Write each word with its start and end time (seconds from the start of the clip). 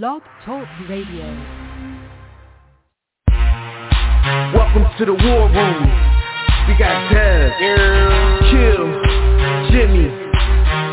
Blog 0.00 0.22
Talk 0.46 0.64
Radio. 0.88 1.28
Welcome 4.56 4.88
to 4.96 5.04
the 5.04 5.12
war 5.12 5.52
room. 5.52 5.84
We 6.64 6.72
got 6.80 7.12
Dev, 7.12 7.52
Kill, 8.48 8.88
Jimmy, 9.68 10.08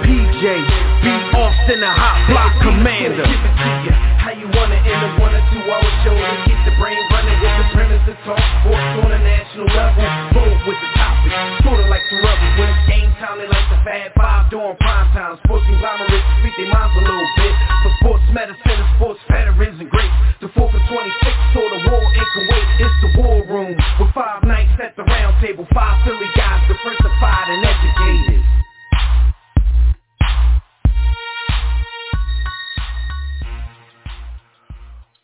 PJ, 0.04 0.44
B. 0.44 1.08
Austin, 1.32 1.80
the 1.80 1.88
hot 1.88 2.28
block 2.28 2.52
commander. 2.60 3.24
Give 3.24 3.40
it 3.40 3.56
to 3.56 3.72
you 3.88 3.96
how 4.20 4.36
you 4.36 4.52
wanna 4.52 4.76
in 4.83 4.92
a 4.92 5.10
one 5.16 5.31
or 5.31 5.47
two 5.47 5.63
hour 5.63 5.92
show 6.04 6.20
to 6.20 6.36
keep 6.44 6.60
the 6.68 6.76
brain 6.76 7.00
running 7.08 7.40
with 7.40 7.56
the 7.56 7.66
premise 7.72 8.04
to 8.04 8.16
talk 8.28 8.44
sports 8.60 9.00
on 9.00 9.16
a 9.16 9.22
national 9.24 9.72
level. 9.79 10.04
Bold 10.36 10.60
with 10.68 10.76
the 10.76 10.90
topic, 11.00 11.31
sorta 11.63 11.88
like 11.88 12.04
the 12.12 12.20
rebels 12.20 12.54
when 12.60 12.68
it's 12.68 12.84
game 12.92 13.12
time. 13.16 13.40
They 13.40 13.47
like 13.47 13.68
the 13.72 13.79
Fab 13.88 14.12
Five 14.20 14.52
during 14.52 14.76
prime 14.76 15.08
time. 15.16 15.40
Sports 15.47 15.63
conglomerates 15.72 16.27
speak 16.44 16.52
their 16.59 16.68
minds 16.68 17.00
a 17.00 17.04
little 17.08 17.31
bit. 17.40 17.69
For 17.80 17.96
sports 18.04 18.23
medicine 18.34 18.76
and 18.76 18.96
sports 19.00 19.20
veterans 19.30 19.80
and 19.80 19.90
greats. 19.90 20.12
The 20.41 20.50
4 20.52 20.68
for 20.68 20.84
26 20.84 21.56
or 21.56 21.70
the 21.72 21.80
war 21.88 22.04
in 22.12 22.28
Kuwait. 22.36 22.68
It's 22.84 22.98
the 23.00 23.22
war 23.22 23.40
room 23.48 23.76
with 24.00 24.12
five 24.14 24.44
nights 24.44 24.76
at 24.84 24.98
the 24.98 25.04
round 25.04 25.40
table. 25.40 25.66
Five 25.74 26.04
Philly 26.04 26.28
guys 26.36 26.68
diversified 26.68 27.48
and 27.48 27.64
educated. 27.64 28.44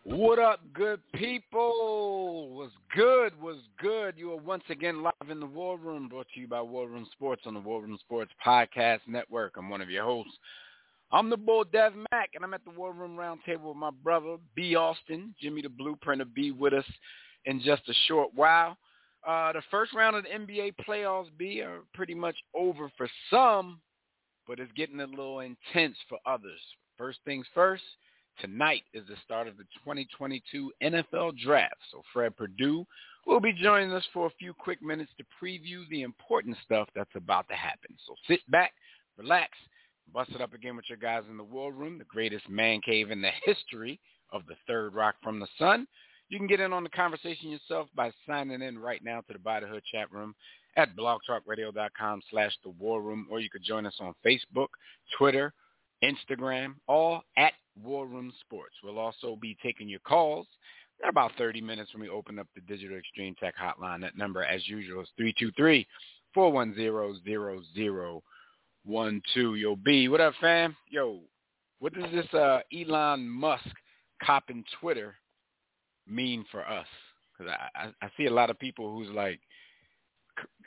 What 0.06 0.40
up, 0.40 0.62
good 0.74 1.02
people? 1.14 2.56
What's 2.56 2.74
good? 2.96 3.34
What's 3.42 3.60
good? 3.82 4.14
You 4.16 4.32
are 4.32 4.38
once 4.38 4.64
again 4.70 5.04
live 5.04 5.30
in 5.30 5.42
the 5.42 5.46
War 5.46 5.78
Room, 5.78 6.08
brought 6.08 6.28
to 6.36 6.40
you 6.40 6.48
by 6.48 6.62
War 6.62 6.88
Room 6.88 7.06
Sports 7.12 7.42
on 7.46 7.54
the 7.54 7.60
War 7.60 7.82
Room 7.82 7.98
Sports 8.00 8.32
Podcast 8.46 9.00
Network. 9.08 9.58
I'm 9.58 9.70
one 9.70 9.82
of 9.82 9.90
your 9.90 10.06
hosts. 10.06 10.38
I'm 11.12 11.30
the 11.30 11.38
Bull 11.38 11.64
Dev 11.64 11.94
Mac, 12.12 12.32
and 12.36 12.44
I'm 12.44 12.54
at 12.54 12.66
the 12.66 12.72
War 12.72 12.92
Room 12.92 13.16
Roundtable 13.16 13.70
with 13.70 13.78
my 13.78 13.92
brother, 14.04 14.38
B. 14.56 14.76
Austin. 14.76 15.34
Jimmy 15.40 15.62
the 15.62 15.70
Blueprint 15.70 16.20
will 16.20 16.26
be 16.34 16.52
with 16.52 16.74
us 16.74 16.86
in 17.46 17.62
just 17.62 17.84
a 17.88 17.94
short 18.08 18.32
while. 18.34 18.78
Uh, 19.26 19.54
the 19.54 19.62
first 19.72 19.94
round 19.94 20.16
of 20.16 20.24
the 20.24 20.30
NBA 20.30 20.74
playoffs, 20.88 21.30
B, 21.38 21.62
are 21.62 21.80
pretty 21.94 22.14
much 22.14 22.36
over 22.54 22.92
for 22.98 23.10
some, 23.30 23.80
but 24.48 24.60
it's 24.60 24.72
getting 24.74 25.00
a 25.00 25.08
little 25.08 25.40
intense 25.40 25.96
for 26.10 26.18
others. 26.26 26.60
First 26.98 27.20
things 27.26 27.46
first, 27.54 27.84
Tonight 28.42 28.84
is 28.94 29.08
the 29.08 29.16
start 29.24 29.48
of 29.48 29.56
the 29.56 29.64
2022 29.86 30.72
NFL 30.84 31.38
Draft. 31.38 31.76
So 31.92 32.02
Fred 32.12 32.36
Purdue 32.36 32.86
will 33.26 33.40
be 33.40 33.54
joining 33.54 33.94
us 33.94 34.04
for 34.14 34.28
a 34.28 34.38
few 34.38 34.54
quick 34.54 34.82
minutes 34.82 35.12
to 35.18 35.24
preview 35.42 35.88
the 35.90 36.02
important 36.02 36.58
stuff 36.64 36.90
that's 36.94 37.16
about 37.16 37.48
to 37.48 37.56
happen. 37.56 37.96
So 38.06 38.14
sit 38.28 38.42
back, 38.52 38.74
relax, 39.18 39.52
bust 40.14 40.32
it 40.32 40.42
up 40.42 40.54
again 40.54 40.76
with 40.76 40.86
your 40.88 40.98
guys 40.98 41.24
in 41.30 41.38
the 41.38 41.44
War 41.44 41.72
Room, 41.72 41.98
the 41.98 42.06
greatest 42.06 42.50
man 42.50 42.82
cave 42.82 43.12
in 43.12 43.22
the 43.22 43.32
history 43.46 44.00
of 44.32 44.46
the 44.48 44.56
third 44.68 44.94
rock 44.94 45.16
from 45.24 45.40
the 45.40 45.48
sun. 45.58 45.88
You 46.30 46.40
can 46.40 46.48
get 46.48 46.60
in 46.60 46.74
on 46.74 46.84
the 46.84 46.90
conversation 46.90 47.52
yourself 47.52 47.88
by 47.96 48.12
signing 48.28 48.62
in 48.62 48.80
right 48.80 49.04
now 49.04 49.22
to 49.22 49.34
the 49.34 49.40
the 49.40 49.82
chat 49.92 50.12
room 50.12 50.34
at 50.76 50.96
blogtalkradio.com 50.96 52.22
slash 52.32 52.52
the 52.64 52.72
war 52.72 53.02
room, 53.02 53.28
or 53.30 53.40
you 53.40 53.50
could 53.50 53.64
join 53.64 53.86
us 53.86 53.96
on 54.00 54.14
Facebook, 54.26 54.68
Twitter, 55.18 55.54
Instagram, 56.04 56.76
all 56.88 57.22
at 57.38 57.54
War 57.82 58.08
Room 58.08 58.32
Sports. 58.42 58.74
We'll 58.84 59.00
also 59.00 59.38
be 59.40 59.58
taking 59.62 59.88
your 59.88 60.00
calls 60.00 60.48
in 61.04 61.10
about 61.10 61.32
30 61.38 61.62
minutes 61.62 61.94
when 61.94 62.02
we 62.02 62.10
open 62.10 62.40
up 62.40 62.48
the 62.56 62.62
Digital 62.62 62.98
Extreme 62.98 63.36
Tech 63.36 63.56
Hotline. 63.58 64.02
That 64.02 64.18
number, 64.18 64.44
as 64.44 64.68
usual, 64.68 65.02
is 65.02 65.10
323-410-0012. 68.88 69.62
Yo, 69.62 69.76
B, 69.76 70.08
what 70.08 70.22
up, 70.22 70.34
fam? 70.40 70.76
Yo, 70.90 71.20
what 71.80 71.94
does 71.94 72.12
this 72.12 72.32
uh, 72.34 72.60
Elon 72.74 73.28
Musk 73.28 73.66
copping 74.24 74.64
Twitter 74.80 75.16
mean 76.08 76.46
for 76.52 76.68
us? 76.68 76.88
Because 77.38 77.54
I, 77.76 77.86
I, 77.86 78.06
I 78.06 78.10
see 78.18 78.26
a 78.26 78.34
lot 78.34 78.50
of 78.50 78.60
people 78.60 78.92
who's 78.92 79.10
like, 79.10 79.40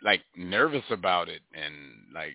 like 0.03 0.23
nervous 0.37 0.84
about 0.91 1.28
it 1.28 1.43
and 1.55 1.75
like 2.15 2.34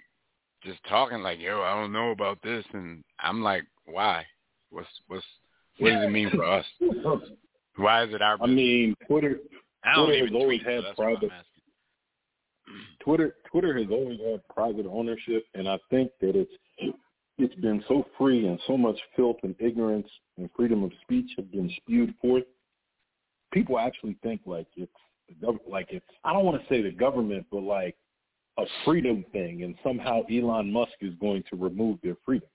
just 0.64 0.80
talking 0.88 1.22
like, 1.22 1.40
yo, 1.40 1.62
I 1.62 1.80
don't 1.80 1.92
know 1.92 2.12
about 2.12 2.40
this, 2.44 2.66
and 2.74 3.04
I'm 3.20 3.42
like, 3.44 3.64
why? 3.86 4.26
What's 4.70 4.88
what's 5.08 5.26
what 5.80 5.90
does 5.90 6.04
it 6.06 6.12
mean 6.12 6.30
for 6.32 6.44
us? 6.44 6.66
Why 7.76 8.04
is 8.04 8.14
it 8.14 8.22
our? 8.22 8.38
I 8.40 8.46
mean, 8.46 8.96
Twitter. 9.08 9.38
I 9.84 9.96
don't 9.96 10.06
Twitter 10.06 10.26
even 10.26 10.34
has 10.36 10.42
always 10.42 10.62
had 10.62 10.84
private. 10.96 11.32
Twitter 13.00 13.36
Twitter 13.52 13.78
has 13.78 13.88
always 13.92 14.20
had 14.20 14.48
private 14.50 14.86
ownership, 14.86 15.46
and 15.54 15.68
I 15.68 15.78
think 15.90 16.12
that 16.22 16.36
it's 16.36 16.52
it's 17.38 17.56
been 17.56 17.84
so 17.88 18.06
free 18.18 18.48
and 18.48 18.60
so 18.68 18.78
much 18.78 18.98
filth 19.16 19.38
and 19.44 19.56
ignorance 19.60 20.08
and 20.38 20.50
freedom 20.56 20.84
of 20.84 20.92
speech 21.02 21.32
have 21.36 21.52
been 21.52 21.72
spewed 21.78 22.14
forth. 22.22 22.44
People 23.52 23.80
actually 23.80 24.18
think 24.24 24.42
like 24.46 24.68
it's 24.76 24.92
the 25.28 25.46
gov- 25.46 25.60
like 25.68 25.88
it's 25.90 26.06
I 26.24 26.34
don't 26.34 26.46
want 26.46 26.62
to 26.62 26.68
say 26.70 26.82
the 26.82 26.92
government, 26.92 27.46
but 27.52 27.64
like 27.64 27.96
a 28.58 28.66
freedom 28.86 29.26
thing, 29.32 29.64
and 29.64 29.76
somehow 29.84 30.22
Elon 30.32 30.72
Musk 30.72 30.94
is 31.02 31.14
going 31.20 31.44
to 31.50 31.56
remove 31.56 31.98
their 32.04 32.16
freedom. 32.24 32.48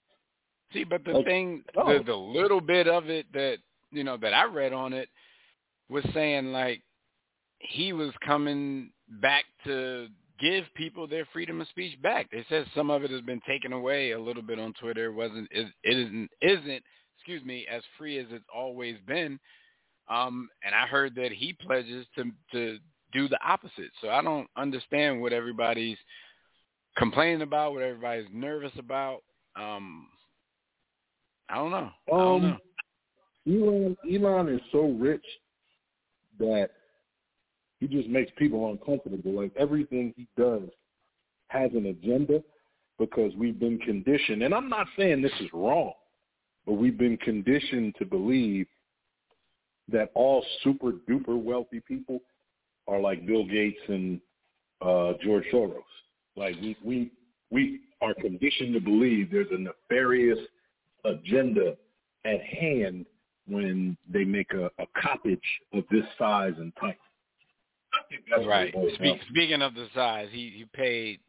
See, 0.72 0.84
but 0.84 1.04
the 1.04 1.12
Like, 1.12 1.25
thing, 1.25 1.64
oh. 1.76 1.98
the, 1.98 2.04
the 2.04 2.14
little 2.14 2.60
bit 2.60 2.86
of 2.86 3.08
it 3.08 3.26
that 3.32 3.58
you 3.90 4.04
know 4.04 4.16
that 4.19 4.32
I 4.34 4.44
read 4.44 4.72
on 4.72 4.92
it 4.92 5.08
was 5.88 6.04
saying 6.14 6.52
like 6.52 6.82
he 7.58 7.92
was 7.92 8.12
coming 8.25 8.90
back 9.20 9.44
to 9.64 10.08
give 10.41 10.64
people 10.74 11.06
their 11.06 11.26
freedom 11.32 11.60
of 11.60 11.69
speech 11.69 12.00
back. 12.02 12.30
They 12.30 12.44
said 12.48 12.66
some 12.74 12.91
of 12.91 13.02
it 13.02 13.10
has 13.10 13.22
been 13.22 13.41
taken 13.46 13.72
away 13.72 14.12
a 14.12 14.20
little 14.20 14.42
bit 14.42 14.58
on 14.58 14.72
Twitter. 14.80 15.06
It 15.06 15.14
wasn't 15.14 15.48
it, 15.50 15.66
it 15.82 15.98
isn't 15.98 16.30
isn't 16.41 16.82
excuse 17.16 17.44
me 17.44 17.66
as 17.70 17.82
free 17.96 18.19
as 18.19 18.26
it's 18.30 18.44
always 18.54 18.96
been. 19.06 19.38
Um, 20.08 20.48
and 20.64 20.74
I 20.74 20.86
heard 20.86 21.14
that 21.16 21.32
he 21.32 21.52
pledges 21.52 22.06
to 22.16 22.24
to 22.52 22.78
do 23.12 23.28
the 23.28 23.38
opposite. 23.44 23.91
So 24.00 24.10
I 24.10 24.22
don't 24.22 24.48
understand 24.56 25.20
what 25.20 25.32
everybody's 25.32 25.98
complaining 26.96 27.42
about, 27.42 27.72
what 27.72 27.82
everybody's 27.82 28.28
nervous 28.32 28.72
about. 28.78 29.22
Um, 29.56 30.08
I 31.48 31.56
don't 31.56 31.70
know. 31.70 31.90
I 32.06 32.10
don't 32.10 32.44
Um, 32.44 32.50
know. 32.50 32.58
Elon 33.46 33.96
Elon 34.10 34.48
is 34.48 34.60
so 34.70 34.88
rich 35.00 35.25
that 36.38 36.70
he 37.81 37.87
just 37.87 38.09
makes 38.09 38.31
people 38.37 38.71
uncomfortable. 38.71 39.33
Like 39.33 39.53
everything 39.56 40.12
he 40.16 40.27
does 40.37 40.69
has 41.49 41.71
an 41.75 41.87
agenda 41.87 42.43
because 42.99 43.33
we've 43.37 43.59
been 43.59 43.78
conditioned, 43.78 44.43
and 44.43 44.53
I'm 44.53 44.69
not 44.69 44.87
saying 44.99 45.22
this 45.22 45.33
is 45.41 45.49
wrong, 45.53 45.93
but 46.67 46.75
we've 46.75 46.99
been 46.99 47.17
conditioned 47.19 47.94
to 47.99 48.05
believe 48.05 48.67
that 49.91 50.11
all 50.15 50.44
super 50.62 50.93
duper 51.09 51.41
wealthy 51.41 51.81
people 51.81 52.21
are 52.87 53.00
like 53.00 53.27
Bill 53.27 53.44
Gates 53.47 53.81
and 53.88 54.21
uh, 54.83 55.12
George 55.22 55.44
Soros. 55.53 55.83
Like 56.37 56.56
we 56.61 56.77
we 56.84 57.11
we 57.50 57.81
are 58.00 58.15
conditioned 58.15 58.75
to 58.75 58.81
believe 58.81 59.31
there's 59.31 59.49
a 59.50 59.59
nefarious 59.59 60.38
agenda 61.05 61.77
at 62.25 62.43
hand 62.43 63.06
when 63.47 63.97
they 64.12 64.25
make 64.25 64.53
a, 64.53 64.67
a 64.78 64.87
coppage 65.03 65.38
of 65.72 65.84
this 65.91 66.05
size 66.19 66.55
and 66.59 66.72
type. 66.81 66.99
I 67.94 67.97
think 67.97 67.97
that's 67.97 67.97
what 67.97 67.97
That's 68.30 68.46
right. 68.46 68.74
Speak, 68.94 69.20
speaking 69.28 69.62
of 69.62 69.74
the 69.74 69.88
size, 69.94 70.28
he 70.32 70.52
he 70.56 70.64
paid 70.74 71.20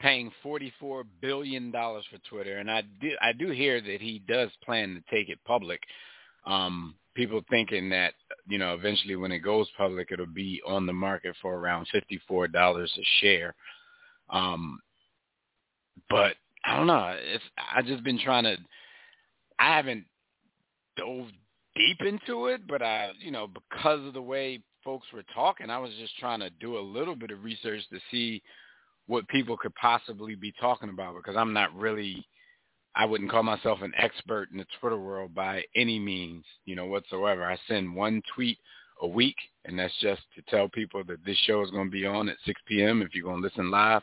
paying 0.00 0.30
forty 0.42 0.72
four 0.78 1.04
billion 1.20 1.70
dollars 1.70 2.04
for 2.10 2.18
Twitter, 2.28 2.58
and 2.58 2.70
I 2.70 2.82
do 3.00 3.10
I 3.20 3.32
do 3.32 3.50
hear 3.50 3.80
that 3.80 4.00
he 4.00 4.22
does 4.28 4.50
plan 4.64 4.94
to 4.94 5.16
take 5.16 5.28
it 5.28 5.38
public. 5.44 5.80
Um, 6.46 6.94
people 7.14 7.42
thinking 7.50 7.90
that 7.90 8.14
you 8.46 8.58
know 8.58 8.74
eventually 8.74 9.16
when 9.16 9.32
it 9.32 9.40
goes 9.40 9.68
public, 9.76 10.08
it'll 10.12 10.26
be 10.26 10.60
on 10.66 10.86
the 10.86 10.92
market 10.92 11.34
for 11.42 11.56
around 11.56 11.86
fifty 11.90 12.20
four 12.28 12.48
dollars 12.48 12.92
a 12.98 13.04
share. 13.20 13.54
Um, 14.30 14.80
but 16.08 16.36
I 16.64 16.76
don't 16.76 16.86
know. 16.86 17.16
It's 17.18 17.44
I 17.74 17.82
just 17.82 18.04
been 18.04 18.18
trying 18.18 18.44
to. 18.44 18.56
I 19.58 19.76
haven't 19.76 20.04
dove 20.96 21.26
deep 21.74 22.00
into 22.00 22.46
it, 22.46 22.66
but 22.66 22.82
I, 22.82 23.10
you 23.20 23.30
know, 23.30 23.48
because 23.48 24.06
of 24.06 24.14
the 24.14 24.22
way 24.22 24.60
folks 24.88 25.12
were 25.12 25.24
talking, 25.34 25.68
I 25.68 25.76
was 25.76 25.90
just 26.00 26.16
trying 26.16 26.40
to 26.40 26.48
do 26.48 26.78
a 26.78 26.80
little 26.80 27.14
bit 27.14 27.30
of 27.30 27.44
research 27.44 27.82
to 27.90 28.00
see 28.10 28.42
what 29.06 29.28
people 29.28 29.54
could 29.54 29.74
possibly 29.74 30.34
be 30.34 30.50
talking 30.58 30.88
about 30.88 31.14
because 31.14 31.36
I'm 31.36 31.52
not 31.52 31.76
really 31.76 32.26
I 32.96 33.04
wouldn't 33.04 33.30
call 33.30 33.42
myself 33.42 33.82
an 33.82 33.92
expert 33.98 34.48
in 34.50 34.56
the 34.56 34.66
Twitter 34.80 34.98
world 34.98 35.34
by 35.34 35.62
any 35.76 35.98
means, 35.98 36.42
you 36.64 36.74
know, 36.74 36.86
whatsoever. 36.86 37.44
I 37.44 37.58
send 37.68 37.94
one 37.94 38.22
tweet 38.34 38.56
a 39.02 39.06
week 39.06 39.36
and 39.66 39.78
that's 39.78 39.92
just 40.00 40.22
to 40.34 40.42
tell 40.48 40.70
people 40.70 41.04
that 41.04 41.22
this 41.22 41.36
show 41.46 41.62
is 41.62 41.70
going 41.70 41.88
to 41.88 41.92
be 41.92 42.06
on 42.06 42.30
at 42.30 42.38
6 42.46 42.58
p.m. 42.66 43.02
if 43.02 43.14
you're 43.14 43.24
going 43.24 43.42
to 43.42 43.46
listen 43.46 43.70
live 43.70 44.00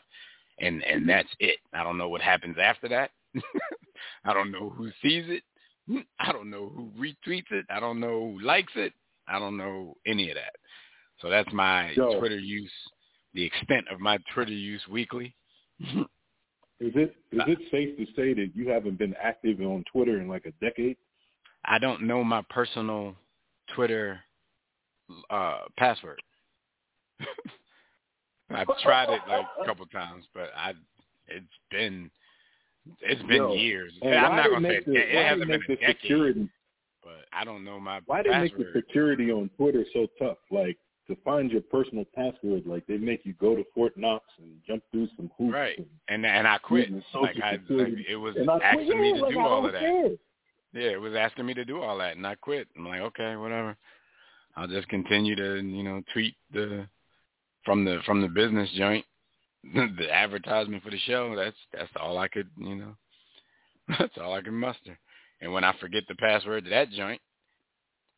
and 0.60 0.84
and 0.84 1.10
that's 1.10 1.34
it. 1.40 1.58
I 1.74 1.82
don't 1.82 1.98
know 1.98 2.10
what 2.10 2.22
happens 2.22 2.58
after 2.62 2.88
that. 2.90 3.10
I 4.24 4.36
don't 4.36 4.52
know 4.52 4.70
who 4.70 4.92
sees 5.02 5.26
it. 5.30 5.42
I 6.20 6.32
don't 6.32 6.52
know 6.52 6.72
who 6.76 6.92
retweets 6.96 7.52
it. 7.52 7.66
I 7.72 7.80
don't 7.80 8.00
know 8.00 8.36
who 8.38 8.46
likes 8.46 8.74
it. 8.76 8.94
I 9.28 9.40
don't 9.40 9.58
know 9.58 9.98
any 10.06 10.30
of 10.30 10.36
that. 10.36 10.54
So 11.22 11.30
that's 11.30 11.52
my 11.54 11.92
Yo. 11.92 12.20
Twitter 12.20 12.40
use, 12.40 12.72
the 13.34 13.44
extent 13.44 13.86
of 13.92 14.00
my 14.00 14.18
Twitter 14.34 14.52
use 14.52 14.82
weekly. 14.90 15.36
Is 16.82 16.92
it 16.94 17.16
is 17.32 17.42
it 17.48 17.60
safe 17.72 17.96
to 17.96 18.06
say 18.18 18.34
that 18.34 18.52
you 18.54 18.68
haven't 18.68 18.98
been 18.98 19.16
active 19.22 19.62
on 19.62 19.86
Twitter 19.90 20.20
in 20.20 20.28
like 20.28 20.46
a 20.46 20.52
decade? 20.64 20.98
I 21.64 21.80
don't 21.80 22.02
know 22.02 22.22
my 22.22 22.42
personal 22.50 23.16
Twitter 23.74 24.20
uh 25.30 25.60
password. 25.78 26.22
I've 28.50 28.68
tried 28.84 29.10
it 29.10 29.22
like 29.26 29.46
a 29.62 29.66
couple 29.66 29.86
times, 29.86 30.26
but 30.34 30.50
I 30.54 30.74
it's 31.30 31.46
been 31.72 32.12
it's 33.00 33.22
been 33.24 33.38
Yo, 33.38 33.54
years. 33.54 33.94
I'm 34.04 34.12
not 34.12 34.50
gonna 34.50 34.68
say 34.68 34.76
it, 34.76 34.84
it 34.88 35.14
they 35.14 35.24
hasn't 35.24 35.48
been 35.48 35.62
a 35.62 35.68
the 35.68 35.76
decade, 35.78 35.98
security 36.02 36.50
but 37.06 37.26
I 37.32 37.46
don't 37.46 37.64
know 37.64 37.80
my 37.80 38.00
password. 38.00 38.08
Why 38.08 38.24
they 38.24 38.40
make 38.42 38.58
the 38.58 38.72
security 38.76 39.32
on 39.32 39.50
Twitter 39.56 39.86
so 39.94 40.08
tough? 40.20 40.40
Like 40.52 40.78
to 41.08 41.16
find 41.24 41.52
your 41.52 41.62
personal 41.62 42.06
password, 42.16 42.64
like 42.66 42.86
they 42.88 42.98
make 42.98 43.26
you 43.26 43.34
go 43.40 43.56
to 43.56 43.64
Fort 43.74 43.96
Knox 43.98 44.26
and 44.40 44.52
jump 44.68 44.84
through 44.92 45.08
some 45.16 45.30
hoops. 45.38 45.54
Right. 45.54 45.78
And, 46.08 46.26
and 46.26 46.26
and 46.26 46.48
I 46.48 46.58
quit. 46.58 46.90
social 47.12 47.22
Like 47.24 47.36
I 47.44 47.52
like 47.52 47.62
security. 47.62 48.06
it 48.10 48.16
was 48.16 48.36
and 48.36 48.50
asking 48.50 48.86
quit, 48.88 48.98
me 49.00 49.14
to 49.14 49.20
like, 49.22 49.34
do 49.34 49.40
I 49.40 49.44
all 49.44 49.66
of 49.66 49.74
that. 49.74 49.82
care. 49.82 50.10
Yeah, 50.74 50.90
it 50.90 51.00
was 51.02 51.14
asking 51.16 51.46
me 51.46 51.54
to 51.54 51.64
do 51.64 51.82
all 51.82 51.98
that, 52.00 52.18
and 52.18 52.28
I 52.28 52.36
quit. 52.36 52.68
I'm 52.78 52.88
like, 52.88 53.02
okay, 53.02 53.36
whatever. 53.38 53.78
I'll 54.58 54.68
just 54.68 54.88
continue 54.90 55.36
to, 55.36 55.56
you 55.62 55.84
know, 55.84 56.02
tweet 56.14 56.36
the 56.54 56.88
from 57.64 57.86
the 57.86 58.00
from 58.06 58.22
the 58.22 58.28
business 58.28 58.70
joint, 58.78 59.06
the 59.74 60.08
advertisement 60.12 60.84
for 60.84 60.92
the 60.92 61.00
show. 61.00 61.36
That's 61.36 61.56
that's 61.74 61.92
all 62.00 62.18
I 62.18 62.28
could, 62.28 62.50
you 62.58 62.76
know, 62.76 62.96
that's 64.00 64.18
all 64.22 64.34
I 64.34 64.42
can 64.42 64.54
muster. 64.56 64.98
And 65.42 65.52
when 65.54 65.64
I 65.64 65.74
forget 65.80 66.04
the 66.08 66.16
password 66.16 66.64
to 66.66 66.70
that 66.72 66.92
joint, 66.92 67.22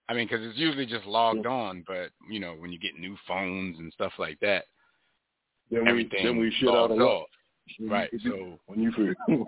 I 0.09 0.13
mean, 0.13 0.27
because 0.27 0.45
it's 0.45 0.57
usually 0.57 0.85
just 0.85 1.05
logged 1.05 1.45
on, 1.45 1.83
but 1.85 2.11
you 2.29 2.39
know, 2.39 2.53
when 2.53 2.71
you 2.71 2.79
get 2.79 2.97
new 2.97 3.17
phones 3.27 3.77
and 3.79 3.91
stuff 3.93 4.13
like 4.17 4.39
that, 4.39 4.65
Then 5.69 5.83
we 5.83 5.89
everything 5.89 6.23
then 6.23 6.37
we 6.37 6.51
shit 6.51 6.69
out 6.69 6.91
logs 6.91 6.93
a 6.93 6.95
lot. 6.95 7.11
off. 7.11 7.27
Right. 7.81 8.09
So 8.23 8.59
when 8.67 8.81
you. 8.81 9.15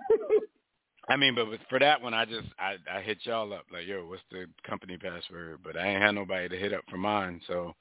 I 1.08 1.16
mean, 1.16 1.34
but 1.34 1.48
with, 1.48 1.60
for 1.68 1.80
that 1.80 2.00
one, 2.00 2.14
I 2.14 2.24
just 2.24 2.46
I 2.58 2.76
I 2.92 3.00
hit 3.00 3.18
y'all 3.22 3.52
up 3.52 3.64
like, 3.72 3.86
yo, 3.86 4.06
what's 4.06 4.22
the 4.30 4.46
company 4.68 4.96
password? 4.96 5.60
But 5.64 5.76
I 5.76 5.88
ain't 5.88 6.02
had 6.02 6.14
nobody 6.14 6.48
to 6.48 6.56
hit 6.56 6.72
up 6.74 6.84
for 6.90 6.98
mine, 6.98 7.40
so 7.46 7.74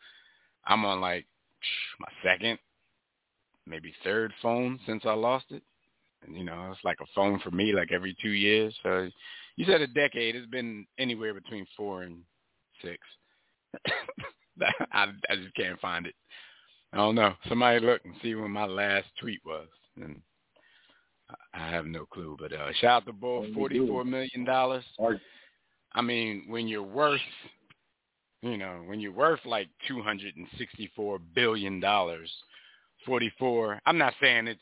I'm 0.66 0.86
on 0.86 1.02
like 1.02 1.26
my 2.00 2.08
second, 2.24 2.58
maybe 3.68 3.94
third 4.04 4.34
phone 4.42 4.80
since 4.86 5.04
I 5.06 5.14
lost 5.14 5.46
it. 5.50 5.64
And 6.26 6.36
you 6.36 6.44
know, 6.44 6.70
it's 6.72 6.84
like 6.84 6.98
a 7.02 7.12
phone 7.14 7.40
for 7.40 7.52
me, 7.52 7.74
like 7.74 7.92
every 7.92 8.16
two 8.22 8.32
years. 8.32 8.74
So 8.84 9.10
you 9.58 9.66
said 9.66 9.82
a 9.82 9.88
decade. 9.88 10.36
It's 10.36 10.50
been 10.50 10.86
anywhere 10.98 11.34
between 11.34 11.68
four 11.78 12.04
and 12.04 12.24
six. 12.82 13.00
I 14.92 15.06
I 15.30 15.36
just 15.36 15.56
can't 15.56 15.80
find 15.80 16.06
it. 16.06 16.16
I 16.94 16.98
don't 16.98 17.16
know. 17.16 17.34
Somebody 17.48 17.86
look 17.86 18.02
and 18.04 18.16
see 18.22 18.34
when 18.36 18.52
my 18.52 18.66
last 18.66 19.08
tweet 19.20 19.40
was, 19.46 19.68
and 20.02 20.22
I 21.54 21.70
have 21.70 21.86
no 21.86 22.06
clue. 22.06 22.36
But 22.40 22.54
uh, 22.54 22.72
shout 22.82 23.04
out 23.04 23.06
to 23.06 23.14
Bull, 23.14 23.46
forty-four 23.54 24.04
million 24.04 24.44
dollars. 24.44 24.84
I 25.94 26.02
mean, 26.02 26.46
when 26.48 26.68
you're 26.68 26.84
worth, 26.84 27.22
you 28.42 28.58
know, 28.58 28.82
when 28.86 29.00
you're 29.00 29.12
worth 29.12 29.40
like 29.46 29.68
two 29.88 30.02
hundred 30.02 30.36
and 30.36 30.48
sixty-four 30.58 31.20
billion 31.36 31.80
dollars, 31.80 32.32
forty-four. 33.06 33.80
I'm 33.86 33.98
not 33.98 34.14
saying 34.22 34.48
it's, 34.48 34.60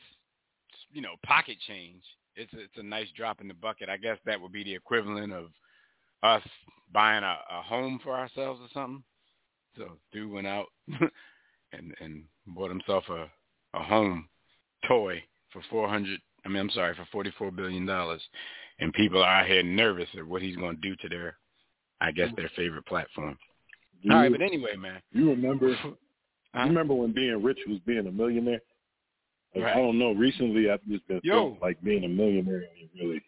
you 0.92 1.02
know, 1.02 1.16
pocket 1.26 1.58
change. 1.68 2.04
It's 2.36 2.54
a, 2.54 2.60
it's 2.60 2.78
a 2.78 2.84
nice 2.84 3.08
drop 3.16 3.42
in 3.42 3.48
the 3.48 3.54
bucket. 3.54 3.90
I 3.90 3.98
guess 3.98 4.18
that 4.26 4.40
would 4.40 4.52
be 4.52 4.64
the 4.64 4.76
equivalent 4.76 5.34
of 5.34 5.46
us 6.24 6.44
buying 6.94 7.24
a, 7.24 7.38
a 7.52 7.62
home 7.62 8.00
for 8.04 8.16
ourselves 8.16 8.60
or 8.62 8.68
something. 8.74 9.04
So 9.78 9.92
dude 10.12 10.32
went 10.32 10.48
out 10.48 10.66
and 11.72 11.94
and 12.00 12.24
bought 12.48 12.70
himself 12.70 13.04
a 13.10 13.30
a 13.78 13.84
home 13.84 14.28
toy 14.88 15.22
for 15.52 15.62
four 15.70 15.88
hundred. 15.88 16.20
I 16.46 16.50
mean, 16.50 16.58
I'm 16.58 16.70
sorry, 16.72 16.96
for 16.96 17.08
forty 17.12 17.32
four 17.38 17.52
billion 17.52 17.86
dollars, 17.86 18.22
and 18.80 18.94
people 18.94 19.22
are 19.22 19.42
out 19.42 19.48
here 19.48 19.64
nervous 19.64 20.10
at 20.18 20.26
what 20.26 20.42
he's 20.42 20.56
going 20.56 20.76
to 20.78 20.82
do 20.82 20.96
to 20.98 21.10
their, 21.10 21.38
I 22.02 22.12
guess, 22.12 22.30
their 22.36 22.50
favorite 22.56 22.86
platform. 22.86 23.38
Do 24.04 24.12
All 24.12 24.18
right, 24.18 24.32
but 24.32 24.42
anyway, 24.42 24.76
man. 24.78 25.02
you 25.12 25.30
remember? 25.30 25.76
You 26.54 26.62
remember 26.64 26.96
when 26.96 27.14
being 27.14 27.44
rich 27.44 27.60
was 27.68 27.78
being 27.86 28.08
a 28.08 28.12
millionaire? 28.12 28.62
Like, 29.54 29.66
Right. 29.66 29.76
I 29.76 29.80
don't 29.80 30.00
know. 30.00 30.14
Recently, 30.14 30.72
I've 30.72 30.84
just 30.88 31.08
been 31.08 31.20
Yo. 31.24 31.56
like 31.62 31.80
being 31.84 32.04
a 32.04 32.08
millionaire 32.08 32.64
really. 33.00 33.22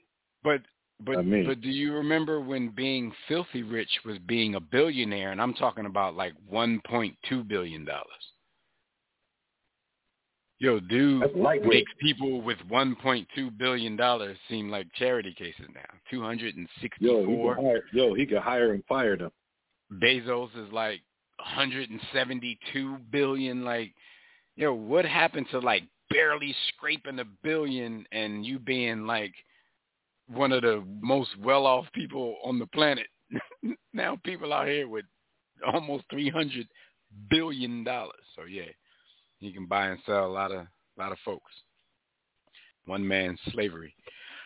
But 0.44 0.62
but 1.02 1.18
I 1.18 1.22
mean- 1.22 1.46
but 1.46 1.62
do 1.62 1.70
you 1.70 1.94
remember 1.94 2.40
when 2.42 2.70
being 2.70 3.14
filthy 3.28 3.64
rich 3.64 3.90
was 4.06 4.18
being 4.20 4.56
a 4.56 4.60
billionaire? 4.60 5.32
And 5.32 5.42
I'm 5.42 5.54
talking 5.54 5.86
about 5.86 6.16
like 6.16 6.34
1.2 6.52 7.48
billion 7.48 7.86
dollars. 7.86 8.34
Yo, 10.62 10.82
dude 10.82 11.24
makes 11.70 11.92
people 12.02 12.42
with 12.42 12.58
1.2 12.70 13.58
billion 13.58 13.96
dollars 13.96 14.38
seem 14.50 14.70
like 14.70 14.88
charity 14.94 15.34
cases 15.34 15.66
now. 15.74 15.82
Yo, 16.12 16.20
he 16.20 17.26
264. 17.26 17.56
hire. 17.56 17.84
Yo, 17.94 18.14
he 18.14 18.26
could 18.26 18.40
hire 18.40 18.74
and 18.74 18.84
fire 18.86 19.16
them. 19.16 19.32
Bezos 19.94 20.50
is 20.58 20.72
like 20.74 21.02
172 21.38 22.98
billion. 23.10 23.64
Like, 23.64 23.94
yo, 24.58 24.74
what 24.74 25.06
happened 25.06 25.48
to 25.52 25.60
like 25.60 25.84
barely 26.10 26.54
scraping 26.68 27.20
a 27.20 27.26
billion 27.42 28.06
and 28.12 28.46
you 28.46 28.60
being 28.60 29.06
like 29.06 29.34
one 30.30 30.52
of 30.52 30.62
the 30.62 30.84
most 31.02 31.30
well-off 31.40 31.86
people 31.94 32.38
on 32.44 32.60
the 32.60 32.68
planet? 32.68 33.08
now 33.94 34.18
people 34.24 34.54
out 34.54 34.68
here 34.68 34.88
with 34.88 35.06
almost 35.74 36.06
300 36.12 36.68
billion 37.30 37.84
dollars. 37.84 38.24
So 38.36 38.44
yeah, 38.46 38.72
you 39.40 39.54
can 39.54 39.66
buy 39.66 39.88
and 39.88 40.00
sell 40.06 40.26
a 40.26 40.28
lot 40.28 40.52
of 40.52 40.62
a 40.62 41.00
lot 41.00 41.12
of 41.12 41.18
folks. 41.24 41.52
One 42.86 43.08
man 43.08 43.38
slavery. 43.52 43.94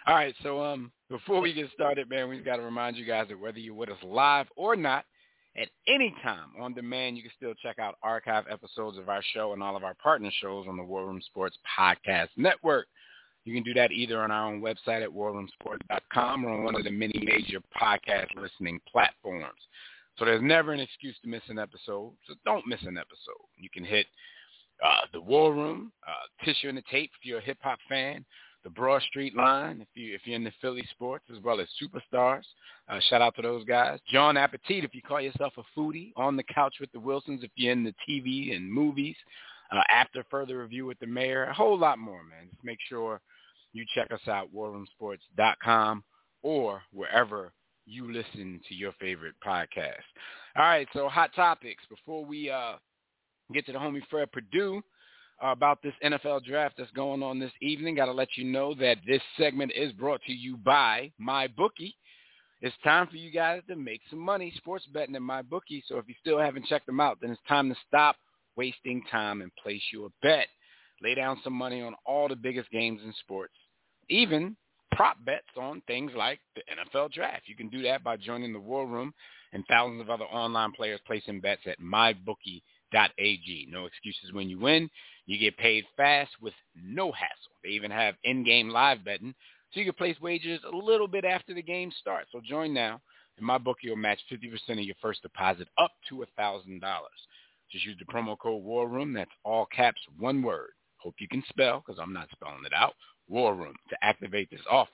All 0.06 0.16
right, 0.16 0.36
so 0.44 0.62
um, 0.62 0.92
before 1.10 1.40
we 1.40 1.54
get 1.54 1.72
started, 1.74 2.10
man, 2.10 2.28
we've 2.28 2.44
got 2.44 2.58
to 2.58 2.62
remind 2.62 2.98
you 2.98 3.06
guys 3.06 3.28
that 3.30 3.40
whether 3.40 3.58
you're 3.58 3.74
with 3.74 3.90
us 3.90 3.98
live 4.04 4.48
or 4.58 4.76
not, 4.76 5.06
at 5.56 5.70
any 5.88 6.14
time 6.22 6.50
on 6.60 6.74
demand, 6.74 7.16
you 7.16 7.24
can 7.24 7.32
still 7.38 7.54
check 7.62 7.80
out 7.80 7.96
archive 8.04 8.44
episodes 8.52 8.98
of 8.98 9.08
our 9.08 9.22
show 9.34 9.54
and 9.54 9.64
all 9.64 9.78
of 9.78 9.86
our 9.86 9.94
partner 9.96 10.30
shows 10.42 10.66
on 10.68 10.76
the 10.76 10.84
War 10.84 11.06
Room 11.06 11.22
Sports 11.26 11.58
Podcast 11.80 12.30
Network. 12.36 12.88
You 13.46 13.54
can 13.54 13.64
do 13.64 13.74
that 13.74 13.92
either 13.92 14.22
on 14.22 14.32
our 14.32 14.48
own 14.48 14.62
website 14.62 15.04
at 15.04 15.10
warroomsports.com 15.10 16.46
or 16.46 16.50
on 16.50 16.64
one 16.64 16.76
of 16.76 16.84
the 16.84 16.92
many 16.92 17.22
major 17.26 17.60
podcast 17.80 18.28
listening 18.36 18.80
platforms. 18.90 19.60
So 20.18 20.26
there's 20.26 20.42
never 20.42 20.74
an 20.74 20.80
excuse 20.80 21.16
to 21.24 21.28
miss 21.28 21.42
an 21.50 21.60
episode, 21.60 22.12
so 22.28 22.36
don't 22.46 22.68
miss 22.68 22.82
an 22.84 22.98
episode. 22.98 23.48
You 23.58 23.70
can 23.70 23.84
hit 23.84 24.06
uh, 24.84 25.02
the 25.12 25.22
War 25.22 25.54
Room, 25.54 25.92
uh, 26.08 26.46
Tissue 26.46 26.70
and 26.70 26.78
the 26.78 26.84
Tape 26.92 27.12
if 27.20 27.26
you're 27.26 27.40
a 27.40 27.44
hip-hop 27.44 27.80
fan, 27.90 28.24
the 28.64 28.70
Broad 28.70 29.02
Street 29.04 29.36
Line 29.36 29.82
if, 29.82 29.88
you, 29.96 30.14
if 30.14 30.22
you're 30.26 30.36
into 30.36 30.52
Philly 30.62 30.88
sports, 30.92 31.26
as 31.36 31.42
well 31.44 31.60
as 31.60 31.68
Superstars. 31.82 32.44
Uh, 32.88 33.00
shout 33.10 33.22
out 33.22 33.36
to 33.36 33.42
those 33.42 33.66
guys. 33.66 34.00
John 34.10 34.38
Appetit, 34.38 34.84
if 34.84 34.94
you 34.94 35.02
call 35.02 35.20
yourself 35.20 35.54
a 35.58 35.80
foodie. 35.80 36.12
On 36.16 36.38
the 36.38 36.44
Couch 36.44 36.76
with 36.80 36.92
the 36.92 37.00
Wilsons, 37.00 37.44
if 37.44 37.52
you're 37.56 37.74
into 37.74 37.94
TV 38.08 38.56
and 38.56 38.72
movies. 38.72 39.16
Uh, 39.72 39.82
after 39.90 40.24
further 40.30 40.60
review 40.60 40.86
with 40.86 41.00
the 41.00 41.08
mayor. 41.08 41.46
A 41.46 41.54
whole 41.54 41.78
lot 41.78 41.98
more, 41.98 42.24
man. 42.24 42.48
Just 42.52 42.64
make 42.64 42.78
sure 42.88 43.20
you 43.74 43.86
check 43.94 44.12
us 44.12 44.28
out, 44.28 44.50
warroomsports.com 44.56 46.04
or 46.42 46.82
wherever 46.92 47.54
you 47.86 48.12
listen 48.12 48.62
to 48.70 48.76
your 48.76 48.94
favorite 49.00 49.36
podcast. 49.46 50.04
All 50.56 50.64
right, 50.64 50.88
so 50.94 51.10
hot 51.10 51.32
topics. 51.36 51.84
Before 51.90 52.24
we 52.24 52.50
uh, 52.50 52.74
get 53.54 53.66
to 53.66 53.74
the 53.74 53.80
homie 53.80 54.02
Fred 54.10 54.32
Purdue, 54.32 54.82
uh, 55.44 55.52
about 55.52 55.82
this 55.82 55.94
NFL 56.04 56.46
draft 56.46 56.76
that's 56.78 56.92
going 56.92 57.24
on 57.24 57.40
this 57.40 57.52
evening. 57.62 57.96
Got 57.96 58.06
to 58.06 58.14
let 58.14 58.30
you 58.36 58.46
know 58.46 58.74
that 58.76 58.98
this 59.06 59.22
segment 59.38 59.72
is 59.76 59.92
brought 59.94 60.22
to 60.28 60.34
you 60.34 60.58
by 60.58 61.12
MyBookie. 61.22 61.94
It's 62.62 62.76
time 62.84 63.08
for 63.08 63.18
you 63.18 63.30
guys 63.32 63.62
to 63.68 63.76
make 63.76 64.02
some 64.10 64.20
money 64.20 64.54
sports 64.56 64.86
betting 64.94 65.16
in 65.16 65.24
MyBookie. 65.24 65.84
So 65.86 65.98
if 65.98 66.08
you 66.08 66.16
still 66.22 66.40
haven't 66.40 66.68
checked 66.68 66.86
them 66.86 67.02
out, 67.02 67.18
then 67.22 67.32
it's 67.32 67.42
time 67.48 67.70
to 67.70 67.76
stop 67.88 68.16
wasting 68.56 69.04
time 69.12 69.42
and 69.42 69.52
place 69.62 69.82
your 69.92 70.10
bet. 70.22 70.48
Lay 71.02 71.16
down 71.16 71.42
some 71.44 71.54
money 71.54 71.82
on 71.82 71.96
all 72.06 72.30
the 72.30 72.36
biggest 72.36 72.70
games 72.72 73.02
in 73.04 73.14
sports, 73.20 73.54
even 74.10 74.56
prop 74.92 75.18
bets 75.26 75.48
on 75.58 75.82
things 75.88 76.12
like 76.16 76.40
the 76.56 76.62
NFL 76.72 77.12
draft. 77.12 77.44
You 77.48 77.56
can 77.56 77.70
do 77.70 77.82
that 77.84 78.04
by 78.04 78.18
joining 78.18 78.54
the 78.54 78.60
War 78.60 78.86
Room 78.88 79.14
and 79.52 79.64
thousands 79.68 80.02
of 80.02 80.10
other 80.10 80.26
online 80.26 80.72
players 80.72 81.00
placing 81.06 81.42
bets 81.42 81.62
at 81.66 81.80
MyBookie.ag. 81.80 83.68
No 83.72 83.86
excuses 83.86 84.34
when 84.34 84.50
you 84.50 84.60
win. 84.60 84.90
You 85.26 85.40
get 85.40 85.58
paid 85.58 85.86
fast 85.96 86.32
with 86.42 86.54
no 86.76 87.12
hassle. 87.12 87.54
They 87.64 87.70
even 87.70 87.92
have 87.92 88.16
in-game 88.24 88.70
live 88.70 89.06
betting, 89.06 89.34
so 89.72 89.80
you 89.80 89.86
can 89.86 89.94
place 89.94 90.20
wagers 90.22 90.60
a 90.72 90.76
little 90.76 91.08
bit 91.08 91.26
after 91.26 91.54
the 91.54 91.62
game 91.62 91.92
starts. 92.00 92.30
So 92.32 92.42
join 92.44 92.74
now, 92.74 93.00
and 93.38 93.46
my 93.46 93.58
bookie 93.58 93.90
will 93.90 93.96
match 93.96 94.20
50% 94.32 94.72
of 94.72 94.80
your 94.80 94.96
first 95.02 95.22
deposit 95.22 95.68
up 95.78 95.92
to 96.10 96.26
$1,000. 96.38 96.82
Just 97.72 97.86
use 97.86 97.98
the 97.98 98.14
promo 98.14 98.38
code 98.38 98.64
War 98.64 98.88
Room. 98.88 99.14
That's 99.14 99.32
all 99.44 99.66
caps, 99.66 100.02
one 100.20 100.44
word. 100.44 100.72
Hope 100.98 101.16
you 101.20 101.28
can 101.28 101.44
spell, 101.50 101.84
because 101.86 102.00
I'm 102.02 102.14
not 102.14 102.30
spelling 102.32 102.66
it 102.66 102.74
out. 102.74 102.94
War 103.28 103.56
Room 103.56 103.76
to 103.90 103.98
activate 104.02 104.50
this 104.50 104.62
offer. 104.70 104.92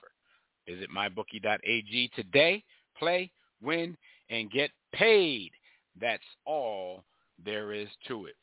Visit 0.68 0.90
mybookie.ag 0.96 2.12
today. 2.16 2.64
Play, 2.98 3.32
win, 3.62 3.98
and 4.30 4.52
get 4.52 4.72
paid. 4.94 5.52
That's 6.00 6.24
all 6.46 7.04
there 7.44 7.74
is 7.74 7.88
to 8.08 8.26
it. 8.26 8.36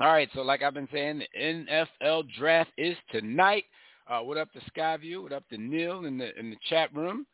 All 0.00 0.08
right, 0.08 0.30
so 0.34 0.40
like 0.40 0.62
I've 0.62 0.74
been 0.74 0.88
saying, 0.92 1.18
the 1.18 1.40
NFL 1.40 2.26
draft 2.38 2.70
is 2.78 2.96
tonight. 3.10 3.64
Uh, 4.08 4.20
what 4.20 4.38
up 4.38 4.48
to 4.52 4.60
Skyview? 4.72 5.22
What 5.22 5.32
up 5.32 5.46
to 5.50 5.58
Neil 5.58 6.06
in 6.06 6.16
the 6.16 6.36
in 6.38 6.50
the 6.50 6.56
chat 6.68 6.94
room? 6.94 7.26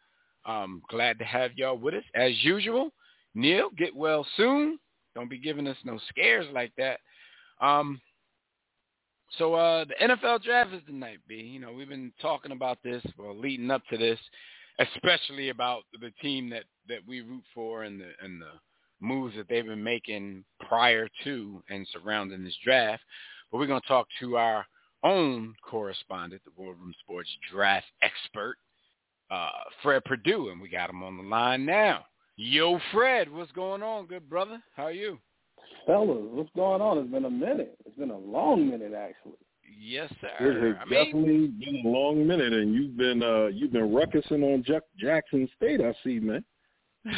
Um, 0.45 0.83
glad 0.91 1.19
to 1.19 1.25
have 1.25 1.53
y'all 1.57 1.79
with 1.79 1.95
us 1.95 2.05
as 2.15 2.33
usual. 2.43 2.93
Neil, 3.35 3.71
get 3.77 3.95
well 3.95 4.27
soon. 4.37 4.79
Don't 5.15 5.31
be 5.31 5.39
giving 5.39 5.67
us 5.67 5.77
no 5.85 5.99
scares 6.09 6.47
like 6.53 6.73
that. 6.77 7.01
Um, 7.61 8.01
so 9.39 9.55
uh, 9.55 9.85
the 9.85 9.95
NFL 10.01 10.43
draft 10.43 10.73
is 10.73 10.83
tonight, 10.87 11.19
B. 11.29 11.37
You 11.37 11.61
know, 11.61 11.73
we've 11.73 11.89
been 11.89 12.13
talking 12.21 12.53
about 12.53 12.79
this, 12.83 13.03
well, 13.19 13.37
leading 13.39 13.71
up 13.71 13.83
to 13.91 13.99
this, 13.99 14.19
especially 14.79 15.51
about 15.51 15.83
the 16.01 16.11
team 16.23 16.51
that, 16.51 16.65
that 16.89 17.01
we 17.07 17.21
root 17.21 17.45
for 17.55 17.85
and 17.85 18.01
the 18.01 18.09
and 18.23 18.41
the 18.41 18.53
moves 19.01 19.37
that 19.37 19.49
they've 19.49 19.67
been 19.67 19.83
making 19.83 20.45
prior 20.67 21.09
to 21.25 21.63
and 21.69 21.87
surrounding 21.93 22.45
this 22.45 22.57
draft. 22.65 23.03
But 23.51 23.59
we're 23.59 23.67
going 23.67 23.83
to 23.83 23.89
talk 23.89 24.07
to 24.21 24.37
our 24.37 24.67
own 25.05 25.55
correspondent, 25.63 26.43
the 26.45 26.51
War 26.57 26.75
Room 26.75 26.95
Sports 27.01 27.29
draft 27.53 27.87
expert, 28.03 28.57
uh, 29.31 29.49
Fred 29.83 30.05
Purdue, 30.05 30.49
and 30.51 30.61
we 30.61 30.69
got 30.69 30.91
him 30.91 31.03
on 31.03 31.17
the 31.17 31.23
line 31.23 31.65
now. 31.67 32.07
Yo, 32.37 32.79
Fred, 32.93 33.31
what's 33.33 33.53
going 33.53 33.83
on, 33.83 34.07
good 34.07 34.29
brother? 34.29 34.63
How 34.75 34.85
are 34.85 34.93
you? 34.93 35.19
Fellas, 35.87 36.25
what's 36.33 36.51
going 36.57 36.83
on? 36.83 36.99
It's 36.99 37.11
been 37.11 37.25
a 37.25 37.31
minute. 37.31 37.79
It's 37.87 37.97
been 37.97 38.11
a 38.11 38.19
long 38.19 38.69
minute, 38.69 38.93
actually. 38.93 39.39
Yes, 39.79 40.13
sir. 40.21 40.29
It 40.41 40.63
has 40.63 40.77
I 40.81 40.85
mean, 40.91 41.05
definitely 41.05 41.47
been 41.49 41.83
a 41.85 41.89
long 41.89 42.27
minute, 42.27 42.53
and 42.53 42.75
you've 42.75 42.97
been 42.97 43.23
uh, 43.23 43.47
you've 43.47 43.73
been 43.73 43.89
ruckusing 43.91 44.43
on 44.43 44.65
Jack- 44.65 44.83
Jackson 44.99 45.49
State. 45.57 45.81
I 45.81 45.95
see, 46.03 46.19
man. 46.19 46.45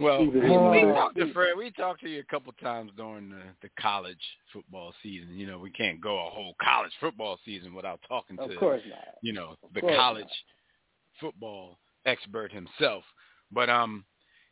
well, 0.00 0.20
we, 0.20 0.38
we 0.38 0.46
uh, 0.46 0.92
talked 0.94 1.16
to 1.16 1.32
Fred. 1.32 1.54
We 1.56 1.70
talked 1.72 2.00
to 2.02 2.08
you 2.08 2.20
a 2.20 2.24
couple 2.24 2.52
times 2.54 2.92
during 2.96 3.30
the, 3.30 3.42
the 3.62 3.68
college 3.80 4.20
football 4.52 4.92
season. 5.02 5.36
You 5.36 5.46
know, 5.48 5.58
we 5.58 5.70
can't 5.70 6.00
go 6.00 6.26
a 6.26 6.30
whole 6.30 6.54
college 6.62 6.92
football 7.00 7.38
season 7.44 7.74
without 7.74 8.00
talking 8.08 8.38
Of 8.38 8.50
to 8.50 8.56
course 8.56 8.82
not. 8.88 9.16
you 9.22 9.32
know 9.32 9.56
the 9.74 9.80
college 9.80 10.24
not. 10.24 11.20
football 11.20 11.78
expert 12.04 12.52
himself. 12.52 13.02
But 13.50 13.68
um, 13.68 14.04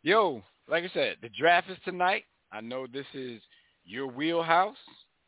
yo, 0.02 0.42
like 0.68 0.84
I 0.84 0.90
said, 0.92 1.16
the 1.22 1.28
draft 1.38 1.70
is 1.70 1.78
tonight. 1.84 2.24
I 2.54 2.60
know 2.60 2.86
this 2.86 3.06
is 3.14 3.40
your 3.84 4.06
wheelhouse. 4.06 4.76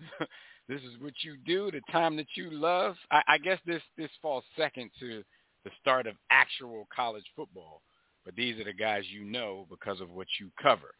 this 0.68 0.80
is 0.82 1.00
what 1.00 1.14
you 1.24 1.36
do, 1.44 1.70
the 1.70 1.80
time 1.92 2.16
that 2.16 2.28
you 2.36 2.50
love. 2.50 2.94
I, 3.10 3.22
I 3.28 3.38
guess 3.38 3.58
this 3.66 3.82
this 3.98 4.10
falls 4.22 4.44
second 4.56 4.90
to 5.00 5.22
the 5.64 5.70
start 5.80 6.06
of 6.06 6.14
actual 6.30 6.86
college 6.94 7.24
football. 7.34 7.82
But 8.24 8.36
these 8.36 8.58
are 8.60 8.64
the 8.64 8.72
guys 8.72 9.04
you 9.08 9.24
know 9.24 9.66
because 9.70 10.00
of 10.00 10.10
what 10.10 10.26
you 10.40 10.50
cover. 10.62 10.94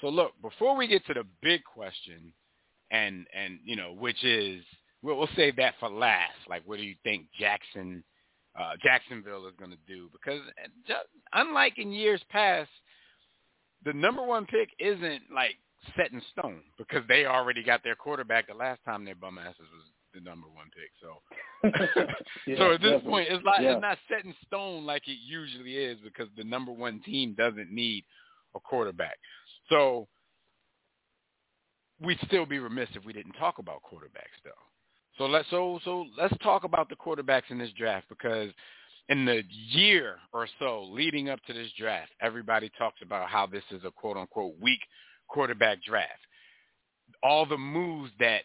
So 0.00 0.08
look, 0.08 0.32
before 0.42 0.76
we 0.76 0.86
get 0.86 1.04
to 1.06 1.14
the 1.14 1.24
big 1.42 1.62
question, 1.64 2.32
and 2.90 3.26
and 3.34 3.58
you 3.64 3.76
know, 3.76 3.92
which 3.92 4.22
is 4.24 4.62
we'll, 5.02 5.16
we'll 5.16 5.28
save 5.36 5.56
that 5.56 5.74
for 5.80 5.88
last. 5.88 6.36
Like, 6.48 6.62
what 6.64 6.78
do 6.78 6.84
you 6.84 6.96
think 7.02 7.26
Jackson, 7.38 8.04
uh, 8.58 8.72
Jacksonville 8.82 9.46
is 9.46 9.54
going 9.58 9.70
to 9.70 9.78
do? 9.86 10.08
Because 10.12 10.40
uh, 10.62 10.68
just, 10.86 11.06
unlike 11.32 11.74
in 11.78 11.92
years 11.92 12.22
past, 12.30 12.70
the 13.84 13.92
number 13.92 14.22
one 14.22 14.46
pick 14.46 14.68
isn't 14.78 15.22
like 15.34 15.56
set 15.96 16.12
in 16.12 16.22
stone 16.32 16.62
because 16.78 17.02
they 17.08 17.26
already 17.26 17.62
got 17.62 17.82
their 17.84 17.94
quarterback 17.96 18.48
the 18.48 18.54
last 18.54 18.80
time 18.84 19.04
their 19.04 19.14
bum 19.14 19.38
asses 19.38 19.56
was 19.58 19.84
the 20.14 20.20
number 20.20 20.46
one 20.48 20.70
pick. 20.74 20.90
So 21.00 22.10
Yeah, 22.46 22.56
so 22.58 22.72
at 22.72 22.80
this 22.80 22.92
definitely. 22.92 23.10
point, 23.10 23.28
it's 23.30 23.44
like 23.44 23.60
Yeah. 23.62 23.72
it's 23.72 23.82
not 23.82 23.98
set 24.08 24.24
in 24.24 24.34
stone 24.46 24.86
like 24.86 25.06
it 25.08 25.18
usually 25.24 25.76
is 25.76 25.98
because 26.02 26.28
the 26.36 26.44
number 26.44 26.72
one 26.72 27.00
team 27.00 27.34
doesn't 27.34 27.70
need 27.70 28.04
a 28.54 28.60
quarterback. 28.60 29.18
So 29.68 30.08
we'd 32.00 32.18
still 32.26 32.46
be 32.46 32.58
remiss 32.58 32.88
if 32.94 33.04
we 33.04 33.12
didn't 33.12 33.32
talk 33.34 33.58
about 33.58 33.82
quarterbacks, 33.82 34.40
though. 34.44 34.50
So 35.18 35.26
let's 35.26 35.48
so 35.50 35.78
so 35.84 36.06
let's 36.18 36.36
talk 36.42 36.64
about 36.64 36.88
the 36.88 36.96
quarterbacks 36.96 37.50
in 37.50 37.58
this 37.58 37.70
draft 37.78 38.06
because 38.08 38.50
in 39.08 39.24
the 39.24 39.42
year 39.48 40.16
or 40.32 40.46
so 40.58 40.84
leading 40.90 41.28
up 41.30 41.42
to 41.46 41.52
this 41.52 41.70
draft, 41.78 42.10
everybody 42.20 42.70
talks 42.76 43.00
about 43.02 43.28
how 43.28 43.46
this 43.46 43.62
is 43.70 43.82
a 43.84 43.90
quote 43.90 44.16
unquote 44.16 44.54
weak 44.60 44.80
quarterback 45.28 45.82
draft. 45.82 46.20
All 47.22 47.46
the 47.46 47.58
moves 47.58 48.10
that 48.20 48.42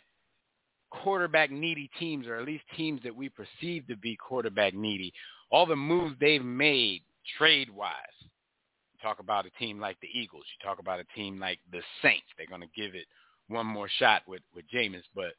quarterback 0.92 1.52
needy 1.52 1.90
teams, 2.00 2.28
or 2.28 2.36
at 2.36 2.46
least 2.46 2.64
teams 2.76 3.02
that 3.04 3.16
we 3.16 3.30
perceive 3.30 3.88
to 3.88 3.96
be 3.96 4.16
quarterback 4.16 4.74
needy, 4.74 5.14
all 5.52 5.66
the 5.66 5.76
moves 5.76 6.16
they've 6.20 6.44
made 6.44 7.02
trade 7.38 7.70
wise. 7.70 7.94
You 8.22 9.00
talk 9.02 9.20
about 9.20 9.46
a 9.46 9.50
team 9.52 9.80
like 9.80 10.00
the 10.02 10.10
Eagles. 10.14 10.44
You 10.48 10.68
talk 10.68 10.80
about 10.80 11.00
a 11.00 11.16
team 11.16 11.40
like 11.40 11.60
the 11.72 11.82
Saints. 12.02 12.28
They're 12.38 12.48
going 12.48 12.62
to 12.62 12.82
give 12.82 12.96
it 12.96 13.06
one 13.48 13.66
more 13.66 13.90
shot 14.00 14.22
with 14.28 14.42
with 14.56 14.66
Jameis, 14.74 15.04
but 15.16 15.34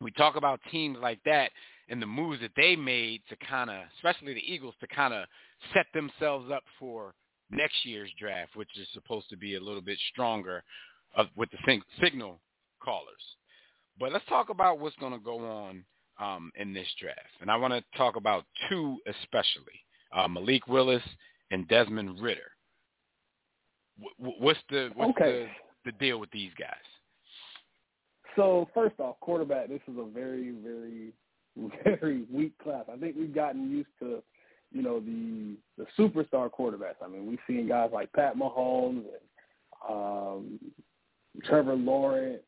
we 0.00 0.10
talk 0.10 0.36
about 0.36 0.60
teams 0.70 0.98
like 1.00 1.20
that 1.24 1.50
and 1.88 2.02
the 2.02 2.06
moves 2.06 2.40
that 2.40 2.50
they 2.56 2.76
made 2.76 3.22
to 3.28 3.36
kind 3.36 3.70
of, 3.70 3.76
especially 3.96 4.34
the 4.34 4.52
Eagles, 4.52 4.74
to 4.80 4.86
kind 4.88 5.14
of 5.14 5.26
set 5.72 5.86
themselves 5.94 6.50
up 6.50 6.64
for 6.78 7.14
next 7.50 7.84
year's 7.84 8.10
draft, 8.18 8.56
which 8.56 8.68
is 8.80 8.88
supposed 8.92 9.28
to 9.30 9.36
be 9.36 9.54
a 9.56 9.60
little 9.60 9.80
bit 9.80 9.98
stronger 10.12 10.62
uh, 11.16 11.24
with 11.36 11.50
the 11.50 11.58
sig- 11.66 11.82
signal 12.02 12.40
callers. 12.82 13.22
But 13.98 14.12
let's 14.12 14.26
talk 14.28 14.50
about 14.50 14.78
what's 14.78 14.96
going 14.96 15.12
to 15.12 15.18
go 15.18 15.38
on 15.38 15.84
um, 16.20 16.52
in 16.56 16.72
this 16.72 16.88
draft. 17.00 17.20
And 17.40 17.50
I 17.50 17.56
want 17.56 17.72
to 17.72 17.82
talk 17.96 18.16
about 18.16 18.44
two 18.68 18.98
especially, 19.06 19.80
uh, 20.14 20.28
Malik 20.28 20.66
Willis 20.68 21.02
and 21.50 21.66
Desmond 21.68 22.20
Ridder. 22.20 22.50
Wh- 23.98 24.40
What's 24.40 24.58
the 24.70 24.90
what's 24.94 25.10
Okay. 25.18 25.48
the, 25.84 25.90
the 25.90 25.98
deal 25.98 26.18
with 26.18 26.30
these 26.30 26.50
guys? 26.58 26.74
So 28.34 28.68
first 28.74 29.00
off, 29.00 29.16
quarterback. 29.20 29.68
This 29.68 29.80
is 29.88 29.96
a 29.98 30.04
very, 30.04 30.50
very, 30.62 31.12
very 31.84 32.24
weak 32.30 32.56
class. 32.58 32.84
I 32.92 32.96
think 32.98 33.16
we've 33.16 33.34
gotten 33.34 33.70
used 33.70 33.88
to, 34.00 34.22
you 34.72 34.82
know, 34.82 35.00
the 35.00 35.56
the 35.78 35.86
superstar 35.98 36.50
quarterbacks. 36.50 37.02
I 37.04 37.08
mean, 37.08 37.26
we've 37.26 37.38
seen 37.46 37.68
guys 37.68 37.90
like 37.92 38.12
Pat 38.12 38.36
Mahomes 38.36 39.04
and 39.06 39.88
um, 39.88 40.58
Trevor 41.44 41.74
Lawrence, 41.76 42.42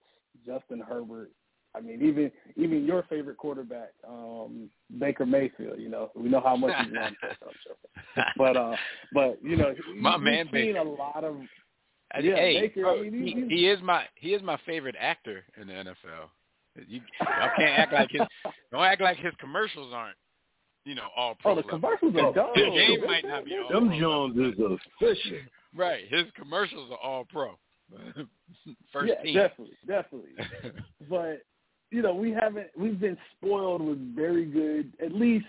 Justin 0.47 0.81
Herbert. 0.81 1.31
I 1.77 1.81
mean, 1.81 2.03
even 2.03 2.31
even 2.57 2.87
your 2.87 3.05
favorite 3.11 3.37
quarterback, 3.37 3.91
um, 4.09 4.69
Baker 4.99 5.27
Mayfield. 5.27 5.79
You 5.79 5.89
know, 5.91 6.11
we 6.17 6.29
know 6.29 6.41
how 6.41 6.57
much 6.57 6.73
he's 6.85 6.95
run 6.95 7.17
for. 7.21 7.27
I'm 7.47 7.55
sure. 7.63 8.25
But 8.37 8.57
uh, 8.57 8.77
but 9.13 9.39
you 9.43 9.57
know, 9.57 9.75
My 9.97 10.17
we've 10.17 10.25
man 10.25 10.45
seen 10.47 10.53
Baker. 10.75 10.79
a 10.79 10.83
lot 10.85 11.25
of 11.25 11.37
Yeah, 12.21 12.35
hey, 12.37 12.61
Baker, 12.63 12.81
bro, 12.83 12.99
I 12.99 13.03
mean, 13.11 13.23
he- 13.27 13.35
he, 13.49 13.57
he 13.63 13.69
is 13.69 13.81
my 13.83 14.05
he 14.17 14.33
is 14.35 14.43
my 14.43 14.59
favorite 14.67 14.97
actor 14.99 15.45
in 15.61 15.69
the 15.69 15.75
NFL. 15.75 16.31
You, 16.87 17.01
y'all 17.21 17.51
can't 17.57 17.79
act 17.79 17.93
like 17.93 18.11
his 18.11 18.23
don't 18.73 18.83
act 18.85 19.03
like 19.03 19.19
his 19.19 19.33
commercials 19.39 19.93
aren't 19.93 20.17
you 20.88 20.95
know 20.95 21.09
all 21.14 21.35
pro. 21.35 21.52
oh 21.52 21.54
the 21.54 21.61
level. 21.61 21.78
commercials 21.78 22.14
are 22.16 22.33
dope. 22.33 22.57
His 22.57 22.64
game 22.64 23.07
might 23.07 23.25
not 23.25 23.45
be 23.45 23.59
all 23.59 23.68
Them 23.71 23.88
pro 23.88 24.00
Jones 24.00 24.37
is 24.38 24.54
efficient. 25.00 25.49
right. 25.76 26.04
His 26.09 26.25
commercials 26.35 26.90
are 26.90 26.99
all 26.99 27.26
pro. 27.26 27.59
First 28.92 29.12
yeah, 29.12 29.23
team. 29.23 29.35
definitely, 29.35 29.76
definitely. 29.87 30.30
but 31.11 31.42
you 31.90 32.02
know, 32.02 32.14
we 32.14 32.30
haven't. 32.33 32.68
We've 32.76 32.99
been 32.99 33.18
spoiled 33.37 33.83
with 33.83 34.16
very 34.16 34.47
good, 34.47 34.92
at 35.04 35.12
least 35.12 35.47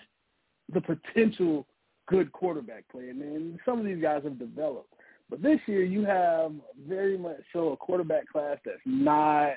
the 0.74 0.82
potential 0.82 1.66
good 2.08 2.32
quarterback 2.32 2.86
play, 2.92 3.10
and 3.10 3.22
then 3.22 3.60
some 3.66 3.80
of 3.80 3.86
these 3.86 4.02
guys 4.02 4.24
have 4.24 4.40
developed. 4.40 4.94
But 5.30 5.42
this 5.42 5.60
year, 5.68 5.84
you 5.84 6.06
have 6.06 6.52
very 6.88 7.18
much 7.18 7.42
so 7.54 7.70
a 7.72 7.78
quarterback 7.78 8.28
class 8.28 8.58
that's 8.66 8.78
not. 8.86 9.54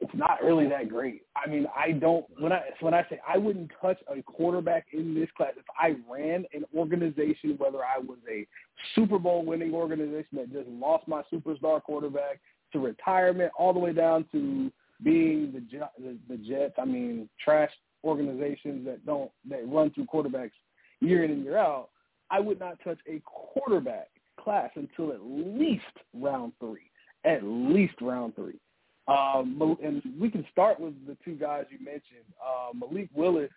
It's 0.00 0.14
not 0.14 0.42
really 0.44 0.68
that 0.68 0.88
great. 0.88 1.22
I 1.36 1.48
mean, 1.48 1.66
I 1.76 1.90
don't 1.90 2.24
when 2.38 2.52
I 2.52 2.62
when 2.80 2.94
I 2.94 3.02
say 3.10 3.20
I 3.26 3.36
wouldn't 3.36 3.72
touch 3.80 3.98
a 4.08 4.22
quarterback 4.22 4.86
in 4.92 5.12
this 5.12 5.28
class 5.36 5.52
if 5.56 5.64
I 5.78 5.96
ran 6.10 6.44
an 6.52 6.64
organization, 6.76 7.56
whether 7.58 7.78
I 7.78 7.98
was 7.98 8.18
a 8.30 8.46
Super 8.94 9.18
Bowl 9.18 9.44
winning 9.44 9.74
organization 9.74 10.36
that 10.36 10.52
just 10.52 10.68
lost 10.68 11.08
my 11.08 11.22
superstar 11.32 11.82
quarterback 11.82 12.40
to 12.72 12.78
retirement, 12.78 13.52
all 13.58 13.72
the 13.72 13.78
way 13.80 13.92
down 13.92 14.24
to 14.30 14.70
being 15.02 15.52
the 15.52 15.62
the, 15.98 16.16
the 16.28 16.36
Jets. 16.36 16.74
I 16.78 16.84
mean, 16.84 17.28
trash 17.44 17.70
organizations 18.04 18.86
that 18.86 19.04
don't 19.04 19.32
that 19.50 19.68
run 19.68 19.90
through 19.90 20.06
quarterbacks 20.06 20.52
year 21.00 21.24
in 21.24 21.32
and 21.32 21.42
year 21.42 21.56
out. 21.56 21.88
I 22.30 22.38
would 22.38 22.60
not 22.60 22.78
touch 22.84 22.98
a 23.08 23.20
quarterback 23.24 24.08
class 24.38 24.70
until 24.76 25.12
at 25.12 25.20
least 25.22 25.82
round 26.14 26.52
three. 26.60 26.90
At 27.24 27.42
least 27.42 27.94
round 28.00 28.36
three. 28.36 28.60
Um, 29.08 29.78
and 29.82 30.02
we 30.20 30.30
can 30.30 30.44
start 30.52 30.78
with 30.78 30.94
the 31.06 31.16
two 31.24 31.34
guys 31.34 31.64
you 31.70 31.78
mentioned, 31.78 32.26
uh, 32.44 32.72
Malik 32.74 33.08
Willis, 33.14 33.50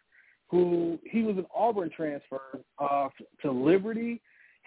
who 0.47 0.97
he 1.03 1.23
was 1.23 1.37
an 1.37 1.45
Auburn 1.53 1.89
transfer 1.95 2.41
uh, 2.79 3.09
to 3.41 3.51
Liberty. 3.51 4.21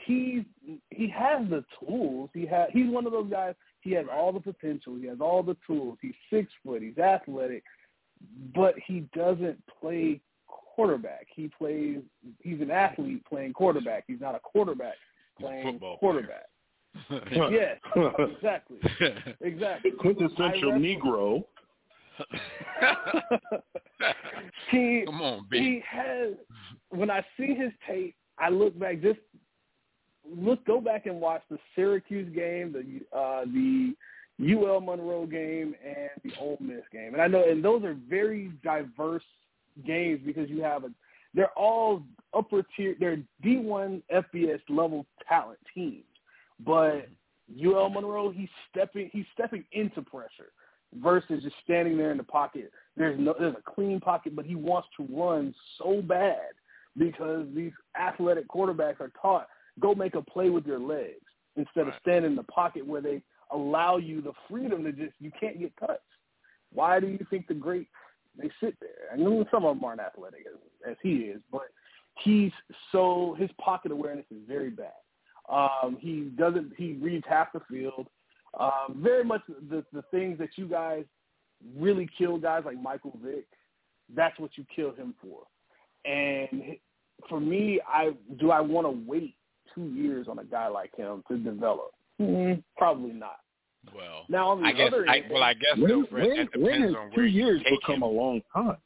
He's 0.07 0.43
he 0.91 1.09
has 1.09 1.49
the 1.49 1.65
tools. 1.81 2.29
He 2.35 2.47
has 2.47 2.69
he's 2.73 2.91
one 2.91 3.07
of 3.07 3.13
those 3.13 3.31
guys. 3.31 3.55
He 3.81 3.93
has 3.93 4.07
all 4.13 4.33
the 4.33 4.41
potential. 4.41 4.97
He 4.97 5.07
has 5.07 5.19
all 5.21 5.43
the 5.43 5.57
tools. 5.67 5.99
He's 6.03 6.15
six 6.31 6.51
foot. 6.65 6.83
He's 6.83 6.99
athletic, 6.99 7.63
but 8.55 8.75
he 8.87 9.07
doesn't 9.15 9.59
play 9.81 10.21
quarterback. 10.47 11.27
He 11.35 11.49
plays. 11.57 12.01
He's 12.43 12.61
an 12.61 12.71
athlete 12.71 13.25
playing 13.27 13.53
quarterback. 13.53 14.05
He's 14.07 14.21
not 14.21 14.35
a 14.35 14.41
quarterback 14.41 14.95
playing 15.39 15.73
football 15.73 15.97
quarterback. 15.99 16.47
Yes, 17.51 17.79
exactly, 18.19 18.79
exactly. 19.41 19.91
Quintessential 19.93 20.73
Negro. 20.73 21.45
he 24.71 25.03
Come 25.05 25.21
on, 25.21 25.47
B. 25.51 25.59
he 25.59 25.83
has. 25.89 26.35
When 26.91 27.11
I 27.11 27.25
see 27.37 27.55
his 27.55 27.73
tape, 27.89 28.15
I 28.39 28.51
look 28.51 28.79
back 28.79 29.03
just 29.03 29.19
look, 30.37 30.65
go 30.65 30.81
back 30.81 31.07
and 31.07 31.21
watch 31.21 31.43
the 31.51 31.59
Syracuse 31.75 32.33
game, 32.35 32.73
the 32.73 33.17
uh, 33.17 33.45
the 33.45 33.95
UL 34.41 34.81
Monroe 34.81 35.27
game, 35.27 35.75
and 35.85 36.11
the 36.25 36.33
Ole 36.41 36.59
Miss 36.61 36.83
game. 36.93 37.13
And 37.13 37.23
I 37.23 37.27
know, 37.27 37.45
and 37.49 37.65
those 37.65 37.85
are 37.85 37.97
very 38.09 38.53
diverse 38.63 39.23
games 39.87 40.21
because 40.25 40.49
you 40.49 40.63
have 40.63 40.85
a, 40.85 40.91
they're 41.35 41.57
all 41.57 42.03
upper 42.37 42.65
tier, 42.77 42.97
they're 42.99 43.19
D1 43.45 44.03
FBS 44.13 44.61
level 44.69 45.07
talent 45.29 45.59
teams. 45.75 46.05
But 46.61 47.09
mm-hmm. 47.53 47.69
UL 47.69 47.91
Monroe, 47.91 48.31
he's 48.31 48.49
stepping, 48.71 49.11
he's 49.13 49.27
stepping 49.33 49.65
into 49.73 50.03
pressure 50.03 50.53
versus 51.03 51.43
just 51.43 51.57
standing 51.65 51.97
there 51.97 52.13
in 52.13 52.19
the 52.19 52.25
pocket. 52.25 52.71
There's 52.97 53.19
no, 53.19 53.35
there's 53.39 53.57
a 53.57 53.71
clean 53.71 54.01
pocket, 54.01 54.37
but 54.37 54.47
he 54.47 54.55
wants 54.55 54.89
to 54.97 55.07
run 55.11 55.55
so 55.79 56.01
bad 56.03 56.53
because 56.97 57.47
these 57.55 57.73
athletic 58.01 58.49
quarterbacks 58.49 59.01
are 59.01 59.11
taught 59.21 59.49
go 59.81 59.95
make 59.95 60.15
a 60.15 60.23
play 60.23 60.51
with 60.51 60.67
your 60.67 60.79
legs 60.79 61.25
instead 61.57 61.83
right. 61.83 61.89
of 61.89 61.95
standing 62.01 62.33
in 62.33 62.37
the 62.37 62.45
pocket 62.45 62.87
where 62.87 63.01
they 63.01 63.23
allow 63.51 63.97
you 63.97 64.21
the 64.21 64.33
freedom 64.49 64.85
to 64.85 64.93
just 64.93 65.15
you 65.21 65.31
can't 65.39 65.59
get 65.59 65.73
touched. 65.79 66.01
Why 66.73 67.01
do 67.01 67.07
you 67.07 67.25
think 67.31 67.47
the 67.47 67.55
greats 67.55 67.91
they 68.37 68.51
sit 68.61 68.77
there? 68.81 69.13
I 69.13 69.17
mean, 69.17 69.45
some 69.51 69.65
of 69.65 69.77
them 69.77 69.85
aren't 69.85 70.01
athletic 70.01 70.47
as, 70.47 70.91
as 70.91 70.97
he 71.03 71.17
is, 71.17 71.41
but 71.53 71.69
he's 72.23 72.53
so 72.93 73.37
his 73.39 73.51
pocket 73.61 73.93
awareness 73.93 74.27
is 74.31 74.43
very 74.47 74.71
bad. 74.71 74.93
Um, 75.49 75.97
he 76.01 76.31
doesn't 76.39 76.73
he 76.77 76.95
reads 76.95 77.25
half 77.29 77.53
the 77.53 77.61
field. 77.71 78.07
Um, 78.59 79.01
very 79.03 79.25
much 79.25 79.43
the 79.71 79.85
the 79.93 80.03
things 80.11 80.39
that 80.39 80.51
you 80.57 80.67
guys 80.67 81.05
really 81.77 82.09
kill 82.17 82.39
guys 82.39 82.63
like 82.65 82.81
Michael 82.81 83.19
Vick. 83.23 83.47
That's 84.15 84.39
what 84.39 84.51
you 84.57 84.65
kill 84.75 84.93
him 84.93 85.15
for. 85.21 85.41
And 86.11 86.77
for 87.29 87.41
me, 87.41 87.81
I 87.89 88.13
do 88.39 88.51
I 88.51 88.61
want 88.61 88.87
to 88.87 89.03
wait 89.11 89.35
two 89.75 89.87
years 89.89 90.27
on 90.29 90.39
a 90.39 90.45
guy 90.45 90.69
like 90.69 90.95
him 90.97 91.23
to 91.29 91.37
develop? 91.39 91.93
Mm-hmm. 92.21 92.61
Probably 92.77 93.13
not. 93.13 93.39
Well, 93.95 94.25
now 94.29 94.49
on 94.51 94.63
the 94.63 94.69
I 94.69 94.73
guess. 94.73 94.89
other 94.89 95.07
I, 95.09 95.17
end, 95.19 95.25
well, 95.31 95.43
I 95.43 95.55
guess 95.55 95.77
when, 95.77 95.89
though, 95.91 96.07
Fred, 96.11 96.27
when, 96.29 96.37
that 96.39 96.53
depends 96.53 96.63
when 96.71 96.83
has 96.83 96.95
on 96.95 97.11
two 97.11 97.17
where 97.17 97.27
you 97.27 97.45
years 97.47 97.63
take 97.65 97.81
become 97.81 97.97
him. 97.97 98.03
a 98.03 98.07
long 98.09 98.41
time? 98.55 98.77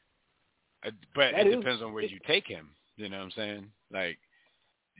Uh, 0.85 0.91
but 1.15 1.33
That 1.33 1.47
it 1.47 1.49
is- 1.49 1.57
depends 1.57 1.83
on 1.83 1.93
where 1.93 2.05
you 2.05 2.19
take 2.27 2.47
him. 2.47 2.71
You 2.97 3.09
know 3.09 3.19
what 3.19 3.25
I'm 3.27 3.31
saying? 3.33 3.67
Like 3.93 4.19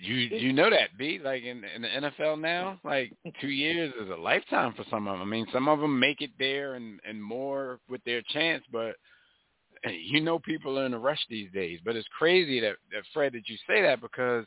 you 0.01 0.15
you 0.15 0.53
know 0.53 0.71
that 0.71 0.97
B 0.99 1.21
like 1.23 1.43
in 1.43 1.63
in 1.65 1.83
the 1.83 1.89
NFL 1.89 2.41
now, 2.41 2.79
like 2.85 3.13
two 3.41 3.49
years 3.49 3.93
is 4.01 4.11
a 4.11 4.21
lifetime 4.21 4.75
for 4.75 4.85
some 4.91 5.09
of 5.09 5.19
them. 5.19 5.23
I 5.23 5.31
mean, 5.31 5.47
some 5.53 5.69
of 5.69 5.81
them 5.81 5.99
make 5.99 6.21
it 6.21 6.31
there 6.39 6.75
and 6.75 7.01
and 7.09 7.23
more 7.23 7.81
with 7.89 8.03
their 8.05 8.23
chance, 8.23 8.65
but 8.71 8.97
you 9.85 10.21
know 10.21 10.39
people 10.39 10.79
are 10.79 10.87
in 10.87 10.95
a 10.95 10.99
rush 10.99 11.25
these 11.29 11.51
days. 11.53 11.81
But 11.85 11.97
it's 11.97 12.09
crazy 12.17 12.61
that, 12.61 12.77
that 12.93 13.03
Fred 13.13 13.33
that 13.33 13.49
you 13.49 13.57
say 13.67 13.83
that 13.83 14.01
because 14.01 14.45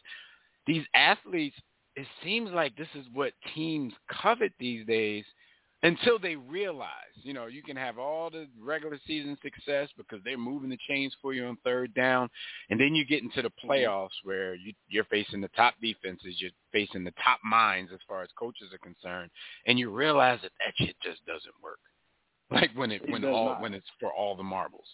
these 0.68 0.84
athletes, 0.96 1.56
it 1.96 2.08
seems 2.24 2.52
like 2.52 2.76
this 2.76 2.88
is 2.96 3.06
what 3.14 3.34
teams 3.54 3.94
covet 4.22 4.54
these 4.60 4.86
days 4.86 5.26
until 5.84 6.20
they 6.20 6.36
realize, 6.36 6.88
you 7.24 7.34
know, 7.34 7.48
you 7.48 7.64
can 7.64 7.76
have 7.76 7.98
all 7.98 8.30
the 8.30 8.48
regular 8.62 9.00
season 9.08 9.38
success 9.42 9.90
because 9.98 10.20
they're 10.24 10.38
moving 10.38 10.70
the 10.70 10.78
chains 10.88 11.16
for 11.22 11.34
you 11.34 11.46
on 11.46 11.58
third 11.64 11.94
down, 11.94 12.30
and 12.70 12.80
then 12.80 12.94
you 12.94 13.06
get 13.06 13.24
into 13.24 13.42
the 13.42 13.50
mm-hmm. 13.50 13.70
playoffs 13.72 14.10
where 14.24 14.54
you, 14.56 14.74
you're 14.88 15.06
facing 15.06 15.42
the 15.42 15.50
top 15.50 15.74
defenses, 15.82 16.36
you're 16.38 16.52
facing 16.72 17.04
the 17.04 17.14
top 17.24 17.40
minds 17.44 17.92
as 17.94 18.00
far 18.08 18.22
as 18.22 18.30
coaches 18.38 18.70
are 18.74 18.78
concerned, 18.78 19.32
and 19.66 19.80
you 19.80 19.90
realize 19.92 20.40
that 20.44 20.52
that 20.60 20.74
shit 20.78 20.96
just 21.04 21.26
doesn't 21.26 21.56
work. 21.64 21.80
Like 22.52 22.72
when 22.76 22.92
it, 22.92 23.02
It 23.04 23.10
when 23.10 23.24
all 23.24 23.46
not. 23.46 23.62
when 23.62 23.74
it's 23.74 23.88
for 23.98 24.12
all 24.12 24.36
the 24.36 24.44
marbles. 24.44 24.88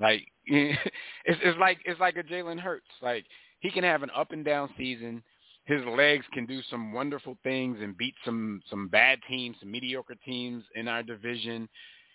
Like 0.00 0.26
it's 0.44 0.80
it's 1.24 1.58
like 1.58 1.78
it's 1.84 2.00
like 2.00 2.16
a 2.16 2.24
Jalen 2.24 2.58
Hurts. 2.58 2.90
Like 3.00 3.24
he 3.60 3.70
can 3.70 3.84
have 3.84 4.02
an 4.02 4.10
up 4.14 4.32
and 4.32 4.44
down 4.44 4.68
season. 4.76 5.22
His 5.66 5.82
legs 5.86 6.24
can 6.32 6.44
do 6.46 6.60
some 6.70 6.92
wonderful 6.92 7.38
things 7.42 7.78
and 7.80 7.96
beat 7.96 8.14
some 8.24 8.60
some 8.68 8.88
bad 8.88 9.18
teams, 9.28 9.56
some 9.60 9.70
mediocre 9.70 10.16
teams 10.24 10.62
in 10.74 10.88
our 10.88 11.02
division. 11.02 11.68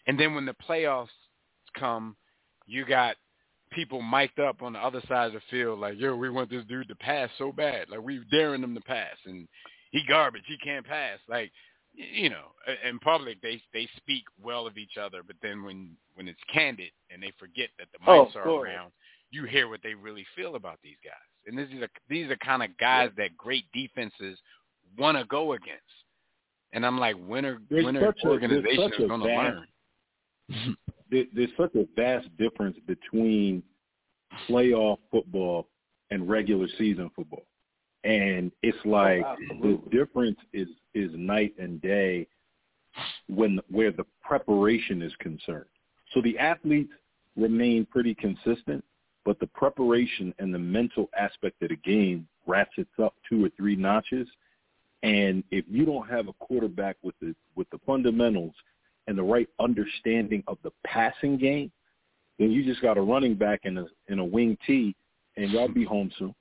And 0.07 0.19
then 0.19 0.35
when 0.35 0.45
the 0.45 0.55
playoffs 0.67 1.07
come, 1.77 2.15
you 2.67 2.85
got 2.85 3.15
people 3.71 4.01
mic'd 4.01 4.39
up 4.39 4.61
on 4.61 4.73
the 4.73 4.79
other 4.79 5.01
side 5.07 5.27
of 5.27 5.33
the 5.33 5.41
field 5.49 5.79
like, 5.79 5.99
yo, 5.99 6.15
we 6.15 6.29
want 6.29 6.49
this 6.49 6.65
dude 6.65 6.87
to 6.87 6.95
pass 6.95 7.29
so 7.37 7.51
bad. 7.51 7.89
Like 7.89 8.01
we're 8.01 8.23
daring 8.31 8.63
him 8.63 8.75
to 8.75 8.81
pass 8.81 9.15
and 9.25 9.47
he 9.91 10.03
garbage, 10.07 10.43
he 10.47 10.57
can't 10.57 10.85
pass. 10.85 11.17
Like 11.27 11.51
you 11.93 12.29
know, 12.29 12.51
in 12.87 12.99
public 12.99 13.41
they 13.41 13.61
they 13.73 13.87
speak 13.97 14.23
well 14.41 14.67
of 14.67 14.77
each 14.77 14.97
other, 15.01 15.21
but 15.25 15.35
then 15.41 15.63
when 15.63 15.95
when 16.13 16.27
it's 16.27 16.39
candid 16.53 16.91
and 17.09 17.21
they 17.21 17.31
forget 17.39 17.69
that 17.79 17.87
the 17.91 17.99
Oh, 18.07 18.25
mics 18.25 18.29
of 18.29 18.35
are 18.37 18.43
course. 18.43 18.69
around, 18.69 18.91
you 19.31 19.45
hear 19.45 19.67
what 19.67 19.81
they 19.83 19.93
really 19.93 20.25
feel 20.35 20.55
about 20.55 20.79
these 20.83 20.97
guys. 21.03 21.13
And 21.45 21.57
these 21.57 21.81
are 21.81 21.89
these 22.09 22.29
are 22.29 22.37
kind 22.37 22.63
of 22.63 22.77
guys 22.77 23.09
that 23.17 23.35
great 23.37 23.65
defenses 23.73 24.37
want 24.97 25.17
to 25.17 25.25
go 25.25 25.53
against. 25.53 25.83
And 26.73 26.85
I'm 26.85 26.99
like, 26.99 27.15
when 27.25 27.45
are 27.45 27.59
There's 27.69 27.85
when 27.85 27.97
are 27.97 28.13
organizations 28.25 28.93
going 28.97 29.21
to 29.21 29.25
learn? 29.25 29.67
there, 31.11 31.25
there's 31.33 31.49
such 31.57 31.73
a 31.75 31.85
vast 31.95 32.27
difference 32.37 32.77
between 32.85 33.63
playoff 34.47 34.97
football 35.11 35.67
and 36.11 36.29
regular 36.29 36.67
season 36.77 37.09
football. 37.15 37.45
And 38.03 38.51
it's 38.63 38.77
oh, 38.85 38.89
like 38.89 39.25
the 39.61 39.81
difference 39.91 40.37
is 40.53 40.67
is 40.93 41.11
night 41.13 41.53
and 41.59 41.81
day 41.81 42.27
when 43.27 43.59
where 43.69 43.91
the 43.91 44.05
preparation 44.23 45.01
is 45.01 45.13
concerned. 45.19 45.65
So 46.13 46.21
the 46.21 46.37
athletes 46.37 46.93
remain 47.35 47.85
pretty 47.85 48.15
consistent, 48.15 48.83
but 49.25 49.39
the 49.39 49.47
preparation 49.47 50.33
and 50.39 50.53
the 50.53 50.59
mental 50.59 51.09
aspect 51.17 51.61
of 51.61 51.69
the 51.69 51.75
game 51.77 52.27
ratchets 52.47 52.89
up 53.01 53.13
two 53.27 53.45
or 53.45 53.49
three 53.57 53.75
notches. 53.75 54.27
And 55.03 55.43
if 55.51 55.65
you 55.69 55.85
don't 55.85 56.09
have 56.09 56.27
a 56.27 56.33
quarterback 56.33 56.97
with 57.01 57.15
the 57.21 57.35
with 57.55 57.69
the 57.69 57.79
fundamentals 57.85 58.53
and 59.07 59.17
the 59.17 59.23
right 59.23 59.47
understanding 59.59 60.43
of 60.47 60.57
the 60.63 60.71
passing 60.85 61.37
game, 61.37 61.71
then 62.37 62.51
you 62.51 62.63
just 62.63 62.81
got 62.81 62.97
a 62.97 63.01
running 63.01 63.35
back 63.35 63.61
in 63.63 63.77
a 63.77 63.85
in 64.07 64.19
a 64.19 64.25
wing 64.25 64.57
tee, 64.65 64.95
and 65.37 65.51
y'all 65.51 65.67
be 65.67 65.85
home 65.85 66.11
soon. 66.17 66.35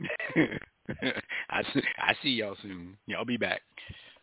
I 1.50 1.62
see, 1.72 1.82
I 1.98 2.14
see 2.22 2.30
y'all 2.30 2.56
soon. 2.62 2.96
Y'all 3.06 3.24
be 3.24 3.36
back. 3.36 3.62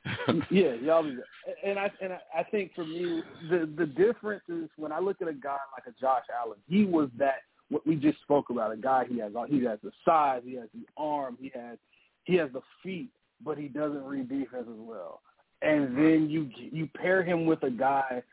yeah, 0.50 0.74
y'all 0.82 1.04
be 1.04 1.18
and 1.65 1.78
I 1.78 1.92
and 2.02 2.13
I, 2.13 2.20
I 2.39 2.44
think 2.44 2.74
for 2.76 2.86
me 2.86 3.22
the 3.50 3.70
the 3.78 3.86
difference 3.86 4.44
is 4.48 4.70
when 4.78 4.92
I 4.92 5.00
look 5.00 5.22
at 5.22 5.28
a 5.28 5.34
guy 5.34 5.58
like 5.76 5.88
a 5.88 6.00
Josh 6.00 6.24
Allen, 6.42 6.60
he 6.68 6.86
was 6.86 7.10
that 7.18 7.42
what 7.69 7.86
we 7.86 7.95
just 7.95 8.19
spoke 8.21 8.49
about, 8.49 8.71
a 8.71 8.77
guy 8.77 9.05
he 9.08 9.19
has 9.19 9.32
he 9.47 9.63
has 9.65 9.79
the 9.84 9.91
size, 10.03 10.41
he 10.43 10.55
has 10.55 10.67
the 10.73 10.86
arm, 10.97 11.38
he 11.39 11.51
has 11.55 11.77
he 12.23 12.36
has 12.36 12.49
the 12.53 12.62
feet, 12.84 13.10
but 13.43 13.58
he 13.58 13.67
doesn't 13.67 14.03
read 14.03 14.29
defense 14.29 14.67
as 14.69 14.79
well. 14.79 15.21
And 15.62 15.97
then 15.97 16.27
you 16.29 16.49
you 16.55 16.88
pair 16.95 17.23
him 17.23 17.45
with 17.45 17.63
a 17.63 17.69
guy 17.69 18.23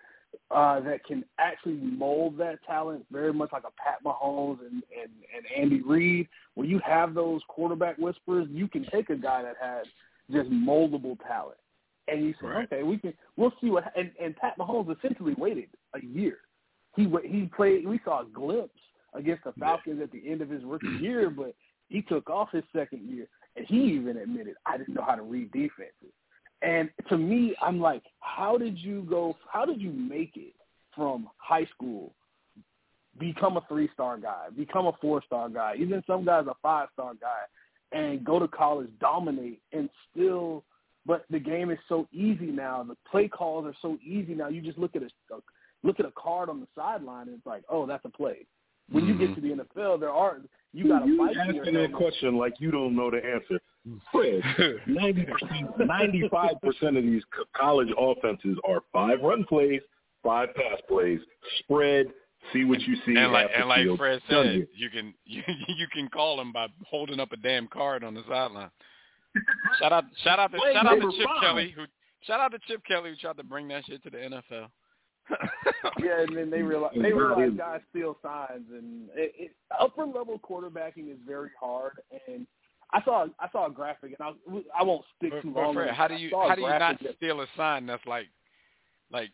uh, 0.50 0.80
that 0.80 1.04
can 1.04 1.24
actually 1.38 1.74
mold 1.74 2.38
that 2.38 2.58
talent 2.66 3.04
very 3.10 3.32
much 3.32 3.50
like 3.52 3.64
a 3.64 3.82
Pat 3.82 4.02
Mahomes 4.04 4.60
and, 4.60 4.82
and, 4.98 5.10
and 5.34 5.44
Andy 5.56 5.82
Reid. 5.82 6.28
When 6.54 6.68
you 6.68 6.80
have 6.84 7.14
those 7.14 7.40
quarterback 7.48 7.98
whisperers, 7.98 8.46
you 8.50 8.68
can 8.68 8.86
take 8.92 9.10
a 9.10 9.16
guy 9.16 9.42
that 9.42 9.56
has 9.60 9.86
just 10.30 10.50
moldable 10.50 11.16
talent, 11.26 11.58
and 12.08 12.24
you 12.24 12.32
say, 12.40 12.46
Right. 12.46 12.68
okay, 12.72 12.82
we 12.82 12.98
can 12.98 13.14
we'll 13.36 13.52
see 13.60 13.70
what. 13.70 13.92
And, 13.96 14.10
and 14.22 14.36
Pat 14.36 14.58
Mahomes 14.58 14.96
essentially 14.96 15.34
waited 15.36 15.68
a 15.94 16.04
year. 16.04 16.38
He 16.94 17.08
he 17.24 17.50
played. 17.54 17.86
We 17.86 18.00
saw 18.04 18.22
a 18.22 18.26
glimpse 18.26 18.72
against 19.16 19.44
the 19.44 19.52
Falcons 19.58 20.00
at 20.02 20.12
the 20.12 20.22
end 20.30 20.42
of 20.42 20.48
his 20.48 20.62
rookie 20.64 20.86
year, 21.00 21.30
but 21.30 21.54
he 21.88 22.02
took 22.02 22.28
off 22.28 22.50
his 22.52 22.64
second 22.74 23.08
year, 23.08 23.26
and 23.56 23.66
he 23.66 23.76
even 23.76 24.16
admitted 24.16 24.54
I 24.66 24.76
didn't 24.76 24.94
know 24.94 25.04
how 25.06 25.14
to 25.14 25.22
read 25.22 25.50
defenses. 25.52 26.12
And 26.62 26.90
to 27.08 27.18
me, 27.18 27.54
I'm 27.62 27.80
like, 27.80 28.02
how 28.20 28.56
did 28.56 28.78
you 28.78 29.06
go? 29.08 29.36
How 29.50 29.64
did 29.64 29.80
you 29.80 29.90
make 29.90 30.32
it 30.36 30.54
from 30.94 31.28
high 31.36 31.66
school, 31.66 32.12
become 33.18 33.56
a 33.56 33.62
three 33.68 33.88
star 33.92 34.18
guy, 34.18 34.46
become 34.56 34.86
a 34.86 34.92
four 35.00 35.22
star 35.24 35.48
guy, 35.48 35.74
even 35.78 36.02
some 36.06 36.24
guys 36.24 36.46
a 36.48 36.54
five 36.62 36.88
star 36.94 37.12
guy, 37.14 37.98
and 37.98 38.24
go 38.24 38.38
to 38.38 38.48
college, 38.48 38.88
dominate, 39.00 39.60
and 39.72 39.88
still? 40.10 40.64
But 41.04 41.24
the 41.30 41.38
game 41.38 41.70
is 41.70 41.78
so 41.88 42.08
easy 42.12 42.46
now. 42.46 42.82
The 42.82 42.96
play 43.08 43.28
calls 43.28 43.64
are 43.64 43.76
so 43.80 43.96
easy 44.04 44.34
now. 44.34 44.48
You 44.48 44.60
just 44.60 44.78
look 44.78 44.96
at 44.96 45.02
a 45.02 45.08
look 45.84 46.00
at 46.00 46.06
a 46.06 46.12
card 46.16 46.48
on 46.48 46.60
the 46.60 46.66
sideline, 46.74 47.28
and 47.28 47.36
it's 47.36 47.46
like, 47.46 47.62
oh, 47.68 47.86
that's 47.86 48.04
a 48.04 48.08
play. 48.08 48.46
When 48.90 49.06
you 49.06 49.18
get 49.18 49.30
mm-hmm. 49.30 49.48
to 49.48 49.56
the 49.56 49.64
NFL, 49.64 50.00
there 50.00 50.10
are 50.10 50.38
you 50.72 50.88
got 50.88 51.00
to 51.00 51.06
you 51.06 51.18
fight 51.18 51.34
for 51.34 51.40
asking 51.40 51.74
your 51.74 51.88
that 51.88 51.94
question 51.94 52.36
like 52.36 52.54
you 52.60 52.70
don't 52.70 52.94
know 52.94 53.10
the 53.10 53.16
answer. 53.16 53.60
Fred, 54.12 54.42
ninety 54.86 55.24
percent, 55.24 55.70
ninety-five 55.78 56.60
percent 56.60 56.96
of 56.96 57.04
these 57.04 57.22
college 57.56 57.88
offenses 57.98 58.58
are 58.68 58.80
five 58.92 59.20
run 59.22 59.44
plays, 59.44 59.80
five 60.22 60.54
pass 60.54 60.80
plays, 60.88 61.20
spread. 61.60 62.06
See 62.52 62.64
what 62.64 62.80
you 62.82 62.96
see. 63.06 63.16
and 63.16 63.32
like 63.32 63.48
and 63.56 63.68
like. 63.68 63.86
Fred 63.96 64.20
said, 64.28 64.42
deal. 64.42 64.64
you 64.74 64.90
can 64.90 65.14
you, 65.24 65.42
you 65.68 65.86
can 65.92 66.08
call 66.08 66.40
him 66.40 66.52
by 66.52 66.66
holding 66.88 67.20
up 67.20 67.32
a 67.32 67.36
damn 67.36 67.66
card 67.68 68.04
on 68.04 68.14
the 68.14 68.22
sideline. 68.28 68.70
Shout 69.80 69.92
out 69.92 70.04
shout 70.24 70.38
out 70.38 70.52
to 70.52 70.58
Play 70.58 70.74
shout 70.74 70.86
out 70.86 70.94
to 70.94 71.12
Chip 71.16 71.26
five. 71.26 71.40
Kelly 71.42 71.74
who 71.76 71.84
shout 72.22 72.40
out 72.40 72.52
to 72.52 72.58
Chip 72.66 72.82
Kelly 72.86 73.10
who 73.10 73.16
tried 73.16 73.36
to 73.36 73.44
bring 73.44 73.68
that 73.68 73.84
shit 73.86 74.02
to 74.04 74.10
the 74.10 74.18
NFL. 74.18 74.68
Yeah, 76.02 76.22
and 76.22 76.36
then 76.36 76.50
they 76.50 76.62
realize 76.62 76.92
they 76.94 77.12
realize 77.12 77.52
guys 77.56 77.80
steal 77.90 78.18
signs, 78.22 78.66
and 78.70 79.08
it, 79.14 79.32
it, 79.38 79.56
upper 79.78 80.04
level 80.04 80.38
quarterbacking 80.38 81.10
is 81.10 81.18
very 81.26 81.50
hard. 81.58 81.92
And 82.28 82.46
I 82.92 83.02
saw 83.02 83.26
I 83.40 83.48
saw 83.50 83.66
a 83.66 83.70
graphic, 83.70 84.14
and 84.18 84.28
I 84.28 84.80
I 84.80 84.82
won't 84.82 85.04
stick 85.16 85.30
but, 85.32 85.42
too 85.42 85.50
but 85.52 85.62
long. 85.62 85.74
Fred, 85.74 85.90
how 85.94 86.06
do 86.06 86.14
you 86.14 86.30
how 86.32 86.54
do 86.54 86.60
you 86.60 86.68
not 86.68 87.00
that, 87.02 87.16
steal 87.16 87.40
a 87.40 87.46
sign 87.56 87.86
that's 87.86 88.04
like 88.06 88.26
like 89.10 89.30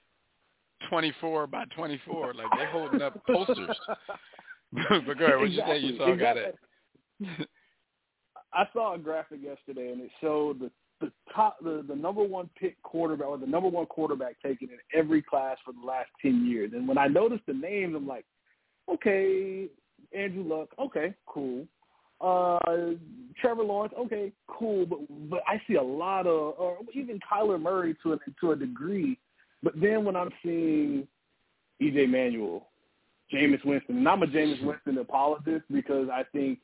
twenty 0.89 1.13
four 1.21 1.47
by 1.47 1.65
twenty 1.77 2.01
four? 2.07 2.33
Like 2.33 2.47
they're 2.57 2.71
holding 2.71 3.03
up 3.03 3.21
posters. 3.27 3.77
but 4.73 5.19
go 5.19 5.25
ahead. 5.25 5.39
What 5.39 5.49
exactly, 5.49 5.51
you 5.51 5.63
say? 5.67 5.79
You 5.79 5.97
saw 5.99 6.13
exactly. 6.13 6.43
got 6.43 7.41
it. 7.41 7.49
I 8.55 8.65
saw 8.73 8.95
a 8.95 8.99
graphic 8.99 9.41
yesterday, 9.43 9.91
and 9.93 10.01
it 10.03 10.11
showed 10.21 10.61
the 10.61 10.71
the 11.03 11.13
top 11.35 11.59
the, 11.63 11.85
the 11.87 11.95
number 11.95 12.23
one 12.23 12.49
pick 12.59 12.83
quarterback 12.83 13.27
or 13.27 13.37
the 13.37 13.47
number 13.47 13.69
one 13.69 13.87
quarterback 13.87 14.41
taken 14.41 14.69
in 14.71 14.79
every 14.99 15.21
class 15.21 15.59
for 15.65 15.73
the 15.73 15.87
last 15.87 16.09
ten 16.23 16.47
years. 16.47 16.73
And 16.75 16.89
when 16.89 16.97
I 16.97 17.09
noticed 17.09 17.45
the 17.47 17.53
names, 17.53 17.95
I'm 17.95 18.07
like, 18.07 18.25
okay, 18.91 19.69
Andrew 20.17 20.45
Luck, 20.45 20.69
okay, 20.79 21.15
cool. 21.27 21.67
Uh, 22.21 22.95
Trevor 23.41 23.65
Lawrence, 23.65 23.93
okay, 23.99 24.33
cool, 24.47 24.87
but 24.87 25.01
but 25.29 25.43
I 25.47 25.61
see 25.67 25.75
a 25.75 25.83
lot 25.83 26.27
of, 26.27 26.55
or 26.57 26.79
even 26.95 27.19
Kyler 27.31 27.61
Murray 27.61 27.97
to 28.03 28.13
a, 28.13 28.19
to 28.41 28.53
a 28.53 28.57
degree. 28.57 29.19
But 29.63 29.81
then 29.81 30.05
when 30.05 30.17
I'm 30.17 30.31
seeing 30.43 31.07
EJ 31.81 32.09
Manuel, 32.09 32.69
Jameis 33.33 33.65
Winston, 33.65 33.99
and 33.99 34.09
I'm 34.09 34.23
a 34.23 34.27
Jameis 34.27 34.65
Winston 34.65 34.99
apologist 34.99 35.65
because 35.71 36.09
I 36.13 36.23
think 36.33 36.61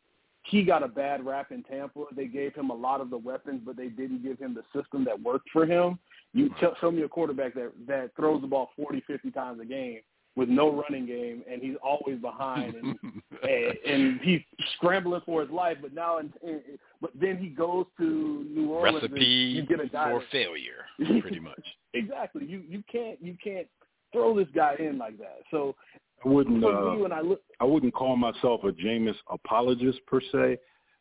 he 0.48 0.62
got 0.62 0.82
a 0.82 0.88
bad 0.88 1.24
rap 1.24 1.52
in 1.52 1.62
Tampa. 1.62 2.04
They 2.14 2.26
gave 2.26 2.54
him 2.54 2.70
a 2.70 2.74
lot 2.74 3.00
of 3.00 3.10
the 3.10 3.18
weapons, 3.18 3.62
but 3.64 3.76
they 3.76 3.88
didn't 3.88 4.22
give 4.22 4.38
him 4.38 4.54
the 4.54 4.62
system 4.78 5.04
that 5.04 5.20
worked 5.20 5.48
for 5.52 5.66
him. 5.66 5.98
You 6.32 6.50
tell, 6.58 6.74
show 6.80 6.90
me 6.90 7.02
a 7.02 7.08
quarterback 7.08 7.54
that 7.54 7.72
that 7.86 8.10
throws 8.16 8.40
the 8.40 8.46
ball 8.46 8.70
40, 8.76 9.02
50 9.06 9.30
times 9.30 9.60
a 9.60 9.64
game 9.64 10.00
with 10.36 10.48
no 10.48 10.70
running 10.70 11.04
game, 11.04 11.42
and 11.50 11.60
he's 11.60 11.74
always 11.82 12.20
behind, 12.20 12.74
and 12.74 12.98
and, 13.42 13.78
and 13.86 14.20
he's 14.22 14.40
scrambling 14.76 15.20
for 15.26 15.42
his 15.42 15.50
life. 15.50 15.78
But 15.82 15.92
now, 15.94 16.18
in, 16.18 16.32
in, 16.42 16.60
but 17.00 17.10
then 17.20 17.36
he 17.36 17.48
goes 17.48 17.86
to 17.98 18.46
New 18.48 18.70
Orleans. 18.70 19.02
Recipe 19.02 19.46
and 19.48 19.56
you 19.56 19.66
get 19.66 19.84
a 19.84 19.88
guy 19.88 20.12
for 20.12 20.20
that, 20.20 20.30
failure, 20.30 20.86
pretty 21.20 21.40
much. 21.40 21.62
exactly. 21.92 22.46
You 22.46 22.62
you 22.68 22.82
can't 22.90 23.20
you 23.20 23.36
can't 23.42 23.66
throw 24.12 24.34
this 24.36 24.48
guy 24.54 24.76
in 24.78 24.96
like 24.96 25.18
that. 25.18 25.40
So 25.50 25.74
I 26.24 26.28
wouldn't. 26.28 26.64
Uh, 26.64 26.94
me, 26.94 27.02
when 27.02 27.12
I 27.12 27.20
look, 27.20 27.40
I 27.60 27.64
wouldn't 27.64 27.94
call 27.94 28.16
myself 28.16 28.64
a 28.64 28.72
Jameis 28.72 29.14
apologist 29.30 30.00
per 30.06 30.20
se, 30.32 30.58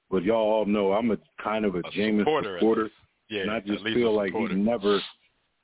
but 0.10 0.24
y'all 0.24 0.38
all 0.38 0.66
know 0.66 0.94
I'm 0.94 1.12
a 1.12 1.18
kind 1.44 1.66
of 1.66 1.76
a, 1.76 1.80
A 1.80 1.84
Jameis 1.84 2.20
supporter, 2.20 2.58
supporter. 2.60 2.90
Yeah, 3.30 3.42
and 3.42 3.52
I 3.52 3.60
just 3.60 3.84
feel 3.84 4.14
like 4.14 4.34
he 4.34 4.46
never, 4.56 5.02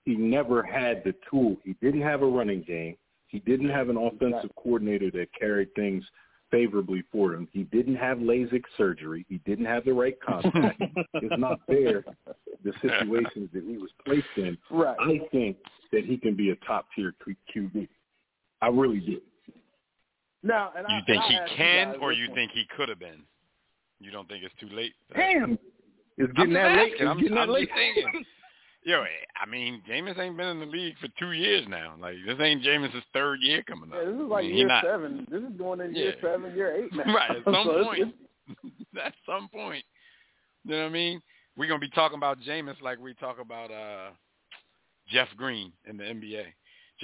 he 0.06 0.16
never 0.16 0.64
had 0.64 1.04
the 1.04 1.14
tool. 1.30 1.56
He 1.64 1.76
didn't 1.82 2.02
have 2.02 2.22
a 2.22 2.26
running 2.28 2.62
game. 2.64 2.98
He 3.28 3.40
didn't 3.40 3.70
have 3.70 3.90
an 3.90 3.98
offensive 3.98 4.52
coordinator 4.56 5.10
that 5.12 5.28
carried 5.40 5.74
things 5.76 6.04
favorably 6.52 7.04
for 7.12 7.34
him. 7.34 7.48
He 7.52 7.64
didn't 7.64 7.96
have 7.96 8.20
LASIK 8.20 8.64
surgery. 8.78 9.26
He 9.28 9.40
didn't 9.40 9.66
have 9.66 9.86
the 9.86 9.94
right 9.94 10.16
contact. 10.22 10.80
it's 11.16 11.40
not 11.40 11.60
fair 11.66 12.04
the 12.64 12.74
situations 12.82 13.50
that 13.54 13.64
he 13.64 13.78
was 13.78 13.90
placed 14.06 14.28
in. 14.38 14.58
right? 14.70 14.96
I 15.00 15.20
think 15.32 15.58
that 15.92 16.06
he 16.06 16.18
can 16.18 16.36
be 16.36 16.52
a 16.52 16.56
top 16.68 16.86
tier 16.96 17.14
QB. 17.56 17.88
I 18.62 18.68
really 18.68 19.00
do. 19.00 19.20
Now, 20.44 20.72
and 20.78 20.86
You 20.90 20.98
I, 20.98 21.02
think 21.06 21.24
I 21.24 21.28
he 21.28 21.56
can, 21.56 21.96
or 22.02 22.12
you 22.12 22.28
think 22.36 22.52
he 22.52 22.66
could 22.76 22.90
have 22.90 23.00
been? 23.00 23.24
You 24.00 24.12
don't 24.12 24.28
think 24.28 24.44
it's 24.44 24.54
too 24.60 24.68
late? 24.76 24.94
Damn, 25.16 25.58
it's 26.18 26.34
getting 26.34 26.54
that 26.54 26.76
late. 26.78 26.94
It's 26.94 27.02
I'm, 27.02 27.20
getting 27.20 27.38
I'm 27.38 27.48
that 27.48 27.54
late. 27.54 27.70
thinking. 27.74 28.26
Yo, 28.86 29.02
I 29.42 29.50
mean, 29.50 29.82
Jameis 29.90 30.20
ain't 30.20 30.36
been 30.36 30.48
in 30.48 30.60
the 30.60 30.66
league 30.66 30.96
for 31.00 31.08
two 31.18 31.32
years 31.32 31.66
now. 31.70 31.94
Like 32.02 32.16
this 32.28 32.36
ain't 32.42 32.62
Jameis' 32.64 32.92
third 33.14 33.40
year 33.42 33.64
coming 33.64 33.90
up. 33.94 33.98
Yeah, 34.04 34.12
this 34.12 34.16
is 34.16 34.20
I 34.20 34.24
like 34.26 34.44
mean, 34.44 34.56
year 34.58 34.68
not, 34.68 34.84
seven. 34.84 35.26
This 35.32 35.42
is 35.42 35.58
going 35.58 35.80
in 35.80 35.96
year 35.96 36.14
Yeah. 36.16 36.22
seven, 36.22 36.54
year 36.54 36.84
eight 36.84 36.94
now. 37.06 37.14
Right, 37.16 37.32
at 37.32 37.44
some 37.46 37.64
So 37.66 37.84
point. 37.86 38.14
At 39.02 39.14
some 39.26 39.48
point, 39.48 39.86
you 40.66 40.72
know 40.72 40.82
what 40.82 40.88
I 40.88 40.90
mean? 40.90 41.22
We're 41.56 41.70
gonna 41.70 41.80
be 41.80 41.90
talking 41.92 42.18
about 42.18 42.40
Jameis 42.42 42.82
like 42.82 43.00
we 43.00 43.14
talk 43.14 43.40
about 43.40 43.72
uh 43.72 44.10
Jeff 45.08 45.30
Green 45.38 45.72
in 45.90 45.96
the 45.96 46.04
NBA. 46.04 46.44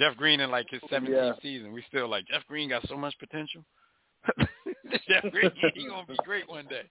Jeff 0.00 0.16
Green 0.16 0.40
in 0.40 0.50
like 0.50 0.66
his 0.70 0.80
17th 0.90 1.08
Yeah. 1.08 1.32
season, 1.42 1.72
we 1.72 1.82
still 1.88 2.08
like 2.08 2.26
Jeff 2.26 2.46
Green 2.48 2.68
got 2.68 2.86
so 2.88 2.96
much 2.96 3.14
potential. 3.18 3.64
Jeff 5.08 5.30
Green, 5.30 5.50
he 5.74 5.86
gonna 5.86 6.06
be 6.06 6.16
great 6.24 6.48
one 6.48 6.66
day. 6.66 6.82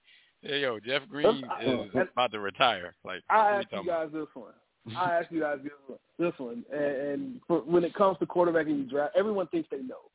Hey 0.42 0.62
yo, 0.62 0.80
Jeff 0.80 1.02
Green 1.10 1.44
is 1.62 1.92
about 2.14 2.32
to 2.32 2.40
retire. 2.40 2.96
Like 3.04 3.22
I 3.30 3.58
ask 3.58 3.68
you 3.72 3.78
talking 3.78 3.90
about? 3.90 4.12
guys 4.12 4.14
this 4.14 4.28
one. 4.36 4.54
I 4.98 5.20
ask 5.20 5.32
you 5.32 5.42
guys 5.42 5.58
this 5.64 5.72
one. 5.88 6.00
This 6.18 6.34
one, 6.38 6.64
and, 6.72 6.84
and 6.84 7.42
for, 7.48 7.60
when 7.60 7.84
it 7.84 7.94
comes 7.94 8.18
to 8.20 8.26
quarterbacking 8.26 8.78
you 8.78 8.90
draft, 8.90 9.16
everyone 9.18 9.48
thinks 9.48 9.70
they 9.72 9.78
know. 9.82 10.10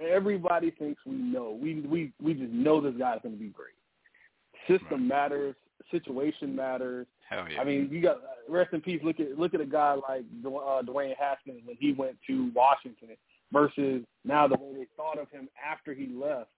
Everybody 0.00 0.70
thinks 0.72 1.00
we 1.06 1.14
know. 1.14 1.58
We 1.60 1.80
we 1.80 2.12
we 2.22 2.34
just 2.34 2.52
know 2.52 2.80
this 2.80 2.94
guy's 2.98 3.20
going 3.22 3.34
to 3.34 3.40
be 3.40 3.48
great. 3.48 3.74
System 4.68 5.08
matters. 5.08 5.54
Situation 5.90 6.54
matters. 6.54 7.06
Hell 7.28 7.46
yeah. 7.52 7.60
I 7.60 7.64
mean, 7.64 7.88
you 7.90 8.00
got 8.00 8.18
rest 8.48 8.72
in 8.72 8.80
peace. 8.80 9.00
Look 9.04 9.20
at 9.20 9.38
look 9.38 9.54
at 9.54 9.60
a 9.60 9.66
guy 9.66 9.94
like 9.94 10.24
uh, 10.44 10.82
Dwayne 10.82 11.14
Haskins 11.18 11.60
when 11.64 11.76
he 11.78 11.92
went 11.92 12.16
to 12.26 12.50
Washington 12.54 13.10
versus 13.52 14.02
now 14.24 14.46
the 14.48 14.56
way 14.56 14.72
they 14.74 14.86
thought 14.96 15.18
of 15.18 15.30
him 15.30 15.48
after 15.64 15.94
he 15.94 16.08
left. 16.08 16.50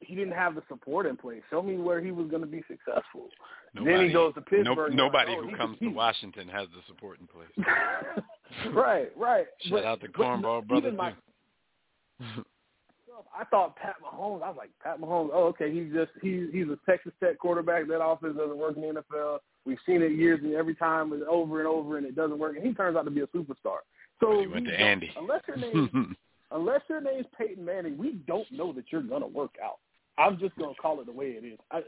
He 0.00 0.14
didn't 0.14 0.34
have 0.34 0.54
the 0.54 0.62
support 0.68 1.06
in 1.06 1.16
place. 1.16 1.40
Show 1.50 1.62
me 1.62 1.76
where 1.78 2.02
he 2.02 2.10
was 2.10 2.28
going 2.28 2.42
to 2.42 2.46
be 2.46 2.62
successful. 2.68 3.28
then 3.74 4.06
he 4.06 4.12
goes 4.12 4.34
to 4.34 4.42
Pittsburgh. 4.42 4.88
and 4.88 4.96
nobody 4.96 5.30
like, 5.30 5.38
oh, 5.42 5.48
who 5.48 5.56
comes 5.56 5.78
to 5.78 5.88
Washington 5.88 6.48
has 6.48 6.68
the 6.74 6.82
support 6.86 7.18
in 7.18 7.26
place. 7.26 7.66
right, 8.74 9.10
right. 9.16 9.46
Shout 9.62 9.72
But- 9.72 9.84
out 9.84 10.00
to 10.02 10.08
Cornball 10.08 10.66
brother 10.66 10.92
my-. 10.92 11.14
I 13.38 13.44
thought 13.44 13.76
Pat 13.76 13.96
Mahomes. 14.02 14.42
I 14.42 14.48
was 14.48 14.56
like 14.56 14.70
Pat 14.82 15.00
Mahomes. 15.00 15.30
Oh, 15.32 15.44
okay. 15.46 15.72
He's 15.72 15.92
just 15.92 16.10
he's 16.22 16.48
he's 16.52 16.66
a 16.68 16.78
Texas 16.88 17.12
Tech 17.22 17.38
quarterback. 17.38 17.86
That 17.88 18.02
offense 18.02 18.36
doesn't 18.36 18.56
work 18.56 18.76
in 18.76 18.82
the 18.82 19.02
NFL. 19.02 19.38
We've 19.64 19.78
seen 19.86 20.02
it 20.02 20.12
years 20.12 20.40
and 20.42 20.54
every 20.54 20.74
time 20.74 21.12
it's 21.12 21.24
over 21.28 21.58
and 21.58 21.68
over, 21.68 21.98
and 21.98 22.06
it 22.06 22.14
doesn't 22.14 22.38
work. 22.38 22.56
And 22.56 22.66
he 22.66 22.72
turns 22.74 22.96
out 22.96 23.04
to 23.04 23.10
be 23.10 23.22
a 23.22 23.26
superstar. 23.28 23.78
So 24.20 24.40
he 24.40 24.46
went 24.46 24.66
to 24.66 24.78
Andy. 24.78 25.10
Unless 25.16 25.42
your 25.48 25.56
name 25.56 26.16
unless 26.50 26.80
your 26.88 27.00
name's 27.00 27.26
Peyton 27.36 27.64
Manning, 27.64 27.98
we 27.98 28.12
don't 28.26 28.50
know 28.50 28.72
that 28.72 28.84
you're 28.90 29.02
gonna 29.02 29.26
work 29.26 29.54
out. 29.62 29.78
I'm 30.18 30.38
just 30.38 30.56
gonna 30.56 30.74
call 30.80 31.00
it 31.00 31.06
the 31.06 31.12
way 31.12 31.26
it 31.26 31.44
is. 31.44 31.58
I, 31.70 31.82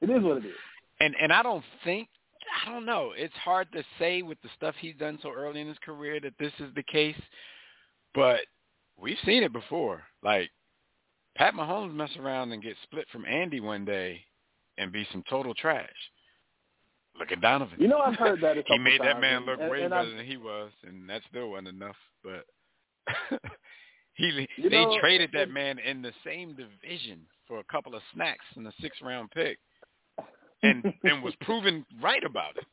it 0.00 0.10
is 0.10 0.22
what 0.22 0.38
it 0.38 0.46
is. 0.46 0.54
and 1.00 1.14
and 1.20 1.32
I 1.32 1.42
don't 1.42 1.64
think 1.84 2.08
I 2.64 2.70
don't 2.70 2.86
know. 2.86 3.12
It's 3.16 3.34
hard 3.34 3.70
to 3.72 3.82
say 3.98 4.22
with 4.22 4.40
the 4.42 4.48
stuff 4.56 4.74
he's 4.80 4.96
done 4.96 5.18
so 5.22 5.30
early 5.30 5.60
in 5.60 5.68
his 5.68 5.78
career 5.84 6.20
that 6.20 6.34
this 6.38 6.52
is 6.60 6.72
the 6.74 6.82
case, 6.82 7.20
but 8.14 8.40
we've 9.00 9.16
seen 9.24 9.42
it 9.42 9.52
before. 9.52 10.02
Like 10.22 10.50
Pat 11.36 11.54
Mahomes 11.54 11.94
mess 11.94 12.10
around 12.18 12.52
and 12.52 12.62
get 12.62 12.76
split 12.82 13.06
from 13.12 13.24
Andy 13.26 13.60
one 13.60 13.84
day 13.84 14.20
and 14.76 14.92
be 14.92 15.06
some 15.12 15.22
total 15.28 15.54
trash. 15.54 15.88
Look 17.18 17.32
at 17.32 17.40
Donovan. 17.40 17.78
You 17.80 17.88
know, 17.88 17.98
I've 17.98 18.14
heard 18.16 18.40
that 18.42 18.58
a 18.58 18.62
he 18.66 18.78
made 18.78 19.00
that 19.00 19.20
man 19.20 19.44
look 19.44 19.60
and- 19.60 19.70
way 19.70 19.82
and 19.82 19.90
better 19.90 20.02
I've- 20.08 20.16
than 20.16 20.24
he 20.26 20.36
was, 20.36 20.70
and 20.84 21.08
that 21.10 21.22
still 21.28 21.50
wasn't 21.50 21.68
enough. 21.68 21.96
But 22.22 22.44
he 24.14 24.46
they 24.62 24.68
know, 24.84 24.98
traded 25.00 25.30
that 25.32 25.50
man 25.50 25.78
in 25.78 26.02
the 26.02 26.12
same 26.24 26.54
division 26.54 27.20
for 27.46 27.58
a 27.60 27.64
couple 27.64 27.94
of 27.94 28.02
snacks 28.14 28.44
and 28.56 28.66
a 28.66 28.72
six 28.80 28.96
round 29.02 29.30
pick, 29.30 29.58
and 30.62 30.84
and 31.04 31.22
was 31.22 31.34
proven 31.40 31.84
right 32.02 32.22
about 32.24 32.56
it. 32.56 32.64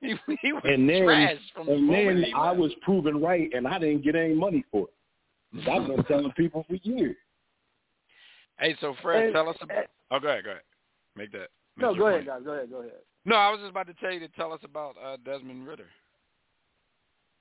He, 0.00 0.14
he 0.42 0.52
was 0.52 0.62
And 0.66 0.88
then, 0.88 1.04
trash 1.04 1.36
from 1.54 1.66
the 1.66 1.72
and 1.72 1.86
moment 1.86 2.16
then 2.20 2.24
he 2.24 2.32
I 2.34 2.52
was 2.52 2.70
proven 2.82 3.20
right, 3.22 3.48
and 3.54 3.66
I 3.66 3.78
didn't 3.78 4.02
get 4.04 4.14
any 4.14 4.34
money 4.34 4.62
for 4.70 4.82
it. 4.84 4.90
I've 5.54 5.86
been 5.86 6.04
telling 6.04 6.32
people 6.32 6.64
for 6.68 6.74
years. 6.82 7.16
Hey, 8.58 8.74
so 8.80 8.94
Fred, 9.02 9.32
tell 9.32 9.48
us 9.48 9.56
about. 9.60 9.84
Oh, 10.10 10.18
go 10.18 10.28
ahead, 10.28 10.44
go 10.44 10.50
ahead. 10.50 10.62
Make 11.14 11.32
that. 11.32 11.48
no, 11.76 11.94
go 11.94 12.06
ahead, 12.06 12.26
guys. 12.26 12.40
Go 12.44 12.52
ahead, 12.52 12.70
go 12.70 12.80
ahead. 12.80 12.92
No, 13.24 13.36
I 13.36 13.50
was 13.50 13.60
just 13.60 13.70
about 13.70 13.86
to 13.88 13.94
tell 13.94 14.12
you 14.12 14.20
to 14.20 14.28
tell 14.28 14.52
us 14.52 14.60
about 14.64 14.94
uh, 15.04 15.16
Desmond 15.24 15.66
Ridder. 15.66 15.86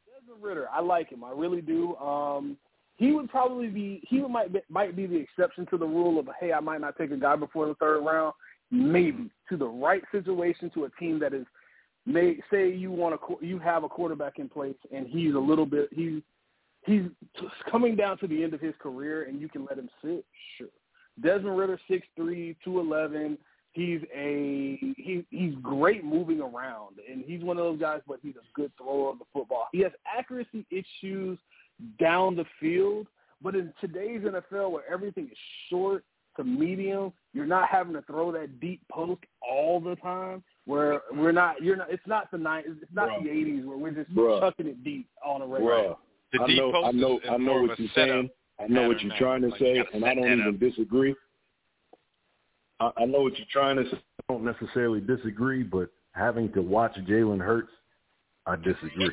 Desmond 0.07 0.43
Ridder, 0.43 0.67
I 0.71 0.81
like 0.81 1.09
him. 1.11 1.23
I 1.23 1.31
really 1.31 1.61
do. 1.61 1.95
Um, 1.97 2.57
he 2.97 3.11
would 3.11 3.29
probably 3.29 3.67
be 3.67 4.01
he 4.07 4.19
would 4.19 4.31
might 4.31 4.53
be, 4.53 4.59
might 4.69 4.95
be 4.95 5.05
the 5.05 5.17
exception 5.17 5.65
to 5.67 5.77
the 5.77 5.85
rule 5.85 6.19
of 6.19 6.27
hey, 6.39 6.53
I 6.53 6.59
might 6.59 6.81
not 6.81 6.97
take 6.97 7.11
a 7.11 7.17
guy 7.17 7.35
before 7.35 7.67
the 7.67 7.75
third 7.75 8.01
round. 8.01 8.33
Maybe 8.71 9.29
to 9.49 9.57
the 9.57 9.67
right 9.67 10.01
situation 10.11 10.71
to 10.73 10.85
a 10.85 10.89
team 10.99 11.19
that 11.19 11.33
is 11.33 11.45
may 12.05 12.37
say 12.51 12.71
you 12.71 12.91
want 12.91 13.19
to 13.19 13.45
you 13.45 13.59
have 13.59 13.83
a 13.83 13.89
quarterback 13.89 14.39
in 14.39 14.49
place 14.49 14.75
and 14.93 15.07
he's 15.07 15.33
a 15.33 15.39
little 15.39 15.65
bit 15.65 15.89
he's 15.91 16.21
he's 16.85 17.03
coming 17.69 17.95
down 17.95 18.17
to 18.19 18.27
the 18.27 18.43
end 18.43 18.53
of 18.53 18.61
his 18.61 18.73
career 18.79 19.23
and 19.23 19.41
you 19.41 19.49
can 19.49 19.65
let 19.65 19.77
him 19.77 19.89
sit. 20.03 20.25
Sure. 20.57 20.67
Desmond 21.21 21.57
Ridder, 21.57 21.79
six 21.89 22.05
three, 22.15 22.55
two 22.63 22.79
eleven. 22.79 23.37
He's 23.71 24.01
a 24.15 24.77
he 24.97 25.25
he's 25.29 25.53
great 25.61 26.03
moving 26.03 26.39
around, 26.39 26.97
and 27.09 27.23
he's 27.25 27.41
one 27.41 27.57
of 27.57 27.65
those 27.65 27.79
guys. 27.79 28.01
But 28.07 28.19
he's 28.21 28.35
a 28.35 28.45
good 28.53 28.71
thrower 28.77 29.11
of 29.11 29.19
the 29.19 29.25
football. 29.33 29.67
He 29.71 29.79
has 29.81 29.91
accuracy 30.17 30.65
issues 30.71 31.37
down 31.99 32.35
the 32.35 32.45
field, 32.59 33.07
but 33.41 33.55
in 33.55 33.73
today's 33.81 34.21
NFL, 34.21 34.71
where 34.71 34.89
everything 34.89 35.25
is 35.25 35.37
short 35.69 36.03
to 36.37 36.43
medium, 36.43 37.11
you're 37.33 37.45
not 37.45 37.69
having 37.69 37.93
to 37.93 38.01
throw 38.03 38.31
that 38.31 38.59
deep 38.59 38.81
post 38.91 39.21
all 39.41 39.79
the 39.79 39.95
time. 39.97 40.43
Where 40.65 41.01
we're 41.13 41.31
not, 41.31 41.61
you're 41.61 41.75
not. 41.75 41.91
It's 41.91 42.07
not 42.07 42.31
the 42.31 42.37
nine. 42.37 42.63
It's 42.65 42.91
not 42.93 43.09
Bruh. 43.09 43.23
the 43.23 43.29
'80s 43.29 43.65
where 43.65 43.77
we're 43.77 43.91
just 43.91 44.13
Bruh. 44.15 44.39
chucking 44.39 44.67
it 44.67 44.83
deep 44.83 45.07
on 45.23 45.41
a 45.41 45.45
regular. 45.45 45.95
Bruh, 46.39 46.47
The 46.47 46.53
I 46.53 46.55
know, 46.55 46.83
I 46.85 46.91
know, 46.91 47.17
is, 47.17 47.23
is 47.23 47.29
I 47.29 47.37
know 47.37 47.61
what 47.61 47.79
you're 47.79 47.89
saying. 47.95 48.29
I 48.59 48.67
know 48.67 48.87
what 48.87 49.01
you're 49.01 49.17
trying 49.17 49.41
to 49.41 49.49
Like, 49.49 49.59
say, 49.59 49.83
and 49.93 50.05
I 50.05 50.13
don't 50.15 50.25
even 50.31 50.47
up. 50.47 50.59
disagree. 50.59 51.13
I, 52.79 52.91
I 52.97 53.05
know 53.05 53.21
what 53.21 53.37
you're 53.37 53.47
trying 53.51 53.77
to 53.77 53.83
say. 53.89 53.97
I 54.29 54.33
don't 54.33 54.43
necessarily 54.45 55.01
disagree, 55.01 55.63
but 55.63 55.89
having 56.13 56.51
to 56.53 56.61
watch 56.61 56.95
Jalen 57.07 57.39
Hurts, 57.39 57.71
I 58.45 58.55
disagree. 58.55 59.09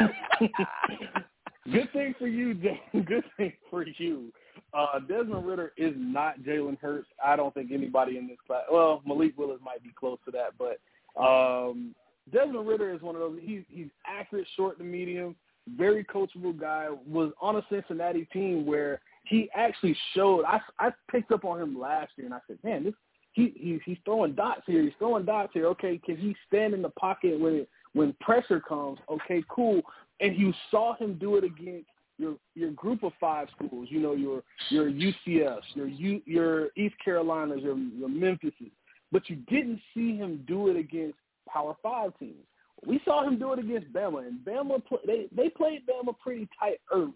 Good 1.70 1.92
thing 1.92 2.14
for 2.18 2.26
you, 2.26 2.54
Jalen. 2.54 3.06
Good 3.06 3.24
thing 3.36 3.52
for 3.70 3.86
you. 3.86 4.32
Uh, 4.74 4.98
Desmond 5.00 5.46
Ridder 5.46 5.72
is 5.76 5.94
not 5.96 6.40
Jalen 6.40 6.78
Hurts. 6.80 7.06
I 7.24 7.36
don't 7.36 7.54
think 7.54 7.70
anybody 7.72 8.18
in 8.18 8.26
this 8.26 8.38
class. 8.46 8.62
Well, 8.70 9.02
Malik 9.06 9.38
Willis 9.38 9.60
might 9.64 9.82
be 9.82 9.90
close 9.98 10.18
to 10.24 10.30
that, 10.32 10.54
but 10.58 10.78
um, 11.22 11.94
Desmond 12.32 12.66
Ridder 12.66 12.92
is 12.92 13.00
one 13.02 13.14
of 13.14 13.20
those. 13.20 13.38
He's 13.42 13.62
he's 13.68 13.88
accurate, 14.06 14.46
short 14.56 14.78
to 14.78 14.84
medium, 14.84 15.36
very 15.76 16.04
coachable 16.04 16.58
guy. 16.58 16.88
Was 17.06 17.32
on 17.40 17.56
a 17.56 17.62
Cincinnati 17.70 18.26
team 18.32 18.66
where 18.66 19.00
he 19.24 19.48
actually 19.54 19.96
showed. 20.14 20.44
I 20.44 20.60
I 20.78 20.90
picked 21.10 21.32
up 21.32 21.44
on 21.44 21.60
him 21.60 21.78
last 21.78 22.12
year, 22.16 22.26
and 22.26 22.34
I 22.34 22.40
said, 22.46 22.58
man, 22.64 22.84
this 22.84 22.94
he, 23.32 23.52
he 23.56 23.80
he's 23.84 23.98
throwing 24.04 24.34
dots 24.34 24.62
here. 24.66 24.82
He's 24.82 24.92
throwing 24.98 25.24
dots 25.24 25.50
here. 25.54 25.66
Okay, 25.68 25.98
can 26.04 26.16
he 26.16 26.36
stand 26.46 26.74
in 26.74 26.82
the 26.82 26.90
pocket 26.90 27.38
when 27.38 27.66
when 27.94 28.14
pressure 28.20 28.60
comes? 28.60 28.98
Okay, 29.10 29.42
cool. 29.48 29.80
And 30.20 30.36
you 30.36 30.52
saw 30.70 30.94
him 30.96 31.18
do 31.18 31.36
it 31.36 31.44
against 31.44 31.88
your 32.18 32.36
your 32.54 32.70
group 32.72 33.02
of 33.02 33.12
five 33.18 33.48
schools. 33.56 33.88
You 33.90 34.00
know 34.00 34.12
your 34.14 34.42
your 34.68 34.90
UCFs, 34.90 35.62
your 35.74 35.88
U, 35.88 36.20
your 36.26 36.68
East 36.76 36.94
Carolinas, 37.02 37.62
your 37.62 37.76
your 37.76 38.08
Memphises. 38.08 38.72
But 39.10 39.28
you 39.28 39.36
didn't 39.48 39.80
see 39.94 40.16
him 40.16 40.44
do 40.46 40.68
it 40.68 40.76
against 40.76 41.16
Power 41.48 41.74
Five 41.82 42.12
teams. 42.18 42.44
We 42.86 43.00
saw 43.04 43.26
him 43.26 43.38
do 43.38 43.52
it 43.52 43.58
against 43.58 43.92
Bama, 43.92 44.26
and 44.26 44.40
Bama 44.40 44.82
they 45.06 45.26
they 45.34 45.48
played 45.48 45.82
Bama 45.86 46.18
pretty 46.18 46.48
tight 46.58 46.80
early. 46.92 47.12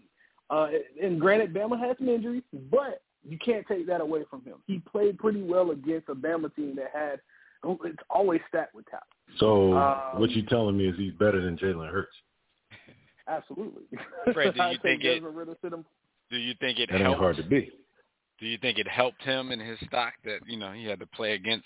Uh, 0.49 0.67
and 1.01 1.19
granted, 1.19 1.53
Bama 1.53 1.77
had 1.77 1.97
some 1.97 2.07
injuries, 2.07 2.43
but 2.71 3.01
you 3.27 3.37
can't 3.37 3.67
take 3.67 3.85
that 3.87 3.99
away 3.99 4.23
from 4.29 4.43
him. 4.43 4.55
He 4.65 4.79
played 4.79 5.17
pretty 5.17 5.41
well 5.41 5.71
against 5.71 6.07
a 6.09 6.15
Bama 6.15 6.53
team 6.55 6.75
that 6.77 6.91
had 6.93 7.19
it's 7.83 7.97
always 8.09 8.39
stacked 8.47 8.75
with 8.75 8.85
talent. 8.85 9.05
So 9.39 9.73
um, 9.73 10.19
what 10.19 10.31
you 10.31 10.43
telling 10.43 10.77
me 10.77 10.87
is 10.87 10.95
he's 10.97 11.13
better 11.13 11.41
than 11.41 11.57
Jalen 11.57 11.91
Hurts? 11.91 12.15
Absolutely. 13.27 13.83
Fred, 14.33 14.53
do 14.53 14.63
you 14.71 14.77
think 14.81 15.03
it? 15.03 15.21
Do 16.29 16.37
you 16.37 16.53
think 16.59 16.79
it? 16.79 16.89
That 16.91 17.01
helped, 17.01 17.13
ain't 17.13 17.19
hard 17.19 17.37
to 17.37 17.43
be. 17.43 17.71
Do 18.39 18.45
you 18.45 18.57
think 18.59 18.77
it 18.77 18.87
helped 18.87 19.21
him 19.23 19.51
in 19.51 19.59
his 19.59 19.77
stock 19.87 20.13
that 20.23 20.39
you 20.45 20.57
know 20.57 20.71
he 20.71 20.85
had 20.85 20.99
to 20.99 21.07
play 21.07 21.33
against 21.33 21.65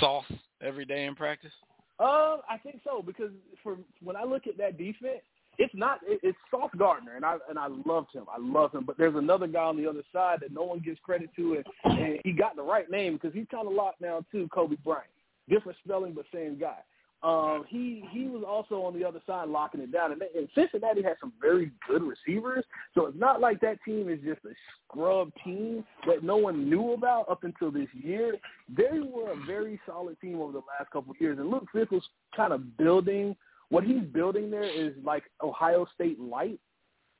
Sauce 0.00 0.30
every 0.60 0.84
day 0.84 1.06
in 1.06 1.14
practice? 1.14 1.52
Uh, 1.98 2.38
I 2.48 2.58
think 2.62 2.80
so 2.84 3.02
because 3.02 3.30
for 3.62 3.76
when 4.02 4.16
I 4.16 4.24
look 4.24 4.46
at 4.46 4.58
that 4.58 4.78
defense, 4.78 5.20
it's 5.58 5.74
not 5.74 6.00
it, 6.04 6.20
it's 6.22 6.38
Sauce 6.50 6.70
Gardner, 6.78 7.16
and 7.16 7.24
I 7.24 7.36
and 7.48 7.58
I 7.58 7.68
loved 7.86 8.14
him. 8.14 8.24
I 8.32 8.38
love 8.38 8.72
him, 8.72 8.84
but 8.84 8.96
there's 8.96 9.14
another 9.14 9.46
guy 9.46 9.64
on 9.64 9.76
the 9.76 9.88
other 9.88 10.02
side 10.12 10.38
that 10.40 10.52
no 10.52 10.62
one 10.62 10.80
gives 10.80 10.98
credit 11.00 11.30
to, 11.36 11.62
and, 11.84 11.98
and 12.00 12.20
he 12.24 12.32
got 12.32 12.56
the 12.56 12.62
right 12.62 12.90
name 12.90 13.14
because 13.14 13.34
he's 13.34 13.46
kind 13.50 13.66
of 13.66 13.74
locked 13.74 14.00
now 14.00 14.24
too. 14.32 14.48
Coby 14.54 14.82
Bryant, 14.82 15.06
different 15.48 15.78
spelling 15.84 16.14
but 16.14 16.24
same 16.32 16.58
guy. 16.58 16.78
Um, 17.22 17.64
he 17.68 18.04
he 18.10 18.26
was 18.26 18.42
also 18.46 18.82
on 18.82 18.98
the 18.98 19.04
other 19.04 19.20
side 19.26 19.48
locking 19.48 19.80
it 19.80 19.92
down, 19.92 20.10
and, 20.10 20.22
and 20.22 20.48
Cincinnati 20.56 21.02
has 21.02 21.16
some 21.20 21.32
very 21.40 21.70
good 21.88 22.02
receivers. 22.02 22.64
So 22.94 23.06
it's 23.06 23.18
not 23.18 23.40
like 23.40 23.60
that 23.60 23.78
team 23.84 24.08
is 24.08 24.18
just 24.24 24.44
a 24.44 24.54
scrub 24.88 25.30
team 25.44 25.84
that 26.06 26.24
no 26.24 26.36
one 26.36 26.68
knew 26.68 26.94
about 26.94 27.28
up 27.28 27.44
until 27.44 27.70
this 27.70 27.86
year. 27.92 28.36
They 28.76 28.98
were 28.98 29.32
a 29.32 29.46
very 29.46 29.80
solid 29.86 30.20
team 30.20 30.40
over 30.40 30.52
the 30.52 30.62
last 30.78 30.90
couple 30.92 31.12
of 31.12 31.20
years, 31.20 31.38
and 31.38 31.48
Luke 31.48 31.68
Fickell's 31.72 32.08
kind 32.34 32.52
of 32.52 32.76
building 32.76 33.36
what 33.68 33.84
he's 33.84 34.02
building 34.02 34.50
there 34.50 34.64
is 34.64 34.92
like 35.04 35.22
Ohio 35.42 35.86
State 35.94 36.20
light. 36.20 36.58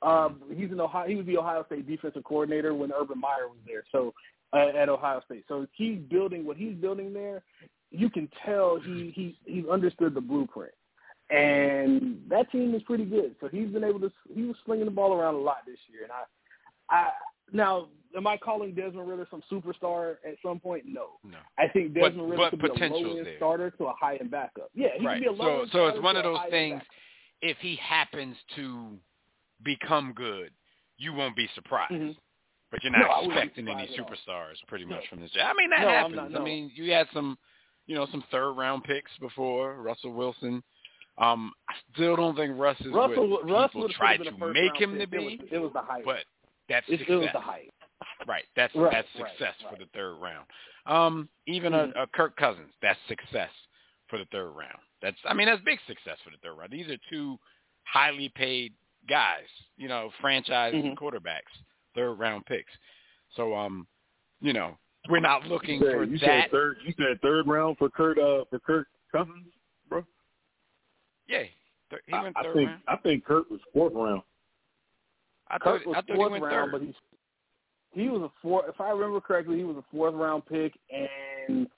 Um, 0.03 0.43
he's 0.53 0.73
an 0.73 0.81
Ohio. 0.81 1.07
He 1.07 1.15
was 1.15 1.27
the 1.27 1.39
Ohio 1.39 1.65
State 1.67 1.87
defensive 1.87 2.25
coordinator 2.25 2.75
when 2.75 2.91
Urban 2.93 3.21
Meyer 3.21 3.49
was 3.49 3.59
there. 3.65 3.85
So 3.93 4.13
uh, 4.53 4.77
at 4.77 4.89
Ohio 4.89 5.23
State, 5.25 5.45
so 5.47 5.67
he's 5.73 5.99
building 6.11 6.45
what 6.45 6.57
he's 6.57 6.75
building 6.75 7.15
there. 7.15 7.43
You 7.93 8.09
can 8.11 8.29
tell 8.45 8.81
he 8.81 9.13
he 9.15 9.39
he 9.45 9.69
understood 9.71 10.15
the 10.15 10.21
blueprint, 10.21 10.73
and 11.31 12.21
that 12.29 12.51
team 12.51 12.75
is 12.75 12.83
pretty 12.83 13.05
good. 13.05 13.37
So 13.41 13.49
he's 13.49 13.69
been 13.69 13.85
able 13.85 14.01
to. 14.01 14.11
He 14.35 14.43
was 14.45 14.57
slinging 14.65 14.87
the 14.87 14.91
ball 14.91 15.13
around 15.13 15.35
a 15.35 15.39
lot 15.39 15.59
this 15.67 15.79
year, 15.93 16.05
and 16.05 16.13
I, 16.13 16.95
I 16.95 17.11
now 17.53 17.89
am 18.17 18.27
I 18.27 18.37
calling 18.37 18.75
Desmond 18.75 19.09
Ridder 19.09 19.27
some 19.31 19.43
superstar 19.51 20.17
at 20.27 20.37
some 20.45 20.59
point? 20.59 20.85
No. 20.87 21.11
No. 21.25 21.39
I 21.59 21.69
think 21.69 21.95
Desmond 21.95 22.35
but, 22.37 22.59
but 22.59 22.73
could 22.73 22.81
be 22.81 22.87
a 22.87 23.07
low 23.07 23.19
end 23.19 23.29
starter 23.37 23.71
to 23.71 23.85
a 23.87 23.93
high 23.99 24.17
end 24.17 24.31
backup. 24.31 24.71
Yeah, 24.75 24.89
he 24.99 25.07
right. 25.07 25.15
could 25.15 25.23
be 25.23 25.29
a 25.29 25.33
low 25.33 25.59
so, 25.59 25.61
end 25.63 25.71
So 25.73 25.87
it's 25.89 26.03
one 26.03 26.17
of 26.17 26.25
those 26.25 26.39
things. 26.51 26.75
backup. 26.75 26.87
If 27.43 27.57
he 27.59 27.77
happens 27.77 28.37
to 28.57 28.97
become 29.65 30.13
good, 30.15 30.51
you 30.97 31.13
won't 31.13 31.37
be 31.37 31.49
surprised. 31.55 31.93
Mhm. 31.93 32.17
But 32.71 32.83
you're 32.83 32.93
not 32.93 33.01
No, 33.01 33.07
I 33.07 33.17
wouldn't 33.19 33.33
be 33.35 33.39
expecting 33.39 33.69
any 33.69 33.87
surprised 33.89 33.99
at 34.29 34.35
all. 34.35 34.41
superstars 34.41 34.67
pretty 34.67 34.85
No. 34.85 34.97
much 34.97 35.09
from 35.09 35.21
this. 35.21 35.31
I 35.37 35.53
mean 35.55 35.71
that 35.71 35.81
No, 35.83 35.89
happens. 35.89 36.17
not, 36.17 36.31
no. 36.31 36.41
I 36.41 36.45
mean 36.45 36.71
you 36.75 36.93
had 36.93 37.09
some, 37.13 37.39
you 37.87 37.95
know, 37.95 38.07
some 38.11 38.25
third 38.31 38.53
round 38.53 38.85
picks 38.85 39.11
before 39.21 39.77
Russell 39.77 40.13
Wilson. 40.13 40.63
Um, 41.19 41.53
I 41.69 41.75
still 41.95 42.17
don't 42.17 42.37
think 42.37 42.59
Russ 42.59 42.81
is 42.81 42.87
Russell, 42.93 43.29
what 43.29 43.71
people 43.71 43.83
would 43.83 43.91
have 43.97 44.25
to 44.25 44.47
make 44.53 44.81
him 44.81 44.99
to 44.99 45.07
be. 45.07 45.17
It 45.17 45.41
was, 45.41 45.49
it 45.53 45.59
was 45.59 45.73
the 45.75 45.83
hype. 45.83 46.05
But 46.05 46.25
that's 46.69 46.89
it, 46.89 46.99
success. 46.99 47.07
it 47.09 47.17
was 47.17 47.29
the 47.35 47.41
hype. 47.41 47.71
Right. 48.27 48.45
That's 48.57 48.75
Right, 48.75 48.91
that's 48.93 49.09
right, 49.19 49.31
success 49.31 49.55
for 49.69 49.77
the 49.77 49.87
third 49.95 50.15
round. 50.17 50.47
Um, 50.87 51.29
even 51.47 51.73
Mhm. 51.73 51.95
a, 51.97 52.03
a 52.03 52.07
Kirk 52.09 52.37
Cousins, 52.37 52.73
that's 52.81 52.99
success 53.09 53.51
for 54.09 54.19
the 54.19 54.25
third 54.27 54.51
round. 54.51 54.79
That's 55.01 55.19
I 55.25 55.35
mean 55.35 55.47
that's 55.47 55.63
big 55.63 55.79
success 55.87 56.19
for 56.25 56.31
the 56.31 56.39
third 56.39 56.55
round. 56.55 56.71
These 56.73 56.89
are 56.89 56.97
two 57.11 57.39
highly 57.85 58.29
paid 58.31 58.73
guys, 59.09 59.47
you 59.77 59.89
know, 59.89 60.11
franchise 60.21 60.75
Mhm. 60.75 60.95
quarterbacks, 60.97 61.53
third 61.95 62.15
round 62.15 62.47
picks. 62.47 62.73
So 63.35 63.55
um, 63.55 63.87
you 64.41 64.53
know, 64.53 64.79
we're 65.09 65.21
not 65.21 65.47
looking 65.47 65.81
You 65.81 65.87
said- 65.87 65.95
for 65.95 66.05
you 66.05 66.19
that. 66.19 66.27
said 66.45 66.51
third. 66.51 66.77
You 66.85 66.95
said 66.97 67.21
third 67.23 67.47
round 67.47 67.79
for 67.79 67.89
Kurt. 67.91 68.19
Uh, 68.19 68.45
for 68.51 68.59
Kirk 68.61 68.89
Cousins, 69.11 69.47
bro. 69.89 70.05
Yeah, 71.27 71.45
Thir- 71.91 72.01
he 72.07 72.13
went 72.13 72.37
I 72.37 72.43
third 72.43 72.55
think 72.55 72.69
round. 72.69 72.83
I 72.89 72.97
think 72.97 73.25
Kurt 73.25 73.51
was 73.51 73.61
fourth 73.73 73.93
round. 73.95 74.23
I 75.49 75.59
thought 75.59 75.65
Kirk 75.79 75.87
was 75.87 75.97
I 75.97 76.01
thought 76.03 76.09
he 76.11 76.15
fourth 76.15 76.33
round, 76.43 76.73
third. 76.73 76.73
but 76.73 76.83
he 76.83 76.95
he 78.03 78.09
was 78.09 78.23
a 78.23 78.31
four. 78.41 78.69
If 78.69 78.81
I 78.81 78.91
remember 78.91 79.21
correctly, 79.21 79.59
he 79.59 79.65
was 79.65 79.77
a 79.77 79.85
fourth 79.91 80.15
round 80.15 80.47
pick, 80.47 80.73
and 80.91 81.69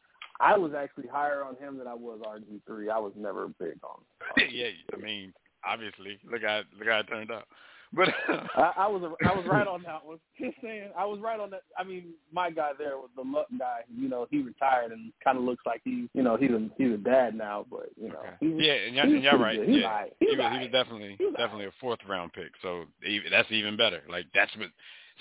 I 0.41 0.57
was 0.57 0.73
actually 0.75 1.09
higher 1.09 1.43
on 1.45 1.57
him 1.57 1.79
than 1.79 1.87
I 1.87 1.95
was 1.95 2.21
RG 2.25 2.61
three. 2.67 2.89
I 2.91 2.99
was 2.99 3.13
never 3.17 3.49
big 3.49 3.79
on. 3.83 4.01
yeah, 4.51 4.69
I 4.93 4.97
mean, 4.97 5.33
obviously, 5.65 6.19
look 6.31 6.43
how 6.43 6.63
look 6.79 6.89
how 6.89 6.99
it 7.01 7.09
turned 7.09 7.31
out. 7.31 7.49
But 7.95 8.09
I, 8.57 8.73
I 8.79 8.87
was 8.89 9.03
a, 9.03 9.29
I 9.29 9.35
was 9.35 9.47
right 9.47 9.67
on 9.67 9.83
that 9.85 10.05
one. 10.05 10.19
Just 10.41 10.57
saying, 10.63 10.89
I 10.99 11.05
was 11.05 11.21
right 11.21 11.39
on 11.39 11.51
that. 11.51 11.63
I 11.79 11.85
mean, 11.85 12.15
my 12.33 12.51
guy 12.51 12.71
there 12.79 12.97
was 12.97 13.11
the 13.17 13.25
Mutton 13.25 13.59
guy. 13.59 13.81
You 13.97 14.09
know, 14.09 14.27
he 14.31 14.43
retired 14.43 14.93
and 14.93 15.13
kind 15.23 15.39
of 15.39 15.45
looks 15.45 15.63
like 15.67 15.81
he, 15.85 16.09
you 16.15 16.23
know, 16.23 16.37
he's 16.37 16.51
a 16.51 16.69
he's 16.77 16.93
a 16.93 16.97
dad 16.97 17.35
now. 17.35 17.67
But 17.71 17.91
you 18.01 18.09
know, 18.09 18.19
Okay. 18.19 18.37
he's, 18.41 18.55
yeah, 18.59 18.73
and 18.73 18.97
y'all, 18.97 19.07
he's 19.07 19.15
and 19.17 19.25
y'all 19.25 19.39
pretty 19.39 19.45
right. 19.45 19.59
good. 19.59 19.69
He's 19.69 19.81
yeah, 19.83 19.87
all 19.89 19.93
right. 19.95 20.13
he 20.19 20.27
was 20.27 20.39
all 20.41 20.51
he 20.51 20.59
was 20.59 20.69
definitely 20.73 21.17
He's 21.19 21.27
all 21.27 21.33
definitely 21.33 21.67
a 21.67 21.73
fourth 21.81 22.01
round 22.09 22.33
pick. 22.33 22.51
So 22.63 22.85
even, 23.07 23.31
that's 23.31 23.51
even 23.53 23.77
better. 23.77 24.03
Like 24.11 24.27
that's 24.35 24.55
what 24.57 24.69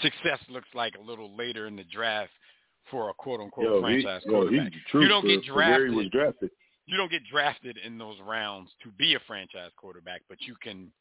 success 0.01 0.39
looks 0.49 0.69
like 0.73 0.93
a 0.97 1.01
little 1.01 1.35
later 1.37 1.67
in 1.67 1.75
the 1.75 1.83
draft 1.85 2.31
for 2.89 3.09
a 3.09 3.13
quote 3.13 3.39
unquote 3.39 3.65
Yo, 3.65 3.81
franchise 3.81 4.21
yo, 4.25 4.31
quarterback. 4.31 4.73
he's 4.73 4.81
true 4.89 5.01
You 5.03 5.07
don't 5.07 5.25
get 5.27 5.45
for 5.45 5.55
where 5.55 5.85
he 5.85 5.91
drafted. 5.91 5.95
was 5.95 6.09
drafted. 6.11 6.49
You 6.85 6.97
don't 6.97 7.11
get 7.11 7.21
drafted 7.31 7.77
in 7.85 7.97
those 7.97 8.17
rounds 8.27 8.69
to 8.83 8.89
be 8.97 9.13
a 9.15 9.19
franchise 9.25 9.71
quarterback, 9.77 10.21
but 10.27 10.37
you 10.41 10.55
can 10.61 10.91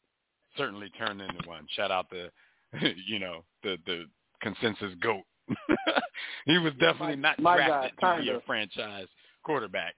certainly 0.57 0.91
turned 0.91 1.21
into 1.21 1.49
one. 1.49 1.67
Shout 1.71 1.91
out 1.91 2.11
the, 2.11 2.31
you 3.07 3.19
know 3.19 3.45
the 3.63 3.77
the 3.87 4.05
consensus 4.41 4.95
goat. 5.01 5.23
he 6.47 6.59
was 6.59 6.73
definitely 6.81 7.17
not 7.17 7.39
my 7.39 7.57
drafted 7.57 7.93
to 8.01 8.23
be 8.23 8.31
a 8.31 8.41
franchise 8.47 9.09
quarterback 9.45 9.95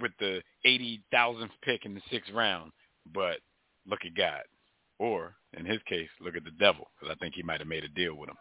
with 0.00 0.12
the 0.18 0.42
eighty 0.64 1.02
thousandth 1.10 1.52
pick 1.62 1.84
in 1.84 1.94
the 1.94 2.00
sixth 2.10 2.32
round. 2.32 2.72
But 3.12 3.38
look 3.88 4.00
at 4.04 4.14
God, 4.14 4.42
or 4.98 5.34
in 5.58 5.64
his 5.64 5.80
case, 5.88 6.08
look 6.20 6.36
at 6.36 6.44
the 6.44 6.52
devil, 6.52 6.88
because 6.98 7.14
I 7.14 7.18
think 7.18 7.34
he 7.34 7.42
might 7.42 7.60
have 7.60 7.68
made 7.68 7.84
a 7.84 7.88
deal 7.88 8.14
with 8.14 8.30
him. 8.30 8.36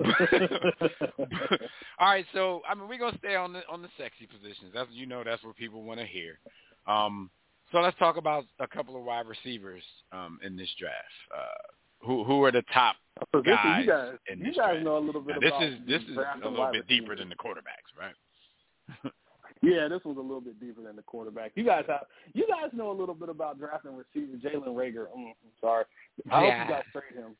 All 1.98 2.08
right, 2.08 2.26
so 2.34 2.62
I 2.68 2.74
mean, 2.74 2.88
we're 2.88 2.98
gonna 2.98 3.18
stay 3.18 3.36
on 3.36 3.52
the 3.52 3.62
on 3.70 3.82
the 3.82 3.88
sexy 3.96 4.26
positions. 4.26 4.72
That's 4.74 4.90
you 4.92 5.06
know 5.06 5.22
that's 5.24 5.42
what 5.42 5.56
people 5.56 5.82
want 5.82 6.00
to 6.00 6.06
hear. 6.06 6.38
Um, 6.86 7.30
so 7.72 7.80
let's 7.80 7.96
talk 7.98 8.16
about 8.16 8.44
a 8.58 8.66
couple 8.66 8.96
of 8.96 9.02
wide 9.04 9.26
receivers 9.26 9.82
um, 10.12 10.38
in 10.44 10.56
this 10.56 10.68
draft. 10.78 10.96
Uh, 11.36 12.06
who 12.06 12.24
who 12.24 12.42
are 12.44 12.52
the 12.52 12.62
top 12.72 12.96
So 13.32 13.42
guys 13.42 13.82
you 13.84 13.90
guys, 13.90 14.12
in 14.30 14.38
you 14.38 14.46
guys 14.46 14.54
draft? 14.54 14.82
know 14.84 14.96
a 14.96 15.04
little 15.04 15.20
bit 15.20 15.36
Now, 15.36 15.40
this 15.40 15.48
about 15.50 15.62
is 15.64 15.74
this 15.86 16.02
is 16.02 16.16
a 16.16 16.36
little 16.48 16.58
wide 16.58 16.72
bit 16.72 16.86
deeper 16.88 17.10
receivers. 17.10 17.18
than 17.18 17.28
the 17.28 17.36
quarterbacks, 17.36 17.92
right? 17.98 19.12
Yeah, 19.62 19.88
this 19.88 20.00
was 20.06 20.16
a 20.16 20.20
little 20.22 20.40
bit 20.40 20.58
deeper 20.58 20.80
than 20.82 20.96
the 20.96 21.02
quarterback. 21.02 21.52
You 21.54 21.64
guys 21.66 21.84
have, 21.86 22.06
you 22.32 22.46
guys 22.48 22.70
know 22.72 22.90
a 22.90 22.96
little 22.98 23.14
bit 23.14 23.28
about 23.28 23.58
drafting 23.58 23.90
receiver 23.94 24.38
Jalen 24.38 24.68
Reagor. 24.68 25.08
Mm, 25.14 25.32
I'm 25.32 25.34
sorry. 25.60 25.84
I 26.30 26.44
Yeah. 26.46 26.58
hope 26.60 26.68
you 26.68 26.74
guys 26.76 26.84
trade 26.92 27.22
him. 27.22 27.36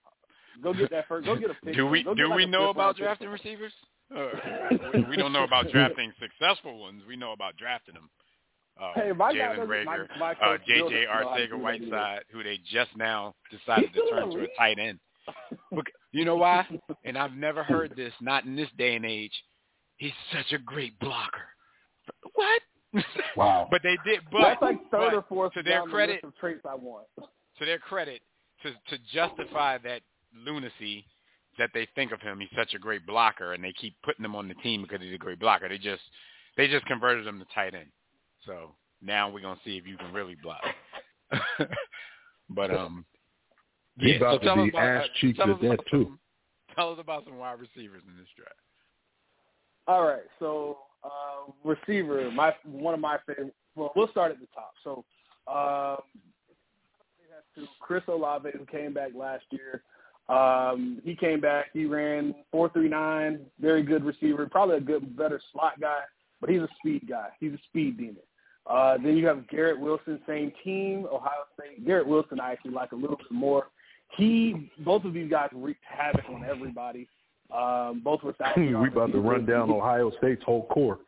Go 0.62 0.74
get 0.74 0.90
that 0.90 1.08
first. 1.08 1.24
Go 1.24 1.34
get 1.36 1.48
a 1.50 1.54
pick. 1.64 1.74
Do 1.74 1.86
we 1.86 2.02
get 2.02 2.16
do 2.18 2.28
like 2.28 2.36
we 2.36 2.44
know 2.44 2.68
about 2.68 2.82
round 2.82 2.96
pick. 2.96 3.04
drafting 3.06 3.28
receivers? 3.30 3.72
Uh, 4.14 4.28
we- 4.92 5.04
we 5.08 5.16
don't 5.16 5.32
know 5.32 5.44
about 5.44 5.70
drafting 5.70 6.12
successful 6.20 6.78
ones. 6.78 7.02
We 7.08 7.16
know 7.16 7.32
about 7.32 7.56
drafting 7.56 7.94
them. 7.94 8.10
Uh, 8.78 8.92
Hey, 8.94 9.12
my 9.12 9.32
Jalen 9.32 9.56
doesn't- 9.56 9.84
my- 9.84 10.06
my 10.18 10.32
uh, 10.32 10.58
J.J. 10.58 10.78
doesn't 10.80 10.92
know 10.92 11.06
how 11.08 11.18
to 11.20 11.24
Arcega 11.26 11.44
do 11.44 11.50
that 11.50 11.58
Whiteside, 11.62 12.24
who 12.30 12.42
they 12.42 12.58
just 12.70 12.96
now 12.96 13.34
decided 13.50 13.92
to 13.94 14.10
turn 14.10 14.30
to 14.30 14.42
a 14.44 14.48
tight 14.56 14.78
end. 14.78 14.98
You 16.12 16.24
know 16.24 16.36
why? 16.36 16.66
And 17.04 17.16
I've 17.16 17.34
never 17.34 17.62
heard 17.62 17.94
this, 17.94 18.12
not 18.20 18.44
in 18.44 18.56
this 18.56 18.68
day 18.78 18.96
and 18.96 19.04
age. 19.04 19.32
He's 19.96 20.12
such 20.32 20.52
a 20.52 20.58
great 20.58 20.98
blocker. 20.98 21.46
What? 22.34 22.62
Wow. 23.36 23.68
but 23.70 23.82
they 23.84 23.96
did. 24.04 24.20
But 24.32 24.40
That's 24.42 24.62
like 24.62 24.80
third 24.90 25.10
but 25.10 25.14
or 25.14 25.22
fourth 25.28 25.52
to 25.54 25.62
their 25.62 25.74
down 25.78 25.88
the 25.88 25.92
credit, 25.94 26.24
traits 26.40 26.62
I 26.68 26.74
want. 26.74 27.06
to 27.58 27.64
their 27.64 27.78
credit, 27.78 28.20
to 28.62 28.70
to 28.72 29.02
justify 29.12 29.78
that 29.78 30.02
lunacy 30.34 31.04
that 31.58 31.70
they 31.72 31.86
think 31.94 32.10
of 32.10 32.20
him, 32.20 32.40
he's 32.40 32.48
such 32.56 32.74
a 32.74 32.78
great 32.80 33.06
blocker, 33.06 33.52
and 33.52 33.62
they 33.62 33.72
keep 33.80 33.94
putting 34.02 34.24
him 34.24 34.34
on 34.34 34.48
the 34.48 34.54
team 34.54 34.82
because 34.82 35.00
he's 35.00 35.14
a 35.14 35.18
great 35.18 35.38
blocker. 35.38 35.68
They 35.68 35.78
just 35.78 36.02
they 36.56 36.66
just 36.66 36.84
converted 36.86 37.24
him 37.26 37.38
to 37.38 37.46
tight 37.54 37.74
end. 37.74 37.90
So 38.46 38.74
now 39.02 39.30
we're 39.30 39.40
gonna 39.40 39.60
see 39.64 39.76
if 39.76 39.86
you 39.86 39.96
can 39.96 40.12
really 40.12 40.36
block. 40.42 40.62
but 42.50 42.74
um, 42.74 43.04
He's 43.98 44.12
yeah. 44.12 44.16
about 44.16 44.34
so 44.34 44.38
to 44.38 44.44
tell 44.44 44.56
be 44.56 44.62
us 44.62 44.68
about, 44.70 44.82
ass 44.82 45.06
cheeks 45.20 45.38
tell 45.38 45.50
at 45.50 45.60
that, 45.60 45.78
too. 45.90 46.04
some- 46.04 46.18
Tell 46.76 46.92
us 46.92 46.98
about 47.00 47.24
some 47.24 47.36
wide 47.36 47.58
receivers 47.58 48.02
in 48.06 48.16
this 48.16 48.28
draft. 48.36 48.54
All 49.88 50.04
right, 50.06 50.22
so 50.38 50.78
uh, 51.02 51.50
receiver, 51.64 52.30
my 52.30 52.54
one 52.64 52.94
of 52.94 53.00
my 53.00 53.18
favorite. 53.26 53.52
Well, 53.74 53.92
we'll 53.96 54.08
start 54.08 54.30
at 54.30 54.38
the 54.38 54.46
top. 54.54 54.72
So, 54.84 55.04
um, 55.52 55.98
to 57.56 57.66
Chris 57.80 58.02
Olave, 58.08 58.50
who 58.56 58.64
came 58.66 58.94
back 58.94 59.10
last 59.16 59.44
year. 59.50 59.82
Um, 60.28 61.00
he 61.04 61.16
came 61.16 61.40
back. 61.40 61.66
He 61.72 61.86
ran 61.86 62.34
four 62.52 62.68
three 62.70 62.88
nine. 62.88 63.40
Very 63.60 63.82
good 63.82 64.04
receiver. 64.04 64.46
Probably 64.46 64.76
a 64.76 64.80
good, 64.80 65.16
better 65.16 65.40
slot 65.52 65.80
guy, 65.80 66.02
but 66.40 66.50
he's 66.50 66.60
a 66.60 66.68
speed 66.78 67.08
guy. 67.08 67.28
He's 67.40 67.52
a 67.52 67.58
speed 67.68 67.98
demon. 67.98 68.18
Uh, 68.66 68.96
then 69.02 69.16
you 69.16 69.26
have 69.26 69.48
Garrett 69.48 69.80
Wilson, 69.80 70.20
same 70.26 70.52
team, 70.62 71.06
Ohio 71.12 71.44
State. 71.58 71.84
Garrett 71.84 72.06
Wilson, 72.06 72.40
I 72.40 72.52
actually 72.52 72.72
like 72.72 72.92
a 72.92 72.96
little 72.96 73.16
bit 73.16 73.30
more. 73.30 73.68
He, 74.16 74.70
both 74.80 75.04
of 75.04 75.14
these 75.14 75.30
guys 75.30 75.48
wreaked 75.52 75.84
havoc 75.88 76.24
on 76.28 76.44
everybody. 76.44 77.08
Um, 77.56 78.00
both 78.04 78.22
were 78.22 78.32
thousand 78.38 78.80
we 78.80 78.88
about 78.88 79.12
to 79.12 79.20
run 79.20 79.46
down 79.46 79.70
Ohio 79.70 80.12
State's 80.18 80.42
whole 80.44 80.66
core. 80.66 80.98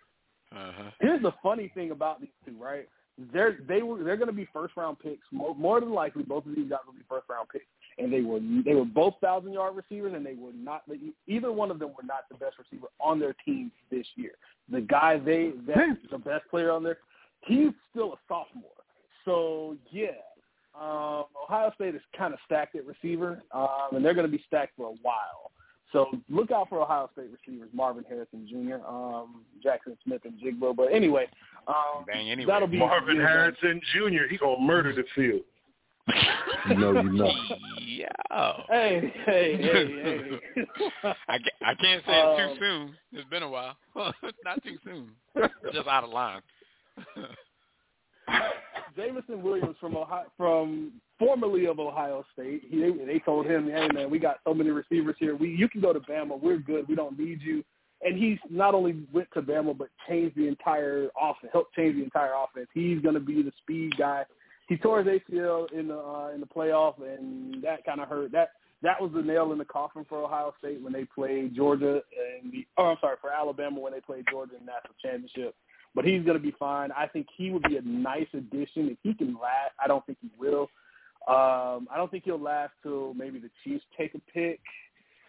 Uh-huh. 0.55 0.91
Here's 1.01 1.23
the 1.23 1.33
funny 1.43 1.71
thing 1.75 1.93
about 1.93 2.21
these 2.21 2.31
two, 2.45 2.55
right? 2.61 2.89
They're 3.33 3.59
they 3.69 3.83
were 3.83 4.03
they're 4.03 4.17
going 4.17 4.29
to 4.29 4.35
be 4.35 4.49
first 4.53 4.77
round 4.77 4.99
picks. 4.99 5.27
More, 5.31 5.55
more 5.55 5.81
than 5.81 5.93
likely, 5.93 6.23
both 6.23 6.47
of 6.47 6.55
these 6.55 6.69
guys 6.69 6.81
will 6.87 6.95
be 6.95 7.05
first 7.09 7.29
round 7.29 7.49
picks, 7.51 7.67
and 7.99 8.13
they 8.13 8.23
were 8.23 8.41
they 8.65 8.75
were 8.75 8.85
both 8.85 9.15
thousand 9.21 9.53
yard 9.53 9.77
receivers, 9.77 10.15
and 10.15 10.25
they 10.25 10.35
were 10.35 10.53
not 10.55 10.83
either 11.27 11.53
one 11.53 11.71
of 11.71 11.79
them 11.79 11.91
were 11.91 12.05
not 12.05 12.25
the 12.31 12.37
best 12.37 12.57
receiver 12.59 12.89
on 13.01 13.21
their 13.21 13.35
team 13.45 13.71
this 13.91 14.07
year. 14.17 14.33
The 14.71 14.81
guy 14.81 15.19
they 15.19 15.53
that 15.67 15.99
the 16.11 16.19
best 16.19 16.49
player 16.51 16.71
on 16.71 16.83
there, 16.83 16.99
he's 17.47 17.71
still 17.91 18.15
a 18.15 18.17
sophomore. 18.29 18.71
So 19.25 19.77
yeah, 19.91 20.09
um, 20.81 21.25
Ohio 21.45 21.71
State 21.75 21.95
is 21.95 22.01
kind 22.17 22.33
of 22.35 22.41
stacked 22.47 22.75
at 22.77 22.87
receiver, 22.87 23.43
um, 23.53 23.89
and 23.93 24.05
they're 24.05 24.15
going 24.15 24.31
to 24.31 24.37
be 24.37 24.43
stacked 24.47 24.73
for 24.77 24.87
a 24.87 24.95
while. 25.03 25.51
So 25.93 26.07
look 26.31 26.51
out 26.51 26.71
for 26.71 26.81
Ohio 26.81 27.11
State 27.13 27.29
receivers, 27.31 27.69
Marvin 27.75 28.05
Harrison 28.09 28.49
Jr., 28.49 28.85
um, 28.87 29.43
Jaxon 29.65 29.95
Smith-Njigba. 30.05 30.75
But 30.75 30.85
anyway, 30.93 31.27
um, 31.69 32.05
Bang 32.07 32.31
anyway. 32.31 32.51
that'll 32.51 32.67
be 32.67 32.79
Marvin 32.79 33.17
yeah, 33.17 33.29
Harrison 33.29 33.81
Jr. 33.93 34.25
He 34.31 34.39
gonna 34.39 34.59
murder 34.61 34.95
the 34.95 35.05
field. 35.15 35.43
You 36.69 36.75
know, 36.77 36.93
you 36.93 37.13
know. 37.13 37.31
yeah. 37.87 38.53
Hey, 38.69 39.13
hey, 39.27 39.57
hey, 39.57 39.87
hey. 40.03 40.65
I, 41.29 41.39
ca- 41.39 41.67
I 41.67 41.75
can't 41.75 42.03
say 42.07 42.13
it 42.21 42.37
too 42.37 42.53
Um, 42.53 42.57
soon. 42.59 42.95
It's 43.13 43.29
been 43.29 43.43
a 43.43 43.49
while. 43.49 43.77
Not 44.45 44.63
too 44.65 44.79
soon. 44.85 45.11
Just 45.73 45.87
out 45.89 46.05
of 46.05 46.11
line. 46.11 46.41
Jameson 48.97 49.43
Williams 49.43 49.77
from 49.81 49.97
Ohio, 49.97 50.27
from 50.37 50.93
formerly 51.19 51.67
of 51.67 51.79
Ohio 51.79 52.25
State. 52.33 52.63
He, 52.69 52.81
they 53.07 53.21
told 53.25 53.47
him, 53.47 53.71
"Hey 53.71 53.89
man, 53.93 54.11
we 54.11 54.19
got 54.19 54.39
so 54.45 54.55
many 54.55 54.71
receivers 54.71 55.17
here. 55.19 55.37
We 55.37 55.51
you 55.51 55.69
can 55.69 55.81
go 55.81 55.93
to 55.93 56.01
Bama. 56.01 56.41
We're 56.41 56.59
good. 56.59 56.89
We 56.89 56.95
don't 56.95 57.19
need 57.19 57.41
you." 57.43 57.65
And 58.05 58.19
he's 58.19 58.39
not 58.51 58.75
only 58.75 58.97
went 59.13 59.29
to 59.35 59.43
Bama, 59.43 59.79
but 59.79 59.89
changed 60.09 60.37
the 60.37 60.49
entire 60.49 61.09
offense. 61.21 61.53
Helped 61.53 61.75
change 61.75 61.97
the 61.97 62.03
entire 62.03 62.33
offense. 62.35 62.67
He's 62.75 63.01
going 63.01 63.15
to 63.15 63.21
be 63.21 63.43
the 63.43 63.53
speed 63.63 63.97
guy. 63.97 64.25
He 64.69 64.77
tore 64.77 65.03
his 65.03 65.21
ACL 65.21 65.73
in 65.73 65.89
the 65.89 65.99
uh, 65.99 66.31
in 66.35 66.41
the 66.41 66.47
playoff, 66.47 66.95
and 67.01 67.63
that 67.63 67.85
kind 67.85 68.01
of 68.01 68.09
hurt. 68.09 68.33
That 68.33 68.51
that 68.83 69.01
was 69.01 69.13
the 69.15 69.23
nail 69.23 69.53
in 69.53 69.59
the 69.59 69.65
coffin 69.65 70.05
for 70.09 70.25
Ohio 70.25 70.53
State 70.59 70.83
when 70.83 70.93
they 70.93 71.05
played 71.05 71.55
Georgia 71.55 72.01
and 72.43 72.53
the. 72.53 72.67
Oh, 72.77 72.87
I'm 72.87 72.97
sorry, 73.01 73.17
for 73.21 73.31
Alabama 73.31 73.81
when 73.81 73.93
they 73.93 74.01
played 74.01 74.25
Georgia 74.31 74.57
in 74.59 74.67
the 74.67 74.73
national 74.73 74.95
championship 75.01 75.55
but 75.95 76.05
he's 76.05 76.23
going 76.25 76.37
to 76.37 76.43
be 76.43 76.55
fine. 76.59 76.91
I 76.93 77.07
think 77.07 77.27
he 77.37 77.51
would 77.51 77.63
be 77.65 77.77
a 77.77 77.83
nice 77.83 78.29
addition 78.35 78.89
if 78.91 78.99
he 79.03 79.15
can 79.15 79.35
last. 79.35 79.73
I 79.83 79.87
don't 79.89 80.05
think 80.07 80.19
he 80.21 80.31
will. 80.39 80.69
Um, 81.29 81.87
I 81.91 81.97
don't 81.97 82.11
think 82.11 82.25
he'll 82.25 82.41
last 82.41 82.73
till 82.83 83.15
maybe 83.15 83.39
the 83.39 83.51
Chiefs 83.63 83.85
take 83.97 84.15
a 84.15 84.21
pick, 84.33 84.61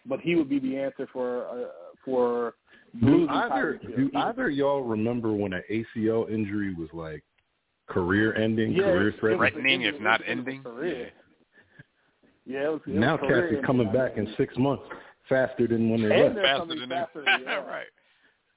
but 0.06 0.20
he 0.20 0.34
would 0.34 0.48
be 0.48 0.58
the 0.58 0.76
answer 0.76 1.08
for 1.12 1.46
uh, 1.46 1.64
for 2.04 2.54
Do 3.00 3.28
either 3.30 3.80
do 3.96 4.10
either 4.16 4.50
y'all 4.50 4.82
remember 4.82 5.32
when 5.32 5.52
an 5.52 5.62
ACL 5.70 6.28
injury 6.30 6.74
was 6.74 6.88
like 6.92 7.22
career 7.88 8.34
ending, 8.34 8.72
Yeah, 8.72 8.84
career 8.84 9.14
threatening, 9.20 9.38
Threatening, 9.52 9.82
if 9.82 10.00
not 10.00 10.20
it 10.22 10.24
was 10.24 10.28
a 10.28 10.30
ending. 10.30 10.62
career. 10.62 11.10
Yeah, 12.46 12.64
it 12.64 12.68
was, 12.72 12.80
it 12.86 12.94
Now 12.94 13.16
career 13.16 13.28
cats 13.42 13.44
is 13.44 13.48
ending. 13.58 13.64
coming 13.64 13.88
I 13.88 13.92
back 13.92 14.16
in 14.16 14.34
six 14.36 14.56
months 14.58 14.84
faster 15.28 15.66
than 15.68 15.90
when 15.90 16.02
they 16.02 16.12
And 16.14 16.22
left. 16.22 16.34
they're 16.34 16.44
Faster 16.44 16.74
than 16.80 16.88
faster, 16.88 17.24
that. 17.24 17.40
yeah. 17.46 17.54
right. 17.54 17.86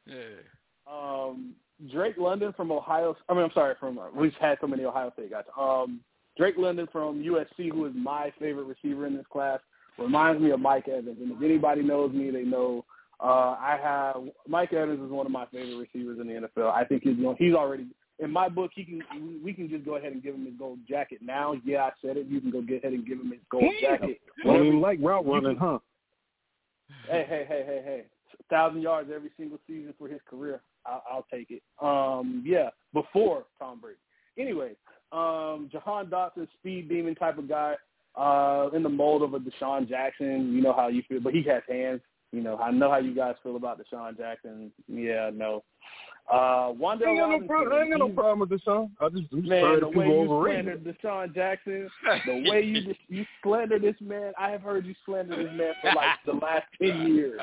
Yeah. 0.06 0.92
um, 0.92 1.54
Drake 1.92 2.18
London 2.18 2.54
from 2.54 2.72
Ohio. 2.72 3.16
I 3.30 3.34
mean, 3.34 3.44
I'm 3.44 3.52
sorry, 3.54 3.76
from 3.80 4.00
we've 4.16 4.34
had 4.40 4.58
so 4.62 4.68
many 4.68 4.84
Ohio 4.84 5.12
State 5.14 5.32
guys. 5.32 5.44
Um, 5.60 6.02
Drake 6.38 6.56
London 6.58 6.88
from 6.92 7.24
USC, 7.24 7.72
who 7.72 7.86
is 7.86 7.94
my 7.96 8.32
favorite 8.40 8.66
receiver 8.66 9.06
in 9.08 9.16
this 9.16 9.26
class, 9.32 9.60
reminds 9.98 10.42
me 10.42 10.52
of 10.52 10.60
Mike 10.60 10.88
Evans. 10.88 11.18
And 11.20 11.32
if 11.32 11.42
anybody 11.42 11.82
knows 11.82 12.12
me, 12.14 12.30
they 12.32 12.44
know 12.44 12.86
uh, 13.20 13.56
I 13.60 13.80
have 13.82 14.16
Mike 14.48 14.74
Evans 14.74 15.04
is 15.04 15.12
one 15.12 15.26
of 15.26 15.32
my 15.32 15.46
favorite 15.48 15.78
receivers 15.78 16.20
in 16.20 16.28
the 16.28 16.48
NFL. 16.48 16.72
I 16.72 16.84
think 16.84 17.04
he's 17.04 17.18
you 17.18 17.24
know, 17.24 17.36
he's 17.38 17.54
already 17.54 17.88
in 18.20 18.32
my 18.32 18.50
book. 18.50 18.72
He 18.76 18.84
can 18.84 19.42
we 19.44 19.54
can 19.54 19.70
just 19.70 19.86
go 19.86 19.96
ahead 19.96 20.14
and 20.14 20.22
give 20.22 20.36
him 20.36 20.46
his 20.46 20.54
gold 20.58 20.80
jacket 20.88 21.20
now. 21.22 21.54
Yeah, 21.66 21.84
I 21.84 21.92
said 22.02 22.18
it. 22.18 22.28
You 22.28 22.40
can 22.40 22.52
go 22.52 22.62
get 22.62 22.84
ahead 22.84 22.94
and 22.94 23.08
give 23.08 23.20
him 23.20 23.32
his 23.32 23.42
gold 23.50 23.74
jacket. 23.82 24.22
Well, 24.46 24.64
you 24.64 24.80
like 24.80 25.00
route 25.02 25.26
running, 25.26 25.58
huh? 25.58 25.80
Hey, 27.10 27.26
hey, 27.28 27.46
hey, 27.48 27.64
hey, 27.66 27.82
hey. 27.84 28.04
Thousand 28.50 28.82
yards 28.82 29.10
every 29.14 29.32
single 29.38 29.58
season 29.68 29.94
for 29.98 30.08
his 30.08 30.22
career. 30.30 30.62
I'll, 30.88 31.04
I'll 31.12 31.26
take 31.32 31.52
it. 31.52 31.62
Um, 31.82 32.44
yeah, 32.46 32.70
before 32.94 33.44
Tom 33.60 33.80
Brady. 33.82 33.98
Anyway, 34.40 34.72
um, 35.12 35.70
Jahan 35.72 36.08
Dotson, 36.08 36.48
speed 36.60 36.90
demon 36.90 37.16
type 37.16 37.38
of 37.38 37.48
guy, 37.50 37.76
uh, 38.16 38.70
in 38.74 38.84
the 38.84 38.90
mold 38.90 39.22
of 39.24 39.34
a 39.34 39.40
DeSean 39.40 39.88
Jackson. 39.88 40.54
You 40.54 40.62
know 40.62 40.74
how 40.74 40.88
you 40.88 41.04
feel, 41.08 41.20
but 41.20 41.34
he 41.34 41.44
has 41.44 41.64
hands. 41.68 42.02
You 42.32 42.42
know, 42.42 42.58
I 42.58 42.72
know 42.72 42.90
how 42.92 42.98
you 42.98 43.16
guys 43.16 43.36
feel 43.42 43.56
about 43.56 43.80
DeSean 43.80 44.18
Jackson. 44.18 44.72
Yeah, 44.88 45.30
no. 45.34 45.64
Uh, 46.30 46.74
Wan'Dale 46.74 47.08
I 47.08 47.10
ain't 47.12 47.20
got 47.20 47.30
no 47.30 47.30
Robinson, 47.30 47.48
problem. 47.48 47.74
I 47.74 47.82
ain't 47.84 47.92
got 47.92 48.00
no 48.00 48.10
problem 48.10 48.40
with 48.40 48.50
this 48.50 48.62
song. 48.66 48.92
I 49.00 49.08
just, 49.08 49.24
I'm 49.32 49.40
just 49.40 49.50
Man, 49.50 49.64
tired 49.64 49.82
the 49.84 49.88
of 49.88 49.96
way 49.96 50.06
you 50.08 50.14
overrated. 50.14 50.66
slandered 50.66 50.98
DeSean 51.02 51.34
Jackson, 51.36 51.90
the 52.26 52.50
way 52.52 52.62
you 52.64 52.94
you 53.08 53.26
slander 53.42 53.80
this 53.80 53.96
man, 54.02 54.34
I 54.38 54.50
have 54.50 54.62
heard 54.62 54.86
you 54.86 54.94
slander 55.06 55.38
this 55.38 55.52
man 55.56 55.72
for 55.82 55.94
like 55.96 56.18
the 56.26 56.34
last 56.34 56.66
ten 56.82 57.08
years. 57.16 57.40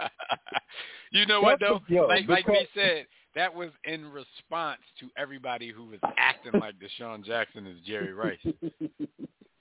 you 1.13 1.25
know 1.25 1.41
what 1.41 1.61
though? 1.61 1.81
the- 1.89 1.95
yo, 1.95 2.07
like 2.07 2.29
like 2.29 2.47
we 2.47 2.67
said, 2.75 3.07
that 3.35 3.53
was 3.55 3.71
in 3.85 4.07
response 4.13 4.81
to 5.01 5.09
everybody 5.17 5.71
who 5.71 5.85
was 5.87 5.99
acting 6.17 6.61
like 6.61 6.75
DeSean 6.79 7.25
Jackson 7.25 7.67
is 7.67 7.79
Jerry 7.87 8.13
Rice. 8.13 8.39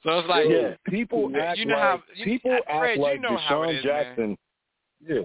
So 0.04 0.20
it's 0.20 0.28
like 0.28 0.50
Yeah. 0.50 0.76
people 0.90 1.32
You 1.32 1.40
act 1.40 1.60
know 1.60 1.74
like 1.76 1.82
how- 1.82 2.04
you- 2.16 2.26
people 2.26 2.52
Fred, 2.52 2.64
act 2.68 2.98
you 2.98 3.02
like 3.04 3.22
know 3.22 3.38
how 3.38 3.64
it 3.64 3.68
DeSean 3.68 3.78
is, 3.80 3.84
man. 3.86 4.04
Jackson. 4.06 4.38
Yeah, 5.06 5.22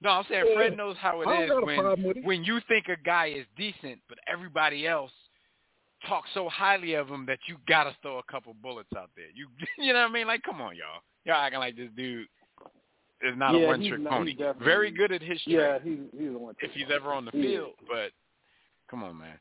No, 0.00 0.10
I'm 0.10 0.24
saying 0.24 0.46
Yeah. 0.48 0.54
Fred 0.54 0.76
knows 0.76 0.96
how 0.98 1.20
it 1.22 1.28
I 1.28 1.44
is 1.44 1.50
when 1.50 2.16
it. 2.16 2.24
when 2.24 2.44
you 2.44 2.60
think 2.68 2.88
a 2.88 2.96
guy 2.96 3.26
is 3.26 3.46
decent, 3.56 4.00
but 4.08 4.18
everybody 4.26 4.86
else 4.86 5.12
talks 6.06 6.28
so 6.34 6.48
highly 6.48 6.94
of 6.94 7.08
him 7.08 7.24
that 7.26 7.38
you 7.46 7.56
gotta 7.68 7.94
throw 8.02 8.18
a 8.18 8.22
couple 8.24 8.52
bullets 8.54 8.92
out 8.96 9.10
there. 9.16 9.30
You 9.32 9.48
you 9.78 9.92
know 9.92 10.00
what 10.02 10.10
I 10.10 10.12
mean? 10.12 10.26
Like, 10.26 10.42
come 10.42 10.60
on, 10.60 10.74
y'all. 10.76 11.00
Y'all 11.24 11.36
acting 11.36 11.60
like 11.60 11.76
this 11.76 11.90
dude 11.96 12.26
is 13.22 13.36
not 13.36 13.54
Yeah, 13.54 13.60
a 13.60 13.66
one 13.68 13.80
he's 13.80 13.90
trick 13.90 14.00
not- 14.02 14.12
pony. 14.12 14.32
definitely- 14.34 14.64
Very 14.64 14.90
good 14.90 15.12
at 15.12 15.22
his 15.22 15.40
trick 15.42 15.54
Yeah, 15.56 15.78
he's 15.82 15.98
he's 16.12 16.32
the 16.32 16.38
one. 16.38 16.54
if 16.60 16.72
he's 16.72 16.90
ever 16.92 17.12
on 17.12 17.24
the 17.24 17.30
He 17.32 17.38
is. 17.40 17.44
field, 17.46 17.74
but 17.88 18.10
come 18.90 19.02
on, 19.04 19.18
man. 19.18 19.38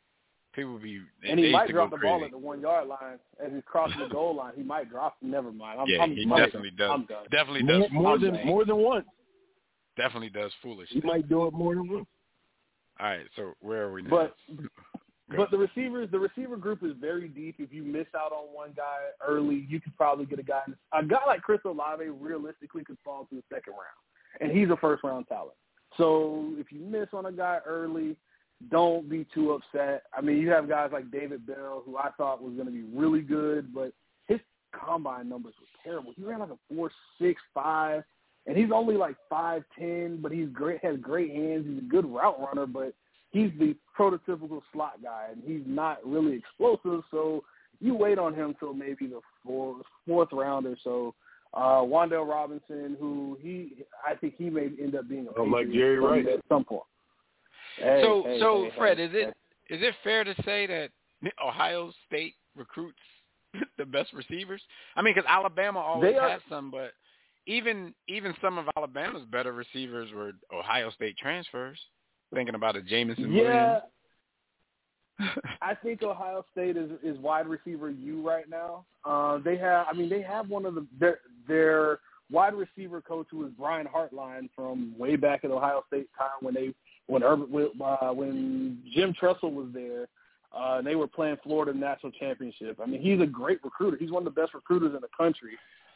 People 0.53 0.77
be 0.79 0.99
they, 1.21 1.29
and 1.29 1.39
he 1.39 1.45
used 1.45 1.53
might 1.53 1.69
drop 1.69 1.91
go 1.91 1.95
the 1.97 2.01
ball 2.03 2.25
at 2.25 2.31
the 2.31 2.37
one 2.37 2.59
yard 2.59 2.85
line 2.87 3.17
as 3.41 3.53
he's 3.53 3.63
crossing 3.65 3.99
the 3.99 4.07
goal 4.09 4.35
line. 4.35 4.51
He 4.57 4.63
might 4.63 4.89
drop. 4.89 5.15
Never 5.21 5.49
mind. 5.51 5.79
I'm, 5.79 5.87
yeah, 5.87 6.01
I'm, 6.03 6.11
he 6.13 6.23
I'm 6.23 6.37
definitely 6.37 6.71
does. 6.71 6.91
I'm 6.91 7.05
done. 7.05 7.25
Definitely 7.31 7.63
more, 7.63 7.79
does. 7.79 7.91
more 7.93 8.17
than 8.19 8.35
I'm 8.35 8.45
more 8.47 8.65
than 8.65 8.75
once. 8.77 9.05
Definitely 9.95 10.29
does 10.29 10.51
foolish. 10.61 10.89
He 10.89 10.99
might 11.01 11.29
do 11.29 11.47
it 11.47 11.53
more 11.53 11.75
than 11.75 11.87
once. 11.89 12.07
All 12.99 13.07
right, 13.07 13.25
so 13.37 13.53
where 13.61 13.83
are 13.83 13.93
we 13.93 14.01
now? 14.01 14.09
But 14.09 14.35
Go. 14.57 14.63
but 15.35 15.51
the 15.51 15.57
receivers, 15.57 16.09
the 16.11 16.19
receiver 16.19 16.57
group 16.57 16.83
is 16.83 16.91
very 16.99 17.27
deep. 17.27 17.55
If 17.59 17.71
you 17.71 17.83
miss 17.83 18.07
out 18.15 18.31
on 18.31 18.53
one 18.53 18.71
guy 18.75 18.97
early, 19.25 19.65
you 19.69 19.79
could 19.79 19.95
probably 19.97 20.25
get 20.25 20.39
a 20.39 20.43
guy. 20.43 20.61
A 20.93 21.03
guy 21.03 21.19
like 21.25 21.41
Chris 21.41 21.61
Olave 21.65 22.03
realistically 22.05 22.83
could 22.83 22.97
fall 23.03 23.25
to 23.29 23.35
the 23.35 23.43
second 23.53 23.73
round, 23.73 24.41
and 24.41 24.51
he's 24.57 24.69
a 24.69 24.77
first 24.77 25.03
round 25.03 25.27
talent. 25.27 25.55
So 25.97 26.53
if 26.57 26.71
you 26.71 26.79
miss 26.79 27.07
on 27.13 27.25
a 27.25 27.31
guy 27.31 27.59
early, 27.65 28.15
don't 28.69 29.09
be 29.09 29.25
too 29.33 29.51
upset. 29.53 30.03
I 30.15 30.21
mean, 30.21 30.37
you 30.37 30.49
have 30.49 30.69
guys 30.69 30.91
like 30.93 31.11
David 31.11 31.45
Bell, 31.45 31.83
who 31.85 31.97
I 31.97 32.09
thought 32.17 32.41
was 32.41 32.53
going 32.53 32.67
to 32.67 32.71
be 32.71 32.83
really 32.93 33.21
good, 33.21 33.73
but 33.73 33.91
his 34.27 34.39
combine 34.73 35.27
numbers 35.29 35.55
were 35.59 35.67
terrible. 35.83 36.13
He 36.15 36.23
ran 36.23 36.39
like 36.39 36.49
a 36.49 36.73
four 36.73 36.91
six 37.19 37.41
five, 37.53 38.03
and 38.47 38.57
he's 38.57 38.71
only 38.73 38.95
like 38.95 39.15
five 39.29 39.63
ten, 39.77 40.19
but 40.21 40.31
he's 40.31 40.49
great, 40.49 40.83
has 40.83 40.97
great 40.97 41.31
hands. 41.31 41.65
He's 41.67 41.79
a 41.79 41.89
good 41.89 42.05
route 42.05 42.39
runner, 42.39 42.65
but 42.65 42.93
he's 43.31 43.51
the 43.59 43.75
prototypical 43.97 44.61
slot 44.73 45.01
guy, 45.03 45.27
and 45.31 45.41
he's 45.45 45.63
not 45.65 45.97
really 46.05 46.35
explosive. 46.35 47.03
So 47.11 47.43
you 47.79 47.95
wait 47.95 48.17
on 48.19 48.33
him 48.33 48.55
till 48.59 48.73
maybe 48.73 49.07
the 49.07 49.21
fourth 49.45 49.85
fourth 50.07 50.29
round 50.31 50.65
or 50.65 50.75
so. 50.83 51.13
Uh, 51.53 51.81
Wan'Dale 51.83 52.25
Robinson, 52.29 52.95
who 52.97 53.37
he, 53.41 53.83
I 54.07 54.15
think 54.15 54.35
he 54.37 54.49
may 54.49 54.69
end 54.81 54.95
up 54.95 55.09
being 55.09 55.27
a 55.27 55.37
Oh, 55.37 55.43
like 55.43 55.69
Jerry 55.69 55.99
Rice. 55.99 56.25
at 56.33 56.39
some 56.47 56.63
point. 56.63 56.83
Hey, 57.77 58.01
so, 58.01 58.23
hey, 58.25 58.39
so 58.39 58.63
hey, 58.63 58.71
Fred, 58.77 58.97
hey, 58.99 59.03
is 59.05 59.11
it 59.13 59.27
is 59.69 59.81
it 59.81 59.93
fair 60.03 60.23
to 60.23 60.33
say 60.45 60.65
that 60.67 60.89
Ohio 61.45 61.91
State 62.07 62.35
recruits 62.55 62.99
the 63.77 63.85
best 63.85 64.13
receivers? 64.13 64.61
I 64.95 65.01
mean, 65.01 65.13
because 65.13 65.27
Alabama 65.29 65.79
always 65.79 66.13
They 66.13 66.17
are- 66.17 66.29
has 66.29 66.41
some, 66.49 66.71
but 66.71 66.91
even 67.47 67.93
even 68.07 68.33
some 68.41 68.57
of 68.57 68.67
Alabama's 68.77 69.25
better 69.31 69.51
receivers 69.51 70.09
were 70.13 70.31
Ohio 70.53 70.89
State 70.91 71.17
transfers. 71.17 71.79
Thinking 72.33 72.55
about 72.55 72.75
a 72.75 72.81
Jameson 72.81 73.31
Yeah, 73.31 73.41
Williams. 73.41 73.81
I 75.61 75.75
think 75.75 76.01
Ohio 76.03 76.45
State 76.51 76.77
is 76.77 76.89
is 77.03 77.17
wide 77.19 77.47
receiver 77.47 77.89
U 77.89 78.27
right 78.27 78.49
now. 78.49 78.85
Uh, 79.05 79.37
they 79.39 79.57
have, 79.57 79.87
I 79.89 79.93
mean, 79.93 80.09
they 80.09 80.21
have 80.21 80.49
one 80.49 80.65
of 80.65 80.75
the 80.75 80.85
their 80.99 81.19
their 81.47 81.99
wide 82.31 82.53
receiver 82.53 83.01
coach 83.01 83.27
who 83.29 83.39
was 83.39 83.51
Brian 83.57 83.87
Hartline 83.87 84.49
from 84.55 84.97
way 84.97 85.15
back 85.15 85.43
at 85.43 85.51
Ohio 85.51 85.83
State 85.87 86.09
time 86.17 86.29
when 86.41 86.53
they 86.53 86.73
when 87.07 87.23
Urban 87.23 87.51
when, 87.51 87.69
uh, 87.81 88.13
when 88.13 88.81
Jim 88.93 89.13
Tressel 89.13 89.51
was 89.51 89.67
there. 89.73 90.07
Uh, 90.53 90.79
and 90.79 90.87
they 90.87 90.95
were 90.95 91.07
playing 91.07 91.37
Florida 91.43 91.73
National 91.73 92.11
Championship. 92.11 92.77
I 92.83 92.85
mean, 92.85 93.01
he's 93.01 93.21
a 93.21 93.25
great 93.25 93.63
recruiter. 93.63 93.95
He's 93.95 94.11
one 94.11 94.27
of 94.27 94.35
the 94.35 94.41
best 94.41 94.53
recruiters 94.53 94.93
in 94.93 94.99
the 94.99 95.07
country. 95.17 95.51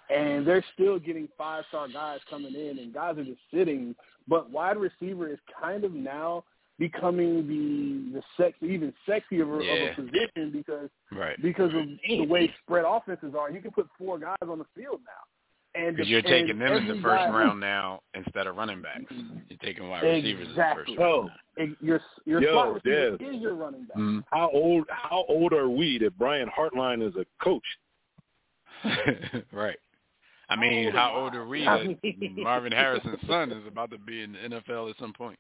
And 0.10 0.46
they're 0.46 0.64
still 0.74 1.00
getting 1.00 1.28
five 1.38 1.64
star 1.70 1.88
guys 1.88 2.20
coming 2.30 2.54
in, 2.54 2.78
and 2.80 2.94
guys 2.94 3.18
are 3.18 3.24
just 3.24 3.40
sitting. 3.54 3.96
But 4.28 4.50
wide 4.52 4.78
receiver 4.78 5.28
is 5.32 5.40
kind 5.62 5.84
of 5.84 5.94
now 5.94 6.44
becoming 6.78 7.48
the 7.48 8.20
the 8.20 8.24
sex 8.38 8.56
even 8.62 8.94
sexier 9.08 9.42
of, 9.44 9.60
a- 9.62 9.64
Yeah. 9.64 9.74
of 9.74 9.92
a 9.98 10.02
position 10.04 10.52
because 10.52 10.90
right. 11.12 11.42
because 11.42 11.74
of 11.74 11.86
the 12.08 12.26
way 12.28 12.54
spread 12.64 12.86
offenses 12.88 13.34
are. 13.38 13.50
You 13.50 13.62
can 13.62 13.72
put 13.72 13.88
four 13.98 14.20
guys 14.20 14.36
on 14.42 14.60
the 14.60 14.66
field 14.76 15.00
now, 15.06 15.80
and 15.82 15.96
Because 15.96 16.10
you're 16.10 16.22
taking 16.22 16.60
them 16.60 16.74
in 16.74 16.88
the 16.88 16.94
first 17.02 17.04
guy- 17.26 17.30
round 17.30 17.60
now 17.60 18.02
instead 18.14 18.46
of 18.46 18.58
running 18.58 18.82
backs. 18.82 19.06
You're 19.50 19.58
taking 19.64 19.88
wide 19.90 20.04
receivers 20.04 20.50
in 20.50 20.56
the 20.56 20.62
first 20.76 20.90
Exactly. 20.92 20.98
round. 20.98 21.30
and 21.58 21.76
your 21.82 22.02
your 22.26 22.42
Yo, 22.44 22.52
slot 22.52 22.74
receiver 22.76 23.18
Dev. 23.18 23.22
is 23.36 23.42
your 23.42 23.56
running 23.56 23.86
back. 23.86 23.98
Mm. 23.98 24.24
How 24.32 24.50
old 24.52 24.86
how 24.90 25.24
old 25.30 25.54
are 25.54 25.70
we 25.70 25.98
that 26.00 26.16
Brian 26.18 26.50
Hartline 26.50 27.02
is 27.08 27.16
a 27.16 27.26
coach? 27.44 27.64
right. 29.52 29.78
I 30.50 30.56
mean, 30.56 30.88
old 30.88 30.96
how 30.96 31.16
old 31.16 31.36
are 31.36 31.48
we 31.48 31.66
I 31.66 31.78
that 31.78 32.04
mean- 32.04 32.36
Marvin 32.38 32.72
Harrison's 32.72 33.20
son 33.28 33.52
is 33.52 33.66
about 33.68 33.92
to 33.92 33.98
be 33.98 34.22
in 34.22 34.34
the 34.34 34.40
NFL 34.40 34.90
at 34.90 34.98
some 35.00 35.14
point? 35.14 35.40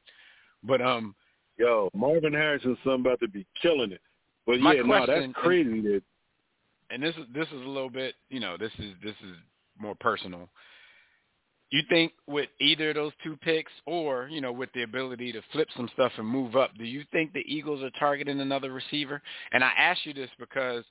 But 0.64 0.82
um, 0.82 1.16
Yo, 1.58 1.90
Marvin 1.94 2.34
Harrison's 2.34 2.78
son 2.84 3.02
about 3.02 3.20
to 3.22 3.28
be 3.28 3.46
killing 3.62 3.92
it. 3.92 4.02
But 4.46 4.62
yeah, 4.62 4.82
no, 4.84 5.06
that's 5.06 5.34
crazy 5.34 5.82
that 5.82 6.02
and 6.90 7.02
this 7.02 7.16
is 7.16 7.26
this 7.34 7.48
is 7.48 7.66
a 7.66 7.70
little 7.70 7.90
bit, 7.90 8.16
you 8.30 8.40
know, 8.40 8.58
this 8.58 8.72
is 8.80 8.94
this 9.04 9.16
is 9.24 9.36
more 9.80 9.96
personal. 9.96 10.50
You 11.72 11.82
think 11.90 12.14
with 12.28 12.48
either 12.62 12.90
of 12.90 12.96
those 12.96 13.12
two 13.24 13.36
picks, 13.38 13.72
or 13.86 14.28
you 14.30 14.40
know, 14.40 14.52
with 14.52 14.70
the 14.74 14.84
ability 14.84 15.32
to 15.32 15.42
flip 15.52 15.68
some 15.76 15.90
stuff 15.94 16.12
and 16.18 16.28
move 16.28 16.56
up, 16.56 16.72
do 16.78 16.86
you 16.86 17.04
think 17.12 17.34
the 17.34 17.44
Eagles 17.48 17.84
are 17.84 17.90
targeting 18.00 18.40
another 18.40 18.72
receiver? 18.72 19.22
And 19.52 19.64
I 19.64 19.72
ask 19.78 20.06
you 20.06 20.14
this 20.14 20.30
because 20.40 20.84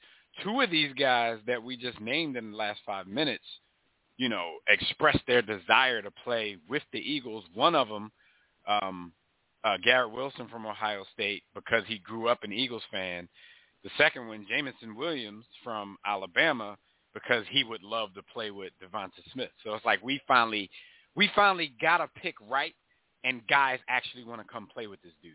two 0.42 0.60
of 0.60 0.70
these 0.70 0.92
guys 0.98 1.38
that 1.46 1.62
we 1.62 1.76
just 1.76 2.00
named 2.00 2.36
in 2.36 2.50
the 2.50 2.56
last 2.56 2.80
five 2.84 3.06
minutes, 3.06 3.44
you 4.16 4.28
know, 4.28 4.58
expressed 4.68 5.22
their 5.26 5.42
desire 5.42 6.02
to 6.02 6.10
play 6.10 6.56
with 6.68 6.82
the 6.92 6.98
Eagles. 6.98 7.44
One 7.54 7.74
of 7.74 7.88
them, 7.88 8.12
um, 8.66 9.12
uh, 9.64 9.76
Garrett 9.82 10.12
Wilson 10.12 10.48
from 10.48 10.66
Ohio 10.66 11.04
State, 11.12 11.42
because 11.54 11.82
he 11.86 11.98
grew 11.98 12.28
up 12.28 12.44
an 12.44 12.52
Eagles 12.52 12.82
fan. 12.90 13.28
The 13.82 13.90
second 13.98 14.28
one, 14.28 14.46
Jameson 14.48 14.94
Williams 14.96 15.44
from 15.62 15.96
Alabama, 16.06 16.76
because 17.12 17.44
he 17.50 17.64
would 17.64 17.82
love 17.82 18.14
to 18.14 18.22
play 18.22 18.50
with 18.50 18.72
DeVonta 18.82 19.10
Smith. 19.32 19.50
So 19.62 19.74
it's 19.74 19.84
like 19.84 20.02
we 20.02 20.20
finally, 20.26 20.70
we 21.14 21.30
finally 21.34 21.72
got 21.80 22.00
a 22.00 22.08
pick 22.20 22.34
right, 22.48 22.74
and 23.24 23.46
guys 23.46 23.78
actually 23.88 24.24
want 24.24 24.40
to 24.40 24.52
come 24.52 24.66
play 24.72 24.86
with 24.86 25.00
this 25.02 25.12
dude. 25.22 25.32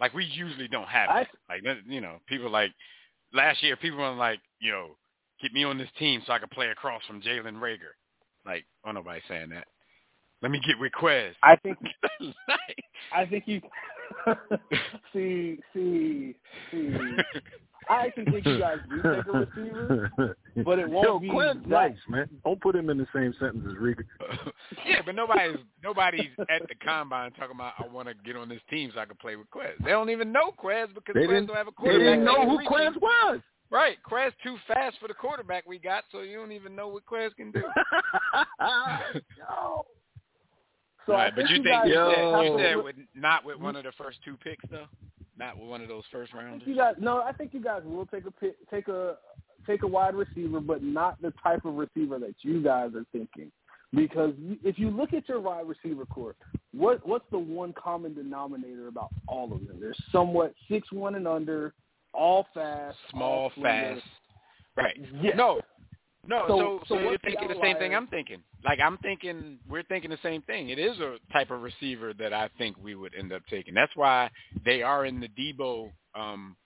Like 0.00 0.12
we 0.14 0.24
usually 0.24 0.68
don't 0.68 0.88
have 0.88 1.08
I- 1.08 1.20
it. 1.22 1.28
Like 1.48 1.62
you 1.86 2.00
know, 2.00 2.16
people 2.26 2.50
like 2.50 2.72
last 3.32 3.62
year, 3.62 3.76
people 3.76 3.98
were 3.98 4.10
like, 4.12 4.40
yo, 4.60 4.96
get 5.42 5.52
me 5.52 5.64
on 5.64 5.78
this 5.78 5.88
team 5.98 6.22
so 6.26 6.32
I 6.32 6.38
can 6.38 6.48
play 6.48 6.68
across 6.68 7.02
from 7.06 7.20
Jalen 7.22 7.54
Reagor. 7.60 7.94
Like, 8.46 8.64
oh, 8.86 8.92
nobody's 8.92 9.22
saying 9.28 9.50
that. 9.50 9.66
Let 10.42 10.50
me 10.50 10.60
get 10.66 10.78
with 10.78 10.92
Quez. 10.92 11.32
I 11.42 11.56
think 11.56 11.78
Like- 12.20 12.84
I 13.14 13.24
think 13.26 13.44
you 13.46 13.60
see 15.12 15.58
see 15.72 16.34
see. 16.70 16.94
I 17.88 18.06
actually 18.06 18.24
think 18.26 18.46
you 18.46 18.58
guys 18.58 18.78
do 18.88 18.96
take 18.96 19.26
a 19.26 19.30
receiver, 19.32 20.36
but 20.64 20.78
it 20.78 20.88
won't 20.88 21.06
Yo, 21.06 21.18
be 21.18 21.28
Quinn's 21.28 21.62
that- 21.64 21.68
nice, 21.68 21.96
man. 22.08 22.28
Don't 22.44 22.60
put 22.60 22.74
him 22.76 22.88
in 22.90 22.96
the 22.98 23.06
same 23.14 23.34
sentence 23.38 23.64
as 23.66 23.74
Reagor. 23.74 24.04
yeah, 24.86 25.00
but 25.04 25.14
nobody's 25.14 25.58
nobody's 25.82 26.30
at 26.50 26.66
the 26.68 26.74
combine 26.84 27.32
talking 27.32 27.54
about 27.56 27.74
I 27.78 27.86
want 27.86 28.08
to 28.08 28.14
get 28.24 28.36
on 28.36 28.48
this 28.48 28.60
team 28.70 28.90
so 28.94 29.00
I 29.00 29.04
can 29.06 29.16
play 29.16 29.36
with 29.36 29.48
Quez. 29.50 29.72
They 29.84 29.90
don't 29.90 30.10
even 30.10 30.32
know 30.32 30.52
Quez 30.62 30.88
because 30.94 31.14
They 31.14 31.20
Quez 31.22 31.28
didn't, 31.28 31.46
don't 31.46 31.56
have 31.56 31.68
a 31.68 31.72
quarterback. 31.72 32.00
they 32.00 32.04
didn't 32.10 32.24
know 32.24 32.48
who 32.48 32.58
can 32.58 32.66
Quez 32.66 33.00
was. 33.00 33.40
Right, 33.70 33.96
Quez 34.08 34.30
too 34.42 34.56
fast 34.68 34.96
for 35.00 35.08
the 35.08 35.14
quarterback 35.14 35.66
we 35.66 35.78
got, 35.78 36.04
so 36.12 36.20
you 36.20 36.36
don't 36.36 36.52
even 36.52 36.76
know 36.76 36.88
what 36.88 37.04
Quez 37.06 37.34
can 37.34 37.50
do. 37.50 37.62
Yo. 38.60 39.86
So 41.06 41.12
right, 41.12 41.32
but 41.34 41.48
you 41.50 41.56
you 41.56 41.62
think 41.62 41.74
guys 41.74 41.88
you 41.88 41.94
Yo. 41.94 42.10
said, 42.10 42.34
have 42.34 42.44
you 42.44 42.58
said 42.58 42.84
with, 42.84 42.96
not 43.14 43.44
with 43.44 43.58
one 43.58 43.76
of 43.76 43.84
the 43.84 43.92
first 43.98 44.18
two 44.24 44.36
picks 44.36 44.64
though, 44.70 44.86
not 45.38 45.58
with 45.58 45.68
one 45.68 45.80
of 45.80 45.88
those 45.88 46.04
first 46.10 46.32
I 46.34 46.38
rounders. 46.38 46.62
you 46.66 46.76
guys 46.76 46.94
no, 46.98 47.20
I 47.20 47.32
think 47.32 47.52
you 47.52 47.62
guys 47.62 47.82
will 47.84 48.06
take 48.06 48.26
a 48.26 48.30
pick, 48.30 48.56
take 48.70 48.88
a 48.88 49.16
take 49.66 49.82
a 49.82 49.86
wide 49.86 50.14
receiver, 50.14 50.60
but 50.60 50.82
not 50.82 51.20
the 51.20 51.32
type 51.42 51.64
of 51.64 51.74
receiver 51.74 52.18
that 52.18 52.34
you 52.42 52.62
guys 52.62 52.90
are 52.94 53.04
thinking. 53.12 53.50
Because 53.94 54.32
if 54.64 54.78
you 54.78 54.90
look 54.90 55.12
at 55.12 55.28
your 55.28 55.40
wide 55.40 55.66
receiver 55.68 56.04
core, 56.06 56.34
what 56.72 57.06
what's 57.06 57.26
the 57.30 57.38
one 57.38 57.72
common 57.74 58.14
denominator 58.14 58.88
about 58.88 59.10
all 59.28 59.52
of 59.52 59.66
them? 59.66 59.78
They're 59.80 59.94
somewhat 60.10 60.54
six 60.68 60.90
one 60.90 61.14
and 61.14 61.28
under, 61.28 61.74
all 62.14 62.46
fast, 62.54 62.96
Small, 63.10 63.22
all 63.44 63.52
fast. 63.62 64.02
Right. 64.76 64.96
Yes. 65.22 65.34
No, 65.36 65.60
no. 66.26 66.44
So, 66.46 66.48
So- 66.48 66.56
so, 66.56 66.80
so 66.88 66.94
you're 67.00 67.10
what's 67.12 67.22
the 67.22 67.30
thinking 67.30 67.48
the 67.48 67.60
same 67.62 67.76
thing? 67.76 67.94
I'm 67.94 68.06
thinking. 68.08 68.42
Like 68.64 68.80
I'm 68.80 68.96
thinking, 68.98 69.58
we're 69.68 69.82
thinking 69.84 70.10
the 70.10 70.18
same 70.22 70.42
thing. 70.42 70.70
It 70.70 70.78
is 70.78 70.98
a 70.98 71.16
type 71.32 71.50
of 71.50 71.62
receiver 71.62 72.12
that 72.14 72.32
I 72.32 72.48
think 72.58 72.76
we 72.82 72.94
would 72.94 73.14
end 73.14 73.32
up 73.32 73.42
taking. 73.50 73.74
That's 73.74 73.94
why 73.94 74.30
they 74.64 74.82
are 74.82 75.04
in 75.04 75.20
the 75.20 75.28
Debo 75.28 75.90
um, 76.14 76.56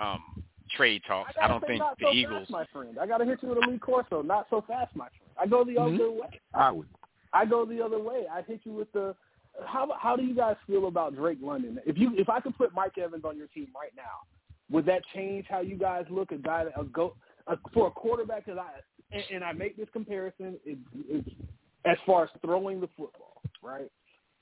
um, 0.00 0.42
trade 0.76 1.02
talks. 1.06 1.32
I, 1.36 1.42
gotta 1.42 1.52
don't 1.52 1.66
think 1.66 1.78
not 1.80 1.98
the 1.98 2.06
so 2.06 2.12
Eagles. 2.12 2.40
Fast, 2.40 2.50
my 2.50 2.64
friend, 2.72 2.98
I 3.00 3.06
got 3.06 3.18
to 3.18 3.24
hit 3.26 3.42
you 3.42 3.50
with 3.50 3.58
a 3.58 3.70
Lee 3.70 3.78
Corso. 3.78 4.22
Not 4.22 4.46
so 4.50 4.64
fast, 4.66 4.96
my 4.96 5.08
friend. 5.08 5.30
I 5.40 5.46
go 5.46 5.64
the 5.64 5.72
Mhm. 5.72 5.94
other 5.94 6.10
way. 6.10 6.40
I 6.54 6.70
would. 6.72 6.88
I 7.34 7.44
go 7.44 7.64
the 7.64 7.82
other 7.82 7.98
way. 7.98 8.24
I 8.32 8.42
hit 8.42 8.60
you 8.64 8.72
with 8.72 8.90
the. 8.92 9.14
How 9.66 9.86
how 10.00 10.16
do 10.16 10.24
you 10.24 10.34
guys 10.34 10.56
feel 10.66 10.86
about 10.88 11.14
Drake 11.14 11.38
London? 11.42 11.78
If 11.84 11.98
you 11.98 12.12
if 12.16 12.30
I 12.30 12.40
could 12.40 12.56
put 12.56 12.72
Mike 12.74 12.96
Evans 12.96 13.24
on 13.26 13.36
your 13.36 13.48
team 13.48 13.68
right 13.78 13.92
now, 13.94 14.24
would 14.70 14.86
that 14.86 15.02
change 15.14 15.46
how 15.48 15.60
you 15.60 15.76
guys 15.76 16.04
look? 16.10 16.32
A 16.32 16.38
guy 16.38 16.64
that 16.64 16.80
a 16.80 16.84
go 16.84 17.14
a, 17.46 17.56
for 17.72 17.88
a 17.88 17.90
quarterback 17.90 18.46
that 18.46 18.58
I 18.58 18.70
and, 19.10 19.22
and 19.34 19.44
I 19.44 19.52
make 19.52 19.76
this 19.76 19.88
comparison 19.92 20.58
it, 20.64 20.78
it's 21.08 21.28
as 21.84 21.96
far 22.06 22.24
as 22.24 22.30
throwing 22.44 22.80
the 22.80 22.88
football, 22.96 23.42
right? 23.62 23.90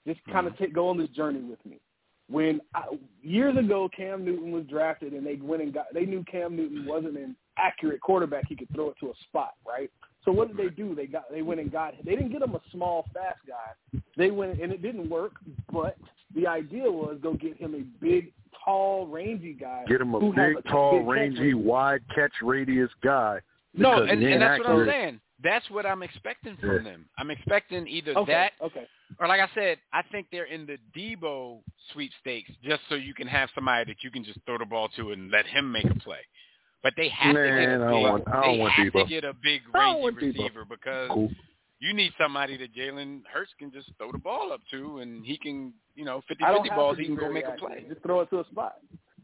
Just 0.06 0.20
kind 0.30 0.46
of 0.46 0.54
mm-hmm. 0.54 0.64
take, 0.64 0.74
go 0.74 0.88
on 0.88 0.98
this 0.98 1.08
journey 1.10 1.40
with 1.40 1.64
me. 1.64 1.80
When 2.28 2.60
I, 2.74 2.84
years 3.22 3.56
ago 3.56 3.88
Cam 3.94 4.24
Newton 4.24 4.52
was 4.52 4.64
drafted 4.66 5.14
and 5.14 5.26
they 5.26 5.36
went 5.36 5.62
and 5.62 5.74
got 5.74 5.86
they 5.92 6.04
knew 6.04 6.24
Cam 6.30 6.56
Newton 6.56 6.86
wasn't 6.86 7.16
an 7.16 7.34
accurate 7.58 8.00
quarterback, 8.00 8.44
he 8.48 8.56
could 8.56 8.72
throw 8.74 8.90
it 8.90 8.96
to 9.00 9.08
a 9.08 9.14
spot, 9.28 9.54
right? 9.66 9.90
So 10.24 10.30
what 10.30 10.48
did 10.48 10.56
they 10.56 10.72
do? 10.72 10.94
They 10.94 11.06
got 11.06 11.24
they 11.32 11.42
went 11.42 11.60
and 11.60 11.72
got 11.72 11.94
they 12.04 12.12
didn't 12.12 12.30
get 12.30 12.42
him 12.42 12.54
a 12.54 12.60
small 12.70 13.06
fast 13.12 13.40
guy. 13.48 14.00
They 14.16 14.30
went 14.30 14.60
and 14.60 14.70
it 14.70 14.82
didn't 14.82 15.08
work, 15.08 15.32
but 15.72 15.96
the 16.34 16.46
idea 16.46 16.90
was 16.90 17.18
go 17.22 17.34
get 17.34 17.56
him 17.56 17.74
a 17.74 17.82
big, 18.04 18.32
tall, 18.64 19.06
rangy 19.06 19.52
guy. 19.52 19.84
Get 19.88 20.00
him 20.00 20.14
a 20.14 20.20
who 20.20 20.32
has 20.32 20.54
big, 20.56 20.64
tall, 20.70 20.98
big 20.98 21.06
rangy, 21.08 21.40
radius. 21.40 21.56
wide 21.64 22.02
catch 22.14 22.32
radius 22.42 22.90
guy. 23.02 23.40
No, 23.74 24.02
and, 24.02 24.22
and 24.22 24.42
that's 24.42 24.58
what 24.58 24.68
I'm 24.68 24.86
saying. 24.86 25.20
That's 25.42 25.70
what 25.70 25.86
I'm 25.86 26.02
expecting 26.02 26.56
from 26.58 26.76
Yeah. 26.84 26.90
them. 26.92 27.06
I'm 27.18 27.30
expecting 27.30 27.86
either 27.88 28.12
Okay, 28.16 28.32
that 28.32 28.52
okay. 28.62 28.86
or 29.18 29.26
like 29.26 29.40
I 29.40 29.48
said, 29.54 29.78
I 29.92 30.02
think 30.12 30.26
they're 30.30 30.44
in 30.44 30.66
the 30.66 30.76
Debo 30.96 31.60
sweepstakes 31.92 32.50
just 32.62 32.82
so 32.88 32.94
you 32.94 33.14
can 33.14 33.26
have 33.26 33.48
somebody 33.54 33.90
that 33.90 34.02
you 34.04 34.10
can 34.10 34.22
just 34.24 34.38
throw 34.44 34.58
the 34.58 34.66
ball 34.66 34.88
to 34.96 35.12
and 35.12 35.30
let 35.30 35.46
him 35.46 35.70
make 35.72 35.84
a 35.86 35.94
play. 35.94 36.18
But 36.82 36.92
they 36.96 37.08
have 37.08 37.34
to 37.34 37.42
get 37.42 37.50
Man, 37.54 37.80
a 37.80 37.84
I 37.84 37.86
big, 37.86 37.92
don't 37.94 38.02
want- 38.02 38.28
I 38.28 38.32
don't 38.42 38.52
they 38.52 38.58
want 38.58 38.72
have 38.74 38.92
to 38.92 39.04
get 39.06 39.24
a 39.24 39.32
big 39.34 39.62
I 39.74 39.78
don't 39.78 39.84
rangy 39.86 40.02
want 40.02 40.16
Debo. 40.16 40.20
receiver 40.38 40.64
because 40.68 41.10
Cool. 41.10 41.30
You 41.80 41.94
need 41.94 42.12
somebody 42.20 42.56
that 42.58 42.74
Jalen 42.74 43.22
Hurts 43.32 43.50
can 43.58 43.72
just 43.72 43.88
throw 43.96 44.12
the 44.12 44.18
ball 44.18 44.52
up 44.52 44.60
to 44.70 44.98
and 44.98 45.24
he 45.24 45.38
can, 45.38 45.72
you 45.96 46.04
know, 46.04 46.22
50-50 46.30 46.76
balls 46.76 46.98
he 46.98 47.06
can 47.06 47.14
go 47.14 47.22
very 47.22 47.34
make 47.34 47.44
a 47.46 47.52
play. 47.52 47.84
Just 47.88 48.02
throw 48.02 48.20
it 48.20 48.30
to 48.30 48.40
a 48.40 48.44
spot. 48.50 48.76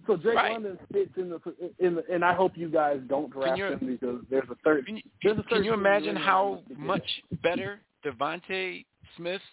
So 0.07 0.17
Drake 0.17 0.37
Right. 0.37 0.53
London 0.53 0.79
fits 0.93 1.11
in 1.17 1.29
the 1.31 1.41
in 1.81 1.97
the, 1.97 2.05
and 2.11 2.25
I 2.25 2.33
hope 2.33 2.53
you 2.57 2.69
guys 2.69 3.01
don't 3.09 3.31
draft 3.31 3.59
you- 3.59 3.67
him 3.67 3.81
because 3.87 4.21
there's 4.31 4.49
a 4.51 4.55
third. 4.65 4.87
Can 4.87 4.97
you, 4.97 5.03
There's 5.23 5.39
a 5.39 5.43
can 5.43 5.65
you 5.65 5.75
imagine 5.75 6.15
how 6.17 6.45
dollars 6.45 6.65
to 6.69 6.75
get. 6.75 6.79
much 6.79 7.23
better 7.43 7.81
DeVonta 8.05 8.85
Smith's 9.17 9.45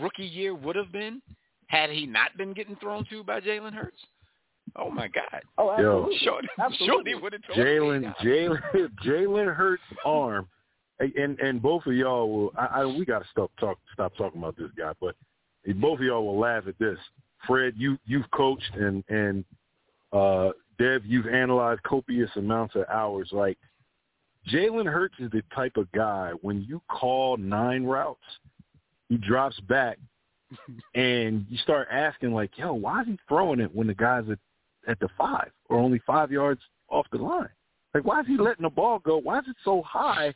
rookie 0.00 0.24
year 0.24 0.54
would 0.54 0.74
have 0.76 0.90
been 0.90 1.20
had 1.66 1.90
he 1.90 2.06
not 2.06 2.36
been 2.36 2.52
getting 2.52 2.76
thrown 2.76 3.04
to 3.10 3.22
by 3.24 3.40
Jalen 3.40 3.74
Hurts? 3.74 3.98
Oh 4.76 4.90
my 4.90 5.06
God! 5.08 5.42
Oh, 5.58 5.70
absolutely. 5.70 6.18
Shorty, 6.24 6.48
absolutely. 6.58 6.86
Shorty 6.86 7.14
would 7.16 7.32
have 7.34 7.42
told 7.46 7.58
Jalen, 7.58 8.00
me. 8.00 8.08
Jalen, 8.24 8.88
Jalen 9.04 9.54
Hurts' 9.54 9.82
arm, 10.04 10.48
and 11.16 11.38
and 11.40 11.60
both 11.60 11.86
of 11.86 11.94
y'all 11.94 12.30
will. 12.30 12.52
I, 12.56 12.82
I 12.82 12.86
we 12.86 13.04
got 13.04 13.20
to 13.20 13.28
stop 13.30 13.50
talk 13.58 13.78
stop 13.92 14.14
talking 14.16 14.40
about 14.40 14.56
this 14.56 14.70
guy, 14.76 14.92
but 15.00 15.14
both 15.76 15.98
of 15.98 16.04
y'all 16.04 16.24
will 16.24 16.38
laugh 16.38 16.64
at 16.66 16.78
this. 16.78 16.98
Fred, 17.46 17.74
you 17.76 17.98
you've 18.06 18.30
coached 18.30 18.74
and 18.74 19.04
and 19.08 19.44
uh, 20.12 20.50
Dev, 20.78 21.02
you've 21.04 21.26
analyzed 21.26 21.82
copious 21.82 22.30
amounts 22.36 22.74
of 22.76 22.84
hours. 22.88 23.28
Like 23.32 23.58
Jalen 24.50 24.86
Hurts 24.86 25.14
is 25.18 25.30
the 25.30 25.42
type 25.54 25.76
of 25.76 25.90
guy 25.92 26.32
when 26.42 26.62
you 26.62 26.80
call 26.88 27.36
nine 27.36 27.84
routes, 27.84 28.20
he 29.08 29.16
drops 29.16 29.58
back, 29.60 29.98
and 30.94 31.46
you 31.48 31.58
start 31.58 31.88
asking 31.90 32.32
like, 32.32 32.56
"Yo, 32.56 32.74
why 32.74 33.02
is 33.02 33.08
he 33.08 33.18
throwing 33.28 33.60
it 33.60 33.74
when 33.74 33.86
the 33.86 33.94
guy's 33.94 34.28
at 34.30 34.38
at 34.88 34.98
the 35.00 35.08
five 35.16 35.50
or 35.68 35.78
only 35.78 36.00
five 36.06 36.30
yards 36.30 36.60
off 36.88 37.06
the 37.12 37.18
line? 37.18 37.48
Like, 37.94 38.04
why 38.04 38.20
is 38.20 38.26
he 38.26 38.36
letting 38.38 38.62
the 38.62 38.70
ball 38.70 38.98
go? 39.00 39.18
Why 39.18 39.38
is 39.38 39.44
it 39.48 39.56
so 39.64 39.82
high? 39.82 40.34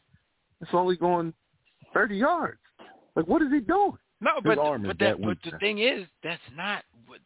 It's 0.61 0.71
only 0.73 0.97
going 0.97 1.33
thirty 1.93 2.17
yards. 2.17 2.59
Like, 3.15 3.27
what 3.27 3.43
is 3.43 3.49
he 3.51 3.61
doing? 3.61 3.97
No, 4.21 4.33
but 4.43 4.59
arm 4.59 4.83
but 4.83 4.99
that 4.99 5.19
that, 5.19 5.23
but 5.23 5.39
the 5.51 5.59
thing 5.59 5.79
is, 5.79 6.07
that's 6.23 6.41
not 6.57 6.85
what 7.07 7.21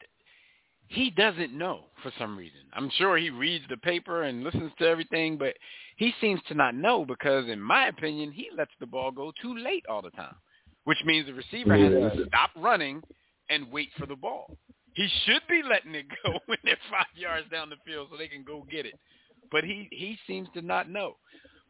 he 0.90 1.10
doesn't 1.10 1.56
know 1.56 1.84
for 2.02 2.12
some 2.18 2.36
reason. 2.36 2.60
I'm 2.72 2.90
sure 2.98 3.16
he 3.16 3.30
reads 3.30 3.64
the 3.68 3.76
paper 3.76 4.24
and 4.24 4.42
listens 4.42 4.72
to 4.78 4.86
everything, 4.86 5.38
but 5.38 5.54
he 5.96 6.12
seems 6.20 6.40
to 6.48 6.54
not 6.54 6.74
know 6.74 7.04
because, 7.04 7.48
in 7.48 7.60
my 7.60 7.86
opinion, 7.86 8.32
he 8.32 8.48
lets 8.56 8.72
the 8.80 8.86
ball 8.86 9.12
go 9.12 9.32
too 9.40 9.56
late 9.56 9.84
all 9.88 10.02
the 10.02 10.10
time, 10.10 10.34
which 10.84 10.98
means 11.04 11.26
the 11.26 11.34
receiver 11.34 11.76
has 11.76 12.12
to 12.16 12.26
stop 12.26 12.50
running 12.56 13.02
and 13.50 13.70
wait 13.70 13.90
for 13.96 14.06
the 14.06 14.16
ball. 14.16 14.56
He 14.94 15.08
should 15.24 15.42
be 15.48 15.62
letting 15.62 15.94
it 15.94 16.06
go 16.24 16.32
when 16.46 16.58
they're 16.64 16.76
five 16.90 17.06
yards 17.14 17.48
down 17.50 17.70
the 17.70 17.76
field 17.86 18.08
so 18.10 18.16
they 18.16 18.28
can 18.28 18.42
go 18.42 18.66
get 18.68 18.84
it, 18.84 18.94
but 19.52 19.62
he 19.62 19.88
he 19.92 20.18
seems 20.26 20.48
to 20.54 20.62
not 20.62 20.90
know. 20.90 21.14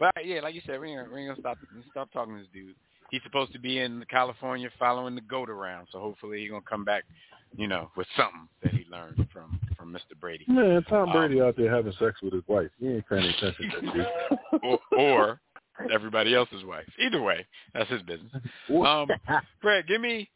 But 0.01 0.13
yeah, 0.25 0.41
like 0.41 0.55
you 0.55 0.63
said, 0.67 0.81
we 0.81 0.91
ain't, 0.91 1.09
gonna- 1.11 1.27
gonna 1.29 1.41
stop 1.41 1.59
stop 1.93 2.13
talking 2.13 2.35
to 2.35 2.41
this 2.41 2.49
dude. 2.53 2.75
He's 3.11 3.23
supposed 3.23 3.53
to 3.53 3.59
be 3.59 3.79
in 3.79 4.05
California 4.09 4.71
following 4.79 5.15
the 5.15 5.21
goat 5.21 5.51
around, 5.51 5.89
so 5.93 6.01
hopefully 6.01 6.41
he's 6.41 6.51
gonna 6.51 6.63
come 6.69 6.85
back, 6.85 7.05
you 7.57 7.69
know, 7.69 7.91
with 7.97 8.07
something 8.17 8.49
that 8.63 8.73
he 8.73 8.85
learned 8.91 9.29
from 9.33 9.61
from 9.77 9.93
Mr. 9.93 10.19
Brady, 10.21 10.45
Man, 10.49 10.83
Tom 10.89 11.09
Um, 11.11 11.17
Brady 11.17 11.41
out 11.41 11.57
there 11.57 11.75
having 11.75 11.93
sex 11.99 12.21
with 12.23 12.33
his 12.33 12.43
wife. 12.49 12.71
He 12.79 12.89
ain't 12.89 13.09
paying 13.09 13.25
attention 13.25 13.71
to 13.71 13.81
that 13.81 13.95
dude. 13.95 14.61
or, 14.63 14.79
or 14.99 15.41
everybody 15.93 16.35
else's 16.35 16.65
wife. 16.65 16.87
Either 16.99 17.23
way, 17.23 17.47
that's 17.75 17.91
his 17.91 18.03
business. 18.03 18.31
Um, 18.69 19.09
Fred, 19.63 19.87
give 19.87 20.01
me 20.01 20.29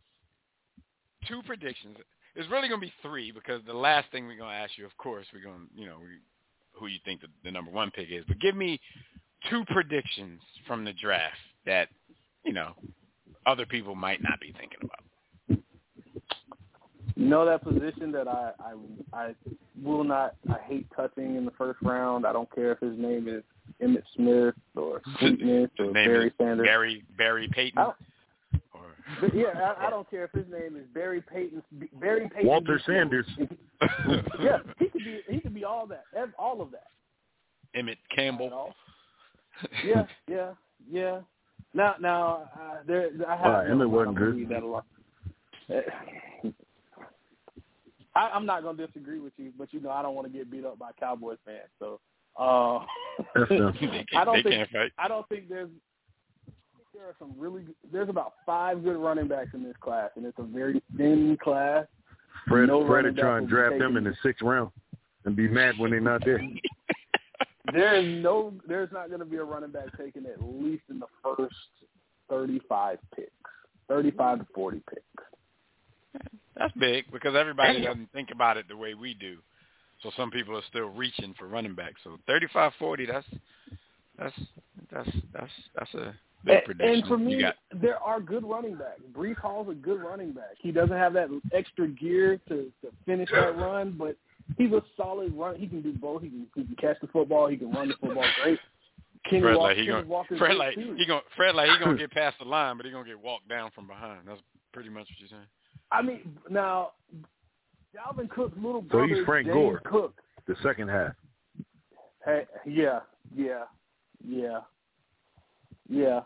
two 1.29 1.43
predictions. 1.43 1.97
It's 2.35 2.49
really 2.51 2.69
going 2.69 2.81
to 2.81 2.87
be 2.87 2.93
three 3.03 3.31
because 3.33 3.61
the 3.67 3.75
last 3.75 4.11
thing 4.11 4.27
we're 4.27 4.37
going 4.39 4.51
to 4.51 4.57
ask 4.57 4.73
you, 4.77 4.87
of 4.87 4.97
course, 4.97 5.27
we're 5.33 5.43
going 5.45 5.69
to, 5.69 5.81
you 5.81 5.87
know, 5.87 5.99
we, 6.01 6.07
who 6.73 6.87
you 6.89 6.99
think 7.05 7.21
the, 7.21 7.29
the 7.45 7.51
number 7.51 7.71
one 7.71 7.91
pick 7.91 8.09
is. 8.11 8.25
But 8.27 8.41
give 8.41 8.57
me 8.57 8.81
two 9.51 9.65
predictions 9.67 10.41
from 10.67 10.85
the 10.85 10.93
draft 10.93 11.37
that, 11.67 11.89
you 12.45 12.53
know, 12.53 12.73
other 13.47 13.67
people 13.67 13.95
might 13.95 14.23
not 14.23 14.41
be 14.41 14.53
thinking 14.59 14.79
about. 14.83 15.01
You 17.17 17.27
know 17.27 17.47
that 17.47 17.63
position 17.63 18.11
that 18.13 18.27
I, 18.27 18.51
I 18.59 18.75
I 19.13 19.35
will 19.83 20.03
not 20.03 20.35
I 20.51 20.59
hate 20.67 20.87
touching 20.97 21.37
in 21.37 21.45
the 21.45 21.53
first 21.53 21.81
round. 21.81 22.27
I 22.27 22.33
don't 22.33 22.53
care 22.53 22.73
if 22.73 22.81
his 22.81 22.99
name 22.99 23.29
is 23.29 23.45
Emmitt 23.81 24.03
Smith 24.17 24.55
or 24.75 25.01
Sweetness 25.21 25.71
His 25.79 25.89
or 25.89 25.93
name 25.93 26.09
Barry 26.09 26.27
is 26.27 26.33
Sanders. 26.39 26.67
Barry 26.67 27.05
Barry 27.17 27.49
Payton. 27.53 27.79
I 27.79 27.85
Or, 27.85 27.95
But 29.21 29.33
yeah, 29.33 29.75
I, 29.79 29.87
I 29.87 29.91
don't 29.91 30.11
care 30.11 30.25
if 30.25 30.33
his 30.33 30.51
name 30.51 30.77
is 30.77 30.87
Barry 30.93 31.23
Payton. 31.23 31.63
Barry 32.01 32.29
Payton. 32.29 32.49
Walter 32.49 32.81
Sanders. 32.85 33.27
yeah, 34.41 34.59
he 34.81 34.89
could 34.89 35.05
be. 35.05 35.21
He 35.29 35.39
could 35.39 35.55
be 35.55 35.65
all 35.65 35.87
that. 35.87 36.05
All 36.37 36.61
of 36.61 36.73
that. 36.73 36.89
Emmett 37.77 37.99
Not 38.11 38.13
at 38.13 38.17
Campbell. 38.17 38.75
All. 39.63 39.69
Yeah, 39.85 40.07
yeah, 40.29 40.51
yeah. 40.91 41.21
Now, 41.73 41.95
now, 42.01 42.51
uh, 42.55 42.77
there. 42.87 43.11
I 43.29 43.37
have. 43.37 43.47
All 43.47 43.53
right, 43.53 43.69
no 43.69 43.75
Emmitt 43.77 43.91
wasn't 43.91 44.17
problem 44.17 44.33
good. 44.33 44.41
with 44.41 44.49
That 44.49 44.63
a 44.63 44.67
lot. 44.67 44.87
I, 48.17 48.29
I'm 48.33 48.47
not 48.47 48.63
gonna 48.63 48.87
disagree 48.87 49.19
with 49.19 49.33
you, 49.37 49.53
but 49.59 49.73
you 49.73 49.81
know 49.81 49.91
I 49.91 50.03
don't 50.03 50.15
want 50.15 50.31
to 50.31 50.37
get 50.37 50.51
beat 50.51 50.65
up 50.65 50.79
by 50.79 50.91
Cowboys 50.99 51.39
fans. 51.45 51.69
So, 51.79 52.01
uh, 52.39 52.85
That's 53.35 53.49
them. 53.49 53.75
they 53.81 53.87
can't, 53.87 54.09
I 54.17 54.25
don't 54.25 54.43
think. 54.43 54.69
I 54.99 55.09
don't 55.09 55.29
think 55.29 55.49
there's 55.49 55.71
there 56.95 57.05
are 57.05 57.15
some 57.19 57.35
really 57.37 57.65
there's 57.93 58.09
about 58.09 58.35
five 58.47 58.85
good 58.85 58.97
running 58.97 59.27
backs 59.27 59.51
in 59.55 59.65
this 59.65 59.75
class, 59.81 60.11
and 60.17 60.25
it's 60.25 60.39
a 60.39 60.45
very 60.45 60.81
thin 60.97 61.37
class. 61.43 61.87
Fred, 62.47 62.69
No 62.69 62.87
Fred 62.87 63.05
running 63.05 63.15
would 63.15 63.21
try 63.21 63.33
back 63.33 63.41
and 63.41 63.49
draft 63.49 63.79
them 63.79 63.97
in 63.97 64.05
the 64.05 64.15
sixth 64.23 64.43
round 64.43 64.71
and 65.25 65.35
be 65.35 65.49
mad 65.49 65.75
when 65.79 65.91
they're 65.91 66.01
not 66.01 66.25
there. 66.25 66.41
There 67.73 67.95
is 67.97 68.23
no, 68.23 68.53
there's 68.69 68.93
not 68.93 69.09
going 69.09 69.21
to 69.21 69.27
be 69.27 69.37
a 69.37 69.45
running 69.45 69.71
back 69.71 69.97
taken 69.97 70.27
at 70.27 70.43
least 70.43 70.83
in 70.91 70.99
the 70.99 71.07
first 71.23 71.55
35 72.29 72.99
picks, 73.15 73.31
35 73.89 74.41
to 74.41 74.47
40 74.55 74.83
picks. 74.91 76.31
That's 76.57 76.75
big 76.75 77.11
because 77.13 77.35
everybody 77.35 77.83
doesn't 77.83 78.13
think 78.13 78.31
about 78.31 78.57
it 78.57 78.69
the 78.69 78.77
way 78.77 78.95
we 78.95 79.15
do. 79.15 79.39
So 80.03 80.11
some 80.17 80.31
people 80.31 80.57
are 80.57 80.63
still 80.69 80.89
reaching 80.89 81.35
for 81.39 81.49
running 81.49 81.75
back. 81.75 81.95
So 82.05 82.19
35-40, 82.29 83.09
that's 83.09 83.27
that's 84.19 84.35
that's 84.93 85.09
that's 85.33 85.51
that's 85.75 85.95
a 85.95 86.15
big 86.45 86.65
prediction. 86.65 86.95
and 86.95 87.07
for 87.07 87.19
me, 87.19 87.41
got 87.41 87.57
there 87.81 87.99
are 87.99 88.21
good 88.21 88.45
running 88.45 88.77
backs. 88.77 89.01
Breece 89.13 89.39
Hall's 89.39 89.69
a 89.71 89.75
good 89.75 90.01
running 90.01 90.33
back. 90.33 90.55
He 90.61 90.71
doesn't 90.71 90.97
have 90.97 91.15
that 91.15 91.29
extra 91.53 91.89
gear 91.89 92.39
to, 92.49 92.71
to 92.83 92.93
finish 93.07 93.29
that 93.33 93.57
run, 93.57 93.97
but 93.99 94.17
he's 94.57 94.73
a 94.73 94.83
solid 94.97 95.33
run. 95.35 95.57
He 95.57 95.67
can 95.67 95.83
do 95.83 95.93
both. 95.93 96.23
He 96.23 96.29
can, 96.29 96.47
he 96.55 96.65
can 96.65 96.77
catch 96.77 96.97
the 97.01 97.09
football. 97.09 97.49
He 97.49 97.57
can 97.57 97.71
run 97.73 97.89
the 97.89 97.95
football 98.01 98.25
great. 98.43 98.59
Kenny 99.29 99.41
Fred 99.43 99.57
Walker, 99.57 99.69
like 99.69 99.77
he 99.77 99.87
Kenny 99.87 99.97
gonna 99.97 100.07
Walker's 100.07 100.39
Fred 100.39 100.57
like 100.57 100.75
too. 100.75 100.95
he 100.99 101.07
gonna 101.07 101.23
Fred 101.37 101.55
like 101.55 101.71
he 101.71 101.79
gonna 101.83 101.97
get 101.99 102.11
past 102.11 102.37
the 102.39 102.45
line, 102.45 102.77
but 102.77 102.85
he 102.87 102.93
gonna 102.93 103.09
get 103.09 103.19
walked 103.21 103.49
down 103.49 103.71
from 103.75 103.87
behind. 103.87 104.21
That's 104.27 104.41
pretty 104.73 104.91
much 104.91 105.03
what 105.03 105.19
you're 105.19 105.29
saying. 105.29 105.49
I 105.91 106.03
mean, 106.03 106.37
now 106.51 106.93
Dalvin 107.95 108.29
Cook's 108.29 108.57
little 108.57 108.83
So 108.83 108.89
brother, 108.89 109.15
he's 109.15 109.25
Frank 109.25 109.47
James 109.47 109.55
Gore. 109.55 109.81
Cook. 109.85 110.15
The 110.47 110.57
second 110.63 110.89
half. 110.89 111.13
Hey, 112.25 112.45
yeah, 112.67 113.01
yeah, 113.35 113.65
yeah, 114.27 114.61
yeah. 115.89 116.21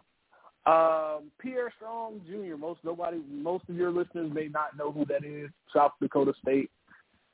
Um, 0.67 1.31
Pierre 1.41 1.73
Strong 1.77 2.21
Jr. 2.29 2.57
Most 2.57 2.81
nobody, 2.85 3.23
most 3.31 3.65
of 3.69 3.77
your 3.77 3.91
listeners 3.91 4.31
may 4.33 4.49
not 4.49 4.77
know 4.77 4.93
who 4.93 5.05
that 5.07 5.25
is. 5.25 5.51
South 5.75 5.93
Dakota 6.01 6.33
State. 6.43 6.71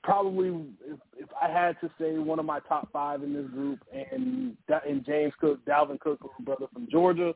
Probably, 0.04 0.48
if, 0.86 0.98
if 1.16 1.28
I 1.42 1.48
had 1.50 1.80
to 1.80 1.90
say 1.98 2.18
one 2.18 2.38
of 2.38 2.44
my 2.44 2.60
top 2.60 2.92
five 2.92 3.22
in 3.22 3.32
this 3.32 3.46
group, 3.50 3.80
and 3.92 4.54
and 4.86 5.04
James 5.04 5.32
Cook, 5.40 5.64
Dalvin 5.64 5.98
Cook, 5.98 6.20
little 6.22 6.44
brother 6.44 6.66
from 6.72 6.86
Georgia. 6.90 7.34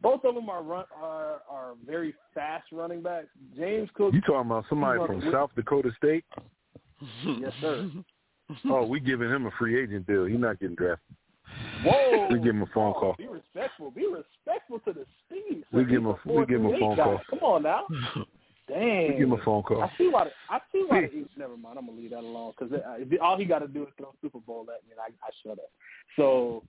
Both 0.00 0.24
of 0.24 0.34
them 0.34 0.48
are 0.50 0.62
run 0.62 0.84
are 1.00 1.40
are 1.48 1.72
very 1.86 2.14
fast 2.34 2.66
running 2.72 3.02
backs. 3.02 3.28
James 3.56 3.88
Cook, 3.94 4.12
You 4.12 4.20
talking 4.20 4.50
about 4.50 4.64
somebody 4.68 5.00
from 5.06 5.20
the- 5.20 5.30
South 5.32 5.50
Dakota 5.56 5.90
State? 5.96 6.24
yes 7.24 7.52
sir. 7.60 7.90
Oh, 8.66 8.84
we 8.84 9.00
giving 9.00 9.30
him 9.30 9.46
a 9.46 9.50
free 9.58 9.82
agent 9.82 10.06
deal. 10.06 10.26
He's 10.26 10.38
not 10.38 10.60
getting 10.60 10.76
drafted. 10.76 11.16
Whoa! 11.84 12.28
We 12.30 12.38
give 12.40 12.54
him 12.54 12.62
a 12.62 12.66
phone 12.74 12.92
Oh, 12.96 13.00
call. 13.00 13.14
Be 13.16 13.26
respectful. 13.26 13.90
Be 13.90 14.06
respectful 14.06 14.78
to 14.80 14.92
the 14.92 15.06
speed. 15.26 15.64
We 15.72 15.84
give 15.84 16.02
him 16.02 16.06
a- 16.06 16.18
we 16.26 16.44
give 16.46 16.60
him 16.60 16.66
a 16.66 16.78
phone 16.78 16.96
guy. 16.96 17.04
call. 17.04 17.20
Come 17.30 17.38
on 17.40 17.62
now. 17.62 17.86
Dang. 18.72 19.10
Give 19.12 19.28
him 19.28 19.32
a 19.32 19.44
phone 19.44 19.62
call. 19.62 19.82
I 19.82 19.90
see 19.98 20.08
why. 20.08 20.24
The, 20.24 20.30
I 20.48 20.58
see 20.72 20.84
why. 20.86 21.02
The, 21.02 21.26
never 21.36 21.56
mind. 21.56 21.78
I'm 21.78 21.86
gonna 21.86 21.98
leave 21.98 22.10
that 22.10 22.20
alone 22.20 22.52
because 22.58 22.74
all 23.20 23.36
he 23.36 23.44
got 23.44 23.58
to 23.60 23.68
do 23.68 23.82
is 23.82 23.88
throw 23.98 24.14
Super 24.22 24.40
Bowl 24.40 24.62
at 24.62 24.84
me, 24.86 24.92
and 24.92 25.00
I, 25.00 25.08
I 25.26 25.30
shut 25.42 25.58
up. 25.58 25.70
So, 26.16 26.62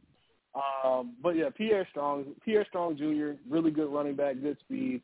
um, 0.55 1.15
but 1.21 1.35
yeah, 1.35 1.49
Pierre 1.55 1.87
Strong, 1.91 2.25
Pierre 2.43 2.65
Strong 2.67 2.97
Jr., 2.97 3.39
really 3.49 3.71
good 3.71 3.91
running 3.91 4.15
back, 4.15 4.41
good 4.41 4.57
speed. 4.59 5.01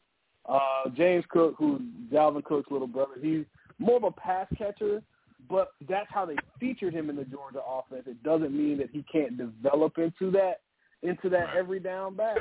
Uh, 0.48 0.90
James 0.96 1.26
Cook, 1.30 1.56
who's 1.58 1.82
Dalvin 2.12 2.44
Cook's 2.44 2.72
little 2.72 2.88
brother, 2.88 3.14
he's 3.22 3.46
more 3.78 3.98
of 3.98 4.04
a 4.04 4.12
pass 4.12 4.48
catcher, 4.58 5.02
but 5.50 5.72
that's 5.88 6.08
how 6.10 6.26
they 6.26 6.36
featured 6.60 6.94
him 6.94 7.10
in 7.10 7.16
the 7.16 7.26
Georgia 7.26 7.62
offense. 7.68 8.04
It 8.08 8.22
doesn't 8.24 8.56
mean 8.56 8.78
that 8.80 8.90
he 8.92 9.04
can't 9.12 9.38
develop 9.38 9.98
into 9.98 10.32
that 10.32 10.62
into 11.02 11.30
that 11.30 11.56
every 11.58 11.80
down 11.80 12.16
back. 12.16 12.38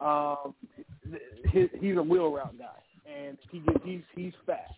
Um, 0.00 0.54
he, 1.52 1.66
he's 1.80 1.96
a 1.96 2.02
wheel 2.02 2.32
route 2.32 2.56
guy, 2.58 2.66
and 3.06 3.38
he 3.50 3.60
gets, 3.60 3.78
he's 3.84 4.00
he's 4.14 4.32
fast. 4.46 4.74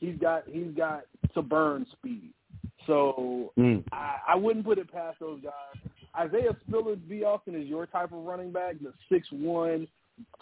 He's 0.00 0.16
got 0.20 0.44
he's 0.48 0.72
got 0.76 1.02
to 1.34 1.42
burn 1.42 1.86
speed. 1.92 2.30
So 2.86 3.52
Mm. 3.58 3.84
I, 3.92 4.16
I 4.28 4.34
wouldn't 4.36 4.64
put 4.64 4.78
it 4.78 4.92
past 4.92 5.20
those 5.20 5.40
guys. 5.42 5.90
Isaiah 6.18 6.56
Spiller 6.68 6.96
V. 7.08 7.24
Austin 7.24 7.54
is 7.54 7.66
your 7.68 7.86
type 7.86 8.12
of 8.12 8.24
running 8.24 8.50
back, 8.52 8.74
the 8.82 8.92
6'1", 9.16 9.88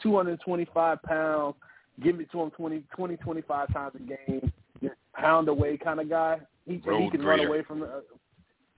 225 0.02 1.02
pounds, 1.02 1.54
give 2.02 2.18
it 2.20 2.30
to 2.32 2.40
him 2.42 2.50
20, 2.50 2.82
20 2.96 3.16
25 3.16 3.72
times 3.72 3.92
a 3.94 3.98
game, 3.98 4.52
just 4.82 4.94
pound 5.14 5.48
away 5.48 5.76
kind 5.76 6.00
of 6.00 6.08
guy. 6.08 6.38
He, 6.66 6.74
he 6.82 6.90
Road 6.90 7.12
can 7.12 7.24
run 7.24 7.40
away 7.40 7.62
from. 7.62 7.82
Uh, 7.82 7.86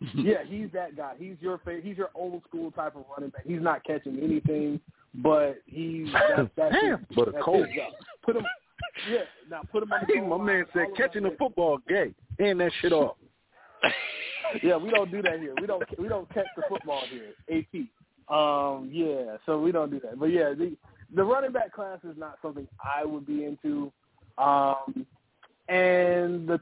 yeah, 0.15 0.39
he's 0.47 0.69
that 0.73 0.97
guy. 0.97 1.13
He's 1.19 1.37
your 1.41 1.59
fa- 1.59 1.81
he's 1.83 1.97
your 1.97 2.11
old 2.15 2.43
school 2.49 2.71
type 2.73 2.97
of 2.97 3.05
running 3.15 3.31
back. 3.31 3.47
He's 3.47 3.61
not 3.63 3.85
catching 3.85 4.19
anything, 4.21 4.81
but 5.15 5.63
he's 5.67 6.09
that's, 6.13 6.51
that's 6.57 6.75
Damn, 6.83 6.99
his, 6.99 7.07
but 7.15 7.29
a 7.29 7.33
that's 7.33 7.45
cold. 7.45 7.67
Put 8.25 8.37
him 8.37 8.45
yeah. 9.11 9.19
Now 9.51 9.63
put 9.71 9.83
him 9.83 9.93
on 9.93 10.01
the 10.07 10.21
my 10.21 10.45
man 10.45 10.65
said 10.73 10.87
catching 10.97 11.25
the 11.25 11.35
football 11.39 11.79
gay. 11.89 12.15
Hand 12.39 12.61
that 12.61 12.73
shit 12.81 12.93
off. 12.93 13.17
yeah, 14.63 14.77
we 14.77 14.91
don't 14.91 15.11
do 15.11 15.23
that 15.23 15.41
here. 15.41 15.55
We 15.61 15.67
don't 15.67 15.83
we 15.99 16.09
don't 16.09 16.33
catch 16.33 16.47
the 16.57 16.63
football 16.69 17.03
here. 17.11 17.33
AP. 17.51 17.87
Um, 18.33 18.89
yeah, 18.93 19.37
so 19.47 19.61
we 19.61 19.73
don't 19.73 19.91
do 19.91 20.01
that. 20.01 20.19
But 20.19 20.27
yeah, 20.27 20.51
the 20.51 20.77
the 21.15 21.25
running 21.25 21.53
back 21.53 21.73
class 21.73 21.99
is 22.05 22.17
not 22.17 22.39
something 22.43 22.67
I 22.83 23.05
would 23.05 23.27
be 23.27 23.45
into. 23.45 23.93
Um, 24.39 25.07
and 25.69 26.49
the 26.49 26.61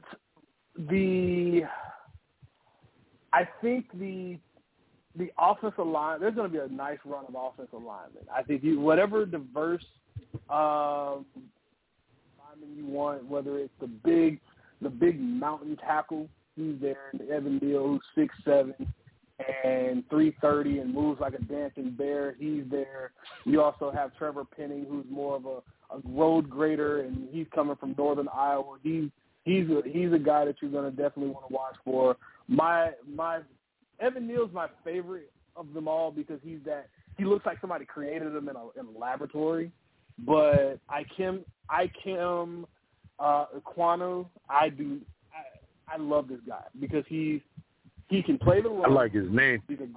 the 0.89 1.63
I 3.33 3.47
think 3.61 3.85
the 3.93 4.37
the 5.17 5.31
offensive 5.37 5.85
line 5.85 6.19
there's 6.19 6.35
going 6.35 6.51
to 6.51 6.57
be 6.57 6.63
a 6.63 6.67
nice 6.75 6.99
run 7.05 7.25
of 7.27 7.35
offensive 7.35 7.81
linemen. 7.81 8.23
I 8.33 8.43
think 8.43 8.63
you 8.63 8.79
whatever 8.79 9.25
diverse 9.25 9.85
um, 10.49 11.25
lineman 12.39 12.75
you 12.75 12.85
want, 12.85 13.25
whether 13.27 13.57
it's 13.59 13.73
the 13.79 13.87
big 13.87 14.39
the 14.81 14.89
big 14.89 15.19
mountain 15.19 15.77
tackle 15.77 16.27
he's 16.55 16.75
there, 16.81 17.11
Evan 17.31 17.59
Neal 17.61 17.87
who's 17.87 18.01
six 18.15 18.33
seven 18.43 18.73
and 19.63 20.03
three 20.09 20.35
thirty 20.41 20.79
and 20.79 20.93
moves 20.93 21.19
like 21.21 21.33
a 21.33 21.41
dancing 21.43 21.91
bear. 21.91 22.35
He's 22.39 22.63
there. 22.69 23.11
You 23.45 23.61
also 23.61 23.91
have 23.91 24.15
Trevor 24.17 24.45
Penning, 24.45 24.85
who's 24.89 25.05
more 25.09 25.35
of 25.35 25.45
a, 25.45 25.59
a 25.95 26.01
road 26.05 26.49
grader, 26.49 27.01
and 27.01 27.27
he's 27.31 27.47
coming 27.53 27.75
from 27.75 27.95
Northern 27.97 28.27
Iowa. 28.33 28.77
He's 28.83 29.09
he's 29.43 29.67
a 29.69 29.81
he's 29.85 30.13
a 30.13 30.19
guy 30.19 30.45
that 30.45 30.55
you're 30.61 30.71
going 30.71 30.89
to 30.89 30.95
definitely 30.95 31.31
want 31.31 31.47
to 31.47 31.53
watch 31.53 31.75
for. 31.83 32.17
My 32.47 32.91
my 33.07 33.39
Evan 33.99 34.27
Neal's 34.27 34.51
my 34.53 34.67
favorite 34.83 35.31
of 35.55 35.73
them 35.73 35.87
all 35.87 36.11
because 36.11 36.39
he's 36.43 36.59
that 36.65 36.87
he 37.17 37.25
looks 37.25 37.45
like 37.45 37.59
somebody 37.61 37.85
created 37.85 38.35
him 38.35 38.49
in 38.49 38.55
a, 38.55 38.79
in 38.79 38.95
a 38.95 38.99
laboratory. 38.99 39.71
But 40.25 40.79
I 40.89 41.03
Kim 41.15 41.45
I 41.69 41.91
Kim 42.03 42.65
uh, 43.19 43.45
Ekwonu, 43.57 44.25
I 44.49 44.69
do 44.69 44.99
I, 45.33 45.95
I 45.95 45.97
love 45.97 46.27
this 46.27 46.39
guy 46.47 46.63
because 46.79 47.03
he's 47.07 47.41
he 48.09 48.21
can 48.21 48.37
play 48.37 48.61
the 48.61 48.69
role. 48.69 48.85
I 48.85 48.89
like 48.89 49.13
his 49.13 49.29
name. 49.31 49.61
He's 49.67 49.79
a, 49.79 49.87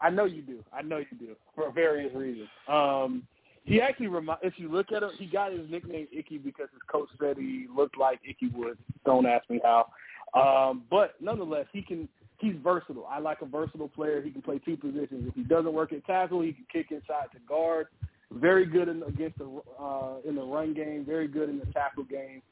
I 0.00 0.08
know 0.08 0.24
you 0.24 0.42
do. 0.42 0.64
I 0.72 0.82
know 0.82 0.98
you 0.98 1.06
do 1.18 1.36
for 1.54 1.70
various 1.70 2.14
reasons. 2.14 2.48
Um, 2.66 3.24
he 3.64 3.80
actually 3.80 4.06
remi- 4.06 4.32
if 4.42 4.54
you 4.56 4.70
look 4.70 4.90
at 4.92 5.02
him, 5.02 5.10
he 5.18 5.26
got 5.26 5.52
his 5.52 5.70
nickname 5.70 6.08
Ickey 6.10 6.38
because 6.38 6.68
his 6.72 6.80
coach 6.90 7.08
said 7.20 7.36
he 7.36 7.66
looked 7.74 7.98
like 7.98 8.20
Ickey 8.28 8.48
Wood. 8.54 8.78
Don't 9.04 9.26
ask 9.26 9.48
me 9.50 9.60
how. 9.62 9.88
Um, 10.34 10.84
but 10.90 11.14
nonetheless, 11.20 11.66
he 11.72 11.82
can. 11.82 12.08
He's 12.38 12.54
versatile. 12.64 13.06
I 13.06 13.18
like 13.18 13.42
a 13.42 13.46
versatile 13.46 13.88
player. 13.88 14.22
He 14.22 14.30
can 14.30 14.40
play 14.40 14.58
two 14.64 14.74
positions. 14.74 15.28
If 15.28 15.34
he 15.34 15.42
doesn't 15.42 15.74
work 15.74 15.92
at 15.92 16.06
tackle, 16.06 16.40
he 16.40 16.52
can 16.52 16.64
kick 16.72 16.86
inside 16.90 17.26
to 17.34 17.38
guard. 17.46 17.88
Very 18.32 18.64
good 18.64 18.88
in, 18.88 19.02
against 19.02 19.38
the 19.38 19.60
uh, 19.80 20.16
in 20.24 20.36
the 20.36 20.42
run 20.42 20.72
game. 20.72 21.04
Very 21.04 21.26
good 21.26 21.48
in 21.48 21.58
the 21.58 21.66
tackle 21.66 22.04
game. 22.04 22.42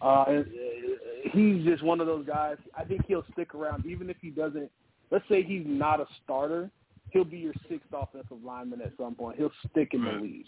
Uh, 0.00 0.24
and, 0.28 0.44
uh, 0.44 1.30
he's 1.32 1.64
just 1.64 1.82
one 1.82 2.00
of 2.00 2.06
those 2.06 2.26
guys. 2.26 2.56
I 2.76 2.84
think 2.84 3.02
he'll 3.06 3.24
stick 3.32 3.54
around 3.54 3.86
even 3.86 4.10
if 4.10 4.16
he 4.20 4.30
doesn't. 4.30 4.70
Let's 5.10 5.24
say 5.28 5.42
he's 5.42 5.64
not 5.64 6.00
a 6.00 6.06
starter. 6.24 6.70
He'll 7.10 7.24
be 7.24 7.38
your 7.38 7.54
sixth 7.68 7.88
offensive 7.92 8.42
lineman 8.44 8.80
at 8.80 8.92
some 8.98 9.14
point. 9.14 9.38
He'll 9.38 9.52
stick 9.70 9.90
in 9.92 10.04
the 10.04 10.12
league. 10.12 10.46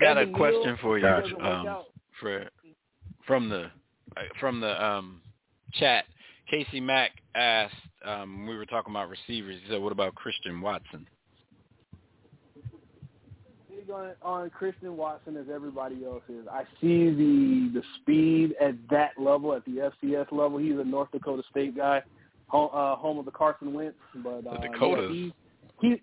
Got 0.00 0.18
a 0.18 0.26
question 0.26 0.76
for 0.80 0.98
you, 0.98 1.06
if 1.06 1.24
he 1.24 1.30
doesn't 1.30 1.42
work 2.22 2.46
um, 2.46 2.48
from 3.26 3.48
the 3.48 3.70
uh, 4.16 4.20
from 4.40 4.60
the 4.60 4.84
um, 4.84 5.20
chat. 5.74 6.04
Casey 6.50 6.80
Mack 6.80 7.12
asked, 7.34 7.74
um, 8.04 8.46
we 8.46 8.56
were 8.56 8.66
talking 8.66 8.92
about 8.92 9.08
receivers. 9.08 9.58
He 9.62 9.70
said, 9.70 9.80
"What 9.80 9.92
about 9.92 10.14
Christian 10.14 10.60
Watson?" 10.60 11.06
Big 13.92 14.14
on, 14.22 14.42
on 14.42 14.50
Christian 14.50 14.96
Watson 14.96 15.36
as 15.36 15.46
everybody 15.52 16.04
else 16.04 16.22
is. 16.28 16.46
I 16.50 16.62
see 16.80 17.10
the 17.10 17.70
the 17.74 17.82
speed 18.00 18.54
at 18.60 18.74
that 18.90 19.12
level, 19.18 19.52
at 19.54 19.64
the 19.64 19.90
FCS 20.02 20.30
level. 20.32 20.58
He's 20.58 20.78
a 20.78 20.84
North 20.84 21.10
Dakota 21.12 21.42
State 21.50 21.76
guy, 21.76 22.02
home, 22.46 22.70
uh, 22.72 22.96
home 22.96 23.18
of 23.18 23.24
the 23.24 23.30
Carson 23.30 23.72
Wentz. 23.72 23.96
But 24.22 24.46
uh, 24.46 24.60
The 24.60 24.68
Dakotas. 24.68 25.10
Yeah, 25.10 25.30
he, 25.80 26.02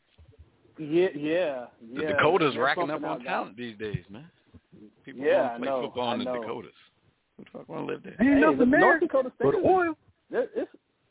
he, 0.78 0.86
yeah, 0.86 1.08
yeah, 1.16 1.66
The. 1.94 2.14
Dakotas 2.14 2.54
They're 2.54 2.64
racking 2.64 2.90
up 2.90 3.04
on 3.04 3.18
else. 3.18 3.24
talent 3.24 3.58
these 3.58 3.78
days, 3.78 4.04
man. 4.10 4.30
People 5.04 5.26
Yeah, 5.26 5.42
want 5.42 5.54
to 5.54 5.60
play 5.60 5.68
I 5.68 5.72
know, 5.72 5.82
football 5.82 6.14
in 6.14 6.22
I 6.22 6.24
the 6.24 6.32
know. 6.32 6.42
Dakotas. 6.42 6.72
Who 7.38 7.44
the 7.44 7.50
fuck 7.60 7.70
want 7.70 7.88
to 7.88 7.94
live 7.94 8.04
there? 8.04 8.16
Ain't 8.20 8.36
Hey, 8.36 8.42
nothing 8.42 8.58
the 8.60 8.66
North 8.66 9.00
Dakota 9.02 9.32
State 9.36 9.54
but 9.54 9.56
oil. 9.56 9.94
it's, 10.32 10.70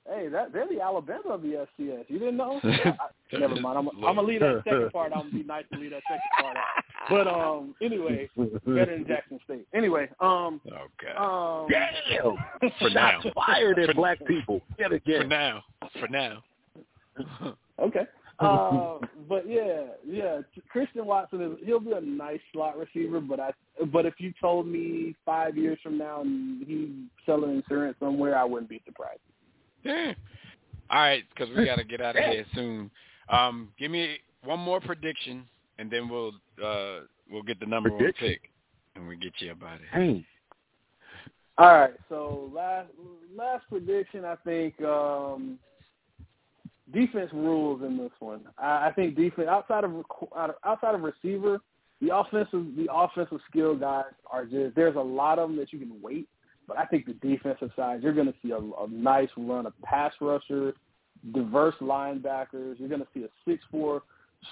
hey, 0.08 0.28
that 0.28 0.52
they're 0.52 0.66
the 0.68 0.80
Alabama 0.80 1.30
of 1.30 1.42
the 1.42 1.66
FCS. 1.78 2.04
You 2.08 2.18
didn't 2.18 2.36
know? 2.36 2.60
I, 2.64 3.38
never 3.38 3.56
mind. 3.60 3.78
I'm, 3.78 3.88
I'm 3.88 4.00
gonna 4.16 4.22
leave 4.22 4.40
that 4.40 4.62
second 4.64 4.90
part. 4.92 5.12
I'm 5.14 5.22
gonna 5.22 5.32
be 5.32 5.42
nice 5.42 5.64
to 5.72 5.78
leave 5.78 5.90
that 5.90 6.02
second 6.08 6.20
part 6.40 6.56
out. 6.56 6.84
But 7.10 7.26
um, 7.26 7.74
anyway, 7.82 8.28
better 8.36 8.96
than 8.96 9.06
Jackson 9.06 9.38
State. 9.44 9.66
Anyway, 9.74 10.08
um, 10.20 10.60
Oh 10.70 10.86
God. 11.02 11.62
um, 11.64 11.68
Damn! 11.70 12.70
For 12.78 12.90
now. 12.90 13.20
Shots 13.22 13.34
fired 13.34 13.76
For- 13.76 13.82
at 13.90 13.96
black 13.96 14.24
people. 14.26 14.60
Yet 14.78 14.90
For 14.90 14.96
again. 14.96 15.28
now. 15.28 15.62
For 16.00 16.08
now. 16.08 16.42
Okay. 17.80 18.02
Uh, 18.40 18.98
but 19.28 19.48
yeah, 19.50 19.86
yeah. 20.06 20.38
Christian 20.70 21.04
Watson 21.06 21.42
is 21.42 21.52
he'll 21.66 21.80
be 21.80 21.90
a 21.90 22.00
nice 22.00 22.38
slot 22.52 22.78
receiver, 22.78 23.18
but 23.20 23.40
I 23.40 23.50
but 23.92 24.06
if 24.06 24.14
you 24.18 24.32
told 24.40 24.68
me 24.68 25.16
five 25.26 25.56
years 25.56 25.76
from 25.82 25.98
now 25.98 26.22
he's 26.64 26.88
selling 27.26 27.56
insurance 27.56 27.96
somewhere, 27.98 28.38
I 28.38 28.44
wouldn't 28.44 28.70
be 28.70 28.80
surprised. 28.86 29.18
Yeah. 29.84 30.12
All 30.90 31.00
right, 31.00 31.24
because 31.30 31.54
we 31.54 31.64
got 31.66 31.76
to 31.76 31.84
get 31.84 32.00
out 32.00 32.16
of 32.16 32.24
here 32.24 32.46
soon. 32.54 32.90
Um, 33.28 33.68
give 33.78 33.90
me 33.90 34.16
one 34.42 34.58
more 34.58 34.80
prediction, 34.80 35.44
and 35.78 35.90
then 35.90 36.08
we'll 36.08 36.32
uh, 36.64 37.00
we'll 37.30 37.42
get 37.42 37.60
the 37.60 37.66
number 37.66 37.90
one 37.90 38.12
pick, 38.18 38.40
and 38.94 39.06
we 39.06 39.16
get 39.16 39.32
you 39.38 39.52
about 39.52 39.76
it. 39.76 39.82
of. 39.92 40.00
Hey, 40.00 40.26
All 41.58 41.74
right. 41.74 41.94
So 42.08 42.50
last 42.54 42.88
last 43.36 43.64
prediction, 43.68 44.24
I 44.24 44.36
think 44.36 44.80
um, 44.82 45.58
defense 46.92 47.30
rules 47.34 47.82
in 47.82 47.98
this 47.98 48.12
one. 48.18 48.40
I, 48.56 48.88
I 48.88 48.92
think 48.94 49.14
defense 49.14 49.48
outside 49.48 49.84
of 49.84 50.04
outside 50.64 50.94
of 50.94 51.02
receiver, 51.02 51.60
the 52.00 52.16
offensive 52.16 52.64
the 52.76 52.88
offensive 52.92 53.40
skill 53.50 53.76
guys 53.76 54.04
are 54.30 54.46
just 54.46 54.74
there's 54.74 54.96
a 54.96 55.00
lot 55.00 55.38
of 55.38 55.50
them 55.50 55.58
that 55.58 55.72
you 55.72 55.78
can 55.78 56.00
wait. 56.00 56.28
But 56.68 56.78
I 56.78 56.84
think 56.84 57.06
the 57.06 57.14
defensive 57.14 57.70
side, 57.74 58.02
you're 58.02 58.12
going 58.12 58.26
to 58.26 58.34
see 58.42 58.50
a, 58.52 58.58
a 58.58 58.86
nice 58.90 59.30
run 59.36 59.64
of 59.66 59.72
pass 59.82 60.12
rushers, 60.20 60.74
diverse 61.34 61.74
linebackers. 61.80 62.78
You're 62.78 62.90
going 62.90 63.00
to 63.00 63.08
see 63.14 63.24
a 63.24 63.28
six 63.44 63.64
four 63.70 64.02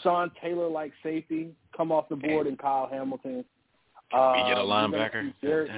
Sean 0.02 0.30
Taylor 0.42 0.66
like 0.68 0.92
safety 1.02 1.50
come 1.76 1.92
off 1.92 2.08
the 2.08 2.16
board 2.16 2.46
and 2.46 2.58
Kyle 2.58 2.88
Hamilton. 2.90 3.44
Uh, 4.12 4.32
We 4.36 4.48
get 4.48 4.58
a 4.58 4.62
linebacker. 4.62 5.32
Derek- 5.42 5.70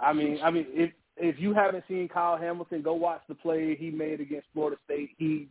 I 0.00 0.12
mean, 0.12 0.38
I 0.42 0.50
mean, 0.50 0.66
if 0.70 0.90
if 1.16 1.38
you 1.38 1.54
haven't 1.54 1.84
seen 1.86 2.08
Kyle 2.08 2.36
Hamilton, 2.36 2.82
go 2.82 2.94
watch 2.94 3.20
the 3.28 3.34
play 3.36 3.76
he 3.76 3.90
made 3.90 4.20
against 4.20 4.48
Florida 4.52 4.76
State. 4.84 5.10
He, 5.16 5.46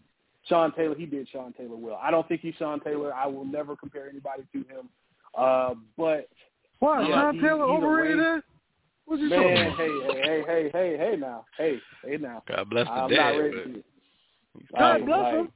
Sean 0.50 0.74
Taylor, 0.76 0.96
he 0.96 1.06
did 1.06 1.30
Sean 1.30 1.54
Taylor 1.54 1.78
well. 1.78 1.98
I 2.04 2.12
don't 2.12 2.28
think 2.28 2.42
he's 2.42 2.54
Sean 2.56 2.82
Taylor. 2.82 3.14
I 3.14 3.28
will 3.28 3.46
never 3.46 3.78
compare 3.78 4.10
anybody 4.10 4.44
to 4.52 4.58
him. 4.60 4.90
Uh, 5.38 5.76
but 5.98 6.28
why? 6.80 7.08
Yeah, 7.08 7.22
Sean 7.22 7.36
he- 7.36 7.42
Taylor 7.42 7.66
he's 7.68 7.84
a 7.84 7.86
overrated? 7.86 8.44
Way-? 9.08 9.18
What's 9.18 9.22
he 9.24 9.30
talking 9.30 9.54
man, 9.54 9.68
about? 9.68 9.78
hey, 9.78 9.90
hey, 10.04 10.22
hey, 10.22 10.44
hey, 10.48 10.70
hey, 10.74 10.98
hey, 10.98 11.16
now, 11.18 11.46
hey, 11.58 11.78
hey, 12.06 12.18
now. 12.18 12.44
God 12.48 12.70
bless 12.70 12.86
the 12.88 12.92
I'm 12.94 13.10
dead. 13.10 13.18
not 13.18 13.30
ready. 13.30 13.56
but 13.58 13.64
to. 13.64 13.84
God 14.78 14.94
Like- 14.94 15.06
bless 15.06 15.20
like, 15.24 15.34
him. 15.34 15.52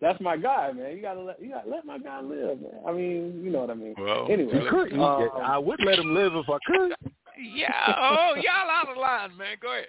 That's 0.00 0.20
my 0.22 0.36
guy, 0.38 0.72
man. 0.72 0.96
You 0.96 1.02
gotta 1.02 1.20
let 1.20 1.42
you 1.42 1.50
gotta 1.50 1.68
let 1.68 1.84
my 1.84 1.98
guy 1.98 2.22
live, 2.22 2.58
man. 2.62 2.72
I 2.88 2.92
mean, 2.92 3.42
you 3.44 3.50
know 3.50 3.60
what 3.60 3.68
I 3.70 3.74
mean. 3.74 3.94
Well, 3.98 4.28
Anyway, 4.32 4.58
He 4.58 4.66
could. 4.70 4.92
He, 4.92 4.98
Um, 4.98 5.28
I 5.42 5.58
would 5.58 5.78
let 5.84 5.98
him 5.98 6.14
live 6.14 6.32
if 6.34 6.48
I 6.48 6.56
could. 6.66 6.94
yeah. 7.38 7.94
Oh, 7.98 8.34
y'all 8.36 8.70
out 8.70 8.88
of 8.90 8.96
line, 8.96 9.36
man. 9.36 9.56
Go 9.60 9.72
ahead. 9.72 9.88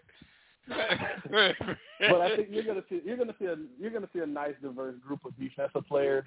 but 2.09 2.21
I 2.21 2.35
think 2.35 2.49
you're 2.51 2.63
gonna 2.63 2.83
see 2.89 3.01
you're 3.05 3.15
gonna 3.17 3.35
see 3.39 3.45
a 3.45 3.55
you're 3.79 3.89
gonna 3.91 4.09
see 4.13 4.19
a 4.19 4.25
nice 4.25 4.53
diverse 4.61 4.95
group 5.05 5.23
of 5.25 5.37
defensive 5.39 5.87
players. 5.87 6.25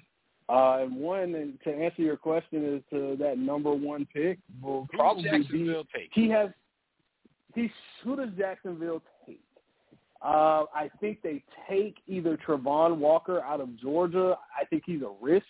Uh, 0.49 0.79
and 0.81 0.95
one, 0.95 1.33
and 1.35 1.59
to 1.63 1.71
answer 1.71 2.01
your 2.03 2.17
question, 2.17 2.75
is 2.75 2.81
to 2.91 3.15
that 3.19 3.37
number 3.37 3.73
one 3.73 4.07
pick 4.13 4.39
will 4.61 4.87
probably 4.93 5.23
be. 5.23 5.29
Jacksonville 5.29 5.85
take? 5.95 6.09
He 6.13 6.29
has. 6.29 6.49
He 7.55 7.71
who 8.03 8.15
does 8.15 8.29
Jacksonville 8.37 9.01
take? 9.25 9.39
Uh, 10.21 10.65
I 10.73 10.89
think 10.99 11.21
they 11.21 11.43
take 11.69 11.97
either 12.07 12.37
Travon 12.45 12.97
Walker 12.97 13.41
out 13.41 13.61
of 13.61 13.79
Georgia. 13.79 14.37
I 14.59 14.65
think 14.65 14.83
he's 14.85 15.01
a 15.01 15.11
risk. 15.21 15.45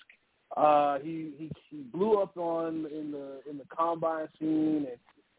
Uh, 0.56 0.99
he, 0.99 1.32
he 1.38 1.51
he 1.70 1.78
blew 1.78 2.22
up 2.22 2.38
on 2.38 2.86
in 2.86 3.12
the 3.12 3.41
in 3.49 3.58
the 3.58 3.66
combine 3.76 4.28
scene 4.39 4.88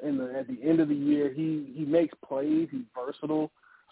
and 0.01 0.09
in 0.09 0.19
the 0.19 0.39
at 0.39 0.47
the 0.49 0.59
end 0.63 0.81
of 0.81 0.89
the 0.89 0.95
year. 0.95 1.33
He 1.33 1.73
he 1.75 1.85
makes 1.85 2.15
plays. 2.27 2.69
He's 2.71 2.83
versatile, 2.95 3.51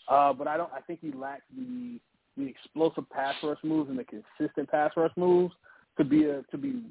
uh, 0.08 0.32
but 0.32 0.48
I 0.48 0.56
don't. 0.56 0.72
I 0.72 0.80
think 0.80 1.00
he 1.00 1.12
lacks 1.12 1.44
the 1.56 1.98
the 2.36 2.46
explosive 2.46 3.08
pass 3.10 3.34
rush 3.42 3.58
moves 3.62 3.90
and 3.90 3.98
the 3.98 4.04
consistent 4.04 4.68
pass 4.68 4.90
rush 4.96 5.12
moves 5.16 5.54
to 5.96 6.04
be 6.04 6.24
a 6.24 6.42
to 6.50 6.58
be 6.58 6.82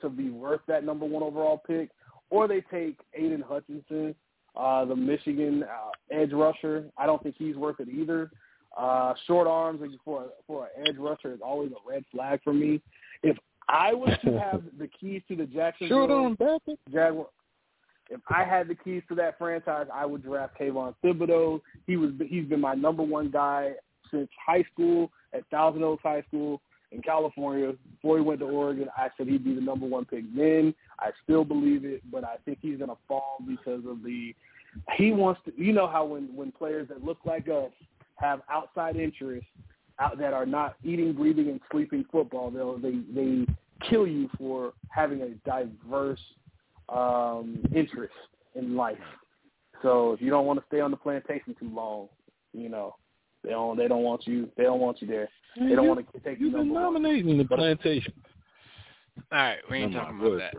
to 0.00 0.08
be 0.08 0.30
worth 0.30 0.60
that 0.68 0.84
number 0.84 1.06
one 1.06 1.22
overall 1.22 1.62
pick. 1.66 1.90
Or 2.30 2.48
they 2.48 2.62
take 2.70 2.98
Aidan 3.14 3.42
Hutchinson, 3.42 4.14
uh, 4.56 4.84
the 4.84 4.96
Michigan 4.96 5.64
uh, 5.64 6.14
edge 6.14 6.32
rusher. 6.32 6.86
I 6.96 7.06
don't 7.06 7.22
think 7.22 7.36
he's 7.38 7.56
worth 7.56 7.80
it 7.80 7.88
either. 7.88 8.30
Uh, 8.76 9.12
short 9.26 9.46
arms 9.46 9.80
for 10.04 10.26
for 10.46 10.68
an 10.76 10.88
edge 10.88 10.96
rusher 10.98 11.32
is 11.32 11.40
always 11.44 11.70
a 11.72 11.90
red 11.90 12.04
flag 12.10 12.40
for 12.42 12.52
me. 12.52 12.80
If 13.22 13.36
I 13.68 13.92
was 13.92 14.16
to 14.24 14.38
have 14.38 14.62
the 14.78 14.88
keys 14.88 15.22
to 15.28 15.36
the 15.36 15.46
Jacksonville. 15.46 16.08
Jaguar, 16.90 17.26
if 18.10 18.20
I 18.28 18.44
had 18.44 18.68
the 18.68 18.74
keys 18.74 19.02
to 19.08 19.14
that 19.16 19.38
franchise, 19.38 19.86
I 19.92 20.06
would 20.06 20.22
draft 20.22 20.58
Kayvon 20.58 20.94
Thibodeaux. 21.04 21.60
He 21.86 21.96
was 21.96 22.10
he's 22.28 22.46
been 22.46 22.60
my 22.60 22.74
number 22.74 23.02
one 23.02 23.30
guy 23.30 23.72
since 24.10 24.28
high 24.44 24.64
school 24.72 25.10
at 25.32 25.46
Thousand 25.50 25.82
Oaks 25.82 26.02
High 26.02 26.22
School 26.28 26.60
in 26.92 27.02
California. 27.02 27.72
Before 27.94 28.18
he 28.18 28.22
went 28.22 28.40
to 28.40 28.46
Oregon, 28.46 28.88
I 28.96 29.08
said 29.16 29.28
he'd 29.28 29.44
be 29.44 29.54
the 29.54 29.60
number 29.60 29.86
one 29.86 30.04
pick 30.04 30.24
then. 30.34 30.74
I 30.98 31.10
still 31.24 31.44
believe 31.44 31.84
it, 31.84 32.02
but 32.10 32.24
I 32.24 32.36
think 32.44 32.58
he's 32.60 32.78
going 32.78 32.90
to 32.90 32.98
fall 33.08 33.38
because 33.46 33.84
of 33.86 34.02
the 34.02 34.34
he 34.96 35.12
wants 35.12 35.40
to. 35.44 35.52
You 35.56 35.72
know 35.72 35.86
how 35.86 36.04
when 36.04 36.34
when 36.34 36.52
players 36.52 36.88
that 36.88 37.04
look 37.04 37.18
like 37.24 37.48
us 37.48 37.70
have 38.16 38.40
outside 38.50 38.96
interests 38.96 39.48
out 39.98 40.18
that 40.18 40.32
are 40.32 40.46
not 40.46 40.76
eating, 40.84 41.12
breathing, 41.12 41.48
and 41.48 41.60
sleeping 41.70 42.04
football, 42.10 42.50
they'll 42.50 42.78
they 42.78 43.00
they 43.14 43.46
kill 43.88 44.06
you 44.06 44.30
for 44.38 44.72
having 44.88 45.22
a 45.22 45.30
diverse 45.48 46.20
um, 46.88 47.58
interest 47.74 48.14
in 48.54 48.76
life. 48.76 48.96
So 49.82 50.12
if 50.12 50.20
you 50.20 50.30
don't 50.30 50.46
want 50.46 50.60
to 50.60 50.64
stay 50.68 50.80
on 50.80 50.90
the 50.90 50.96
plantation 50.96 51.54
too 51.58 51.70
long, 51.74 52.08
you 52.52 52.68
know, 52.68 52.94
they 53.44 53.50
don't 53.50 53.76
they 53.76 53.88
don't 53.88 54.02
want 54.02 54.26
you 54.26 54.48
they 54.56 54.64
don't 54.64 54.80
want 54.80 55.00
you 55.00 55.08
there. 55.08 55.28
They 55.56 55.74
don't 55.74 55.84
you, 55.84 55.90
want 55.90 56.12
to 56.12 56.20
take 56.20 56.38
you. 56.38 56.46
You've 56.46 56.54
been 56.54 56.72
nominating 56.72 57.38
the 57.38 57.44
plantation. 57.44 58.12
All 59.30 59.38
right, 59.38 59.58
we 59.70 59.78
ain't 59.78 59.92
talking 59.92 60.18
about 60.18 60.38
that 60.38 60.54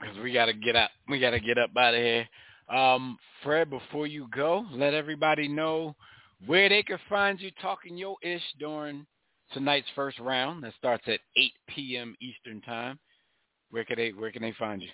because 0.00 0.18
we 0.18 0.32
gotta 0.32 0.52
get 0.52 0.76
up. 0.76 0.90
We 1.08 1.20
gotta 1.20 1.40
get 1.40 1.58
up 1.58 1.70
out 1.76 1.94
of 1.94 2.00
here. 2.00 2.28
Um, 2.68 3.18
Fred, 3.42 3.70
before 3.70 4.06
you 4.06 4.28
go, 4.34 4.64
let 4.72 4.94
everybody 4.94 5.48
know 5.48 5.94
where 6.46 6.68
they 6.68 6.82
can 6.82 6.98
find 7.08 7.40
you 7.40 7.50
talking 7.60 7.96
your 7.96 8.16
ish 8.22 8.42
during 8.58 9.06
tonight's 9.52 9.86
first 9.94 10.18
round. 10.18 10.64
That 10.64 10.72
starts 10.78 11.04
at 11.06 11.20
8 11.36 11.52
p.m. 11.68 12.16
Eastern 12.20 12.60
time. 12.62 12.98
Where 13.70 13.84
can 13.84 13.96
they 13.96 14.10
Where 14.10 14.32
can 14.32 14.42
they 14.42 14.54
find 14.58 14.82
you? 14.82 14.88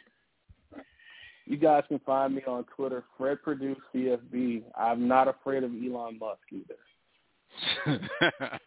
You 1.47 1.57
guys 1.57 1.82
can 1.88 1.99
find 2.01 2.34
me 2.34 2.43
on 2.47 2.64
Twitter, 2.76 3.03
Fred 3.18 3.43
Purdue 3.43 3.74
CFB. 3.93 4.62
I'm 4.78 5.09
not 5.09 5.26
afraid 5.26 5.64
of 5.64 5.72
Elon 5.72 6.18
Musk 6.18 6.38
either. 6.53 6.76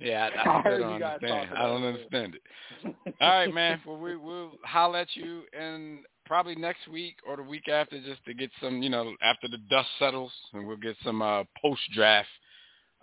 yeah, 0.00 0.30
I, 0.44 0.48
I, 0.48 0.58
I 0.58 0.78
don't 0.78 1.02
understand. 1.02 1.50
I 1.56 1.62
don't 1.66 1.84
understand 1.84 2.34
it. 2.34 2.94
All 3.20 3.28
right, 3.28 3.52
man. 3.52 3.80
Well, 3.86 3.98
we, 3.98 4.16
we'll 4.16 4.52
holler 4.64 5.00
at 5.00 5.14
you 5.14 5.42
and 5.58 6.00
probably 6.26 6.54
next 6.54 6.88
week 6.88 7.16
or 7.26 7.36
the 7.36 7.42
week 7.42 7.68
after 7.68 8.00
just 8.00 8.24
to 8.24 8.34
get 8.34 8.50
some, 8.62 8.82
you 8.82 8.90
know, 8.90 9.14
after 9.22 9.48
the 9.48 9.58
dust 9.70 9.88
settles, 9.98 10.32
and 10.52 10.66
we'll 10.66 10.76
get 10.76 10.96
some 11.04 11.22
uh, 11.22 11.44
post-draft 11.60 12.28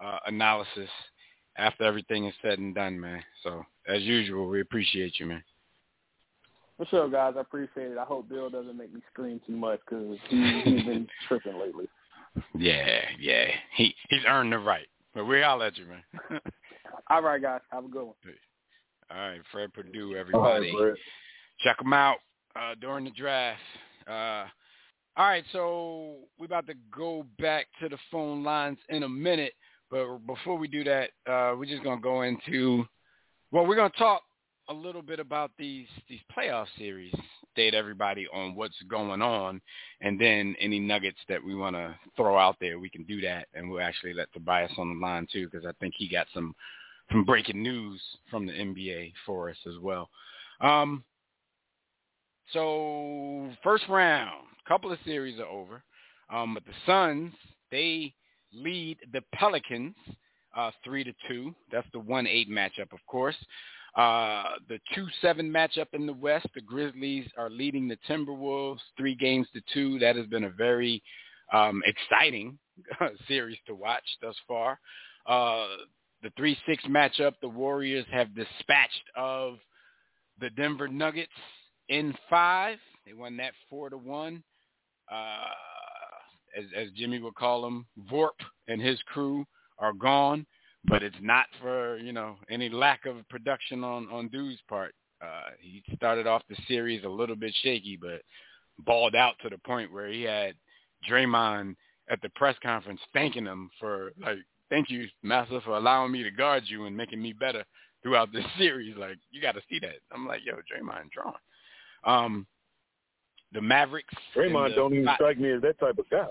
uh, 0.04 0.18
analysis 0.26 0.90
after 1.58 1.84
everything 1.84 2.26
is 2.26 2.34
said 2.42 2.60
and 2.60 2.74
done, 2.74 3.00
man. 3.00 3.24
So 3.44 3.64
as 3.88 4.02
usual, 4.02 4.48
we 4.48 4.62
appreciate 4.62 5.20
you, 5.20 5.28
man. 5.28 5.44
For 6.78 6.86
sure, 6.88 7.10
guys. 7.10 7.36
I 7.38 7.42
appreciate 7.42 7.92
it. 7.92 7.98
I 7.98 8.06
hope 8.06 8.28
Bill 8.28 8.50
doesn't 8.50 8.76
make 8.76 8.94
me 8.94 9.02
scream 9.12 9.40
too 9.46 9.56
much 9.56 9.80
because 9.88 10.18
he, 10.30 10.62
he's 10.64 10.84
been 10.84 11.08
tripping 11.28 11.60
lately. 11.60 11.88
Yeah, 12.56 13.02
yeah. 13.20 13.46
He 13.76 13.94
he's 14.10 14.22
earned 14.28 14.54
the 14.54 14.58
right. 14.58 14.88
But 15.14 15.26
we 15.26 15.44
all 15.44 15.62
at 15.64 15.78
you, 15.78 15.86
man. 15.86 16.42
all 17.10 17.22
right, 17.22 17.42
guys. 17.42 17.62
Have 17.72 17.86
a 17.86 17.88
good 17.88 18.04
one. 18.04 18.16
All 19.10 19.18
right, 19.18 19.42
Fred 19.52 19.74
Purdue, 19.74 20.16
everybody. 20.16 20.74
Right, 20.80 20.94
Check 21.60 21.82
him 21.82 21.94
out 21.94 22.18
uh, 22.56 22.76
during 22.80 23.06
the 23.06 23.12
draft. 23.12 23.60
Uh, 24.08 24.46
all 25.18 25.28
right, 25.28 25.44
so 25.52 26.16
we're 26.40 26.46
about 26.46 26.68
to 26.68 26.74
go 26.96 27.26
back 27.38 27.68
to 27.82 27.90
the 27.90 27.98
phone 28.10 28.44
lines 28.44 28.78
in 28.90 29.04
a 29.04 29.10
minute. 29.10 29.54
But 29.90 30.20
before 30.20 30.58
we 30.58 30.70
do 30.70 30.86
that, 30.86 31.10
uh, 31.28 31.56
we're 31.58 31.66
just 31.66 31.84
gonna 31.84 32.00
go 32.00 32.22
into 32.22 32.86
well, 33.52 33.66
we're 33.68 33.76
gonna 33.76 33.92
talk 33.98 34.22
a 34.70 34.74
little 34.74 35.02
bit 35.02 35.20
about 35.20 35.52
these 35.58 35.88
these 36.08 36.22
playoff 36.36 36.68
series, 36.78 37.14
date 37.56 37.74
everybody 37.74 38.28
on 38.34 38.56
what's 38.56 38.82
going 38.90 39.22
on, 39.22 39.62
and 40.02 40.20
then 40.20 40.56
any 40.60 40.80
nuggets 40.80 41.20
that 41.30 41.44
we 41.44 41.56
want 41.56 41.76
to 41.76 41.96
throw 42.16 42.38
out 42.38 42.58
there, 42.60 42.80
we 42.80 42.90
can 42.90 43.04
do 43.04 43.22
that, 43.22 43.48
and 43.54 43.70
we'll 43.70 43.82
actually 43.82 44.14
let 44.14 44.32
Tobias 44.34 44.72
on 44.78 44.94
the 44.94 45.06
line 45.06 45.28
too, 45.32 45.48
because 45.50 45.66
I 45.66 45.74
think 45.80 45.94
he 45.98 46.08
got 46.08 46.28
some 46.34 46.56
some 47.12 47.26
breaking 47.26 47.62
news 47.62 48.02
from 48.30 48.46
the 48.46 48.54
NBA 48.54 49.14
for 49.26 49.50
us 49.50 49.58
as 49.68 49.78
well. 49.82 50.10
Um, 50.62 51.04
so 52.54 53.50
first 53.64 53.84
round, 53.90 54.46
a 54.66 54.70
couple 54.70 54.92
of 54.92 55.00
series 55.06 55.40
are 55.40 55.46
over, 55.46 55.84
um, 56.32 56.54
but 56.54 56.64
the 56.66 56.74
Suns 56.86 57.34
they 57.72 58.14
lead 58.54 58.98
the 59.14 59.22
Pelicans 59.34 59.96
uh, 60.56 60.72
three 60.84 61.04
to 61.04 61.14
two. 61.28 61.56
That's 61.72 61.88
the 61.94 62.00
one 62.00 62.28
eight 62.28 62.50
matchup, 62.50 62.92
of 62.92 63.00
course. 63.08 63.36
Uh, 63.96 64.44
the 64.70 64.80
two 64.96 65.06
seven 65.22 65.52
matchup 65.52 65.88
in 65.94 66.06
the 66.06 66.14
West, 66.14 66.48
the 66.56 66.62
Grizzlies 66.62 67.28
are 67.38 67.50
leading 67.50 67.88
the 67.88 67.98
Timberwolves 68.10 68.80
three 68.98 69.16
games 69.16 69.48
to 69.54 69.62
two. 69.74 70.00
That 70.00 70.16
has 70.16 70.28
been 70.28 70.46
a 70.46 70.50
very 70.50 71.04
um, 71.52 71.82
exciting 71.86 72.58
series 73.28 73.58
to 73.68 73.76
watch 73.76 74.04
thus 74.22 74.36
far. 74.48 74.80
Uh, 75.26 75.68
the 76.24 76.32
three 76.38 76.58
six 76.66 76.84
matchup, 76.86 77.34
the 77.42 77.50
Warriors 77.50 78.06
have 78.12 78.34
dispatched 78.36 79.04
of 79.16 79.58
the 80.40 80.50
Denver 80.52 80.88
Nuggets 80.88 81.32
in 81.90 82.16
five. 82.30 82.78
They 83.06 83.14
won 83.14 83.36
that 83.38 83.54
four 83.70 83.90
to 83.90 83.98
one. 83.98 84.44
Uh, 85.12 85.46
as, 86.58 86.66
as 86.76 86.92
Jimmy 86.96 87.20
would 87.20 87.36
call 87.36 87.62
them, 87.62 87.86
Vorp 88.12 88.40
and 88.68 88.82
his 88.82 89.00
crew 89.04 89.46
are 89.80 89.94
gone, 89.94 90.46
but 90.86 91.04
it's 91.04 91.16
not 91.22 91.46
for 91.62 91.98
you 91.98 92.14
know 92.14 92.36
any 92.50 92.70
lack 92.70 93.06
of 93.06 93.28
production 93.30 93.84
on 93.84 94.08
on 94.12 94.28
Dude's 94.30 94.62
part. 94.68 94.94
Uh, 95.22 95.52
he 95.60 95.84
started 95.96 96.26
off 96.26 96.42
the 96.50 96.56
series 96.68 97.04
a 97.04 97.10
little 97.10 97.36
bit 97.36 97.54
shaky, 97.62 97.98
but 98.02 98.22
balled 98.86 99.16
out 99.16 99.36
to 99.42 99.50
the 99.50 99.58
point 99.60 99.92
where 99.94 100.08
he 100.08 100.24
had 100.24 100.56
Draymond 101.10 101.76
at 102.10 102.22
the 102.22 102.30
press 102.30 102.56
conference 102.64 103.00
thanking 103.14 103.46
him 103.46 103.70
for 103.80 104.12
like, 104.20 104.40
thank 104.70 104.90
you, 104.90 105.08
Master, 105.22 105.62
for 105.62 105.78
allowing 105.78 106.12
me 106.12 106.24
to 106.24 106.32
guard 106.32 106.64
you 106.66 106.86
and 106.86 106.96
making 106.96 107.22
me 107.22 107.34
better 107.34 107.64
throughout 108.02 108.34
this 108.34 108.46
series. 108.58 108.96
Like, 108.98 109.18
you 109.32 109.42
got 109.42 109.54
to 109.54 109.62
see 109.70 109.80
that. 109.80 109.96
I'm 110.12 110.28
like, 110.28 110.42
yo, 110.44 110.54
Draymond 110.56 111.12
drawing. 111.12 111.36
Um, 112.04 112.48
the 113.54 113.62
Mavericks. 113.62 114.14
Draymond 114.36 114.70
the, 114.70 114.76
don't 114.76 114.94
even 114.94 115.10
strike 115.16 115.40
me 115.40 115.52
as 115.52 115.62
that 115.62 115.80
type 115.80 115.98
of 115.98 116.10
guy. 116.10 116.28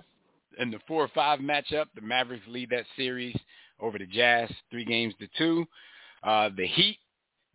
In 0.59 0.71
the 0.71 0.81
four 0.89 1.05
or 1.05 1.11
five 1.15 1.39
matchup, 1.39 1.87
the 1.95 2.01
Mavericks 2.01 2.47
lead 2.49 2.71
that 2.71 2.85
series 2.97 3.37
over 3.81 3.99
the 3.99 4.07
Jazz, 4.07 4.51
three 4.71 4.85
games 4.85 5.15
to 5.21 5.29
two. 5.37 5.67
Uh, 6.23 6.51
the 6.57 6.67
Heat 6.67 6.99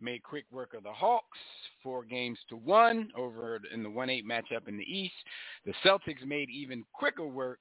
made 0.00 0.22
quick 0.22 0.44
work 0.50 0.74
of 0.74 0.82
the 0.82 0.92
Hawks, 0.92 1.38
four 1.82 2.04
games 2.04 2.38
to 2.48 2.56
one 2.56 3.10
over 3.16 3.60
in 3.72 3.82
the 3.82 3.90
one 3.90 4.10
eight 4.10 4.26
matchup 4.26 4.68
in 4.68 4.76
the 4.76 4.84
East. 4.84 5.14
The 5.64 5.72
Celtics 5.84 6.24
made 6.26 6.50
even 6.50 6.84
quicker 6.92 7.26
work 7.26 7.60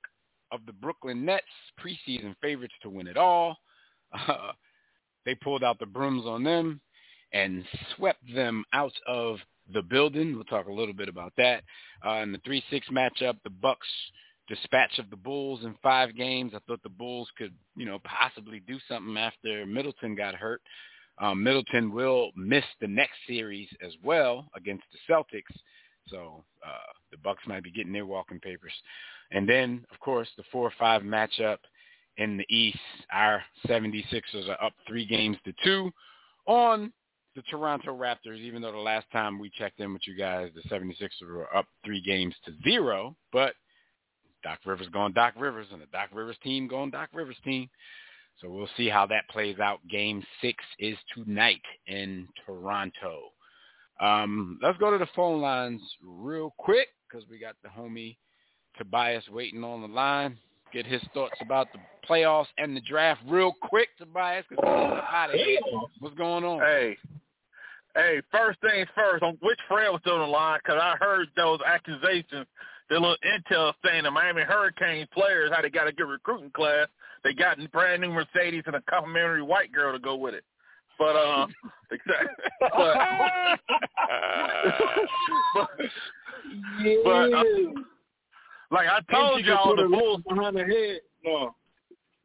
of 0.51 0.65
the 0.65 0.73
Brooklyn 0.73 1.25
Nets, 1.25 1.45
preseason 1.79 2.35
favorites 2.41 2.73
to 2.81 2.89
win 2.89 3.07
it 3.07 3.17
all. 3.17 3.57
Uh, 4.13 4.51
they 5.25 5.35
pulled 5.35 5.63
out 5.63 5.79
the 5.79 5.85
brooms 5.85 6.25
on 6.25 6.43
them 6.43 6.79
and 7.33 7.65
swept 7.95 8.21
them 8.33 8.63
out 8.71 8.93
of 9.07 9.37
the 9.73 9.81
building. 9.81 10.35
We'll 10.35 10.43
talk 10.45 10.67
a 10.67 10.71
little 10.71 10.93
bit 10.93 11.09
about 11.09 11.33
that. 11.37 11.63
Uh, 12.05 12.21
in 12.21 12.31
the 12.31 12.37
3-6 12.39 12.61
matchup, 12.91 13.35
the 13.43 13.49
Bucks 13.49 13.87
dispatch 14.47 14.99
of 14.99 15.09
the 15.09 15.15
Bulls 15.15 15.63
in 15.63 15.75
five 15.81 16.15
games. 16.15 16.53
I 16.55 16.59
thought 16.67 16.83
the 16.83 16.89
Bulls 16.89 17.29
could, 17.37 17.53
you 17.75 17.85
know, 17.85 17.99
possibly 18.03 18.61
do 18.67 18.77
something 18.87 19.17
after 19.17 19.65
Middleton 19.65 20.15
got 20.15 20.35
hurt. 20.35 20.61
Um, 21.17 21.43
Middleton 21.43 21.91
will 21.93 22.31
miss 22.35 22.65
the 22.81 22.87
next 22.87 23.15
series 23.27 23.69
as 23.85 23.93
well 24.03 24.47
against 24.55 24.83
the 24.91 25.13
Celtics. 25.13 25.55
So 26.07 26.43
uh, 26.65 26.91
the 27.11 27.17
Bucks 27.17 27.43
might 27.47 27.63
be 27.63 27.71
getting 27.71 27.93
their 27.93 28.05
walking 28.05 28.39
papers. 28.39 28.73
And 29.31 29.47
then, 29.47 29.85
of 29.91 29.99
course, 29.99 30.27
the 30.37 30.43
4-5 30.53 30.71
matchup 31.03 31.57
in 32.17 32.37
the 32.37 32.45
East. 32.49 32.79
Our 33.11 33.43
76ers 33.67 34.49
are 34.49 34.63
up 34.63 34.73
three 34.87 35.05
games 35.05 35.37
to 35.45 35.53
two 35.63 35.91
on 36.45 36.91
the 37.35 37.41
Toronto 37.43 37.97
Raptors, 37.97 38.39
even 38.39 38.61
though 38.61 38.71
the 38.71 38.77
last 38.77 39.05
time 39.11 39.39
we 39.39 39.49
checked 39.49 39.79
in 39.81 39.91
with 39.91 40.03
you 40.07 40.15
guys, 40.15 40.51
the 40.55 40.61
76ers 40.69 41.27
were 41.27 41.53
up 41.55 41.65
three 41.83 42.01
games 42.01 42.33
to 42.45 42.53
zero. 42.63 43.15
But 43.33 43.55
Doc 44.45 44.59
Rivers 44.63 44.87
going 44.93 45.11
Doc 45.11 45.33
Rivers, 45.37 45.65
and 45.73 45.81
the 45.81 45.87
Doc 45.87 46.09
Rivers 46.13 46.37
team 46.43 46.67
going 46.67 46.91
Doc 46.91 47.09
Rivers 47.13 47.35
team. 47.43 47.67
So 48.39 48.49
we'll 48.49 48.69
see 48.77 48.87
how 48.87 49.07
that 49.07 49.27
plays 49.29 49.59
out. 49.59 49.79
Game 49.89 50.23
six 50.39 50.63
is 50.77 50.95
tonight 51.15 51.63
in 51.87 52.27
Toronto. 52.45 53.31
Um, 53.99 54.59
let's 54.61 54.77
go 54.77 54.91
to 54.91 54.99
the 54.99 55.07
phone 55.15 55.41
lines 55.41 55.81
real 56.03 56.53
quick 56.59 56.89
because 57.09 57.27
we 57.27 57.39
got 57.39 57.55
the 57.63 57.69
homie 57.69 58.17
Tobias 58.77 59.23
waiting 59.31 59.63
on 59.63 59.81
the 59.81 59.87
line. 59.87 60.37
Get 60.71 60.85
his 60.85 61.01
thoughts 61.13 61.37
about 61.41 61.67
the 61.73 61.79
playoffs 62.07 62.47
and 62.57 62.75
the 62.75 62.81
draft 62.81 63.21
real 63.27 63.53
quick, 63.63 63.89
Tobias, 63.97 64.45
because 64.49 64.65
out 64.65 65.29
of 65.33 65.39
here. 65.39 65.59
What's 65.99 66.15
going 66.15 66.43
on? 66.43 66.59
Hey, 66.59 66.97
hey, 67.95 68.21
first 68.31 68.59
things 68.59 68.87
first, 68.93 69.23
on 69.23 69.37
which 69.41 69.59
Fred 69.67 69.89
was 69.89 70.01
still 70.01 70.15
on 70.15 70.19
the 70.19 70.27
line, 70.27 70.59
because 70.63 70.79
I 70.81 70.97
heard 70.99 71.29
those 71.35 71.59
accusations, 71.65 72.45
the 72.89 72.95
little 72.95 73.17
intel 73.25 73.73
saying 73.83 74.03
the 74.03 74.11
Miami 74.11 74.43
Hurricanes 74.43 75.07
players, 75.13 75.51
how 75.53 75.61
they 75.61 75.69
got 75.69 75.87
a 75.87 75.91
good 75.91 76.07
recruiting 76.07 76.51
class. 76.51 76.87
They 77.23 77.33
got 77.33 77.59
a 77.59 77.69
brand 77.69 78.01
new 78.01 78.11
Mercedes 78.11 78.63
and 78.67 78.75
a 78.75 78.81
complimentary 78.81 79.41
white 79.41 79.71
girl 79.71 79.91
to 79.93 79.99
go 79.99 80.15
with 80.15 80.33
it. 80.33 80.43
But 80.97 81.15
um, 81.15 81.53
but, 81.91 81.99
but, 85.55 85.69
yeah. 86.83 86.95
but 87.03 87.33
uh, 87.33 87.43
Like 88.71 88.87
I 88.87 88.99
told 89.11 89.45
y'all, 89.45 89.75
the 89.75 89.87
Bulls 89.87 90.21
behind 90.27 90.55
the 90.55 90.63
head. 90.63 90.99
No. 91.23 91.55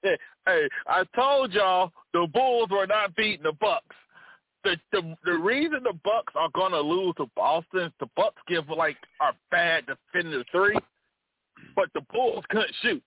Hey, 0.02 0.68
I 0.86 1.04
told 1.14 1.52
y'all 1.52 1.92
the 2.12 2.26
Bulls 2.32 2.70
were 2.70 2.86
not 2.86 3.14
beating 3.16 3.42
the 3.42 3.52
Bucks. 3.60 3.96
The 4.64 4.76
the 4.92 5.16
the 5.24 5.32
reason 5.32 5.82
the 5.82 5.98
Bucks 6.04 6.32
are 6.36 6.50
gonna 6.54 6.80
lose 6.80 7.14
to 7.16 7.26
Boston 7.34 7.84
is 7.86 7.92
the 7.98 8.08
Bucks 8.16 8.40
give 8.46 8.68
like 8.68 8.96
are 9.20 9.32
bad 9.50 9.84
defending 9.86 10.44
three, 10.52 10.76
but 11.74 11.88
the 11.94 12.02
Bulls 12.12 12.44
couldn't 12.50 12.74
shoot. 12.82 13.02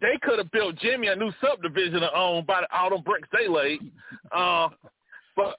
They 0.00 0.18
could 0.22 0.38
have 0.38 0.50
built 0.50 0.76
Jimmy 0.76 1.06
a 1.06 1.16
new 1.16 1.32
subdivision 1.40 2.02
owned 2.14 2.46
by 2.46 2.64
all 2.72 2.90
them 2.90 3.02
bricks 3.02 3.28
they 3.32 3.48
laid. 3.48 3.80
Uh, 4.32 4.68
but 5.36 5.58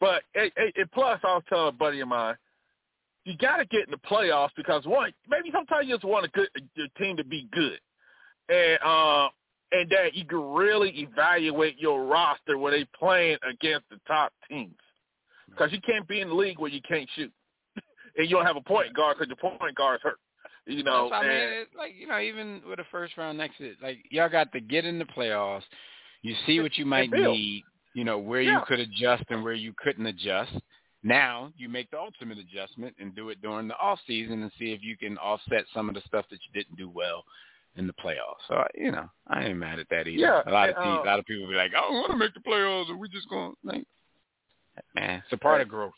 but 0.00 0.22
it, 0.34 0.52
it, 0.56 0.74
it, 0.76 0.92
plus 0.92 1.20
I 1.24 1.34
was 1.34 1.42
telling 1.48 1.68
a 1.68 1.72
buddy 1.72 2.00
of 2.00 2.08
mine, 2.08 2.36
you 3.24 3.36
got 3.36 3.56
to 3.56 3.64
get 3.66 3.84
in 3.84 3.90
the 3.90 3.98
playoffs 4.08 4.50
because 4.56 4.86
one, 4.86 5.12
maybe 5.28 5.50
sometimes 5.52 5.88
you 5.88 5.94
just 5.94 6.04
want 6.04 6.24
a 6.24 6.28
good 6.28 6.48
a 6.56 6.98
team 6.98 7.16
to 7.16 7.24
be 7.24 7.48
good, 7.52 7.80
and 8.48 8.78
uh, 8.84 9.28
and 9.72 9.90
that 9.90 10.14
you 10.14 10.24
can 10.24 10.40
really 10.40 10.90
evaluate 10.90 11.78
your 11.78 12.04
roster 12.04 12.56
when 12.58 12.72
they 12.72 12.86
playing 12.98 13.38
against 13.48 13.88
the 13.90 13.98
top 14.06 14.32
teams. 14.48 14.74
Because 15.48 15.72
you 15.72 15.80
can't 15.80 16.06
be 16.06 16.20
in 16.20 16.28
the 16.28 16.34
league 16.34 16.58
where 16.58 16.70
you 16.70 16.80
can't 16.86 17.08
shoot, 17.16 17.32
and 18.16 18.28
you 18.28 18.36
don't 18.36 18.46
have 18.46 18.56
a 18.56 18.60
point 18.60 18.94
guard 18.94 19.16
because 19.18 19.28
your 19.28 19.36
point 19.58 19.74
guard's 19.74 20.02
hurt. 20.02 20.18
You 20.66 20.82
know, 20.82 21.08
That's, 21.10 21.24
I 21.24 21.28
mean, 21.28 21.48
it's 21.62 21.70
like 21.76 21.92
you 21.98 22.06
know, 22.06 22.18
even 22.20 22.60
with 22.68 22.78
a 22.78 22.84
first 22.90 23.16
round 23.16 23.40
exit, 23.40 23.76
like 23.82 23.98
y'all 24.10 24.28
got 24.28 24.52
to 24.52 24.60
get 24.60 24.84
in 24.84 24.98
the 24.98 25.06
playoffs. 25.06 25.62
You 26.22 26.34
see 26.46 26.60
what 26.60 26.76
you 26.76 26.84
might 26.84 27.10
need. 27.10 27.64
You 27.94 28.04
know 28.04 28.18
where 28.18 28.42
Yeah. 28.42 28.52
you 28.52 28.60
could 28.66 28.80
adjust 28.80 29.24
and 29.30 29.42
where 29.42 29.54
you 29.54 29.72
couldn't 29.82 30.04
adjust. 30.06 30.52
Now 31.02 31.52
you 31.56 31.68
make 31.68 31.90
the 31.90 31.98
ultimate 31.98 32.38
adjustment 32.38 32.94
and 32.98 33.14
do 33.14 33.30
it 33.30 33.40
during 33.40 33.68
the 33.68 33.76
off 33.78 33.98
season 34.06 34.42
and 34.42 34.52
see 34.58 34.72
if 34.72 34.82
you 34.82 34.96
can 34.98 35.16
offset 35.18 35.64
some 35.72 35.88
of 35.88 35.94
the 35.94 36.02
stuff 36.02 36.26
that 36.30 36.38
you 36.44 36.60
didn't 36.60 36.76
do 36.76 36.90
well 36.90 37.24
in 37.78 37.86
the 37.86 37.92
playoffs. 37.94 38.42
So 38.48 38.62
you 38.74 38.90
know, 38.92 39.08
I 39.26 39.44
ain't 39.46 39.58
mad 39.58 39.78
at 39.78 39.88
that 39.90 40.08
either. 40.08 40.20
Yeah, 40.20 40.42
a 40.46 40.50
lot 40.50 40.68
of 40.70 40.76
uh, 40.76 41.02
a 41.02 41.06
lot 41.06 41.18
of 41.18 41.26
people 41.26 41.48
be 41.48 41.54
like, 41.54 41.72
I 41.74 41.80
don't 41.80 41.94
want 41.94 42.10
to 42.12 42.16
make 42.16 42.34
the 42.34 42.40
playoffs, 42.40 42.90
and 42.90 42.98
we 42.98 43.08
just 43.08 43.28
going 43.28 43.54
like, 43.64 43.84
man, 44.94 45.22
it's 45.24 45.32
a 45.32 45.36
part 45.36 45.60
of 45.60 45.68
growth. 45.68 45.92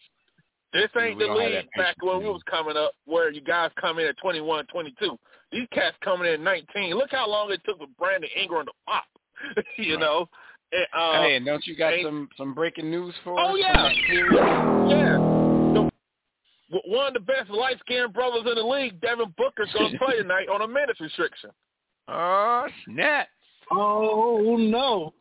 This 0.72 0.88
ain't 1.00 1.18
the 1.18 1.26
don't 1.26 1.40
have 1.40 1.50
that 1.50 1.56
league 1.58 1.68
back 1.76 1.96
when 2.00 2.20
we 2.20 2.26
was 2.26 2.42
coming 2.48 2.76
up 2.76 2.92
where 3.04 3.30
you 3.32 3.40
guys 3.40 3.70
come 3.80 3.98
in 3.98 4.06
at 4.06 4.16
21, 4.18 4.66
22. 4.66 5.18
These 5.50 5.66
cats 5.72 5.96
coming 6.04 6.28
in 6.28 6.34
at 6.34 6.40
19. 6.40 6.94
Look 6.94 7.10
how 7.10 7.28
long 7.28 7.50
it 7.50 7.60
took 7.66 7.78
for 7.78 7.88
Brandon 7.98 8.30
Ingram 8.40 8.66
to 8.66 8.72
pop. 8.86 9.04
you 9.76 9.94
Right. 9.94 10.00
know? 10.00 10.28
And, 10.70 10.86
uh, 10.94 11.22
hey, 11.22 11.34
and 11.34 11.44
don't 11.44 11.66
you 11.66 11.74
got 11.76 11.92
some 12.04 12.28
some 12.36 12.54
breaking 12.54 12.88
news 12.88 13.12
for 13.24 13.36
Oh, 13.36 13.54
us? 13.54 13.56
yeah. 13.58 13.72
That 13.72 13.92
series? 14.06 14.38
yeah. 14.38 15.16
The, 15.74 15.90
one 16.86 17.08
of 17.08 17.14
the 17.14 17.20
best 17.20 17.50
light-skinned 17.50 18.12
brothers 18.12 18.42
in 18.46 18.54
the 18.54 18.62
league, 18.62 19.00
Devin 19.00 19.34
Booker's 19.36 19.68
to 19.72 19.98
play 19.98 20.18
tonight 20.18 20.48
on 20.48 20.62
a 20.62 20.68
minutes 20.68 21.00
restriction. 21.00 21.50
Oh 22.10 22.66
snap! 22.86 23.28
Oh 23.70 24.56
no. 24.58 25.14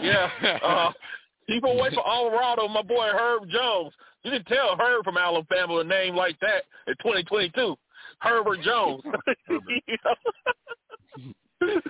Yeah. 0.00 0.30
Uh, 0.62 0.92
keep 1.46 1.64
away 1.64 1.90
from 1.92 2.04
Colorado, 2.04 2.68
my 2.68 2.82
boy 2.82 3.08
Herb 3.12 3.48
Jones. 3.50 3.92
You 4.22 4.30
can 4.30 4.44
tell 4.44 4.76
Herb 4.78 5.04
from 5.04 5.16
Alabama 5.16 5.78
a 5.78 5.84
name 5.84 6.14
like 6.14 6.38
that 6.40 6.64
in 6.86 6.94
2022. 7.02 7.76
Herbert 8.20 8.60
Jones. 8.62 9.02
You 9.48 9.80
know? 11.60 11.80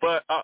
but 0.00 0.24
uh, 0.28 0.42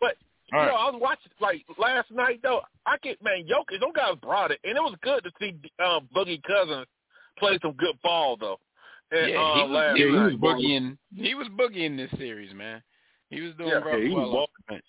but 0.00 0.16
you 0.52 0.58
All 0.58 0.66
know. 0.66 0.74
I 0.74 0.90
was 0.90 1.00
watching 1.00 1.32
like 1.40 1.64
last 1.78 2.10
night 2.10 2.40
though. 2.42 2.60
I 2.86 2.96
get 3.02 3.22
man, 3.22 3.44
Jokic, 3.44 3.80
those 3.80 3.92
guys 3.96 4.14
brought 4.22 4.50
it, 4.50 4.60
and 4.64 4.76
it 4.76 4.80
was 4.80 4.94
good 5.02 5.24
to 5.24 5.30
see 5.40 5.54
um, 5.82 6.08
Boogie 6.14 6.42
Cousins 6.42 6.86
play 7.38 7.58
some 7.62 7.72
good 7.72 7.96
ball 8.02 8.36
though. 8.38 8.58
Yeah, 9.14 9.40
uh, 9.40 9.54
he 9.54 9.62
was, 9.62 9.70
last 9.70 9.96
he 9.96 10.04
was 10.04 10.32
boogieing. 10.34 10.98
He 11.14 11.34
was 11.34 11.48
boogieing 11.48 11.96
this 11.96 12.10
series, 12.18 12.54
man. 12.54 12.82
He 13.30 13.40
was 13.40 13.52
doing 13.56 13.70
Yeah, 13.70 13.80
well, 13.84 13.98
yeah, 13.98 14.08
he 14.08 14.14
was 14.14 14.28
well 14.32 14.42
off 14.42 14.50
the 14.58 14.72
bench. 14.74 14.84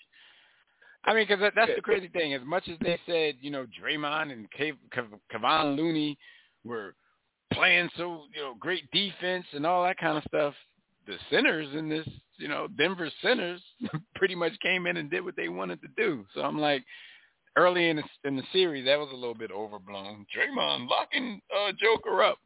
I 1.06 1.14
mean, 1.14 1.28
because 1.28 1.40
that, 1.42 1.54
that's 1.56 1.72
the 1.76 1.82
crazy 1.82 2.08
thing. 2.08 2.34
As 2.34 2.42
much 2.44 2.68
as 2.68 2.78
they 2.82 3.00
said, 3.06 3.36
you 3.40 3.52
know, 3.52 3.66
Draymond 3.80 4.32
and 4.32 4.48
Kev- 4.52 4.78
Kev- 4.92 5.20
Kevon 5.32 5.78
Looney 5.78 6.18
were 6.64 6.96
playing 7.54 7.90
so, 7.96 8.24
you 8.34 8.42
know, 8.42 8.56
great 8.60 8.90
defense 8.92 9.46
and 9.54 9.66
all 9.66 9.84
that 9.84 9.98
kind 9.98 10.18
of 10.18 10.24
stuff, 10.24 10.56
the 11.06 11.16
centers 11.30 11.68
in 11.76 11.88
this, 11.88 12.08
you 12.38 12.48
know, 12.48 12.68
Denver 12.76 13.12
centers 13.22 13.62
pretty 14.16 14.34
much 14.34 14.54
came 14.62 14.88
in 14.88 14.98
and 14.98 15.12
did 15.12 15.24
what 15.24 15.36
they 15.36 15.48
wanted 15.48 15.80
to 15.82 15.88
do. 15.96 16.26
So 16.34 16.42
I'm 16.42 16.60
like, 16.60 16.84
early 17.56 17.90
in 17.90 17.98
the, 17.98 18.04
in 18.24 18.36
the 18.36 18.44
series, 18.52 18.86
that 18.86 19.00
was 19.00 19.10
a 19.12 19.16
little 19.16 19.36
bit 19.36 19.52
overblown. 19.52 20.26
Draymond 20.36 20.90
locking 20.90 21.40
uh, 21.56 21.72
Joker 21.80 22.24
up. 22.24 22.40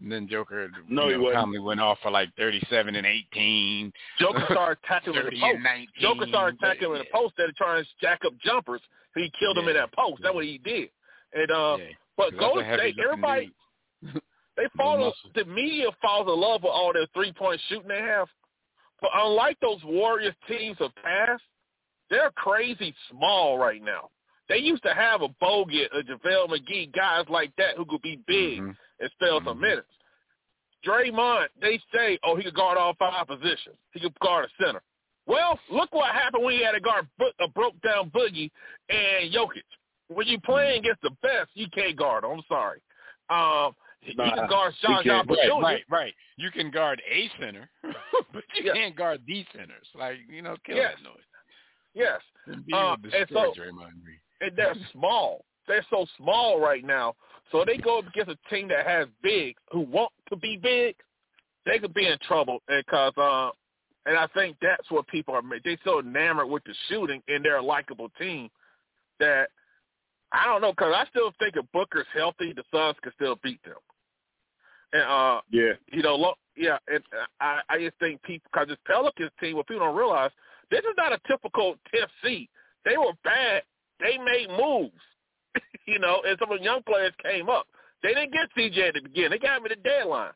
And 0.00 0.12
then 0.12 0.28
Joker 0.28 0.68
No, 0.88 1.08
you 1.08 1.18
he 1.18 1.24
know, 1.24 1.32
calmly 1.32 1.58
went 1.58 1.80
off 1.80 1.98
for 2.02 2.10
like 2.10 2.28
37 2.36 2.94
and 2.96 3.06
18, 3.06 3.92
Joker 4.18 4.44
started 4.50 4.78
in 5.06 5.12
the 5.14 5.20
post. 5.22 5.42
and 5.42 5.62
19. 5.62 5.86
Joker 6.00 6.26
started 6.28 6.58
him 6.78 6.92
in 6.92 6.98
the 6.98 7.04
post 7.12 7.34
of 7.38 7.54
trying 7.56 7.82
to 7.82 7.90
jack 8.00 8.20
up 8.26 8.32
jumpers. 8.44 8.82
He 9.14 9.32
killed 9.38 9.56
him 9.56 9.68
in 9.68 9.74
that 9.74 9.92
post. 9.94 10.20
That's 10.22 10.34
what 10.34 10.44
he 10.44 10.58
did. 10.58 10.90
And 11.32 11.50
uh, 11.50 11.76
Yeah. 11.80 11.84
but 12.16 12.36
Golden 12.38 12.64
State, 12.78 12.96
everybody 13.02 13.52
they 14.56 14.64
follow 14.76 15.12
the 15.34 15.44
media 15.46 15.86
falls 16.02 16.28
in 16.28 16.38
love 16.38 16.62
with 16.62 16.72
all 16.72 16.92
their 16.92 17.06
three 17.14 17.32
point 17.32 17.60
shooting 17.68 17.88
they 17.88 17.98
have. 18.02 18.28
But 19.00 19.10
unlike 19.14 19.58
those 19.60 19.82
Warriors 19.84 20.34
teams 20.48 20.76
of 20.80 20.94
past, 20.96 21.42
they're 22.10 22.30
crazy 22.32 22.94
small 23.10 23.58
right 23.58 23.82
now. 23.82 24.10
They 24.48 24.58
used 24.58 24.82
to 24.84 24.94
have 24.94 25.22
a 25.22 25.28
Bogut, 25.42 25.86
a 25.92 26.02
JaVale 26.02 26.48
McGee, 26.48 26.92
guys 26.94 27.24
like 27.28 27.50
that 27.58 27.76
who 27.76 27.84
could 27.84 28.00
be 28.02 28.20
big 28.26 28.60
Mhm. 28.60 28.76
And 29.00 29.10
spell 29.12 29.40
some 29.44 29.58
Mhm. 29.58 29.62
minutes. 29.62 29.88
Draymond, 30.84 31.48
they 31.60 31.78
say, 31.92 32.18
oh, 32.22 32.36
he 32.36 32.44
could 32.44 32.54
guard 32.54 32.78
all 32.78 32.94
five 32.94 33.26
positions. 33.26 33.76
He 33.92 34.00
could 34.00 34.18
guard 34.20 34.44
a 34.46 34.62
center. 34.64 34.82
Well, 35.26 35.58
look 35.70 35.92
what 35.92 36.12
happened 36.14 36.44
when 36.44 36.54
he 36.54 36.62
had 36.62 36.72
to 36.72 36.80
guard 36.80 37.08
a 37.40 37.48
broke 37.48 37.80
down 37.80 38.10
Boogie 38.10 38.50
and 38.88 39.32
Jokic. 39.32 39.64
When 40.08 40.26
you 40.28 40.38
playing 40.40 40.80
against 40.80 41.02
the 41.02 41.10
best, 41.22 41.50
you 41.54 41.66
can't 41.70 41.96
guard. 41.96 42.24
I'm 42.24 42.42
sorry. 42.48 42.80
Um, 43.28 43.74
he, 44.00 44.12
he 44.12 44.14
can 44.16 44.48
guard 44.48 44.72
Sean. 44.80 45.02
John 45.04 45.26
Right, 45.26 45.50
right, 45.60 45.84
right. 45.90 46.14
You 46.36 46.52
can 46.52 46.70
guard 46.70 47.02
a 47.10 47.28
center, 47.40 47.68
but 48.32 48.44
you 48.54 48.66
Yeah. 48.66 48.72
can't 48.74 48.94
guard 48.94 49.22
the 49.26 49.44
centers. 49.52 49.88
Like, 49.96 50.18
you 50.28 50.42
know, 50.42 50.56
kill 50.64 50.76
Yes. 50.76 50.94
that 50.96 51.02
noise. 51.02 51.24
Yes, 51.94 52.20
will 52.46 52.54
and 53.02 53.28
so- 53.30 53.54
and 54.42 54.56
they're 54.56 54.74
small. 54.92 55.44
They're 55.66 55.84
so 55.90 56.06
small 56.18 56.60
right 56.60 56.84
now. 56.84 57.16
So 57.52 57.64
they 57.64 57.76
go 57.76 57.98
up 58.00 58.06
against 58.08 58.30
a 58.30 58.54
team 58.54 58.68
that 58.68 58.86
has 58.86 59.06
bigs 59.22 59.60
who 59.70 59.80
want 59.80 60.12
to 60.30 60.36
be 60.36 60.56
big. 60.56 60.96
They 61.64 61.78
could 61.78 61.94
be 61.94 62.06
in 62.06 62.18
trouble 62.26 62.60
because, 62.68 63.12
uh, 63.16 63.50
and 64.06 64.16
I 64.16 64.26
think 64.28 64.56
that's 64.60 64.90
what 64.90 65.06
people 65.08 65.34
are. 65.34 65.42
They 65.64 65.78
so 65.84 66.00
enamored 66.00 66.48
with 66.48 66.64
the 66.64 66.74
shooting, 66.88 67.22
and 67.28 67.44
they're 67.44 67.56
a 67.56 67.62
likable 67.62 68.10
team 68.18 68.48
that 69.18 69.48
I 70.32 70.44
don't 70.46 70.60
know. 70.60 70.72
Because 70.72 70.94
I 70.96 71.06
still 71.10 71.32
think 71.38 71.56
if 71.56 71.64
Booker's 71.72 72.06
healthy, 72.14 72.52
the 72.52 72.62
Suns 72.72 72.96
could 73.02 73.14
still 73.14 73.36
beat 73.42 73.62
them. 73.64 73.74
And 74.92 75.02
uh, 75.02 75.40
Yeah. 75.50 75.72
you 75.92 76.02
know, 76.02 76.14
lo- 76.14 76.38
yeah, 76.56 76.78
and 76.88 77.02
uh, 77.12 77.26
I, 77.40 77.60
I 77.68 77.78
just 77.78 77.98
think 77.98 78.22
people 78.22 78.48
because 78.52 78.68
this 78.68 78.78
Pelicans 78.86 79.30
team, 79.40 79.56
what 79.56 79.66
people 79.66 79.86
don't 79.86 79.96
realize, 79.96 80.30
this 80.70 80.80
is 80.80 80.94
not 80.96 81.12
a 81.12 81.18
typical 81.26 81.76
10th 81.94 82.08
seed. 82.24 82.48
They 82.84 82.96
were 82.96 83.12
bad. 83.24 83.62
They 84.00 84.18
made 84.18 84.48
moves, 84.50 84.92
you 85.86 85.98
know, 85.98 86.22
and 86.26 86.36
some 86.38 86.50
of 86.52 86.58
the 86.58 86.64
young 86.64 86.82
players 86.82 87.12
came 87.22 87.48
up. 87.48 87.66
They 88.02 88.14
didn't 88.14 88.32
get 88.32 88.48
CJ 88.56 88.88
at 88.88 88.94
the 88.94 89.00
beginning. 89.02 89.30
They 89.30 89.38
got 89.38 89.58
him 89.58 89.64
at 89.64 89.70
the 89.70 89.88
deadline, 89.88 90.32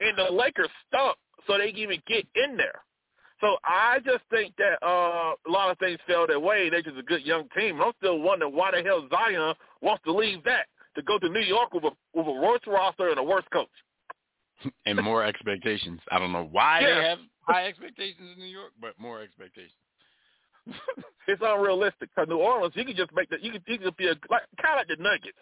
and 0.00 0.18
the 0.18 0.32
Lakers 0.32 0.68
stunk, 0.88 1.16
so 1.46 1.56
they 1.58 1.66
didn't 1.66 1.80
even 1.80 2.02
get 2.06 2.26
in 2.34 2.56
there. 2.56 2.82
So 3.40 3.56
I 3.64 3.98
just 4.04 4.22
think 4.30 4.54
that 4.58 4.76
uh, 4.84 5.32
a 5.46 5.50
lot 5.50 5.70
of 5.70 5.78
things 5.78 5.98
fell 6.06 6.26
their 6.26 6.40
way. 6.40 6.68
They're 6.68 6.82
just 6.82 6.98
a 6.98 7.02
good 7.02 7.24
young 7.24 7.48
team. 7.56 7.80
I'm 7.80 7.92
still 7.98 8.20
wondering 8.20 8.54
why 8.54 8.70
the 8.70 8.82
hell 8.82 9.06
Zion 9.10 9.54
wants 9.80 10.04
to 10.04 10.12
leave 10.12 10.44
that 10.44 10.66
to 10.96 11.02
go 11.02 11.18
to 11.18 11.28
New 11.28 11.40
York 11.40 11.72
with 11.72 11.84
a 11.84 11.90
with 12.12 12.26
a 12.26 12.32
worse 12.32 12.60
roster 12.66 13.08
and 13.08 13.18
a 13.18 13.22
worse 13.22 13.44
coach. 13.52 13.68
And 14.84 15.02
more 15.02 15.24
expectations. 15.24 16.00
I 16.10 16.18
don't 16.18 16.32
know 16.32 16.48
why 16.50 16.80
Yeah. 16.80 16.86
they 17.00 17.08
have 17.08 17.18
high 17.42 17.66
expectations 17.66 18.28
in 18.34 18.38
New 18.38 18.50
York, 18.50 18.72
but 18.78 18.98
more 18.98 19.22
expectations. 19.22 19.72
It's 21.28 21.42
unrealistic. 21.44 22.10
Because 22.14 22.28
New 22.28 22.38
Orleans, 22.38 22.74
you 22.76 22.84
can 22.84 22.96
just 22.96 23.12
make 23.14 23.28
that. 23.30 23.42
You 23.42 23.52
can, 23.52 23.62
you 23.66 23.78
can 23.78 23.90
be 23.96 24.06
a 24.06 24.14
like 24.30 24.42
kind 24.60 24.80
of 24.80 24.88
like 24.88 24.88
the 24.88 25.02
Nuggets. 25.02 25.38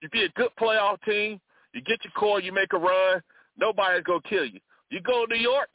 You 0.00 0.08
be 0.08 0.24
a 0.24 0.28
good 0.30 0.50
playoff 0.60 1.02
team. 1.02 1.40
You 1.74 1.80
get 1.80 2.04
your 2.04 2.12
core. 2.12 2.40
You 2.40 2.52
make 2.52 2.72
a 2.72 2.78
run. 2.78 3.22
Nobody's 3.58 4.04
gonna 4.04 4.20
kill 4.28 4.44
you. 4.44 4.60
You 4.90 5.00
go 5.00 5.26
to 5.26 5.34
New 5.34 5.40
York. 5.40 5.68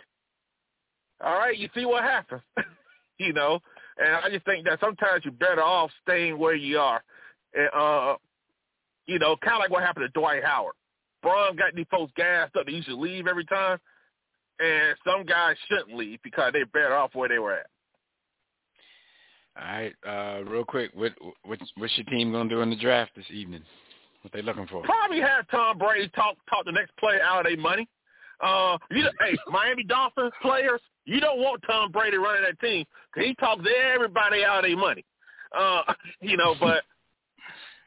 All 1.23 1.37
right, 1.37 1.57
you 1.57 1.69
see 1.73 1.85
what 1.85 2.03
happens. 2.03 2.41
you 3.17 3.33
know, 3.33 3.59
and 3.97 4.15
I 4.15 4.29
just 4.29 4.45
think 4.45 4.65
that 4.65 4.79
sometimes 4.79 5.25
you're 5.25 5.33
better 5.33 5.63
off 5.63 5.89
staying 6.03 6.37
where 6.37 6.55
you 6.55 6.77
are. 6.79 7.01
And 7.53 7.69
uh, 7.73 8.15
you 9.07 9.19
know, 9.19 9.35
kind 9.37 9.55
of 9.55 9.59
like 9.59 9.71
what 9.71 9.83
happened 9.83 10.05
to 10.13 10.19
Dwight 10.19 10.43
Howard. 10.43 10.75
Braun 11.23 11.55
got 11.55 11.73
these 11.75 11.85
folks 11.89 12.11
gassed 12.15 12.55
up. 12.55 12.65
They 12.65 12.73
used 12.73 12.87
to 12.89 12.95
leave 12.95 13.27
every 13.27 13.45
time, 13.45 13.79
and 14.59 14.95
some 15.05 15.25
guys 15.25 15.55
shouldn't 15.67 15.97
leave 15.97 16.19
because 16.23 16.51
they're 16.53 16.65
better 16.67 16.95
off 16.95 17.15
where 17.15 17.29
they 17.29 17.39
were 17.39 17.53
at. 17.53 17.67
All 19.59 19.65
right, 19.65 19.93
uh, 20.07 20.43
real 20.43 20.63
quick, 20.63 20.91
what 20.93 21.13
what's 21.43 21.63
what's 21.77 21.97
your 21.97 22.05
team 22.05 22.31
gonna 22.31 22.49
do 22.49 22.61
in 22.61 22.69
the 22.69 22.75
draft 22.75 23.11
this 23.15 23.25
evening? 23.31 23.63
What 24.21 24.31
they 24.33 24.41
looking 24.41 24.67
for? 24.67 24.83
probably 24.83 25.19
have 25.19 25.47
Tom 25.49 25.77
Brady 25.77 26.09
talk 26.09 26.35
talk 26.49 26.65
the 26.65 26.71
next 26.71 26.95
player 26.97 27.21
out 27.23 27.39
of 27.39 27.45
their 27.45 27.57
money. 27.57 27.87
Uh, 28.43 28.77
you 28.91 29.03
know, 29.03 29.09
hey, 29.19 29.35
Miami 29.47 29.83
Dolphins 29.83 30.31
players, 30.43 30.79
you 31.05 31.19
don't 31.19 31.39
want 31.39 31.61
Tom 31.65 31.91
Brady 31.91 32.17
running 32.17 32.43
that 32.43 32.59
team 32.59 32.85
because 33.11 33.27
he 33.27 33.33
talks 33.35 33.63
everybody 33.93 34.43
out 34.43 34.59
of 34.59 34.63
their 34.69 34.77
money. 34.77 35.03
Uh, 35.57 35.81
you 36.21 36.37
know, 36.37 36.53
but 36.59 36.83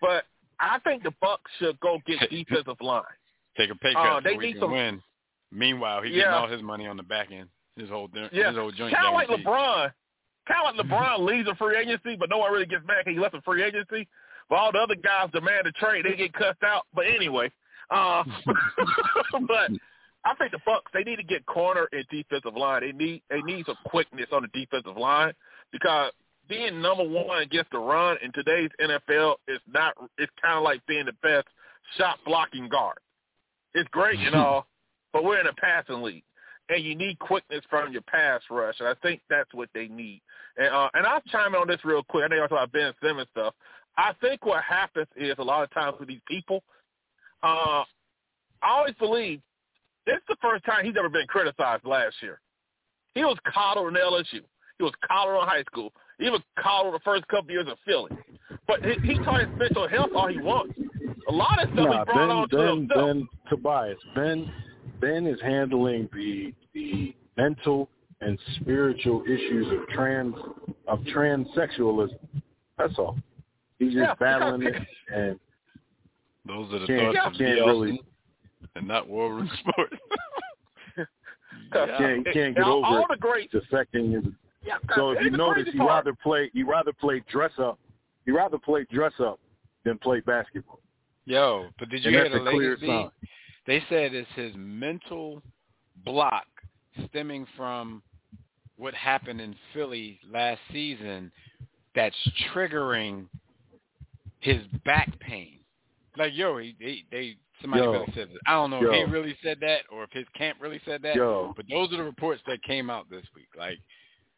but 0.01 0.25
I 0.59 0.79
think 0.81 1.05
the 1.05 1.13
Bucks 1.21 1.51
should 1.61 1.79
go 1.81 1.99
get 2.07 2.19
defensive 2.31 2.81
line. 2.81 3.03
Take 3.57 3.71
a 3.71 3.75
pay 3.77 3.93
cut 3.93 4.07
Uh, 4.07 4.21
so 4.21 4.29
they 4.29 4.37
we 4.37 4.47
need 4.47 4.53
can 4.55 4.61
some- 4.63 4.73
win. 4.73 5.03
Meanwhile, 5.53 6.03
he 6.03 6.11
Yeah. 6.11 6.17
getting 6.17 6.33
all 6.35 6.49
his 6.49 6.63
money 6.63 6.87
on 6.87 6.97
the 6.97 7.03
back 7.03 7.31
end. 7.33 7.49
His 7.77 7.89
whole 7.89 8.09
Yeah, 8.33 8.49
his 8.49 8.57
whole 8.57 8.71
joint 8.73 8.95
kind 8.95 9.07
of 9.09 9.15
like. 9.15 9.29
LeBron. 9.29 9.93
Kind 10.49 10.67
of 10.67 10.77
like 10.77 10.87
LeBron 10.87 11.27
leaves 11.27 11.49
a 11.49 11.55
free 11.57 11.77
agency, 11.77 12.17
but 12.17 12.31
no 12.31 12.39
one 12.39 12.53
really 12.53 12.67
gets 12.67 12.85
back. 12.87 13.07
He 13.07 13.19
left 13.19 13.35
a 13.35 13.43
free 13.43 13.63
agency. 13.63 14.09
But 14.49 14.57
all 14.57 14.73
the 14.73 14.79
other 14.79 14.97
guys 14.97 15.31
demand 15.33 15.67
a 15.67 15.73
trade. 15.73 16.05
They 16.05 16.17
get 16.17 16.33
cussed 16.33 16.63
out. 16.65 16.83
But 16.95 17.07
anyway, 17.07 17.53
uh, 17.91 18.25
but 19.47 19.71
I 20.25 20.35
think 20.35 20.53
the 20.53 20.59
Bucks 20.67 20.91
they 20.93 21.05
need 21.05 21.17
to 21.17 21.23
get 21.23 21.47
corner 21.47 21.89
and 21.93 22.05
defensive 22.11 22.57
line. 22.57 22.83
They 22.83 22.93
need 22.93 23.23
they 23.31 23.41
need 23.43 23.67
some 23.67 23.77
quickness 23.87 24.27
on 24.33 24.43
the 24.43 24.49
defensive 24.49 24.97
line 24.97 25.33
because 25.73 26.13
being 26.49 26.83
number 26.83 27.05
one 27.05 27.43
against 27.43 27.71
the 27.71 27.79
run 27.79 28.17
in 28.25 28.33
today's 28.33 28.71
NFL 28.81 29.37
is 29.47 29.61
not. 29.73 29.95
It's 30.19 30.33
kind 30.43 30.59
of 30.59 30.65
like 30.65 30.85
being 30.87 31.07
the 31.07 31.13
best 31.23 31.47
shot 31.97 32.19
blocking 32.27 32.69
guard. 32.69 32.99
It's 33.75 33.89
great 33.91 34.19
and 34.19 34.35
all, 34.35 34.67
but 35.13 35.23
we're 35.23 35.39
in 35.39 35.47
a 35.47 35.55
passing 35.55 36.03
league 36.03 36.25
and 36.71 36.85
you 36.85 36.95
need 36.95 37.19
quickness 37.19 37.63
from 37.69 37.93
your 37.93 38.03
pass 38.03 38.41
rush, 38.51 38.77
and 38.79 38.89
I 38.89 38.95
think 39.03 39.21
that's 39.29 39.53
what 39.53 39.69
they 39.75 39.89
need. 39.89 40.23
And 40.57 40.69
uh, 40.69 40.89
and 40.95 41.07
I'll 41.07 41.21
chime 41.23 41.55
in 41.55 41.61
on 41.61 41.69
this 41.69 41.85
real 41.85 42.03
quick. 42.05 42.25
I 42.25 42.29
know 42.29 42.37
you're 42.37 42.49
talking 42.49 42.65
about 42.65 42.73
Ben 42.73 42.93
Simmons 43.03 43.29
stuff. 43.33 43.55
I 43.97 44.13
think 44.21 44.47
what 44.47 44.63
happens 44.63 45.09
is 45.17 45.35
a 45.39 45.43
lot 45.43 45.65
of 45.65 45.71
times 45.73 45.97
with 45.99 46.09
these 46.09 46.21
people, 46.29 46.63
uh, 47.43 47.83
I 48.63 48.69
always 48.69 48.95
believe 48.99 49.41
this 50.07 50.17
is 50.17 50.23
the 50.29 50.37
first 50.41 50.65
time 50.65 50.85
he's 50.85 50.95
ever 50.99 51.09
been 51.09 51.27
criticized 51.27 51.85
last 51.85 52.15
year. 52.23 52.41
He 53.15 53.25
was 53.25 53.37
coddled 53.53 53.89
in 53.89 53.95
LSU. 53.95 54.41
He 54.79 54.85
was 54.85 54.93
coddled 55.07 55.43
in 55.43 55.49
high 55.49 55.65
school. 55.65 55.93
He 56.19 56.31
was 56.31 56.41
coddled 56.59 56.95
the 56.95 57.01
first 57.05 57.27
couple 57.29 57.51
years 57.51 57.67
of 57.69 57.77
Philly. 57.85 58.11
But 58.67 58.85
he, 58.85 58.95
he 59.07 59.19
taught 59.19 59.41
his 59.41 59.49
mental 59.59 59.89
health 59.89 60.11
all 60.15 60.29
he 60.29 60.39
wants. 60.39 60.75
A 61.29 61.33
lot 61.33 61.63
of 61.63 61.69
stuff 61.73 61.87
Nah, 61.87 61.99
he 61.99 62.05
brought 62.05 62.15
Ben, 62.15 62.31
on 62.31 62.49
to 62.49 62.57
Ben, 62.57 62.69
himself. 62.69 63.07
Ben 63.07 63.29
Tobias. 63.49 63.99
Ben, 64.15 64.53
Ben 65.01 65.27
is 65.27 65.41
handling 65.41 66.09
the 66.13 66.53
the 66.75 67.15
mental 67.37 67.89
and 68.21 68.39
spiritual 68.61 69.23
issues 69.25 69.67
of 69.73 69.89
trans 69.89 70.35
of 70.87 71.01
transsexualism. 71.15 72.19
That's 72.79 72.99
all. 72.99 73.19
He's 73.79 73.93
just 73.95 73.99
Yeah, 74.03 74.15
battling 74.15 74.61
because- 74.61 74.83
it, 74.83 75.15
and 75.15 75.41
Those 76.47 76.73
are 76.75 76.79
the 76.81 76.87
can't, 76.87 77.15
thoughts 77.17 77.27
of 77.35 77.39
can't 77.39 77.57
D. 77.57 77.61
really 77.61 77.91
Austin 77.93 78.07
and 78.77 78.89
not 78.89 79.09
War 79.09 79.35
Room 79.35 79.51
Sports. 79.61 79.97
Yeah. 80.97 81.05
can't 81.99 82.25
can't 82.33 82.55
get 82.57 82.65
all, 82.65 82.79
over 82.85 82.87
all 82.87 83.03
it. 83.05 83.07
the 83.11 83.17
greats. 83.17 83.55
It's 83.55 83.65
affecting 83.67 84.13
his. 84.13 84.25
Yeah, 84.63 84.77
So 84.95 85.11
if 85.13 85.23
you 85.25 85.31
notice, 85.31 85.63
crazy 85.65 85.73
he 85.73 85.79
part. 85.79 86.05
rather 86.07 86.17
play 86.23 86.51
he 86.53 86.63
rather 86.63 86.93
play 86.93 87.23
dress 87.31 87.53
up. 87.59 87.79
He 88.27 88.33
rather 88.33 88.59
play 88.59 88.85
dress 88.93 89.15
up 89.21 89.41
than 89.85 89.97
play 89.99 90.21
basketball. 90.21 90.81
Yo, 91.25 91.69
but 91.79 91.89
did 91.89 92.05
you 92.05 92.09
And 92.09 92.15
hear 92.17 92.25
that's 92.25 92.35
the 92.45 92.51
a 92.51 92.53
clear 92.53 92.71
latest? 92.77 92.83
They 93.67 93.83
said 93.89 94.15
it's 94.15 94.29
his 94.35 94.53
mental 94.57 95.43
block 96.05 96.47
stemming 97.09 97.47
from 97.57 98.03
what 98.77 98.95
happened 98.95 99.41
in 99.41 99.55
Philly 99.75 100.19
last 100.31 100.61
season 100.73 101.31
that's 101.95 102.17
triggering 102.53 103.27
his 104.41 104.63
back 104.85 105.19
pain. 105.21 105.59
Like 106.17 106.33
yo, 106.35 106.59
he, 106.59 106.75
they 106.81 107.05
they 107.11 107.37
somebody 107.61 107.83
Yo. 107.83 107.93
really 107.93 108.13
said 108.15 108.29
this. 108.29 108.39
I 108.47 108.53
don't 108.53 108.71
know 108.71 108.81
if 108.83 108.93
he 108.93 109.13
really 109.13 109.37
said 109.43 109.59
that 109.61 109.81
or 109.93 110.05
if 110.05 110.11
his 110.13 110.27
camp 110.37 110.59
really 110.61 110.81
said 110.85 111.03
that. 111.03 111.15
Yo, 111.15 111.53
But 111.57 111.67
those 111.71 111.93
are 111.93 111.99
the 111.99 112.05
reports 112.05 112.43
that 112.47 112.63
came 112.63 112.91
out 112.91 113.09
this 113.11 113.25
week. 113.35 113.49
Like 113.57 113.79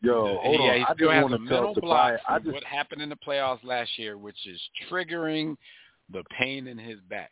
yo, 0.01 0.39
hold 0.43 0.61
yeah, 0.61 0.71
on. 0.71 0.77
he 0.77 0.83
I 0.83 0.95
still 0.95 1.09
just 1.09 1.13
has 1.13 1.33
a 1.33 1.39
mental 1.39 1.75
block. 1.81 2.21
I 2.29 2.39
just 2.39 2.53
what 2.53 2.65
happened 2.65 3.01
in 3.01 3.09
the 3.09 3.17
playoffs 3.17 3.65
last 3.65 3.99
year, 3.99 4.19
which 4.19 4.47
is 4.47 4.61
triggering 4.91 5.57
the 6.13 6.25
pain 6.39 6.67
in 6.67 6.79
his 6.79 6.99
back. 7.09 7.31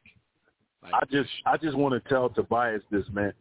Like, 0.82 0.94
I 0.94 1.04
just 1.10 1.30
I 1.46 1.56
just 1.56 1.76
want 1.76 2.02
to 2.02 2.08
tell 2.08 2.28
Tobias 2.30 2.82
this, 2.90 3.04
man. 3.12 3.32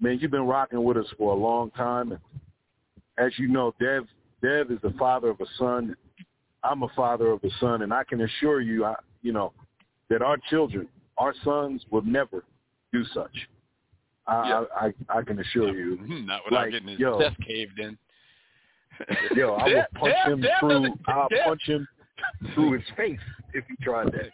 Man, 0.00 0.18
you've 0.20 0.30
been 0.30 0.46
rocking 0.46 0.82
with 0.82 0.96
us 0.96 1.06
for 1.16 1.32
a 1.32 1.36
long 1.36 1.70
time, 1.70 2.12
and 2.12 2.20
as 3.18 3.32
you 3.38 3.48
know, 3.48 3.74
Dev 3.80 4.04
Dev 4.42 4.70
is 4.70 4.78
the 4.82 4.94
father 4.98 5.30
of 5.30 5.40
a 5.40 5.46
son. 5.58 5.96
I'm 6.62 6.82
a 6.82 6.88
father 6.96 7.28
of 7.28 7.42
a 7.44 7.50
son, 7.60 7.82
and 7.82 7.92
I 7.92 8.02
can 8.04 8.20
assure 8.22 8.60
you, 8.60 8.84
I, 8.84 8.94
you 9.22 9.32
know, 9.32 9.52
that 10.10 10.20
our 10.22 10.36
children, 10.50 10.88
our 11.18 11.32
sons, 11.44 11.82
will 11.90 12.02
never 12.02 12.44
do 12.92 13.04
such. 13.14 13.30
I 14.26 14.48
Yeah. 14.48 14.64
I, 14.74 14.86
I, 14.86 15.18
I 15.18 15.22
can 15.22 15.38
assure 15.38 15.74
you. 15.74 15.98
not 16.26 16.42
without 16.44 16.62
like, 16.62 16.72
getting 16.72 16.88
his 16.88 16.98
yo. 16.98 17.20
chest 17.20 17.36
caved 17.46 17.78
in. 17.78 17.96
Yo, 19.34 19.54
I 19.54 19.68
will 19.68 19.84
punch 19.94 20.14
Dev- 20.24 20.32
him 20.32 20.40
Dev 20.40 20.50
through. 20.60 20.86
I'll 21.06 21.28
Dev- 21.28 21.44
punch 21.44 21.62
him 21.66 21.86
through 22.54 22.72
his 22.72 22.82
face 22.96 23.20
if 23.54 23.64
he 23.68 23.76
tried 23.84 24.06
that. 24.12 24.30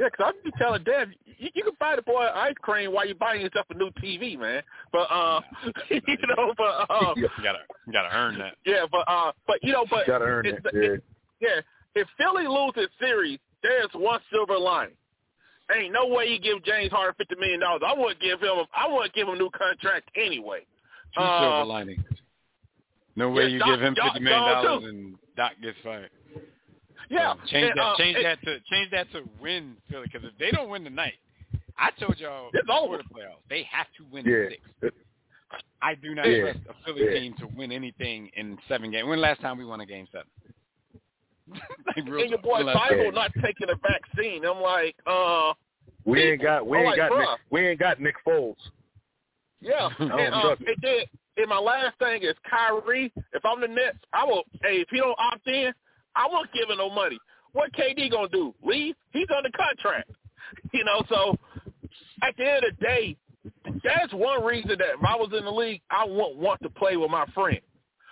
Yeah, 0.00 0.06
because 0.10 0.32
I'm 0.34 0.42
just 0.50 0.56
telling 0.56 0.82
Dev, 0.82 1.08
you, 1.26 1.50
you 1.54 1.62
can 1.62 1.74
buy 1.78 1.94
the 1.94 2.00
boy 2.02 2.26
ice 2.34 2.54
cream 2.62 2.90
while 2.92 3.04
you're 3.06 3.14
buying 3.16 3.42
yourself 3.42 3.66
a 3.70 3.74
new 3.74 3.90
TV, 4.02 4.38
man. 4.38 4.62
But 4.92 5.06
uh, 5.10 5.40
you 5.90 6.00
know, 6.36 6.54
but 6.56 6.90
uh, 6.90 7.12
you 7.16 7.28
gotta 7.42 7.58
you 7.86 7.92
gotta 7.92 8.08
earn 8.16 8.38
that. 8.38 8.54
yeah, 8.64 8.86
but 8.90 9.04
uh, 9.06 9.32
but 9.46 9.58
you 9.62 9.72
know, 9.72 9.84
but 9.90 10.06
you 10.06 10.12
Gotta 10.14 10.24
earn 10.24 10.46
it's 10.46 10.58
it. 10.58 10.72
the- 10.72 11.00
Yeah. 11.40 11.48
yeah, 11.48 11.60
if 12.02 12.08
Philly 12.16 12.46
loses 12.48 12.88
series, 12.98 13.38
there's 13.62 13.90
one 13.92 14.20
silver 14.32 14.58
lining. 14.58 14.94
Ain't 15.76 15.92
no 15.92 16.06
way 16.08 16.24
you 16.26 16.40
give 16.40 16.64
James 16.64 16.90
Harden 16.90 17.14
fifty 17.18 17.36
million 17.38 17.60
dollars. 17.60 17.82
I 17.86 17.92
wouldn't 17.92 18.20
give 18.20 18.40
him. 18.40 18.56
I 18.74 18.88
wouldn't 18.90 19.12
give 19.12 19.28
him 19.28 19.34
a 19.34 19.38
new 19.38 19.50
contract 19.50 20.08
anyway. 20.16 20.60
Two 21.14 21.20
Uh, 21.22 21.40
silver 21.42 21.64
linings. 21.66 22.04
No 23.16 23.28
way 23.28 23.42
yeah, 23.42 23.48
you 23.48 23.58
Doc- 23.58 23.68
give 23.68 23.80
him 23.82 23.94
fifty 24.02 24.20
million 24.20 24.40
dollars 24.42 24.84
and 24.84 25.14
Doc 25.36 25.52
gets 25.62 25.76
fired. 25.84 26.10
Yeah, 27.10 27.34
So 27.34 27.46
change 27.50 27.74
that. 27.74 27.82
uh, 27.82 27.96
change 27.98 28.16
and- 28.16 28.24
that 28.24 28.40
to 28.44 28.60
change 28.70 28.90
that 28.92 29.10
to 29.12 29.28
win 29.40 29.76
Philly. 29.90 30.06
Because 30.10 30.26
if 30.26 30.38
they 30.38 30.50
don't 30.52 30.70
win 30.70 30.84
tonight, 30.84 31.14
I 31.76 31.90
told 31.98 32.18
y'all 32.18 32.50
It's 32.54 32.64
before 32.66 32.84
over. 32.84 32.96
the 32.98 33.04
playoffs 33.04 33.42
they 33.48 33.64
have 33.64 33.86
to 33.98 34.04
win 34.12 34.24
Yeah. 34.24 34.48
six. 34.80 34.94
I 35.82 35.94
do 35.96 36.14
not 36.14 36.28
Yeah. 36.28 36.52
trust 36.52 36.58
a 36.68 36.74
Philly 36.84 37.04
Yeah. 37.04 37.18
team 37.20 37.34
to 37.40 37.46
win 37.48 37.72
anything 37.72 38.28
in 38.34 38.58
seven 38.68 38.90
games. 38.92 39.08
When 39.08 39.20
last 39.20 39.40
time 39.40 39.58
we 39.58 39.64
won 39.64 39.80
a 39.80 39.86
game 39.86 40.06
seven? 40.12 40.28
like 41.50 42.06
real 42.06 42.20
and 42.20 42.30
your 42.30 42.38
boy 42.38 42.64
When 42.64 42.74
Bible 42.74 43.04
Yeah. 43.04 43.10
not 43.10 43.32
taking 43.42 43.68
a 43.70 43.74
vaccine. 43.76 44.44
I'm 44.44 44.60
like, 44.60 44.94
uh, 45.06 45.52
We 46.04 46.22
ain't 46.22 46.42
got 46.42 46.66
we 46.66 46.78
I'm 46.78 46.84
ain't 46.86 46.90
like, 46.98 47.10
got 47.10 47.18
Nick, 47.18 47.28
bruh. 47.28 47.36
we 47.50 47.68
ain't 47.68 47.80
got 47.80 48.00
Nick 48.00 48.14
Foles. 48.24 48.56
Yeah, 49.60 49.90
and, 49.98 50.12
uh, 50.34 50.56
and 50.58 50.76
then 50.80 51.00
and 51.36 51.48
my 51.48 51.58
last 51.58 51.98
thing 51.98 52.22
is 52.22 52.34
Kyrie. 52.48 53.12
If 53.32 53.44
I'm 53.44 53.60
the 53.60 53.68
Nets, 53.68 53.98
I 54.12 54.24
will. 54.24 54.44
Hey, 54.62 54.76
if 54.80 54.88
he 54.90 54.98
don't 54.98 55.18
opt 55.18 55.46
in, 55.48 55.72
I 56.16 56.26
won't 56.30 56.52
give 56.52 56.68
him 56.70 56.78
no 56.78 56.90
money. 56.90 57.18
What 57.52 57.72
KD 57.72 58.10
gonna 58.10 58.28
do? 58.28 58.54
Leave? 58.62 58.94
He's 59.12 59.26
under 59.36 59.50
contract. 59.50 60.10
You 60.72 60.84
know, 60.84 61.02
so 61.08 61.36
at 62.22 62.36
the 62.36 62.44
end 62.44 62.64
of 62.64 62.76
the 62.76 62.84
day, 62.84 63.16
that's 63.84 64.12
one 64.12 64.44
reason 64.44 64.70
that 64.70 64.80
if 64.98 65.04
I 65.04 65.14
was 65.14 65.30
in 65.36 65.44
the 65.44 65.50
league, 65.50 65.80
I 65.90 66.04
wouldn't 66.04 66.36
want 66.38 66.60
to 66.62 66.70
play 66.70 66.96
with 66.96 67.10
my 67.10 67.24
friend 67.34 67.60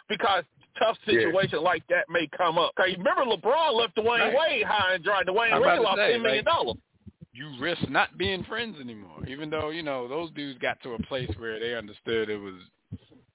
because 0.08 0.44
tough 0.78 0.96
Yeah. 1.06 1.18
situation 1.20 1.62
like 1.64 1.82
that 1.88 2.04
may 2.08 2.28
come 2.36 2.58
up. 2.58 2.72
Cause 2.76 2.90
remember 2.96 3.24
LeBron 3.24 3.74
left 3.74 3.96
Dwayne 3.96 4.32
Right. 4.32 4.34
Wade 4.38 4.64
high 4.66 4.94
and 4.94 5.02
dry. 5.04 5.22
Dwayne 5.24 5.52
I'm 5.52 5.62
Wade 5.62 5.72
about 5.72 5.82
lost 5.82 5.96
say, 5.98 6.12
ten 6.12 6.22
million 6.22 6.44
like- 6.44 6.54
dollars. 6.54 6.76
you 7.32 7.50
risk 7.60 7.88
not 7.88 8.16
being 8.16 8.44
friends 8.44 8.76
anymore. 8.80 9.26
Even 9.26 9.50
though 9.50 9.70
you 9.70 9.82
know 9.82 10.06
those 10.06 10.30
dudes 10.32 10.58
got 10.60 10.80
to 10.84 10.92
a 10.94 10.98
place 11.02 11.30
where 11.38 11.58
they 11.58 11.74
understood 11.74 12.30
it 12.30 12.38
was 12.38 12.54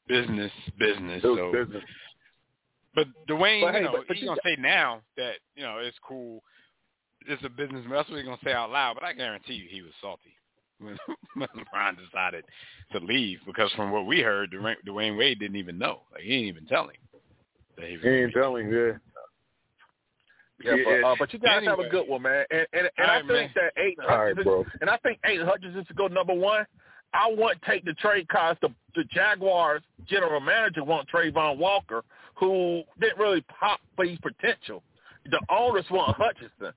business, 0.08 0.52
business. 0.80 1.22
It 1.24 1.28
was 1.28 1.38
so, 1.40 1.52
business. 1.52 1.84
But 2.96 3.08
Dwayne, 3.28 3.62
But 3.62 3.74
hey, 3.74 3.80
you 3.80 3.86
know, 3.86 3.92
but- 3.94 4.08
but 4.08 4.18
he's 4.18 4.26
gonna 4.28 4.40
say 4.44 4.56
now 4.60 5.02
that 5.18 5.36
you 5.56 5.64
know 5.64 5.80
it's 5.80 5.98
cool. 6.08 6.44
It's 7.28 7.44
a 7.44 7.50
business. 7.50 7.86
That's 7.90 8.10
what 8.10 8.18
he's 8.18 8.26
gonna 8.26 8.38
say 8.44 8.52
out 8.54 8.70
loud. 8.72 8.96
But 8.96 9.04
I 9.04 9.14
guarantee 9.14 9.54
you, 9.54 9.68
he 9.70 9.82
was 9.82 9.92
salty 10.02 10.36
when, 10.80 10.98
when 11.36 11.48
LeBron 11.56 11.98
decided 12.04 12.44
to 12.92 13.00
leave 13.00 13.40
because 13.46 13.72
from 13.74 13.92
what 13.92 14.06
we 14.06 14.20
heard, 14.22 14.52
Dwayne, 14.52 14.76
Dwayne 14.88 15.18
Wade 15.18 15.40
didn't 15.40 15.56
even 15.58 15.78
know. 15.78 16.02
Like 16.12 16.22
he 16.24 16.30
didn't 16.30 16.48
even 16.48 16.66
tell 16.66 16.84
him 16.84 16.98
that 17.78 17.86
he 17.88 17.94
was. 17.94 18.02
He 18.04 18.10
gonna 18.10 18.22
ain't 18.24 18.34
be- 18.34 18.40
telling, 18.40 18.70
yeah. 18.72 18.92
Yeah, 20.64 20.76
Yeah, 20.76 20.84
but, 21.02 21.08
uh, 21.08 21.16
but 21.20 21.34
you 21.34 21.40
guys 21.40 21.66
have 21.66 21.80
a 21.80 21.90
good 21.90 22.08
one, 22.08 22.22
man. 22.22 22.46
And 22.52 22.68
and, 22.74 22.90
and 22.98 23.10
All 23.10 23.10
I 23.10 23.16
right, 23.22 23.28
think 23.28 23.54
that 23.56 23.76
Aiden 23.76 24.04
All 24.04 24.08
right, 24.08 24.20
Hutchinson, 24.30 24.44
bro. 24.44 24.66
and 24.82 24.90
I 24.90 24.98
think 24.98 25.20
Aidan 25.26 25.48
Hutchinson 25.48 25.84
should 25.86 25.96
go 25.96 26.08
number 26.08 26.34
one. 26.34 26.66
I 27.16 27.30
wouldn't 27.30 27.62
take 27.64 27.86
the 27.86 27.94
trade 27.94 28.28
cause 28.30 28.56
the 28.62 28.70
the 28.96 29.04
Jaguars 29.06 29.82
general 30.08 30.40
manager 30.40 30.84
want 30.84 31.08
Travon 31.10 31.58
Walker, 31.58 32.04
who 32.36 32.84
didn't 33.00 33.20
really 33.20 33.42
pop 33.60 33.80
for 33.96 34.06
his 34.06 34.18
potential. 34.20 34.84
The 35.30 35.40
owners 35.50 35.86
want 35.90 36.16
Hutchinson. 36.18 36.74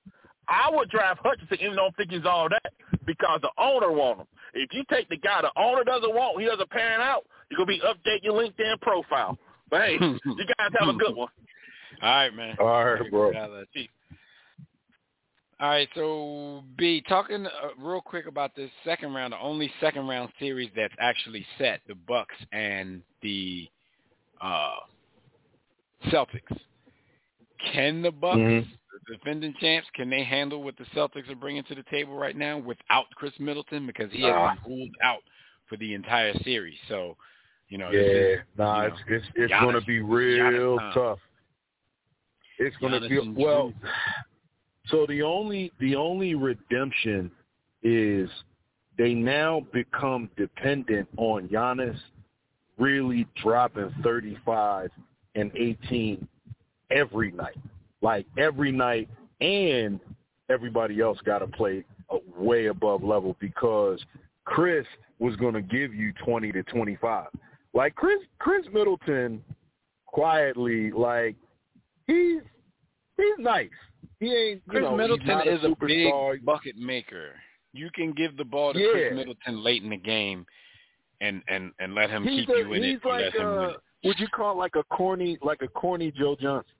I 0.47 0.69
would 0.71 0.89
draft 0.89 1.19
Hutchinson 1.23 1.57
even 1.61 1.75
though 1.75 1.81
I 1.81 1.85
don't 1.85 1.97
think 1.97 2.11
he's 2.11 2.25
all 2.25 2.47
that 2.49 2.73
because 3.05 3.39
the 3.41 3.51
owner 3.57 3.91
want 3.91 4.19
him. 4.19 4.27
If 4.53 4.73
you 4.73 4.83
take 4.89 5.09
the 5.09 5.17
guy 5.17 5.41
the 5.41 5.51
owner 5.61 5.83
doesn't 5.83 6.13
want, 6.13 6.39
he 6.39 6.47
doesn't 6.47 6.69
pan 6.69 7.01
out, 7.01 7.25
you're 7.49 7.57
gonna 7.57 7.67
be 7.67 7.81
updating 7.81 8.23
your 8.23 8.33
LinkedIn 8.33 8.79
profile. 8.81 9.37
But 9.69 9.81
hey, 9.81 9.97
you 9.99 10.45
guys 10.57 10.71
have 10.79 10.89
a 10.89 10.93
good 10.93 11.15
one. 11.15 11.29
All 12.01 12.09
right, 12.09 12.33
man. 12.33 12.55
All 12.59 12.85
right, 12.85 13.11
bro. 13.11 13.31
All 15.59 15.69
right, 15.69 15.87
so 15.95 16.63
B, 16.77 17.03
talking 17.09 17.47
uh, 17.47 17.49
real 17.79 17.99
quick 17.99 18.27
about 18.27 18.55
this 18.55 18.69
second 18.85 19.15
round, 19.15 19.33
the 19.33 19.39
only 19.39 19.71
second 19.81 20.07
round 20.07 20.31
series 20.39 20.69
that's 20.75 20.93
actually 20.99 21.43
set, 21.57 21.81
the 21.87 21.95
Bucks 22.07 22.35
and 22.51 23.01
the 23.23 23.67
uh, 24.39 24.75
Celtics. 26.05 26.57
Can 27.73 28.01
the 28.01 28.11
Bucks, 28.11 28.37
Mhm. 28.39 28.67
the 29.07 29.15
defending 29.15 29.53
champs, 29.55 29.89
can 29.91 30.09
they 30.09 30.23
handle 30.23 30.63
what 30.63 30.77
the 30.77 30.85
Celtics 30.85 31.29
are 31.29 31.35
bringing 31.35 31.63
to 31.65 31.75
the 31.75 31.83
table 31.83 32.15
right 32.15 32.35
now 32.35 32.57
without 32.57 33.07
Khris 33.15 33.39
Middleton 33.39 33.85
because 33.87 34.11
he 34.11 34.21
has 34.21 34.57
been 34.63 34.71
ruled 34.77 34.95
out 35.01 35.23
for 35.67 35.77
the 35.77 35.93
entire 35.93 36.33
series? 36.43 36.77
So, 36.87 37.17
you 37.69 37.77
know, 37.77 37.89
Yeah, 37.91 37.99
is, 37.99 38.39
nah, 38.57 38.81
you 38.83 38.87
it's 38.89 38.97
know, 39.09 39.15
it's 39.15 39.25
it's 39.35 39.53
Giannis- 39.53 39.59
gonna 39.61 39.81
be 39.81 39.99
real 40.01 40.77
Giannis 40.77 40.93
tough. 40.93 41.19
It's 42.59 42.75
gonna 42.77 43.01
be 43.07 43.17
and 43.17 43.35
well. 43.35 43.73
So 44.85 45.05
the 45.07 45.21
only 45.21 45.71
the 45.79 45.95
only 45.95 46.33
redemption 46.35 47.29
is 47.83 48.29
they 48.97 49.13
now 49.13 49.59
become 49.73 50.29
dependent 50.37 51.07
on 51.17 51.47
Giannis 51.49 51.99
really 52.77 53.25
dropping 53.35 53.91
35 54.03 54.91
and 55.37 55.51
18 55.55 56.27
every 56.91 57.31
night, 57.31 57.57
like 58.01 58.25
every 58.37 58.71
night, 58.71 59.07
and 59.39 59.99
everybody 60.49 60.99
else 60.99 61.19
got 61.25 61.39
to 61.39 61.47
play 61.47 61.83
a 62.09 62.17
way 62.37 62.67
above 62.67 63.03
level 63.03 63.35
because 63.39 64.03
Chris 64.45 64.85
was 65.19 65.35
going 65.35 65.53
to 65.53 65.61
give 65.61 65.93
you 65.93 66.13
20 66.25 66.51
to 66.53 66.63
25. 66.63 67.27
Like 67.73 67.95
Chris 67.95 68.19
Khris 68.39 68.65
Middleton 68.73 69.43
quietly 70.07 70.91
like 70.91 71.35
he's 72.07 72.41
he's 73.17 73.35
nice. 73.37 73.69
He 74.19 74.27
ain't 74.33 74.61
you 74.65 74.71
Chris 74.71 74.81
know, 74.83 74.91
he's 74.91 74.97
Middleton 74.97 75.47
is 75.47 75.63
a 75.63 75.67
superstar. 75.67 76.33
big 76.33 76.45
bucket 76.45 76.77
maker. 76.77 77.31
You 77.73 77.89
can 77.93 78.13
give 78.13 78.35
the 78.37 78.45
ball 78.45 78.73
to 78.73 78.79
Yeah. 78.79 78.91
Khris 78.91 79.13
Middleton 79.15 79.63
late 79.63 79.83
in 79.83 79.89
the 79.91 79.97
game, 79.97 80.45
and 81.21 81.43
and 81.47 81.71
and 81.79 81.93
let 81.93 82.09
him 82.09 82.23
he's 82.23 82.45
keep 82.45 82.49
a, 82.55 82.59
you 82.59 82.73
in 82.73 82.83
it. 82.83 83.05
like 83.05 83.21
let 83.25 83.35
him 83.35 83.55
win 83.57 83.69
it. 83.71 83.75
Would 84.07 84.19
you 84.19 84.27
call 84.29 84.57
like 84.57 84.75
a 84.75 84.83
corny 84.85 85.37
like 85.41 85.61
a 85.61 85.67
corny 85.67 86.11
Joe 86.11 86.35
Johnson? 86.39 86.73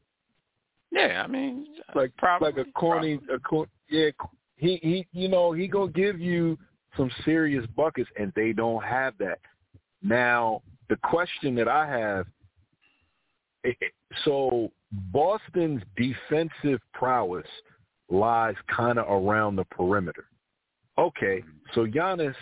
Yeah, 0.91 1.21
I 1.23 1.27
mean, 1.27 1.67
Like 1.95 2.15
probably, 2.17 2.47
like 2.51 2.65
a 2.67 2.71
corny 2.71 3.19
a 3.33 3.39
cor- 3.39 3.67
yeah 3.89 4.09
he 4.55 4.79
he 4.81 5.05
you 5.11 5.27
know 5.27 5.51
he 5.51 5.67
gonna 5.67 5.91
give 5.91 6.19
you 6.19 6.57
some 6.95 7.11
serious 7.25 7.65
buckets 7.75 8.09
and 8.17 8.31
they 8.35 8.53
don't 8.53 8.83
have 8.83 9.13
that. 9.19 9.39
Now 10.01 10.61
the 10.89 10.95
question 11.03 11.53
that 11.55 11.67
i 11.67 11.85
have 11.85 12.25
it- 13.63 13.93
so 14.23 14.71
boston's 15.11 15.81
defensive 15.97 16.79
prowess 16.93 17.45
lies 18.09 18.55
kind 18.73 18.97
of 18.97 19.05
around 19.09 19.57
the 19.57 19.65
perimeter. 19.65 20.25
Okay 20.97 21.43
so 21.75 21.85
Giannis 21.85 22.35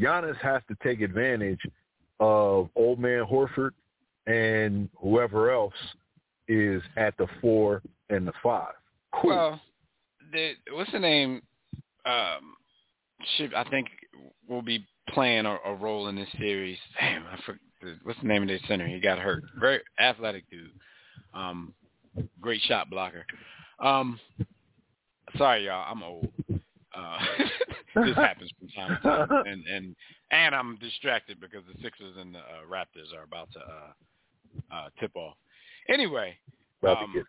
Giannis 0.00 0.36
has 0.38 0.62
to 0.68 0.76
take 0.82 1.02
advantage 1.02 1.60
of 2.20 2.70
old 2.74 2.98
man 2.98 3.24
horford 3.24 3.72
and 4.26 4.88
whoever 5.00 5.50
else 5.50 5.74
is 6.48 6.82
at 6.96 7.16
the 7.16 7.26
four 7.40 7.82
and 8.10 8.26
the 8.26 8.32
five 8.42 8.74
cool 9.14 9.30
Well, 9.30 9.60
the 10.32 10.52
what's 10.72 10.92
the 10.92 10.98
name? 10.98 11.42
Um, 12.04 12.56
should 13.36 13.54
I 13.54 13.64
think 13.64 13.88
will 14.48 14.62
be 14.62 14.86
playing 15.10 15.46
a, 15.46 15.56
a 15.66 15.74
role 15.74 16.08
in 16.08 16.16
this 16.16 16.28
series? 16.38 16.78
Damn, 16.98 17.24
I 17.26 17.38
forgot. 17.44 17.60
What's 18.02 18.20
the 18.20 18.28
name 18.28 18.42
of 18.42 18.48
their 18.48 18.58
center? 18.68 18.86
He 18.86 19.00
got 19.00 19.18
hurt. 19.18 19.42
Very 19.58 19.80
athletic 19.98 20.48
dude. 20.50 20.70
Um, 21.32 21.72
great 22.40 22.60
shot 22.62 22.90
blocker. 22.90 23.24
Um, 23.78 24.20
sorry, 25.38 25.66
y'all. 25.66 25.86
I'm 25.90 26.02
old. 26.02 26.28
Uh, 26.94 27.18
this 28.04 28.16
happens 28.16 28.50
from 28.58 28.68
time 28.68 28.96
to 28.96 29.02
time, 29.02 29.28
and 29.46 29.66
and 29.66 29.96
and 30.30 30.54
I'm 30.54 30.76
distracted 30.76 31.40
because 31.40 31.62
the 31.72 31.80
Sixers 31.82 32.16
and 32.18 32.34
the 32.34 32.40
uh, 32.40 32.66
Raptors 32.70 33.16
are 33.16 33.22
about 33.22 33.50
to 33.52 33.60
uh, 33.60 33.92
uh, 34.72 34.88
tip 34.98 35.14
off. 35.14 35.36
Anyway, 35.88 36.36
um, 36.86 37.24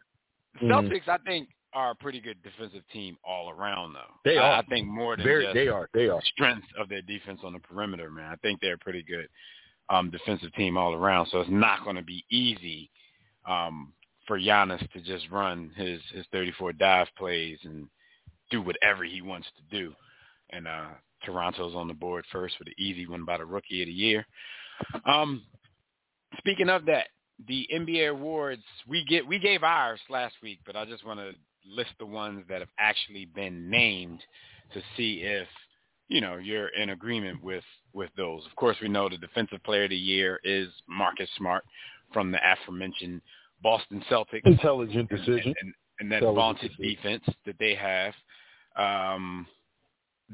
Mhm. 0.62 0.70
Celtics, 0.70 1.08
I 1.08 1.18
think, 1.20 1.50
are 1.74 1.92
a 1.92 1.96
pretty 1.96 2.20
good 2.20 2.42
defensive 2.44 2.84
team 2.90 3.18
all 3.24 3.50
around, 3.50 3.94
though. 3.94 4.14
They 4.26 4.38
are. 4.38 4.58
I 4.60 4.62
think 4.64 4.88
more 4.88 5.16
than 5.16 5.26
Very, 5.26 5.44
just 5.46 5.54
they 5.54 5.68
are. 5.70 5.90
They 5.94 6.10
are. 6.10 6.22
strength 6.24 6.68
of 6.78 6.90
their 6.90 7.02
defense 7.02 7.40
on 7.44 7.54
the 7.54 7.60
perimeter, 7.60 8.12
man. 8.12 8.30
I 8.32 8.36
think 8.38 8.60
they're 8.60 8.74
a 8.74 8.80
pretty 8.80 9.04
good 9.04 9.30
um, 9.90 10.10
defensive 10.10 10.54
team 10.54 10.78
all 10.78 10.94
around. 10.94 11.28
So 11.28 11.40
it's 11.40 11.50
not 11.50 11.84
going 11.84 11.96
to 11.96 12.02
be 12.02 12.26
easy 12.30 12.90
um, 13.46 13.94
for 14.28 14.40
Giannis 14.40 14.90
to 14.92 15.02
just 15.02 15.30
run 15.30 15.72
his 15.76 16.02
his 16.14 16.26
34 16.32 16.74
dive 16.74 17.08
plays 17.18 17.58
and 17.64 17.88
do 18.50 18.62
whatever 18.62 19.04
he 19.04 19.22
wants 19.22 19.48
to 19.58 19.78
do. 19.78 19.94
And 20.52 20.68
uh, 20.68 20.90
Toronto's 21.24 21.76
on 21.76 21.88
the 21.88 21.94
board 21.94 22.26
first 22.32 22.58
for 22.58 22.66
the 22.66 22.76
easy 22.78 23.08
one 23.08 23.24
by 23.26 23.38
the 23.38 23.46
Rookie 23.46 23.82
of 23.82 23.88
the 23.88 23.94
Year. 23.94 24.26
Um, 25.06 25.44
speaking 26.38 26.70
of 26.70 26.86
that, 26.86 27.08
the 27.48 27.68
NBA 27.74 28.12
awards 28.12 28.64
we 28.88 29.04
get 29.06 29.28
we 29.28 29.40
gave 29.40 29.64
ours 29.64 30.00
last 30.10 30.36
week, 30.44 30.60
but 30.66 30.76
I 30.76 30.86
just 30.86 31.06
want 31.06 31.20
to 31.20 31.32
list 31.66 31.92
the 32.00 32.06
ones 32.06 32.44
that 32.50 32.60
have 32.60 32.70
actually 32.80 33.26
been 33.26 33.70
named 33.70 34.20
to 34.74 34.82
see 34.96 35.22
if 35.24 35.48
you 36.08 36.22
know 36.22 36.38
you're 36.38 36.70
in 36.70 36.90
agreement 36.90 37.44
with 37.44 37.64
with 37.94 38.10
those. 38.18 38.46
Of 38.46 38.56
course, 38.56 38.78
we 38.82 38.90
know 38.90 39.10
the 39.10 39.18
defensive 39.18 39.64
player 39.64 39.86
of 39.86 39.90
the 39.90 39.98
year 39.98 40.40
is 40.44 40.70
Marcus 40.88 41.30
Smart 41.38 41.64
from 42.14 42.32
the 42.32 42.40
aforementioned 42.44 43.22
Boston 43.64 44.04
Celtics 44.10 44.46
Intelligent 44.46 45.10
decision. 45.10 45.54
and, 45.62 45.74
and 46.00 46.12
that 46.12 46.18
Intelligent 46.18 46.36
vaunted 46.36 46.72
defense 46.78 47.24
that 47.46 47.56
they 47.60 47.76
have. 47.76 48.14
Um, 48.76 49.48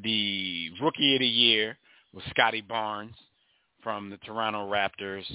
the 0.04 0.70
rookie 0.82 1.16
of 1.16 1.22
the 1.22 1.28
year 1.28 1.78
was 2.14 2.24
Scottie 2.30 2.62
Barnes 2.62 3.16
from 3.82 4.10
the 4.10 4.18
Toronto 4.18 4.70
Raptors, 4.70 5.26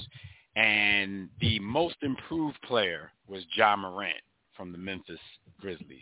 and 0.55 1.29
the 1.41 1.59
most 1.59 1.95
improved 2.01 2.61
player 2.63 3.11
was 3.27 3.43
Ja 3.55 3.75
Morant 3.75 4.17
from 4.55 4.71
the 4.71 4.77
Memphis 4.77 5.19
Grizzlies. 5.59 5.99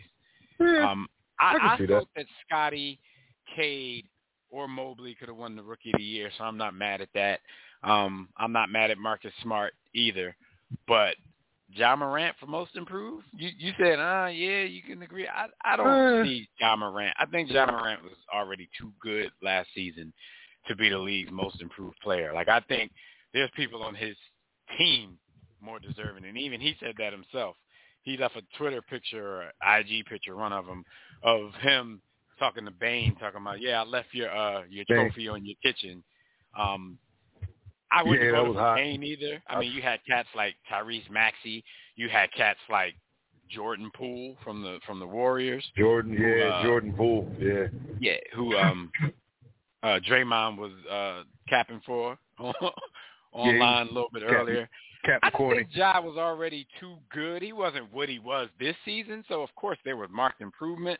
Yeah. 0.60 0.90
Um, 0.90 1.08
I 1.40 1.56
I, 1.56 1.74
I, 1.74 1.86
thought 1.86 2.08
that 2.16 2.26
Scottie, 2.46 3.00
Cade, 3.56 4.06
or 4.50 4.68
Mobley 4.68 5.14
could 5.14 5.28
have 5.28 5.36
won 5.36 5.56
the 5.56 5.62
Rookie 5.62 5.90
of 5.92 5.98
the 5.98 6.04
Year, 6.04 6.30
so 6.36 6.44
I'm 6.44 6.58
not 6.58 6.74
mad 6.74 7.00
at 7.00 7.08
that. 7.14 7.40
Um, 7.82 8.28
I'm 8.36 8.52
not 8.52 8.70
mad 8.70 8.90
at 8.90 8.98
Marcus 8.98 9.32
Smart 9.42 9.72
either, 9.94 10.36
but 10.86 11.16
Ja 11.74 11.96
Morant 11.96 12.36
for 12.38 12.46
most 12.46 12.76
improved. 12.76 13.24
You 13.34 13.50
you 13.58 13.72
said, 13.78 13.98
ah, 13.98 14.26
yeah, 14.26 14.62
you 14.62 14.82
can 14.82 15.02
agree. 15.02 15.26
I 15.26 15.46
I 15.64 15.76
don't 15.76 15.86
Uh. 15.86 16.24
see 16.24 16.48
Ja 16.60 16.76
Morant. 16.76 17.16
I 17.18 17.26
think 17.26 17.50
Ja 17.50 17.66
Morant 17.66 18.02
was 18.02 18.12
already 18.32 18.68
too 18.78 18.92
good 19.00 19.30
last 19.42 19.68
season 19.74 20.12
to 20.68 20.76
be 20.76 20.90
the 20.90 20.98
league's 20.98 21.32
most 21.32 21.60
improved 21.60 21.98
player. 22.02 22.32
Like 22.32 22.48
I 22.48 22.60
think 22.60 22.92
there's 23.32 23.50
people 23.56 23.82
on 23.82 23.94
his 23.94 24.16
team 24.78 25.18
more 25.60 25.78
deserving, 25.78 26.24
and 26.24 26.36
even 26.38 26.60
he 26.60 26.74
said 26.80 26.94
that 26.98 27.12
himself. 27.12 27.56
He 28.02 28.16
left 28.16 28.36
a 28.36 28.42
Twitter 28.58 28.82
picture 28.82 29.42
or 29.42 29.52
IG 29.78 30.04
picture, 30.06 30.36
one 30.36 30.52
of 30.52 30.66
them, 30.66 30.84
of 31.22 31.52
him 31.60 32.02
talking 32.38 32.64
to 32.64 32.70
Bane, 32.72 33.14
talking 33.16 33.40
about, 33.40 33.60
yeah, 33.60 33.80
I 33.80 33.84
left 33.84 34.08
your 34.12 34.30
uh 34.34 34.62
your 34.68 34.84
Bane. 34.88 34.98
trophy 34.98 35.28
on 35.28 35.44
your 35.46 35.56
kitchen. 35.62 36.02
Um, 36.58 36.98
I 37.92 38.02
wouldn't 38.02 38.32
Yeah, 38.32 38.40
was 38.42 38.56
for. 38.56 38.76
Bane 38.76 39.02
either. 39.04 39.42
I 39.48 39.60
mean, 39.60 39.72
you 39.72 39.82
had 39.82 40.00
cats 40.06 40.28
like 40.34 40.56
Tyrese 40.70 41.08
Maxey, 41.10 41.62
you 41.96 42.08
had 42.08 42.32
cats 42.32 42.58
like 42.70 42.94
Jordan 43.50 43.90
Poole 43.94 44.36
from 44.42 44.62
the 44.62 44.78
from 44.86 44.98
the 44.98 45.06
Warriors. 45.06 45.64
Jordan, 45.76 46.14
yeah, 46.14 46.46
uh, 46.48 46.62
Jordan 46.64 46.92
Poole, 46.96 47.30
yeah. 47.38 47.66
Yeah, 48.00 48.16
who 48.34 48.56
um 48.56 48.90
uh 49.82 50.00
Draymond 50.08 50.56
was 50.56 50.72
uh 50.90 51.22
capping 51.48 51.82
for 51.86 52.18
online 53.32 53.88
a 53.88 53.92
little 53.92 54.10
bit 54.12 54.22
capping. 54.22 54.36
earlier. 54.36 54.68
Captain 55.04 55.32
I 55.34 55.36
just 55.36 55.56
think 55.56 55.68
Ja 55.76 56.00
was 56.00 56.16
already 56.16 56.66
too 56.78 56.96
good. 57.12 57.42
He 57.42 57.52
wasn't 57.52 57.92
what 57.92 58.08
he 58.08 58.18
was 58.18 58.48
this 58.60 58.76
season, 58.84 59.24
so 59.28 59.42
of 59.42 59.54
course 59.56 59.78
there 59.84 59.96
was 59.96 60.08
marked 60.12 60.40
improvement. 60.40 60.98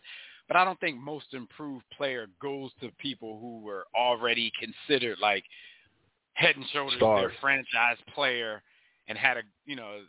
But 0.48 0.56
I 0.56 0.64
don't 0.64 0.78
think 0.80 0.98
most 0.98 1.26
improved 1.32 1.84
player 1.96 2.26
goes 2.40 2.72
to 2.80 2.90
people 2.98 3.38
who 3.40 3.60
were 3.60 3.86
already 3.96 4.52
considered 4.58 5.18
like 5.20 5.44
head 6.34 6.56
and 6.56 6.66
shoulders 6.72 6.96
Stars. 6.98 7.20
their 7.20 7.32
franchise 7.40 7.98
player 8.14 8.62
and 9.08 9.16
had 9.16 9.36
a 9.36 9.42
you 9.66 9.76
know 9.76 10.00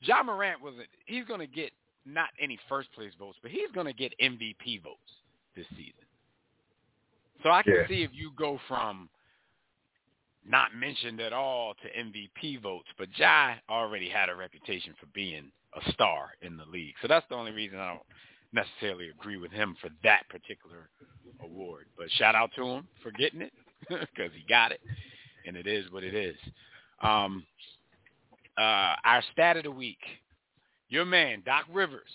Ja 0.00 0.22
Morant 0.22 0.60
was 0.60 0.74
he's 1.06 1.24
going 1.26 1.40
to 1.40 1.46
get 1.46 1.70
not 2.04 2.30
any 2.40 2.58
first 2.68 2.92
place 2.92 3.12
votes, 3.18 3.38
but 3.42 3.50
he's 3.52 3.70
going 3.72 3.86
to 3.86 3.92
get 3.92 4.12
MVP 4.20 4.82
votes 4.82 4.98
this 5.54 5.66
season. 5.70 6.04
So 7.42 7.50
I 7.50 7.62
can 7.62 7.74
Yeah. 7.74 7.86
see 7.88 8.02
if 8.02 8.10
you 8.12 8.32
go 8.36 8.58
from 8.66 9.08
not 10.46 10.74
mentioned 10.74 11.20
at 11.20 11.32
all 11.32 11.74
to 11.74 11.88
MVP 11.88 12.62
votes, 12.62 12.88
but 12.98 13.08
Ja 13.16 13.54
already 13.70 14.08
had 14.08 14.28
a 14.28 14.34
reputation 14.34 14.94
for 14.98 15.06
being 15.14 15.50
a 15.74 15.92
star 15.92 16.30
in 16.42 16.56
the 16.56 16.64
league. 16.64 16.94
So 17.00 17.08
that's 17.08 17.26
the 17.28 17.36
only 17.36 17.52
reason 17.52 17.78
I 17.78 17.88
don't 17.88 18.02
necessarily 18.52 19.08
agree 19.08 19.36
with 19.36 19.50
him 19.52 19.76
for 19.80 19.88
that 20.02 20.22
particular 20.28 20.88
award. 21.42 21.86
But 21.96 22.10
shout 22.12 22.34
out 22.34 22.50
to 22.56 22.64
him 22.64 22.88
for 23.02 23.10
getting 23.12 23.42
it 23.42 23.52
because 23.88 24.32
he 24.34 24.44
got 24.48 24.72
it, 24.72 24.80
and 25.46 25.56
it 25.56 25.66
is 25.66 25.90
what 25.90 26.04
it 26.04 26.14
is. 26.14 26.36
Um, 27.00 27.44
uh, 28.58 28.94
our 29.04 29.22
stat 29.32 29.56
of 29.56 29.64
the 29.64 29.70
week, 29.70 29.98
your 30.88 31.04
man 31.04 31.42
Doc 31.44 31.64
Rivers, 31.72 32.10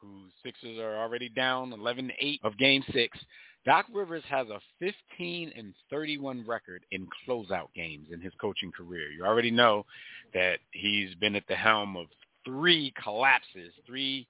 whose 0.00 0.32
Sixers 0.42 0.78
are 0.78 0.96
already 0.96 1.28
down 1.28 1.70
11-8 1.72 2.38
of 2.42 2.56
Game 2.58 2.82
6. 2.92 3.18
Doc 3.64 3.86
Rivers 3.92 4.24
has 4.28 4.46
a 4.48 4.60
15 4.78 5.52
and 5.56 5.74
31 5.90 6.44
record 6.46 6.82
in 6.90 7.08
closeout 7.26 7.68
games 7.74 8.08
in 8.12 8.20
his 8.20 8.32
coaching 8.40 8.70
career. 8.70 9.10
You 9.10 9.24
already 9.24 9.50
know 9.50 9.86
that 10.34 10.58
he's 10.72 11.14
been 11.14 11.34
at 11.34 11.46
the 11.48 11.54
helm 11.54 11.96
of 11.96 12.06
three 12.44 12.92
collapses, 13.02 13.72
three 13.86 14.26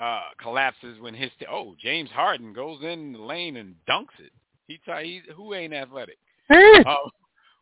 uh, 0.00 0.22
collapses 0.40 0.98
when 1.00 1.14
his 1.14 1.30
oh 1.48 1.76
James 1.80 2.10
Harden 2.10 2.52
goes 2.52 2.80
in 2.82 3.12
the 3.12 3.20
lane 3.20 3.56
and 3.56 3.76
dunks 3.88 4.18
it. 4.18 4.32
He 4.66 4.80
t- 4.84 5.04
he's 5.04 5.34
who 5.36 5.54
ain't 5.54 5.72
athletic. 5.72 6.18
um, 6.50 7.10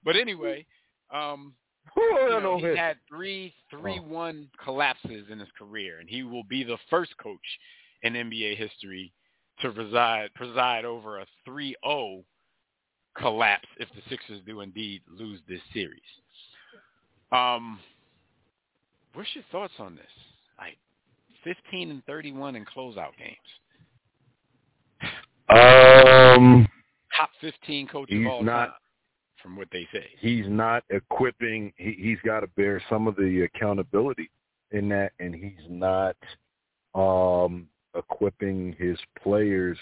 but 0.05 0.16
anyway, 0.16 0.64
um, 1.12 1.52
you 1.94 2.40
know, 2.43 2.59
he 2.59 2.76
had 2.76 2.97
three 3.06 3.52
three 3.70 4.01
one 4.01 4.48
collapses 4.64 5.26
in 5.30 5.39
his 5.39 5.48
career, 5.59 5.98
and 5.98 6.09
he 6.09 6.22
will 6.22 6.44
be 6.44 6.64
the 6.64 6.78
first 6.89 7.16
coach 7.18 7.39
in 8.02 8.14
NBA 8.14 8.56
history 8.56 9.12
to 9.61 9.70
reside 9.70 10.31
preside 10.35 10.85
over 10.85 11.20
a 11.20 11.27
3-0 11.49 12.24
collapse 13.16 13.69
if 13.79 13.89
the 13.91 14.03
Sixers 14.09 14.41
do 14.47 14.61
indeed 14.61 15.03
lose 15.11 15.41
this 15.49 15.61
series. 15.73 16.01
Um, 17.31 17.79
what's 19.15 19.29
your 19.35 19.45
thoughts 19.53 19.74
on 19.79 19.95
this? 19.95 20.05
Like 20.59 20.77
15 21.45 21.91
and 21.91 22.05
31 22.05 22.57
in 22.57 22.65
closeout 22.65 23.12
games. 23.19 23.37
Um, 25.49 26.69
top 27.16 27.31
15 27.41 27.89
coach 27.89 28.11
of 28.11 28.27
all 28.27 28.43
not, 28.43 28.66
time, 28.66 28.74
from 29.43 29.57
what 29.57 29.69
they 29.73 29.87
say. 29.93 30.07
He's 30.20 30.47
not 30.49 30.85
equipping. 30.91 31.73
He, 31.77 31.97
he's 31.99 32.19
got 32.24 32.41
to 32.41 32.47
bear 32.49 32.83
some 32.89 33.07
of 33.07 33.16
the 33.16 33.43
accountability 33.43 34.31
in 34.70 34.89
that, 34.91 35.12
and 35.19 35.35
he's 35.35 35.66
not 35.69 36.16
um, 36.95 37.66
equipping 37.94 38.74
his 38.78 38.98
players 39.23 39.78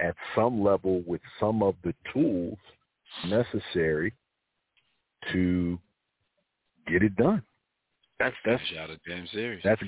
at 0.00 0.14
some 0.34 0.62
level 0.62 1.02
with 1.06 1.20
some 1.38 1.62
of 1.62 1.74
the 1.84 1.94
tools 2.12 2.58
necessary 3.26 4.12
to 5.32 5.78
get 6.86 7.02
it 7.02 7.14
done. 7.16 7.42
That's 8.18 8.36
that's 8.44 8.62
out 8.78 8.90
of 8.90 8.98
damn 9.06 9.26
serious. 9.28 9.62
That's 9.64 9.82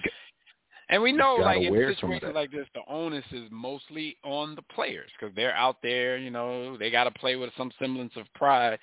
and 0.93 1.03
we 1.03 1.11
know, 1.11 1.37
like 1.37 1.63
in 1.63 1.73
situations 1.97 2.33
like 2.35 2.51
this, 2.51 2.67
the 2.75 2.83
onus 2.87 3.25
is 3.33 3.49
mostly 3.51 4.19
on 4.25 4.55
the 4.55 4.63
players 4.75 5.11
because 5.19 5.35
they're 5.35 5.55
out 5.55 5.77
there. 5.83 6.19
You 6.19 6.31
know, 6.31 6.77
they 6.77 6.91
got 6.91 7.05
to 7.05 7.11
play 7.13 7.37
with 7.37 7.51
some 7.57 7.73
semblance 7.79 8.13
of 8.17 8.27
pride. 8.35 8.79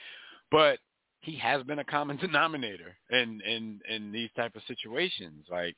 But 0.51 0.79
he 1.19 1.37
has 1.37 1.61
been 1.63 1.79
a 1.79 1.83
common 1.83 2.17
denominator 2.21 2.95
in 3.11 3.41
in 3.45 3.79
in 3.87 4.11
these 4.11 4.29
type 4.35 4.55
of 4.55 4.63
situations. 4.67 5.45
Like 5.51 5.75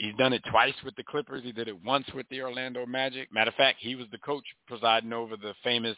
he's 0.00 0.14
done 0.16 0.32
it 0.32 0.42
twice 0.50 0.74
with 0.84 0.96
the 0.96 1.04
Clippers. 1.04 1.42
He 1.44 1.52
did 1.52 1.68
it 1.68 1.84
once 1.84 2.06
with 2.14 2.26
the 2.30 2.40
Orlando 2.40 2.86
Magic. 2.86 3.32
Matter 3.32 3.50
of 3.50 3.54
fact, 3.54 3.78
he 3.80 3.94
was 3.94 4.06
the 4.10 4.18
coach 4.18 4.44
presiding 4.66 5.12
over 5.12 5.36
the 5.36 5.54
famous 5.62 5.96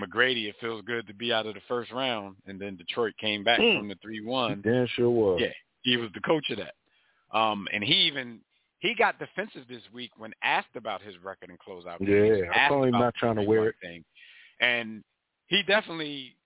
McGrady. 0.00 0.48
It 0.48 0.56
feels 0.60 0.82
good 0.82 1.06
to 1.06 1.14
be 1.14 1.32
out 1.32 1.46
of 1.46 1.54
the 1.54 1.60
first 1.68 1.92
round, 1.92 2.36
and 2.46 2.60
then 2.60 2.76
Detroit 2.76 3.14
came 3.20 3.44
back 3.44 3.60
mm. 3.60 3.78
from 3.78 3.88
the 3.88 3.96
three 4.02 4.24
one. 4.24 4.62
Damn 4.62 4.86
sure 4.88 5.10
was. 5.10 5.40
Yeah, 5.40 5.52
he 5.82 5.96
was 5.96 6.10
the 6.14 6.20
coach 6.20 6.50
of 6.50 6.58
that. 6.58 6.74
Um, 7.36 7.68
and 7.72 7.84
he 7.84 7.94
even 7.94 8.40
he 8.78 8.94
got 8.94 9.18
defensive 9.18 9.62
this 9.68 9.82
week 9.92 10.12
when 10.16 10.32
asked 10.42 10.74
about 10.74 11.02
his 11.02 11.14
record 11.22 11.50
in 11.50 11.56
closeout. 11.56 11.96
Yeah, 12.00 12.50
I'm 12.52 12.84
him 12.84 12.90
not 12.92 13.14
trying 13.14 13.36
to 13.36 13.42
wear 13.42 13.68
it. 13.68 13.74
Thing. 13.82 14.04
And 14.60 15.04
he 15.48 15.62
definitely 15.62 16.36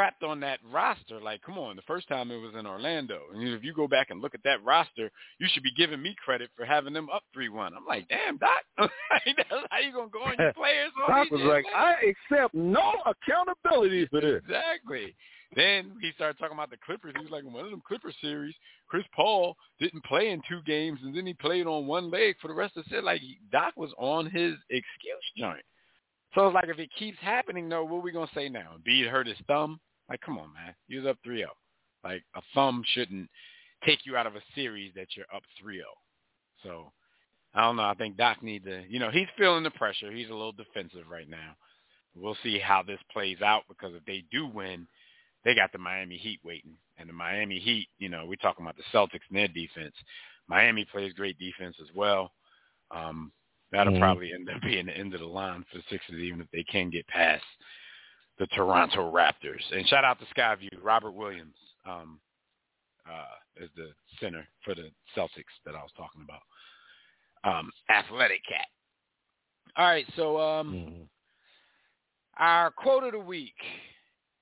crapped 0.00 0.26
on 0.26 0.40
that 0.40 0.60
roster. 0.72 1.20
Like, 1.20 1.42
come 1.42 1.58
on, 1.58 1.76
the 1.76 1.82
first 1.82 2.08
time 2.08 2.30
it 2.30 2.36
was 2.40 2.54
in 2.58 2.66
Orlando. 2.66 3.20
And 3.34 3.46
if 3.48 3.62
you 3.62 3.74
go 3.74 3.86
back 3.86 4.10
and 4.10 4.20
look 4.20 4.34
at 4.34 4.42
that 4.44 4.64
roster, 4.64 5.10
you 5.38 5.48
should 5.52 5.62
be 5.62 5.72
giving 5.76 6.02
me 6.02 6.14
credit 6.24 6.50
for 6.56 6.64
having 6.64 6.92
them 6.92 7.08
up 7.12 7.22
3-1. 7.36 7.66
I'm 7.76 7.86
like, 7.86 8.08
damn, 8.08 8.38
Doc, 8.38 8.62
how 8.76 8.88
you 9.84 9.92
going 9.92 10.08
to 10.08 10.12
go 10.12 10.22
on 10.22 10.34
your 10.38 10.52
players? 10.54 10.90
Doc 11.06 11.30
was 11.30 11.42
like, 11.42 11.64
I 11.74 11.94
accept 12.32 12.54
no 12.54 12.92
accountability 13.06 14.06
for 14.08 14.20
this. 14.20 14.42
Exactly. 14.44 15.14
Then 15.56 15.92
he 16.00 16.12
started 16.12 16.38
talking 16.38 16.54
about 16.54 16.70
the 16.70 16.76
Clippers. 16.84 17.12
He 17.16 17.22
was 17.22 17.32
like, 17.32 17.44
one 17.44 17.64
of 17.64 17.70
them 17.70 17.82
Clipper 17.86 18.12
series, 18.20 18.54
Chris 18.88 19.04
Paul 19.14 19.56
didn't 19.80 20.04
play 20.04 20.30
in 20.30 20.40
two 20.48 20.60
games, 20.64 21.00
and 21.02 21.16
then 21.16 21.26
he 21.26 21.34
played 21.34 21.66
on 21.66 21.88
one 21.88 22.10
leg 22.10 22.36
for 22.40 22.48
the 22.48 22.54
rest 22.54 22.76
of 22.76 22.84
the 22.84 22.90
set. 22.90 23.04
Like 23.04 23.20
Doc 23.50 23.74
was 23.76 23.90
on 23.98 24.26
his 24.26 24.54
excuse 24.70 25.24
joint. 25.36 25.64
So 26.36 26.46
it's 26.46 26.54
like 26.54 26.68
if 26.68 26.78
it 26.78 26.90
keeps 26.96 27.18
happening, 27.20 27.68
though, 27.68 27.82
what 27.82 27.96
are 27.96 28.02
we 28.02 28.12
gonna 28.12 28.30
say 28.32 28.48
now? 28.48 28.76
Embiid 28.78 29.10
hurt 29.10 29.26
his 29.26 29.36
thumb. 29.48 29.80
Like, 30.10 30.20
come 30.20 30.38
on, 30.38 30.52
man, 30.52 30.74
was 30.90 31.06
up 31.06 31.18
3-0. 31.26 31.44
Like 32.02 32.24
a 32.34 32.42
thumb 32.54 32.82
shouldn't 32.94 33.28
take 33.84 34.00
you 34.04 34.16
out 34.16 34.26
of 34.26 34.34
a 34.34 34.42
series 34.54 34.92
that 34.96 35.08
you're 35.16 35.26
up 35.34 35.42
3-0. 35.64 35.80
So 36.64 36.92
I 37.54 37.62
don't 37.62 37.76
know. 37.76 37.84
I 37.84 37.94
think 37.94 38.16
Doc 38.16 38.42
needs 38.42 38.64
to, 38.64 38.82
you 38.88 38.98
know, 38.98 39.10
he's 39.10 39.28
feeling 39.38 39.62
the 39.62 39.70
pressure. 39.70 40.10
He's 40.10 40.28
a 40.28 40.34
little 40.34 40.52
defensive 40.52 41.08
right 41.10 41.28
now. 41.28 41.54
We'll 42.16 42.36
see 42.42 42.58
how 42.58 42.82
this 42.82 42.98
plays 43.12 43.40
out 43.40 43.62
because 43.68 43.94
if 43.94 44.04
they 44.04 44.24
do 44.32 44.46
win, 44.46 44.86
they 45.44 45.54
got 45.54 45.72
the 45.72 45.78
Miami 45.78 46.16
Heat 46.16 46.40
waiting. 46.44 46.76
And 46.98 47.08
the 47.08 47.12
Miami 47.14 47.58
Heat, 47.58 47.88
you 47.98 48.08
know, 48.08 48.26
we're 48.26 48.36
talking 48.36 48.64
about 48.64 48.76
the 48.76 48.82
Celtics 48.92 49.20
and 49.28 49.38
their 49.38 49.48
defense. 49.48 49.94
Miami 50.48 50.84
plays 50.84 51.12
great 51.12 51.38
defense 51.38 51.76
as 51.80 51.94
well. 51.94 52.32
Um, 52.90 53.30
that'll 53.70 53.92
mm-hmm. 53.92 54.02
probably 54.02 54.32
end 54.32 54.50
up 54.50 54.60
being 54.62 54.86
the 54.86 54.96
end 54.96 55.14
of 55.14 55.20
the 55.20 55.26
line 55.26 55.64
for 55.70 55.78
the 55.78 55.84
Sixers, 55.88 56.20
even 56.20 56.40
if 56.40 56.48
they 56.52 56.64
can 56.64 56.90
get 56.90 57.06
past 57.06 57.44
the 58.40 58.46
Toronto 58.46 59.12
Raptors. 59.12 59.60
And 59.70 59.86
shout 59.86 60.02
out 60.02 60.18
to 60.18 60.24
Skyview, 60.34 60.70
Robert 60.82 61.12
Williams 61.12 61.54
um, 61.86 62.18
uh, 63.06 63.62
is 63.62 63.68
the 63.76 63.90
center 64.18 64.48
for 64.64 64.74
the 64.74 64.90
Celtics 65.14 65.52
that 65.66 65.74
I 65.74 65.82
was 65.82 65.90
talking 65.94 66.24
about. 66.24 66.40
Um, 67.44 67.70
athletic 67.90 68.40
cat. 68.48 68.66
All 69.76 69.86
right, 69.86 70.06
so 70.16 70.40
um, 70.40 70.72
mm-hmm. 70.72 71.02
our 72.38 72.70
quote 72.70 73.04
of 73.04 73.12
the 73.12 73.18
week 73.18 73.54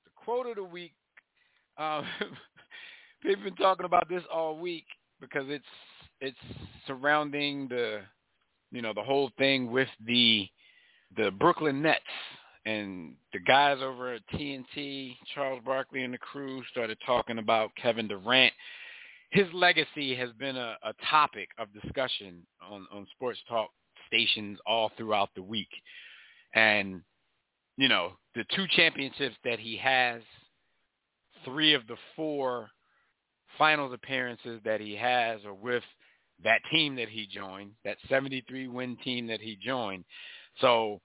The 0.04 0.10
quote 0.14 0.46
of 0.46 0.54
the 0.54 0.64
week. 0.64 0.92
Um, 1.76 2.06
we've 3.24 3.42
been 3.42 3.56
talking 3.56 3.84
about 3.84 4.08
this 4.08 4.22
all 4.32 4.58
week 4.58 4.86
because 5.20 5.44
it's 5.48 5.64
it's 6.20 6.38
surrounding 6.86 7.68
the 7.68 8.00
you 8.70 8.80
know 8.80 8.92
the 8.94 9.02
whole 9.02 9.30
thing 9.38 9.70
with 9.70 9.88
the 10.06 10.48
the 11.16 11.30
Brooklyn 11.32 11.82
Nets 11.82 12.00
and 12.68 13.14
the 13.32 13.38
guys 13.40 13.78
over 13.82 14.14
at 14.14 14.22
TNT, 14.34 15.16
Charles 15.34 15.62
Barkley 15.64 16.02
and 16.02 16.12
the 16.12 16.18
crew 16.18 16.62
started 16.70 16.98
talking 17.06 17.38
about 17.38 17.70
Kevin 17.80 18.08
Durant. 18.08 18.52
His 19.30 19.46
legacy 19.54 20.14
has 20.14 20.30
been 20.38 20.56
a, 20.56 20.76
a 20.82 20.92
topic 21.10 21.48
of 21.58 21.68
discussion 21.72 22.46
on, 22.62 22.86
on 22.92 23.06
sports 23.14 23.38
talk 23.48 23.70
stations 24.06 24.58
all 24.66 24.90
throughout 24.96 25.30
the 25.34 25.42
week. 25.42 25.68
And 26.54 27.02
you 27.78 27.88
know, 27.88 28.12
the 28.34 28.44
two 28.54 28.66
championships 28.76 29.36
that 29.44 29.60
he 29.60 29.76
has, 29.76 30.20
three 31.44 31.74
of 31.74 31.86
the 31.86 31.96
four 32.16 32.68
finals 33.56 33.94
appearances 33.94 34.60
that 34.64 34.80
he 34.80 34.94
has 34.96 35.44
are 35.44 35.54
with 35.54 35.84
that 36.42 36.60
team 36.70 36.96
that 36.96 37.08
he 37.08 37.26
joined, 37.26 37.70
that 37.84 37.96
73 38.08 38.68
win 38.68 38.96
team 39.04 39.26
that 39.28 39.40
he 39.40 39.56
joined. 39.56 40.04
So, 40.60 41.00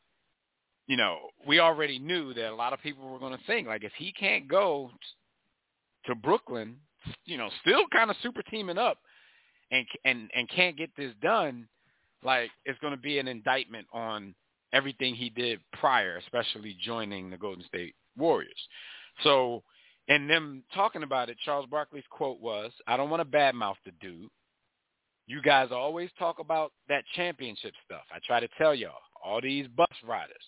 you 0.88 0.97
know, 0.97 1.19
we 1.47 1.60
already 1.60 1.99
knew 1.99 2.34
that 2.34 2.51
a 2.51 2.55
lot 2.55 2.73
of 2.73 2.81
people 2.81 3.10
were 3.10 3.19
going 3.19 3.38
to 3.38 3.45
think 3.45 3.68
like 3.68 3.84
if 3.84 3.93
he 3.97 4.11
can't 4.11 4.47
go 4.47 4.91
to 6.05 6.15
Brooklyn, 6.15 6.77
you 7.26 7.38
know, 7.38 7.49
still 7.61 7.84
kind 7.91 8.10
of 8.10 8.18
super 8.22 8.41
teaming 8.43 8.77
up 8.77 8.97
and 9.72 9.85
and 10.05 10.30
and 10.35 10.49
can't 10.49 10.77
get 10.77 10.89
this 10.97 11.14
done, 11.22 11.68
like 12.23 12.49
it's 12.65 12.80
going 12.80 12.93
to 12.93 12.99
be 12.99 13.19
an 13.19 13.27
indictment 13.27 13.88
on 13.93 14.35
everything 14.73 15.15
he 15.15 15.30
did 15.30 15.60
prior, 15.80 16.18
especially 16.18 16.76
joining 16.84 17.30
the 17.30 17.38
Golden 17.38 17.64
State 17.65 17.95
Warriors. 18.18 18.51
So 19.23 19.64
in 20.07 20.27
them 20.27 20.64
talking 20.73 21.03
about 21.03 21.30
it, 21.30 21.38
Charles 21.45 21.68
Barkley's 21.69 22.03
quote 22.10 22.41
was, 22.41 22.72
I 22.88 22.97
don't 22.97 23.10
want 23.10 23.22
to 23.22 23.38
badmouth 23.38 23.76
the 23.85 23.91
dude. 24.01 24.30
You 25.27 25.41
guys 25.41 25.69
always 25.72 26.10
talk 26.19 26.39
about 26.39 26.73
that 26.89 27.05
championship 27.15 27.73
stuff. 27.85 28.01
I 28.14 28.19
try 28.26 28.41
to 28.41 28.49
tell 28.57 28.76
y'all, 28.76 28.91
all 29.23 29.39
these 29.39 29.68
bus 29.68 29.88
riders, 30.05 30.43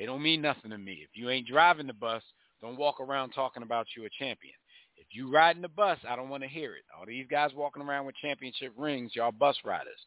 they 0.00 0.06
don't 0.06 0.22
mean 0.22 0.40
nothing 0.40 0.70
to 0.70 0.78
me. 0.78 1.02
If 1.04 1.10
you 1.12 1.28
ain't 1.28 1.46
driving 1.46 1.86
the 1.86 1.92
bus, 1.92 2.22
don't 2.62 2.78
walk 2.78 3.00
around 3.00 3.32
talking 3.32 3.62
about 3.62 3.86
you 3.94 4.06
a 4.06 4.08
champion. 4.18 4.54
If 4.96 5.08
you 5.12 5.30
riding 5.30 5.60
the 5.60 5.68
bus, 5.68 5.98
I 6.08 6.16
don't 6.16 6.30
want 6.30 6.42
to 6.42 6.48
hear 6.48 6.74
it. 6.74 6.84
All 6.98 7.04
these 7.04 7.26
guys 7.30 7.50
walking 7.54 7.82
around 7.82 8.06
with 8.06 8.14
championship 8.16 8.72
rings, 8.78 9.12
y'all 9.14 9.30
bus 9.30 9.58
riders. 9.62 10.00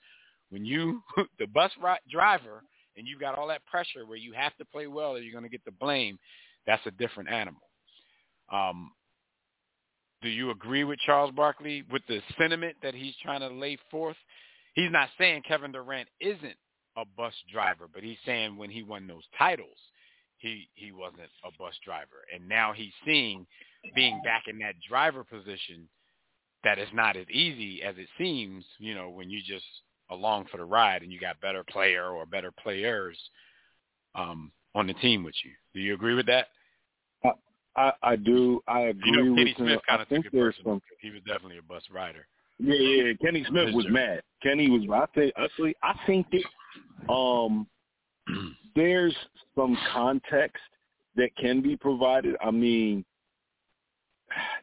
When 0.49 0.65
you, 0.65 1.03
the 1.40 1.45
bus 1.45 1.70
ri- 1.80 2.11
driver, 2.11 2.64
and 2.98 3.07
you've 3.07 3.20
got 3.20 3.38
all 3.38 3.48
that 3.49 3.65
pressure 3.68 4.07
where 4.07 4.18
you 4.18 4.34
have 4.34 4.56
to 4.57 4.65
play 4.65 4.88
well 4.88 5.11
or 5.11 5.20
you're 5.20 5.32
going 5.32 5.44
to 5.44 5.49
get 5.49 5.64
the 5.64 5.72
blame, 5.72 6.18
that's 6.65 6.86
a 6.88 6.91
different 6.91 7.30
animal. 7.30 7.61
Um, 8.52 8.91
do 10.24 10.30
you 10.30 10.49
agree 10.49 10.86
with 10.86 10.98
Charles 11.06 11.32
Barkley 11.36 11.84
with 11.91 12.02
the 12.07 12.20
sentiment 12.40 12.78
that 12.82 12.95
he's 12.95 13.14
trying 13.22 13.41
to 13.41 13.49
lay 13.49 13.78
forth? 13.91 14.18
He's 14.74 14.91
not 14.91 15.10
saying 15.20 15.44
Kevin 15.48 15.72
Durant 15.72 16.10
isn't 16.20 16.56
a 16.98 17.03
bus 17.18 17.34
driver, 17.52 17.88
but 17.94 18.03
he's 18.03 18.18
saying 18.26 18.57
when 18.57 18.70
he 18.70 18.84
won 18.84 19.07
those 19.07 19.24
titles, 19.38 19.78
he 20.38 20.68
he 20.74 20.91
wasn't 20.91 21.22
a 21.45 21.52
bus 21.57 21.74
driver, 21.86 22.26
and 22.34 22.48
now 22.48 22.74
he's 22.74 22.94
seeing 23.06 23.45
being 23.95 24.22
back 24.24 24.44
in 24.48 24.60
that 24.60 24.76
driver 24.88 25.24
position 25.24 25.88
that 26.64 26.80
is 26.80 26.88
not 26.94 27.18
as 27.18 27.30
easy 27.30 27.84
as 27.84 27.95
it 27.98 28.07
seems. 28.18 28.65
You 28.78 28.95
know, 28.95 29.10
when 29.10 29.30
you 29.30 29.41
just 29.41 29.65
along 30.10 30.48
for 30.52 30.57
the 30.57 30.65
ride, 30.65 31.02
and 31.02 31.11
you 31.11 31.20
got 31.20 31.40
better 31.41 31.64
player 31.64 32.07
or 32.10 32.26
better 32.26 32.52
players 32.52 33.18
um, 34.15 34.52
on 34.76 34.88
the 34.88 34.94
team 34.95 35.24
with 35.24 35.36
you. 35.44 35.52
Do 35.74 35.80
you 35.80 35.94
agree 35.94 36.14
with 36.14 36.28
that? 36.28 36.48
I, 37.76 37.91
I 38.03 38.15
do. 38.15 38.61
I 38.68 38.82
agree 38.82 39.11
you 39.11 39.18
know, 39.18 39.36
Kenny 39.36 39.56
with 39.57 39.57
Smith 39.57 39.80
kind 39.88 39.99
I 39.99 40.03
of 40.03 40.10
took 40.10 40.26
it 40.26 40.32
personal. 40.32 40.74
some. 40.76 40.82
He 41.02 41.10
was 41.10 41.22
definitely 41.26 41.57
a 41.57 41.64
bus 41.64 41.84
rider. 41.91 42.28
Yeah, 42.64 42.76
yeah. 42.76 43.14
Kenny 43.22 43.45
Smith 43.49 43.73
was 43.73 43.85
mad. 43.90 44.22
Kenny 44.41 44.69
was. 44.69 44.84
I 44.91 45.06
think. 45.14 45.34
Actually, 45.38 45.76
I 45.84 45.94
think 46.07 46.27
that 46.31 47.14
um, 47.14 47.68
there's 48.76 49.15
some 49.56 49.77
context 49.91 50.64
that 51.15 51.35
can 51.35 51.61
be 51.61 51.76
provided. 51.76 52.35
I 52.41 52.52
mean, 52.52 53.03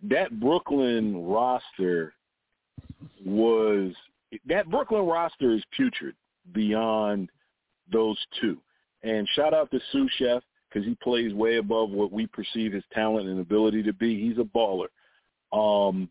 that 0.08 0.40
Brooklyn 0.40 1.26
roster 1.26 2.14
was 3.24 3.92
that 4.46 4.70
Brooklyn 4.70 5.04
roster 5.04 5.52
is 5.52 5.62
putrid 5.76 6.14
beyond 6.52 7.28
those 7.92 8.18
two. 8.40 8.58
And 9.02 9.28
shout 9.34 9.52
out 9.52 9.70
to 9.72 9.80
Sous 9.92 10.10
Chef 10.18 10.42
because 10.68 10.86
he 10.86 10.96
plays 11.02 11.34
way 11.34 11.56
above 11.56 11.90
what 11.90 12.12
we 12.12 12.26
perceive 12.26 12.72
his 12.72 12.84
talent 12.92 13.28
and 13.28 13.40
ability 13.40 13.82
to 13.82 13.92
be. 13.92 14.20
He's 14.20 14.38
a 14.38 14.42
baller. 14.42 14.88
Um, 15.52 16.08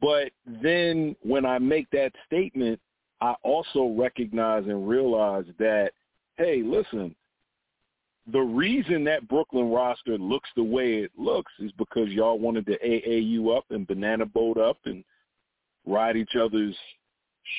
but 0.00 0.30
then 0.62 1.16
when 1.22 1.44
I 1.44 1.58
make 1.58 1.88
that 1.90 2.12
statement, 2.26 2.80
I 3.20 3.34
also 3.42 3.94
recognize 3.98 4.64
and 4.66 4.88
realize 4.88 5.44
that, 5.58 5.92
hey, 6.36 6.62
listen, 6.64 7.14
the 8.32 8.40
reason 8.40 9.04
that 9.04 9.28
Brooklyn 9.28 9.70
roster 9.70 10.16
looks 10.16 10.48
the 10.56 10.62
way 10.62 10.98
it 10.98 11.10
looks 11.18 11.52
is 11.58 11.72
because 11.72 12.08
y'all 12.08 12.38
wanted 12.38 12.66
to 12.66 12.78
AAU 12.78 13.56
up 13.56 13.64
and 13.70 13.86
banana 13.86 14.26
boat 14.26 14.56
up 14.56 14.78
and 14.84 15.04
ride 15.86 16.16
each 16.16 16.36
other's 16.40 16.76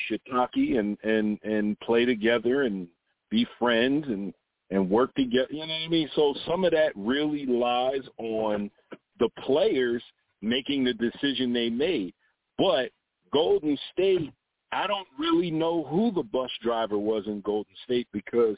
shiitake 0.10 0.80
and 0.80 0.98
and 1.04 1.40
and 1.44 1.80
play 1.82 2.06
together 2.06 2.64
and 2.64 2.88
be 3.30 3.46
friends 3.60 4.06
and 4.08 4.34
and 4.70 4.90
work 4.90 5.14
together. 5.16 5.48
You 5.52 5.68
know 5.68 5.74
what 5.74 5.86
I 5.86 5.88
mean? 5.90 6.10
So 6.16 6.34
some 6.48 6.64
of 6.64 6.72
that 6.72 6.94
really 6.96 7.46
lies 7.46 8.08
on 8.18 8.72
the 9.20 9.30
players 9.44 10.02
making 10.42 10.84
the 10.84 10.94
decision 10.94 11.54
they 11.54 11.70
made. 11.70 12.14
But 12.62 12.92
Golden 13.34 13.76
State, 13.92 14.32
I 14.72 14.86
don't 14.86 15.08
really 15.18 15.50
know 15.50 15.84
who 15.84 16.12
the 16.12 16.22
bus 16.22 16.52
driver 16.62 17.00
was 17.00 17.26
in 17.26 17.42
Golden 17.42 17.74
State 17.86 18.08
because 18.14 18.56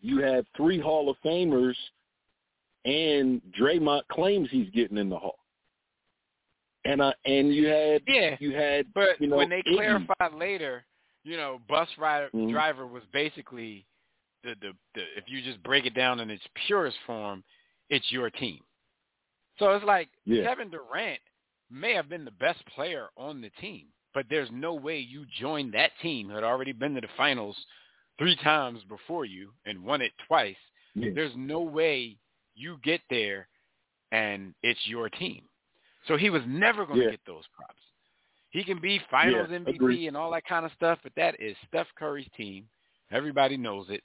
you 0.00 0.22
had 0.22 0.46
three 0.56 0.80
Hall 0.80 1.10
of 1.10 1.16
Famers 1.22 1.74
and 2.86 3.42
Draymond 3.60 4.02
claims 4.10 4.48
he's 4.50 4.70
getting 4.70 4.96
in 4.96 5.10
the 5.10 5.18
Hall. 5.18 5.38
And 6.86 7.02
uh, 7.02 7.12
and 7.26 7.54
you 7.54 7.66
had 7.66 8.02
Yeah, 8.08 8.36
you 8.40 8.56
had 8.56 8.86
but 8.94 9.20
you 9.20 9.26
know, 9.28 9.36
when 9.36 9.50
they 9.50 9.62
clarified 9.62 10.32
later, 10.34 10.84
you 11.22 11.36
know, 11.36 11.60
bus 11.68 11.88
rider 11.98 12.30
Mhm. 12.34 12.50
driver 12.50 12.86
was 12.86 13.02
basically 13.12 13.86
the, 14.42 14.56
the 14.62 14.72
the 14.94 15.02
if 15.16 15.24
you 15.28 15.42
just 15.42 15.62
break 15.62 15.84
it 15.84 15.94
down 15.94 16.18
in 16.18 16.30
its 16.30 16.42
purest 16.66 16.96
form, 17.06 17.44
it's 17.90 18.10
your 18.10 18.30
team. 18.30 18.60
So 19.58 19.70
it's 19.72 19.84
like 19.84 20.08
Yeah. 20.24 20.44
Kevin 20.44 20.70
Durant 20.70 21.20
may 21.72 21.94
have 21.94 22.08
been 22.08 22.24
the 22.24 22.30
best 22.32 22.64
player 22.74 23.08
on 23.16 23.40
the 23.40 23.50
team, 23.60 23.86
but 24.14 24.26
there's 24.28 24.50
no 24.52 24.74
way 24.74 24.98
you 24.98 25.24
join 25.40 25.70
that 25.72 25.90
team 26.02 26.28
who 26.28 26.34
had 26.34 26.44
already 26.44 26.72
been 26.72 26.94
to 26.94 27.00
the 27.00 27.08
finals 27.16 27.56
three 28.18 28.36
times 28.36 28.80
before 28.88 29.24
you 29.24 29.50
and 29.66 29.82
won 29.82 30.00
it 30.02 30.12
twice. 30.26 30.56
Yeah. 30.94 31.10
There's 31.14 31.32
no 31.36 31.60
way 31.60 32.16
you 32.54 32.78
get 32.84 33.00
there 33.08 33.48
and 34.12 34.54
it's 34.62 34.80
your 34.86 35.08
team. 35.08 35.42
So 36.06 36.16
he 36.16 36.30
was 36.30 36.42
never 36.46 36.84
going 36.84 36.98
to 36.98 37.04
Yeah. 37.06 37.10
get 37.12 37.24
those 37.26 37.44
props. 37.56 37.80
He 38.50 38.62
can 38.64 38.78
be 38.80 38.98
finals 39.10 39.48
Yeah, 39.50 39.56
MVP 39.60 39.74
agreed. 39.76 40.08
and 40.08 40.16
all 40.16 40.30
that 40.32 40.44
kind 40.44 40.66
of 40.66 40.72
stuff, 40.72 40.98
but 41.02 41.14
that 41.16 41.40
is 41.40 41.56
Steph 41.68 41.88
Curry's 41.96 42.28
team. 42.36 42.68
Everybody 43.10 43.56
knows 43.56 43.88
it. 43.88 44.02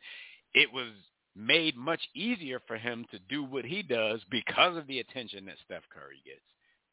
It 0.53 0.72
was 0.72 0.89
made 1.35 1.76
much 1.76 2.02
easier 2.15 2.60
for 2.61 2.77
him 2.77 3.06
to 3.11 3.19
do 3.27 3.44
what 3.44 3.65
he 3.65 3.84
does 3.84 4.23
because 4.31 4.77
of 4.77 4.88
the 4.88 4.99
attention 4.99 5.45
that 5.45 5.57
Steph 5.65 5.84
Curry 5.89 6.22
gets, 6.26 6.41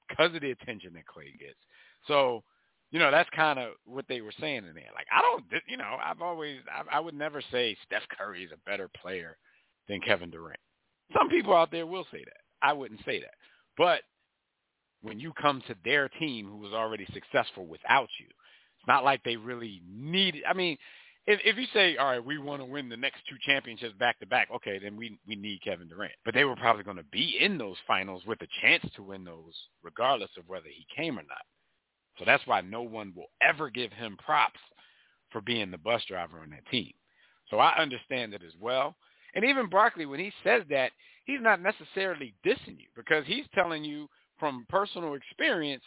because 0.08 0.34
of 0.34 0.40
the 0.40 0.50
attention 0.50 0.92
that 0.94 1.06
Clay 1.06 1.32
gets. 1.38 1.58
So, 2.06 2.42
you 2.90 2.98
know, 2.98 3.10
that's 3.10 3.30
kind 3.30 3.58
of 3.58 3.72
what 3.84 4.04
they 4.08 4.20
were 4.20 4.32
saying 4.40 4.58
in 4.58 4.74
there. 4.74 4.90
Like, 4.94 5.06
I 5.12 5.20
don't, 5.20 5.44
you 5.68 5.76
know, 5.76 5.96
I've 6.02 6.22
always, 6.22 6.58
I, 6.70 6.96
I 6.96 7.00
would 7.00 7.14
never 7.14 7.42
say 7.50 7.76
Steph 7.86 8.02
Curry 8.16 8.44
is 8.44 8.50
a 8.52 8.70
better 8.70 8.88
player 9.00 9.36
than 9.88 10.00
Kevin 10.00 10.30
Durant. 10.30 10.60
Some 11.16 11.28
people 11.28 11.54
out 11.54 11.70
there 11.70 11.86
will 11.86 12.06
say 12.12 12.24
that. 12.24 12.40
I 12.62 12.72
wouldn't 12.72 13.04
say 13.04 13.20
that. 13.20 13.34
But 13.76 14.00
when 15.02 15.20
you 15.20 15.32
come 15.40 15.62
to 15.66 15.74
their 15.84 16.08
team 16.08 16.46
who 16.46 16.56
was 16.56 16.72
already 16.72 17.06
successful 17.12 17.66
without 17.66 18.08
you, 18.18 18.26
it's 18.26 18.88
not 18.88 19.04
like 19.04 19.22
they 19.22 19.36
really 19.36 19.82
need. 19.88 20.42
I 20.48 20.54
mean, 20.54 20.76
if 21.26 21.40
if 21.44 21.56
you 21.56 21.66
say, 21.72 21.96
all 21.96 22.06
right, 22.06 22.24
we 22.24 22.38
want 22.38 22.60
to 22.60 22.66
win 22.66 22.88
the 22.88 22.96
next 22.96 23.22
two 23.28 23.36
championships 23.46 23.94
back 23.98 24.18
to 24.20 24.26
back, 24.26 24.48
okay, 24.54 24.78
then 24.78 24.96
we 24.96 25.18
we 25.26 25.36
need 25.36 25.62
Kevin 25.62 25.88
Durant. 25.88 26.12
But 26.24 26.34
they 26.34 26.44
were 26.44 26.56
probably 26.56 26.84
going 26.84 26.98
to 26.98 27.04
be 27.04 27.38
in 27.40 27.58
those 27.58 27.76
finals 27.86 28.22
with 28.26 28.40
a 28.42 28.48
chance 28.60 28.84
to 28.96 29.02
win 29.02 29.24
those, 29.24 29.54
regardless 29.82 30.30
of 30.38 30.48
whether 30.48 30.68
he 30.68 30.86
came 30.94 31.18
or 31.18 31.22
not. 31.22 31.44
So 32.18 32.24
that's 32.24 32.46
why 32.46 32.60
no 32.60 32.82
one 32.82 33.12
will 33.16 33.30
ever 33.40 33.70
give 33.70 33.92
him 33.92 34.16
props 34.24 34.60
for 35.30 35.40
being 35.40 35.70
the 35.70 35.78
bus 35.78 36.02
driver 36.06 36.38
on 36.38 36.50
that 36.50 36.66
team. 36.70 36.92
So 37.50 37.58
I 37.58 37.76
understand 37.78 38.34
it 38.34 38.42
as 38.46 38.52
well. 38.60 38.94
And 39.34 39.44
even 39.44 39.68
Barkley, 39.68 40.06
when 40.06 40.20
he 40.20 40.32
says 40.44 40.62
that, 40.70 40.92
he's 41.24 41.40
not 41.40 41.60
necessarily 41.60 42.34
dissing 42.46 42.78
you 42.78 42.86
because 42.94 43.24
he's 43.26 43.46
telling 43.52 43.82
you 43.82 44.08
from 44.38 44.66
personal 44.68 45.14
experience 45.14 45.82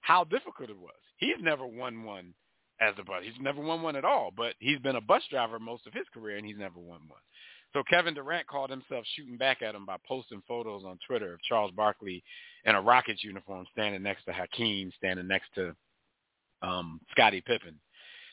how 0.00 0.24
difficult 0.24 0.70
it 0.70 0.78
was. 0.78 0.94
He's 1.18 1.36
never 1.40 1.66
won 1.66 2.04
one 2.04 2.32
as 2.80 2.94
a 2.98 3.04
bus. 3.04 3.22
He's 3.24 3.40
never 3.40 3.60
won 3.60 3.82
one 3.82 3.96
at 3.96 4.04
all, 4.04 4.32
but 4.36 4.54
he's 4.58 4.78
been 4.78 4.96
a 4.96 5.00
bus 5.00 5.22
driver 5.30 5.58
most 5.58 5.86
of 5.86 5.92
his 5.92 6.06
career 6.12 6.36
and 6.36 6.46
he's 6.46 6.58
never 6.58 6.78
won 6.78 7.00
one. 7.08 7.20
So 7.72 7.82
Kevin 7.90 8.14
Durant 8.14 8.46
called 8.46 8.70
himself 8.70 9.04
shooting 9.14 9.36
back 9.36 9.60
at 9.62 9.74
him 9.74 9.84
by 9.84 9.96
posting 10.06 10.42
photos 10.46 10.84
on 10.84 10.98
Twitter 11.06 11.34
of 11.34 11.42
Charles 11.42 11.72
Barkley 11.72 12.22
in 12.64 12.74
a 12.74 12.80
Rockets 12.80 13.22
uniform 13.22 13.66
standing 13.72 14.02
next 14.02 14.24
to 14.24 14.32
Hakeem, 14.32 14.92
standing 14.96 15.26
next 15.26 15.48
to 15.56 15.74
um, 16.62 17.00
Scottie 17.10 17.42
Pippen. 17.42 17.78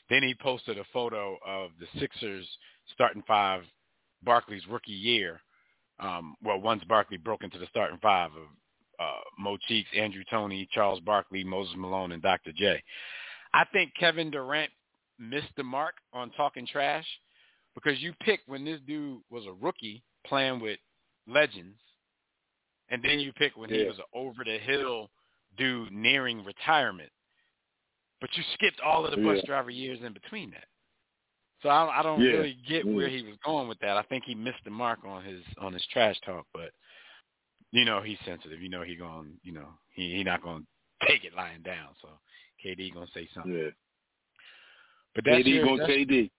Then 0.08 0.22
he 0.22 0.34
posted 0.34 0.78
a 0.78 0.84
photo 0.92 1.36
of 1.46 1.70
the 1.80 1.86
Sixers 1.98 2.46
starting 2.94 3.22
five 3.26 3.62
Barkley's 4.22 4.66
rookie 4.68 4.92
year. 4.92 5.40
Um, 6.00 6.36
well, 6.42 6.60
once 6.60 6.82
Barkley 6.84 7.16
broke 7.16 7.44
into 7.44 7.58
the 7.58 7.66
starting 7.66 7.98
five 8.02 8.30
of 8.32 8.48
uh, 9.00 9.20
Mo 9.38 9.56
Cheeks, 9.68 9.88
Andrew 9.96 10.22
Toney, 10.30 10.68
Charles 10.72 11.00
Barkley, 11.00 11.44
Moses 11.44 11.74
Malone, 11.76 12.12
and 12.12 12.22
Dr. 12.22 12.52
J. 12.52 12.82
I 13.54 13.64
think 13.72 13.92
Kevin 13.98 14.32
Durant 14.32 14.70
missed 15.18 15.52
the 15.56 15.62
mark 15.62 15.94
on 16.12 16.30
talking 16.32 16.66
trash 16.66 17.06
because 17.74 18.00
you 18.00 18.12
picked 18.20 18.48
when 18.48 18.64
this 18.64 18.80
dude 18.86 19.20
was 19.30 19.46
a 19.46 19.52
rookie 19.52 20.02
playing 20.26 20.60
with 20.60 20.78
legends, 21.28 21.78
and 22.90 23.02
then 23.02 23.20
you 23.20 23.32
pick 23.32 23.56
when 23.56 23.70
he 23.70 23.84
was 23.84 23.98
an 23.98 24.04
over 24.12 24.42
the 24.44 24.58
hill 24.58 25.08
dude 25.56 25.92
nearing 25.92 26.44
retirement. 26.44 27.10
But 28.20 28.30
you 28.36 28.42
skipped 28.54 28.80
all 28.80 29.04
of 29.04 29.12
the 29.12 29.18
bus 29.18 29.38
Yeah. 29.38 29.46
driver 29.46 29.70
years 29.70 30.00
in 30.02 30.12
between 30.12 30.50
that. 30.50 30.66
So 31.62 31.68
I, 31.68 32.00
I 32.00 32.02
don't 32.02 32.20
Yeah. 32.20 32.32
really 32.38 32.54
get 32.66 32.86
where 32.86 33.08
he 33.08 33.22
was 33.22 33.36
going 33.44 33.68
with 33.68 33.78
that. 33.80 33.96
I 33.96 34.02
think 34.02 34.24
he 34.24 34.34
missed 34.34 34.64
the 34.64 34.70
mark 34.70 35.04
on 35.04 35.22
his 35.24 35.42
on 35.58 35.72
his 35.72 35.86
trash 35.92 36.18
talk, 36.20 36.46
but 36.52 36.72
you 37.70 37.84
know 37.84 38.02
he's 38.02 38.18
sensitive. 38.24 38.60
You 38.60 38.68
know 38.68 38.82
he 38.82 38.96
going, 38.96 39.38
you 39.44 39.52
know 39.52 39.68
he 39.92 40.16
he 40.16 40.24
not 40.24 40.42
going 40.42 40.66
to 41.00 41.06
take 41.06 41.24
it 41.24 41.34
lying 41.34 41.62
down. 41.62 41.94
So 42.02 42.08
KD 42.64 42.92
to 42.92 43.06
say 43.12 43.28
something. 43.34 43.52
Yeah. 43.52 43.70
But 45.14 45.24
that's 45.24 45.42
KD 45.42 45.46
your, 45.46 45.64
going 45.64 45.78
that's, 45.78 45.90
KD. 45.90 46.30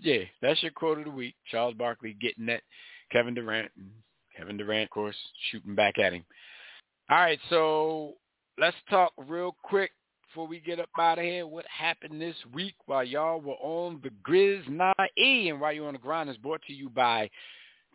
yeah, 0.00 0.18
that's 0.40 0.62
your 0.62 0.72
quote 0.72 0.98
of 0.98 1.04
the 1.04 1.10
week. 1.10 1.34
Charles 1.50 1.74
Barkley 1.74 2.16
getting 2.20 2.46
that 2.46 2.62
Kevin 3.10 3.34
Durant. 3.34 3.70
And 3.76 3.90
Kevin 4.36 4.56
Durant, 4.56 4.84
of 4.84 4.90
course, 4.90 5.16
shooting 5.50 5.74
back 5.74 5.98
at 5.98 6.12
him. 6.12 6.24
All 7.10 7.18
right, 7.18 7.38
so 7.50 8.14
let's 8.58 8.76
talk 8.88 9.12
real 9.28 9.56
quick 9.62 9.90
before 10.28 10.46
we 10.46 10.60
get 10.60 10.80
up 10.80 10.88
out 10.98 11.18
of 11.18 11.24
here. 11.24 11.46
What 11.46 11.66
happened 11.66 12.20
this 12.20 12.36
week 12.52 12.74
while 12.86 13.04
y'all 13.04 13.40
were 13.40 13.54
on 13.54 14.00
the 14.02 14.10
Grizz 14.28 14.68
9E 14.68 15.50
and 15.50 15.60
while 15.60 15.72
you're 15.72 15.86
on 15.86 15.94
the 15.94 15.98
grind 15.98 16.30
is 16.30 16.36
brought 16.36 16.62
to 16.66 16.72
you 16.72 16.88
by 16.88 17.28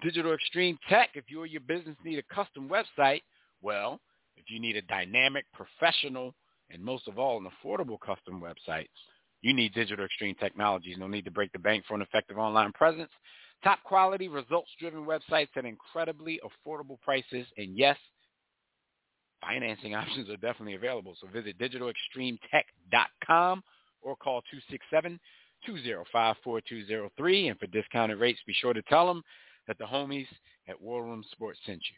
Digital 0.01 0.33
Extreme 0.33 0.77
Tech. 0.87 1.09
If 1.15 1.25
you 1.27 1.41
or 1.41 1.45
your 1.45 1.61
business 1.61 1.97
need 2.05 2.19
a 2.19 2.33
custom 2.33 2.69
website, 2.69 3.21
well, 3.61 3.99
if 4.37 4.45
you 4.47 4.59
need 4.59 4.77
a 4.77 4.81
dynamic, 4.83 5.45
professional, 5.53 6.33
and 6.71 6.83
most 6.83 7.07
of 7.07 7.19
all, 7.19 7.37
an 7.37 7.47
affordable 7.47 7.99
custom 7.99 8.41
website, 8.41 8.87
you 9.41 9.53
need 9.53 9.73
Digital 9.73 10.05
Extreme 10.05 10.35
Technologies. 10.35 10.97
No 10.97 11.07
need 11.07 11.25
to 11.25 11.31
break 11.31 11.51
the 11.51 11.59
bank 11.59 11.83
for 11.87 11.95
an 11.95 12.01
effective 12.01 12.37
online 12.37 12.71
presence. 12.73 13.11
Top 13.63 13.79
quality, 13.83 14.27
results-driven 14.27 15.05
websites 15.05 15.49
at 15.55 15.65
incredibly 15.65 16.39
affordable 16.43 16.99
prices. 17.01 17.47
And 17.57 17.77
yes, 17.77 17.97
financing 19.41 19.95
options 19.95 20.29
are 20.29 20.37
definitely 20.37 20.75
available. 20.75 21.15
So 21.19 21.27
visit 21.27 21.57
digitalextremetech.com 21.57 23.63
or 24.01 24.15
call 24.15 24.41
267-205-4203. 25.67 27.49
And 27.49 27.59
for 27.59 27.67
discounted 27.67 28.19
rates, 28.19 28.39
be 28.45 28.53
sure 28.53 28.73
to 28.73 28.81
tell 28.83 29.07
them 29.07 29.23
that 29.67 29.77
the 29.77 29.85
homies 29.85 30.27
at 30.67 30.81
War 30.81 31.03
Room 31.03 31.23
Sports 31.31 31.59
sent 31.65 31.79
you. 31.79 31.95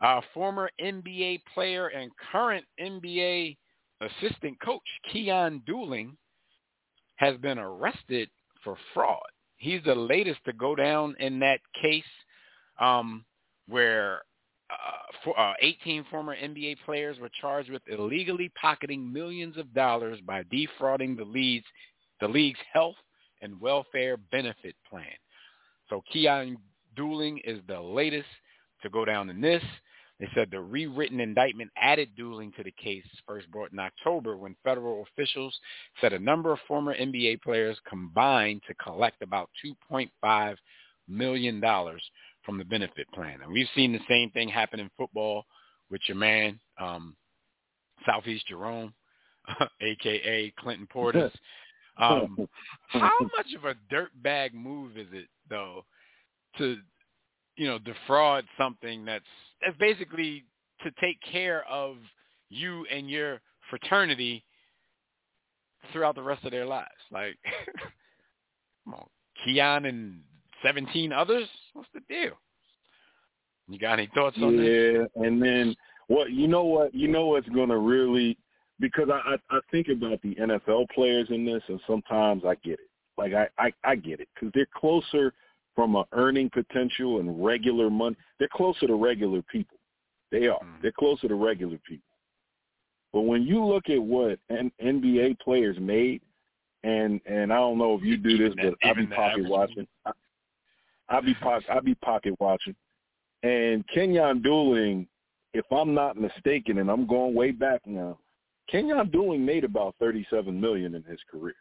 Our 0.00 0.22
former 0.32 0.70
NBA 0.80 1.42
player 1.54 1.88
and 1.88 2.10
current 2.32 2.64
NBA 2.80 3.56
assistant 4.04 4.60
coach, 4.60 4.82
Keyon 5.12 5.62
Dooling, 5.64 6.16
has 7.16 7.36
been 7.38 7.58
arrested 7.58 8.28
for 8.62 8.76
fraud. 8.92 9.20
He's 9.56 9.82
the 9.84 9.94
latest 9.94 10.40
to 10.46 10.52
go 10.52 10.74
down 10.74 11.14
in 11.20 11.38
that 11.40 11.60
case 11.80 12.02
um, 12.80 13.24
where 13.68 14.22
uh, 14.70 14.74
for, 15.22 15.38
uh, 15.38 15.54
18 15.60 16.04
former 16.10 16.34
NBA 16.36 16.76
players 16.84 17.18
were 17.18 17.30
charged 17.40 17.70
with 17.70 17.82
illegally 17.86 18.50
pocketing 18.60 19.12
millions 19.12 19.56
of 19.56 19.72
dollars 19.74 20.18
by 20.26 20.42
defrauding 20.50 21.16
the 21.16 21.24
league's, 21.24 21.66
the 22.20 22.28
league's 22.28 22.58
health 22.72 22.96
and 23.42 23.60
welfare 23.60 24.16
benefit 24.32 24.74
plan. 24.88 25.04
So 25.88 26.02
Keyon 26.14 26.56
Dooling 26.96 27.38
is 27.44 27.60
the 27.68 27.80
latest 27.80 28.28
to 28.82 28.90
go 28.90 29.04
down 29.04 29.30
in 29.30 29.40
this. 29.40 29.62
They 30.20 30.28
said 30.34 30.48
the 30.50 30.60
rewritten 30.60 31.20
indictment 31.20 31.70
added 31.76 32.10
Dooling 32.16 32.54
to 32.54 32.62
the 32.62 32.70
case 32.72 33.04
first 33.26 33.50
brought 33.50 33.72
in 33.72 33.78
October 33.80 34.36
when 34.36 34.54
federal 34.62 35.02
officials 35.02 35.58
said 36.00 36.12
a 36.12 36.18
number 36.18 36.52
of 36.52 36.60
former 36.68 36.96
NBA 36.96 37.42
players 37.42 37.76
combined 37.88 38.62
to 38.68 38.74
collect 38.74 39.22
about 39.22 39.50
$2.5 39.92 40.56
million 41.08 41.60
from 42.44 42.58
the 42.58 42.64
benefit 42.64 43.10
plan. 43.12 43.40
And 43.42 43.52
we've 43.52 43.66
seen 43.74 43.92
the 43.92 44.00
same 44.08 44.30
thing 44.30 44.48
happen 44.48 44.80
in 44.80 44.90
football 44.96 45.44
with 45.90 46.00
your 46.06 46.16
man, 46.16 46.60
um, 46.80 47.16
Southeast 48.06 48.46
Jerome, 48.48 48.94
a.k.a. 49.80 50.52
Clinton 50.60 50.88
Portis. 50.92 51.32
Um, 51.96 52.48
how 52.88 53.20
much 53.20 53.54
of 53.56 53.66
a 53.66 53.76
dirtbag 53.88 54.52
move 54.52 54.98
is 54.98 55.06
it, 55.12 55.28
though, 55.48 55.84
to, 56.58 56.78
you 57.54 57.68
know, 57.68 57.78
defraud 57.78 58.44
something 58.58 59.04
that's, 59.04 59.24
that's 59.64 59.76
basically 59.78 60.44
to 60.82 60.90
take 61.00 61.18
care 61.30 61.64
of 61.68 61.96
you 62.48 62.86
and 62.92 63.10
your 63.10 63.40
fraternity 63.70 64.44
throughout 65.92 66.14
the 66.14 66.22
rest 66.22 66.44
of 66.44 66.50
their 66.50 66.66
lives? 66.66 66.88
Like, 67.10 67.36
come 68.84 68.94
on, 68.94 69.06
Keyon 69.46 69.88
and 69.88 70.20
17 70.62 71.12
others? 71.12 71.48
What's 71.72 71.88
the 71.94 72.00
deal? 72.08 72.32
You 73.68 73.78
got 73.78 73.94
any 73.94 74.08
thoughts 74.14 74.36
on 74.42 74.54
yeah, 74.54 74.60
this? 74.60 75.08
Yeah, 75.16 75.26
and 75.26 75.42
then 75.42 75.74
what? 76.08 76.30
You 76.30 76.48
know 76.48 76.64
what? 76.64 76.94
You 76.94 77.08
know 77.08 77.26
what's 77.26 77.48
going 77.48 77.70
to 77.70 77.78
really 77.78 78.36
because 78.80 79.08
I, 79.10 79.34
I 79.34 79.56
I 79.56 79.60
think 79.70 79.88
about 79.88 80.20
the 80.22 80.34
NFL 80.34 80.88
players 80.94 81.28
in 81.30 81.46
this, 81.46 81.62
and 81.68 81.80
sometimes 81.86 82.42
I 82.44 82.56
get 82.56 82.74
it. 82.74 82.90
Like 83.16 83.32
I 83.32 83.48
I, 83.58 83.72
I 83.84 83.96
get 83.96 84.20
it 84.20 84.28
because 84.34 84.50
they're 84.54 84.68
closer 84.76 85.32
from 85.74 85.96
a 85.96 86.04
earning 86.12 86.50
potential 86.50 87.20
and 87.20 87.44
regular 87.44 87.90
money. 87.90 88.16
They're 88.38 88.48
closer 88.52 88.86
to 88.86 88.94
regular 88.94 89.42
people. 89.42 89.78
They 90.30 90.46
are. 90.46 90.60
Mm. 90.60 90.82
They're 90.82 90.92
closer 90.92 91.28
to 91.28 91.34
regular 91.34 91.78
people. 91.86 92.04
But 93.12 93.22
when 93.22 93.42
you 93.42 93.64
look 93.64 93.88
at 93.90 94.02
what 94.02 94.38
N- 94.50 94.72
NBA 94.82 95.38
players 95.40 95.76
made, 95.80 96.20
and 96.82 97.20
and 97.26 97.52
I 97.52 97.56
don't 97.56 97.78
know 97.78 97.94
if 97.94 98.02
you 98.02 98.16
do 98.16 98.36
this, 98.36 98.54
but 98.60 98.74
I 98.82 98.92
be 98.92 99.06
pocket 99.06 99.48
watching. 99.48 99.86
I, 100.04 100.10
I 101.08 101.20
be 101.20 101.34
pocket 101.34 101.70
I 101.70 101.80
be 101.80 101.94
pocket 101.94 102.34
watching, 102.40 102.74
and 103.42 103.86
Kenyon 103.88 104.42
Dooling, 104.42 105.06
if 105.54 105.64
I'm 105.70 105.94
not 105.94 106.16
mistaken, 106.16 106.78
and 106.78 106.90
I'm 106.90 107.06
going 107.06 107.34
way 107.34 107.52
back 107.52 107.82
now, 107.86 108.18
Kenyon 108.68 109.08
Dooling 109.10 109.40
made 109.40 109.64
about 109.64 109.94
37 110.00 110.58
million 110.60 110.94
in 110.94 111.02
his 111.04 111.20
career. 111.30 111.54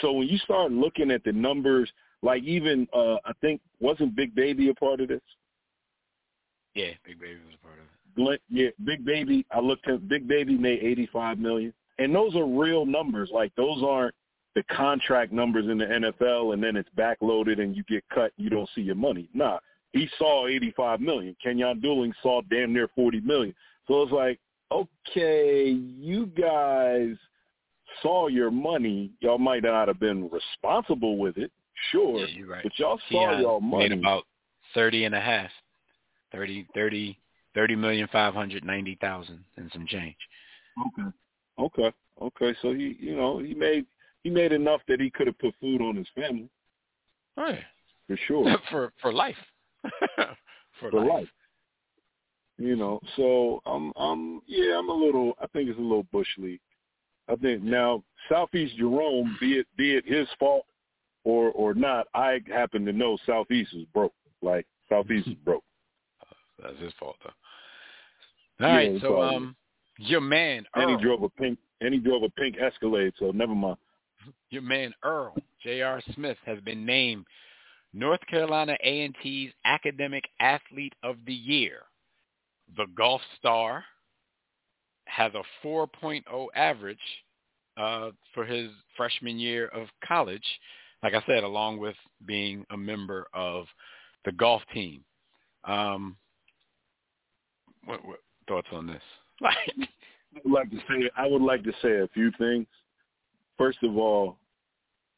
So 0.00 0.12
when 0.12 0.28
you 0.28 0.38
start 0.38 0.72
looking 0.72 1.10
at 1.10 1.22
the 1.24 1.32
numbers, 1.32 1.90
like 2.22 2.42
even 2.42 2.86
uh 2.92 3.16
I 3.24 3.32
think 3.40 3.60
wasn't 3.80 4.16
Big 4.16 4.34
Baby 4.34 4.70
a 4.70 4.74
part 4.74 5.00
of 5.00 5.08
this? 5.08 5.22
Yeah, 6.74 6.90
Big 7.04 7.20
Baby 7.20 7.40
was 7.46 7.54
a 7.60 7.64
part 7.66 7.78
of 7.78 7.84
it. 7.84 7.90
Glenn, 8.16 8.38
yeah, 8.48 8.70
Big 8.84 9.04
Baby. 9.04 9.46
I 9.50 9.60
looked 9.60 9.88
at 9.88 10.08
Big 10.08 10.26
Baby 10.28 10.56
made 10.56 10.82
85 10.82 11.38
million, 11.38 11.72
and 11.98 12.14
those 12.14 12.34
are 12.36 12.46
real 12.46 12.84
numbers. 12.86 13.30
Like 13.32 13.54
those 13.56 13.82
aren't 13.82 14.14
the 14.54 14.62
contract 14.64 15.32
numbers 15.32 15.66
in 15.66 15.78
the 15.78 15.84
NFL, 15.84 16.54
and 16.54 16.62
then 16.62 16.76
it's 16.76 16.88
backloaded 16.96 17.60
and 17.60 17.76
you 17.76 17.82
get 17.84 18.04
cut. 18.12 18.32
You 18.36 18.50
don't 18.50 18.68
see 18.74 18.80
your 18.80 18.96
money. 18.96 19.28
Nah, 19.32 19.58
he 19.92 20.08
saw 20.18 20.46
85 20.46 21.00
million. 21.00 21.36
Kenyon 21.42 21.80
Dooling 21.80 22.12
saw 22.22 22.40
damn 22.50 22.72
near 22.72 22.88
40 22.94 23.20
million. 23.20 23.54
So 23.86 24.02
it's 24.02 24.12
like, 24.12 24.38
okay, 24.72 25.68
you 25.68 26.26
guys 26.26 27.16
saw 28.02 28.28
your 28.28 28.50
money. 28.50 29.10
Y'all 29.20 29.38
might 29.38 29.64
not 29.64 29.88
have 29.88 30.00
been 30.00 30.30
responsible 30.30 31.16
with 31.18 31.36
it, 31.38 31.50
sure, 31.90 32.26
yeah, 32.26 32.44
right. 32.46 32.62
but 32.62 32.78
y'all 32.78 33.00
saw 33.10 33.28
Keyon 33.28 33.42
y'all 33.42 33.60
money. 33.60 33.88
Made 33.88 33.98
about 33.98 34.24
30 34.74 35.04
and 35.04 35.14
a 35.14 35.20
half, 35.20 35.50
30, 36.32 36.66
30, 36.74 37.18
30 37.54 37.76
million 37.76 38.08
five 38.12 38.34
hundred 38.34 38.64
ninety 38.64 38.96
thousand 39.00 39.44
and 39.56 39.70
some 39.72 39.86
change. 39.86 40.16
Okay. 40.98 41.08
Okay. 41.58 41.96
Okay. 42.22 42.56
So 42.62 42.72
he, 42.72 42.96
you 43.00 43.16
know, 43.16 43.38
he 43.38 43.54
made 43.54 43.86
he 44.22 44.30
made 44.30 44.52
enough 44.52 44.80
that 44.88 45.00
he 45.00 45.10
could 45.10 45.26
have 45.26 45.38
put 45.38 45.54
food 45.60 45.80
on 45.80 45.96
his 45.96 46.06
family. 46.14 46.48
Oh 47.36 47.48
yeah. 47.48 47.58
For 48.06 48.18
sure. 48.26 48.56
for 48.70 48.92
for 49.00 49.12
life. 49.12 49.36
for, 50.16 50.90
for 50.90 51.00
life. 51.00 51.08
life. 51.08 51.28
You 52.58 52.76
know, 52.76 53.00
so 53.16 53.62
I'm 53.64 53.92
I'm 53.96 54.42
yeah, 54.46 54.78
I'm 54.78 54.90
a 54.90 54.94
little 54.94 55.32
I 55.40 55.46
think 55.48 55.68
it's 55.68 55.78
a 55.78 55.82
little 55.82 56.06
bush 56.12 56.28
league. 56.38 56.60
I 57.28 57.36
think 57.36 57.62
now 57.62 58.02
Southeast 58.28 58.76
Jerome, 58.76 59.36
be 59.40 59.54
it 59.54 59.66
be 59.76 59.96
it 59.96 60.04
his 60.06 60.28
fault 60.38 60.66
or 61.24 61.50
or 61.52 61.74
not, 61.74 62.06
I 62.14 62.40
happen 62.48 62.84
to 62.86 62.92
know 62.92 63.18
Southeast 63.26 63.72
is 63.74 63.84
broke. 63.92 64.14
Like 64.42 64.66
Southeast 64.88 65.28
is 65.28 65.34
broke. 65.44 65.64
That's 66.62 66.78
his 66.80 66.92
fault 66.98 67.16
though. 67.24 68.66
All 68.66 68.72
right, 68.74 68.92
Yeah, 68.94 69.00
so 69.00 69.14
probably. 69.14 69.36
um 69.36 69.56
your 69.98 70.20
man 70.20 70.64
And 70.74 70.90
he 70.90 71.02
drove 71.04 71.22
a 71.22 71.28
pink 71.28 71.58
and 71.80 71.92
he 71.92 72.00
drove 72.00 72.22
a 72.22 72.30
pink 72.30 72.56
Escalade, 72.58 73.12
so 73.18 73.30
never 73.32 73.54
mind. 73.54 73.76
your 74.50 74.62
man 74.62 74.94
Earl 75.02 75.34
J.R. 75.62 76.00
Smith 76.14 76.38
has 76.46 76.58
been 76.60 76.86
named 76.86 77.26
North 77.92 78.20
Carolina 78.30 78.76
A&T's 78.82 79.52
Academic 79.64 80.24
Athlete 80.40 80.94
of 81.02 81.16
the 81.26 81.34
Year. 81.34 81.80
The 82.76 82.86
Golf 82.96 83.20
Star 83.38 83.84
has 85.06 85.32
a 85.34 85.42
4.0 85.66 86.22
average 86.54 86.98
uh, 87.76 88.10
for 88.32 88.44
his 88.44 88.70
freshman 88.96 89.38
year 89.38 89.66
of 89.68 89.88
college. 90.06 90.44
Like 91.02 91.14
I 91.14 91.22
said, 91.26 91.44
along 91.44 91.78
with 91.78 91.96
being 92.26 92.64
a 92.70 92.76
member 92.76 93.26
of 93.32 93.66
the 94.24 94.32
golf 94.32 94.62
team. 94.74 95.02
Um, 95.64 96.16
what, 97.84 98.04
what 98.04 98.18
thoughts 98.48 98.68
on 98.72 98.86
this? 98.86 99.02
I 99.42 99.54
would 100.44 100.52
like 100.52 100.70
to 100.70 100.76
say 100.88 101.10
I 101.16 101.26
would 101.26 101.42
like 101.42 101.64
to 101.64 101.72
say 101.82 102.00
a 102.00 102.08
few 102.12 102.30
things. 102.38 102.66
First 103.56 103.78
of 103.82 103.96
all, 103.96 104.36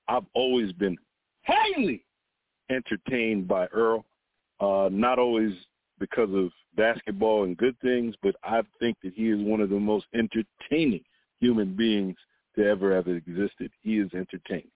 I've 0.09 0.26
always 0.34 0.72
been 0.72 0.96
highly 1.44 2.04
entertained 2.70 3.48
by 3.48 3.66
Earl. 3.66 4.04
Uh, 4.60 4.88
not 4.92 5.18
always 5.18 5.52
because 5.98 6.30
of 6.32 6.50
basketball 6.76 7.44
and 7.44 7.56
good 7.56 7.76
things, 7.80 8.14
but 8.22 8.34
I 8.44 8.62
think 8.78 8.96
that 9.02 9.12
he 9.14 9.30
is 9.30 9.40
one 9.40 9.60
of 9.60 9.70
the 9.70 9.78
most 9.78 10.06
entertaining 10.14 11.02
human 11.40 11.74
beings 11.74 12.16
to 12.56 12.66
ever 12.66 12.94
have 12.94 13.09
existed. 13.09 13.70
He 13.82 13.98
is 13.98 14.10
entertaining. 14.14 14.70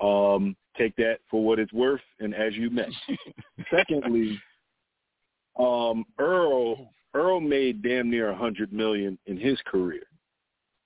Um, 0.00 0.56
take 0.78 0.96
that 0.96 1.18
for 1.30 1.44
what 1.44 1.58
it's 1.58 1.72
worth, 1.72 2.00
and 2.20 2.34
as 2.34 2.54
you 2.54 2.70
may. 2.70 2.88
Secondly, 3.70 4.40
um, 5.58 6.04
Earl 6.18 6.90
Earl 7.12 7.40
made 7.40 7.82
damn 7.82 8.10
near 8.10 8.30
a 8.30 8.36
hundred 8.36 8.72
million 8.72 9.18
in 9.26 9.36
his 9.36 9.58
career. 9.66 10.02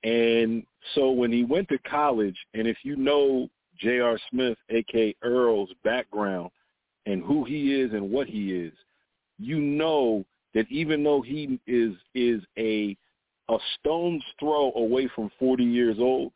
And 0.05 0.65
so 0.95 1.11
when 1.11 1.32
he 1.32 1.45
went 1.45 1.69
to 1.69 1.78
college, 1.78 2.36
and 2.55 2.66
if 2.66 2.78
you 2.82 2.97
know 2.97 3.49
J.R. 3.78 4.19
Smith, 4.31 4.59
aka 4.70 5.15
Earl's 5.23 5.70
background 5.82 6.51
and 7.07 7.23
who 7.23 7.45
he 7.45 7.74
is 7.74 7.93
and 7.93 8.11
what 8.11 8.27
he 8.27 8.53
is, 8.53 8.73
you 9.39 9.61
know 9.61 10.24
that 10.55 10.66
even 10.70 11.03
though 11.03 11.20
he 11.20 11.59
is 11.66 11.95
is 12.15 12.43
a 12.59 12.97
a 13.51 13.59
stone's 13.78 14.24
throw 14.41 14.73
away 14.74 15.09
from 15.15 15.31
40 15.39 15.65
years 15.65 15.97
old, 15.99 16.32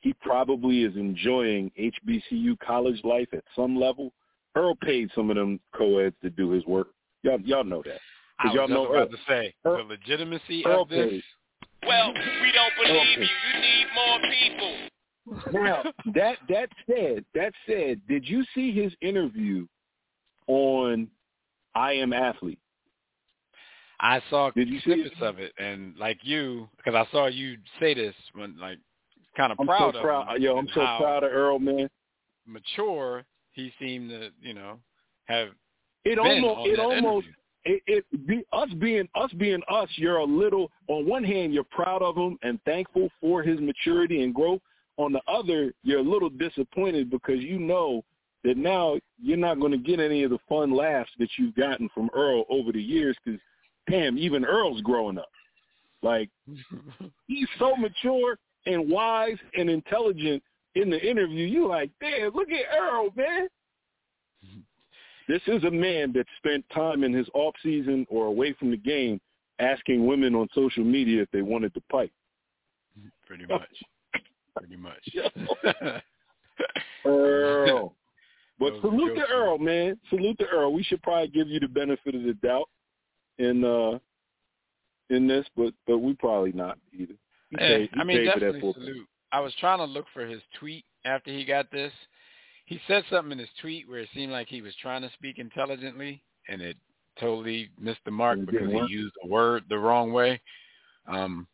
he 0.00 0.12
probably 0.14 0.82
is 0.84 0.96
enjoying 0.96 1.70
HBCU 1.78 2.58
college 2.60 3.00
life 3.04 3.28
at 3.32 3.44
some 3.54 3.78
level. 3.78 4.12
Earl 4.56 4.74
paid 4.76 5.10
some 5.14 5.30
of 5.30 5.36
them 5.36 5.60
co-eds 5.74 6.16
to 6.22 6.30
do 6.30 6.50
his 6.50 6.64
work. 6.66 6.88
Y'all 7.22 7.40
y'all 7.42 7.64
know 7.64 7.82
that. 7.84 8.00
I 8.38 8.46
was 8.46 8.54
y'all 8.54 8.66
just 8.66 8.70
know 8.72 8.86
about 8.86 8.96
Earl. 9.02 9.08
to 9.08 9.16
say 9.28 9.54
Earl- 9.64 9.76
the 9.78 9.82
legitimacy 9.84 10.64
Earl 10.66 10.82
of 10.82 10.88
this. 10.88 11.10
paid. 11.10 11.22
Well, 11.86 12.12
we 12.14 12.52
don't 12.52 12.72
believe 12.82 13.18
you. 13.18 13.22
You 13.22 13.60
need 13.60 13.86
more 13.94 14.18
people. 14.30 15.62
Now 15.62 15.82
that 16.14 16.38
that 16.48 16.68
said, 16.88 17.24
that 17.34 17.52
said, 17.66 18.00
did 18.08 18.26
you 18.28 18.44
see 18.54 18.72
his 18.72 18.92
interview 19.00 19.66
on 20.46 21.08
I 21.74 21.92
Am 21.92 22.12
Athlete? 22.12 22.58
I 24.00 24.20
saw 24.30 24.50
Did 24.50 24.68
you 24.68 24.78
see 24.78 24.84
snippets 24.94 25.14
it? 25.20 25.22
of 25.24 25.38
it, 25.38 25.52
and 25.58 25.94
like 25.98 26.18
you, 26.22 26.68
because 26.78 26.94
I 26.94 27.10
saw 27.12 27.26
you 27.26 27.58
say 27.78 27.92
this 27.94 28.14
when, 28.32 28.58
like, 28.58 28.78
kind 29.36 29.52
of 29.52 29.60
I'm 29.60 29.66
proud 29.66 29.94
so 29.94 29.98
of 29.98 30.04
proud. 30.04 30.36
him 30.36 30.42
Yo, 30.42 30.56
I'm 30.56 30.68
so 30.68 30.80
proud 30.98 31.24
of 31.24 31.32
Earl, 31.32 31.58
man. 31.58 31.88
mature 32.46 33.24
he 33.52 33.72
seemed 33.78 34.10
to, 34.10 34.30
you 34.40 34.54
know, 34.54 34.78
have 35.26 35.48
It 36.04 36.18
almost, 36.18 36.68
it 36.68 36.78
almost, 36.78 37.26
interview. 37.64 37.82
it, 37.86 38.04
it 38.12 38.26
be 38.26 38.44
us 38.52 38.68
being 38.78 39.08
us 39.14 39.30
being 39.34 39.62
us. 39.68 39.88
You're 39.96 40.16
a 40.18 40.24
little. 40.24 40.70
On 40.88 41.06
one 41.06 41.24
hand, 41.24 41.52
you're 41.52 41.64
proud 41.64 42.02
of 42.02 42.16
him 42.16 42.38
and 42.42 42.60
thankful 42.64 43.08
for 43.20 43.42
his 43.42 43.60
maturity 43.60 44.22
and 44.22 44.34
growth. 44.34 44.60
On 44.96 45.12
the 45.12 45.20
other, 45.26 45.72
you're 45.82 46.00
a 46.00 46.02
little 46.02 46.30
disappointed 46.30 47.10
because 47.10 47.40
you 47.40 47.58
know 47.58 48.02
that 48.44 48.56
now 48.56 48.98
you're 49.22 49.36
not 49.36 49.60
going 49.60 49.72
to 49.72 49.78
get 49.78 50.00
any 50.00 50.22
of 50.22 50.30
the 50.30 50.38
fun 50.48 50.74
laughs 50.74 51.10
that 51.18 51.28
you've 51.38 51.54
gotten 51.54 51.88
from 51.94 52.08
Earl 52.14 52.44
over 52.48 52.72
the 52.72 52.82
years 52.82 53.16
because, 53.24 53.40
damn, 53.90 54.16
even 54.16 54.44
Earl's 54.44 54.80
growing 54.82 55.18
up. 55.18 55.28
Like, 56.02 56.30
he's 57.26 57.48
so 57.58 57.76
mature 57.76 58.38
and 58.66 58.90
wise 58.90 59.38
and 59.56 59.70
intelligent 59.70 60.42
in 60.74 60.90
the 60.90 61.00
interview. 61.00 61.46
You're 61.46 61.68
like, 61.68 61.90
damn, 62.00 62.32
look 62.32 62.48
at 62.50 62.78
Earl, 62.78 63.08
man. 63.16 63.48
This 65.28 65.42
is 65.46 65.62
a 65.64 65.70
man 65.70 66.12
that 66.14 66.26
spent 66.38 66.64
time 66.74 67.04
in 67.04 67.12
his 67.12 67.28
off 67.34 67.54
season 67.62 68.04
or 68.10 68.26
away 68.26 68.52
from 68.54 68.72
the 68.72 68.76
game 68.76 69.20
asking 69.60 70.04
women 70.06 70.34
on 70.34 70.48
social 70.54 70.82
media 70.82 71.22
if 71.22 71.30
they 71.30 71.42
wanted 71.42 71.72
to 71.74 71.80
pipe. 71.90 72.10
Pretty 73.26 73.46
much. 73.46 73.68
Pretty 74.56 74.76
much. 74.76 75.08
Earl. 77.04 77.94
But 78.58 78.72
Those 78.72 78.80
salute 78.82 79.16
jokes, 79.16 79.28
to 79.28 79.34
Earl, 79.34 79.58
man. 79.58 79.98
Salute 80.10 80.38
to 80.38 80.46
Earl. 80.46 80.72
We 80.72 80.82
should 80.82 81.00
probably 81.02 81.28
give 81.28 81.48
you 81.48 81.60
the 81.60 81.68
benefit 81.68 82.14
of 82.14 82.22
the 82.24 82.34
doubt 82.34 82.68
in 83.38 83.64
uh 83.64 83.98
in 85.10 85.26
this, 85.26 85.46
but 85.56 85.72
but 85.86 85.98
we 85.98 86.14
probably 86.14 86.52
not 86.52 86.78
either. 86.92 87.14
He 87.50 87.56
Yeah, 87.58 87.68
paid- 87.68 87.90
I 87.94 88.04
mean, 88.04 88.16
paid 88.18 88.32
for 88.32 88.40
that 88.40 88.46
definitely 88.52 88.72
salute. 88.72 89.08
I 89.32 89.40
was 89.40 89.54
trying 89.56 89.78
to 89.78 89.84
look 89.84 90.06
for 90.12 90.26
his 90.26 90.42
tweet 90.58 90.84
after 91.04 91.30
he 91.30 91.44
got 91.44 91.70
this. 91.70 91.92
He 92.66 92.80
said 92.86 93.04
something 93.10 93.32
in 93.32 93.38
his 93.38 93.52
tweet 93.60 93.88
where 93.88 94.00
it 94.00 94.08
seemed 94.14 94.32
like 94.32 94.48
he 94.48 94.62
was 94.62 94.74
trying 94.76 95.02
to 95.02 95.10
speak 95.12 95.38
intelligently, 95.38 96.22
and 96.48 96.62
it 96.62 96.76
totally 97.18 97.70
missed 97.78 98.04
the 98.04 98.10
mark 98.10 98.38
because 98.46 98.70
he 98.88 98.92
used 98.92 99.14
the 99.22 99.28
word 99.28 99.64
the 99.68 99.78
wrong 99.78 100.12
way. 100.12 100.40
Um, 101.06 101.46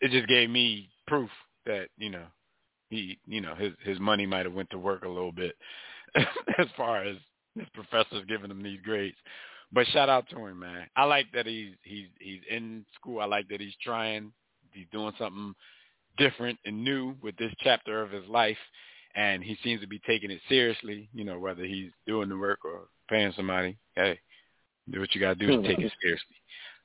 it 0.00 0.10
just 0.10 0.28
gave 0.28 0.48
me 0.50 0.88
proof 1.06 1.30
that 1.66 1.88
you 1.96 2.10
know 2.10 2.26
he, 2.90 3.18
you 3.26 3.40
know, 3.40 3.54
his 3.54 3.72
his 3.84 3.98
money 4.00 4.26
might 4.26 4.46
have 4.46 4.54
went 4.54 4.70
to 4.70 4.78
work 4.78 5.04
a 5.04 5.08
little 5.08 5.32
bit 5.32 5.56
as 6.14 6.66
far 6.76 7.04
as 7.04 7.16
his 7.54 7.68
professors 7.74 8.24
giving 8.28 8.50
him 8.50 8.62
these 8.62 8.80
grades. 8.82 9.16
But 9.72 9.86
shout 9.88 10.08
out 10.08 10.28
to 10.30 10.46
him, 10.46 10.60
man. 10.60 10.88
I 10.96 11.04
like 11.04 11.26
that 11.34 11.46
he's 11.46 11.74
he's 11.82 12.06
he's 12.20 12.40
in 12.50 12.84
school. 12.94 13.20
I 13.20 13.26
like 13.26 13.48
that 13.48 13.60
he's 13.60 13.76
trying. 13.82 14.32
He's 14.72 14.86
doing 14.92 15.12
something 15.18 15.54
different 16.16 16.58
and 16.64 16.84
new 16.84 17.14
with 17.22 17.36
this 17.36 17.52
chapter 17.60 18.02
of 18.02 18.10
his 18.10 18.26
life, 18.28 18.56
and 19.14 19.42
he 19.42 19.56
seems 19.62 19.80
to 19.80 19.86
be 19.86 20.00
taking 20.06 20.30
it 20.30 20.40
seriously. 20.48 21.08
You 21.12 21.24
know, 21.24 21.38
whether 21.38 21.64
he's 21.64 21.90
doing 22.06 22.28
the 22.28 22.36
work 22.36 22.64
or 22.64 22.88
paying 23.08 23.32
somebody. 23.36 23.76
Hey, 23.94 24.18
do 24.90 25.00
what 25.00 25.14
you 25.14 25.20
got 25.20 25.38
to 25.38 25.46
do 25.46 25.62
to 25.62 25.68
take 25.68 25.78
it 25.78 25.92
seriously. 26.02 26.36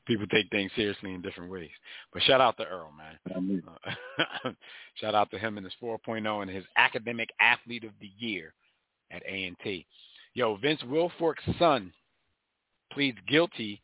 People 0.06 0.28
take 0.28 0.50
things 0.50 0.72
seriously 0.76 1.14
in 1.14 1.22
different 1.22 1.50
ways. 1.50 1.70
But 2.12 2.24
shout 2.24 2.42
out 2.42 2.58
to 2.58 2.66
Earl, 2.66 2.92
man. 2.92 3.64
Uh, 4.46 4.52
shout 4.96 5.16
out 5.16 5.32
to 5.32 5.40
him 5.40 5.58
and 5.58 5.66
his 5.66 5.74
4.0 5.82 6.42
and 6.42 6.52
his 6.52 6.66
academic 6.76 7.30
athlete 7.40 7.86
of 7.86 7.92
the 8.02 8.12
year 8.18 8.54
at 9.12 9.24
A&T. 9.26 9.86
Yo, 10.34 10.58
Vince 10.58 10.82
Wilfork's 10.84 11.44
son 11.58 11.94
pleads 12.92 13.18
guilty 13.30 13.82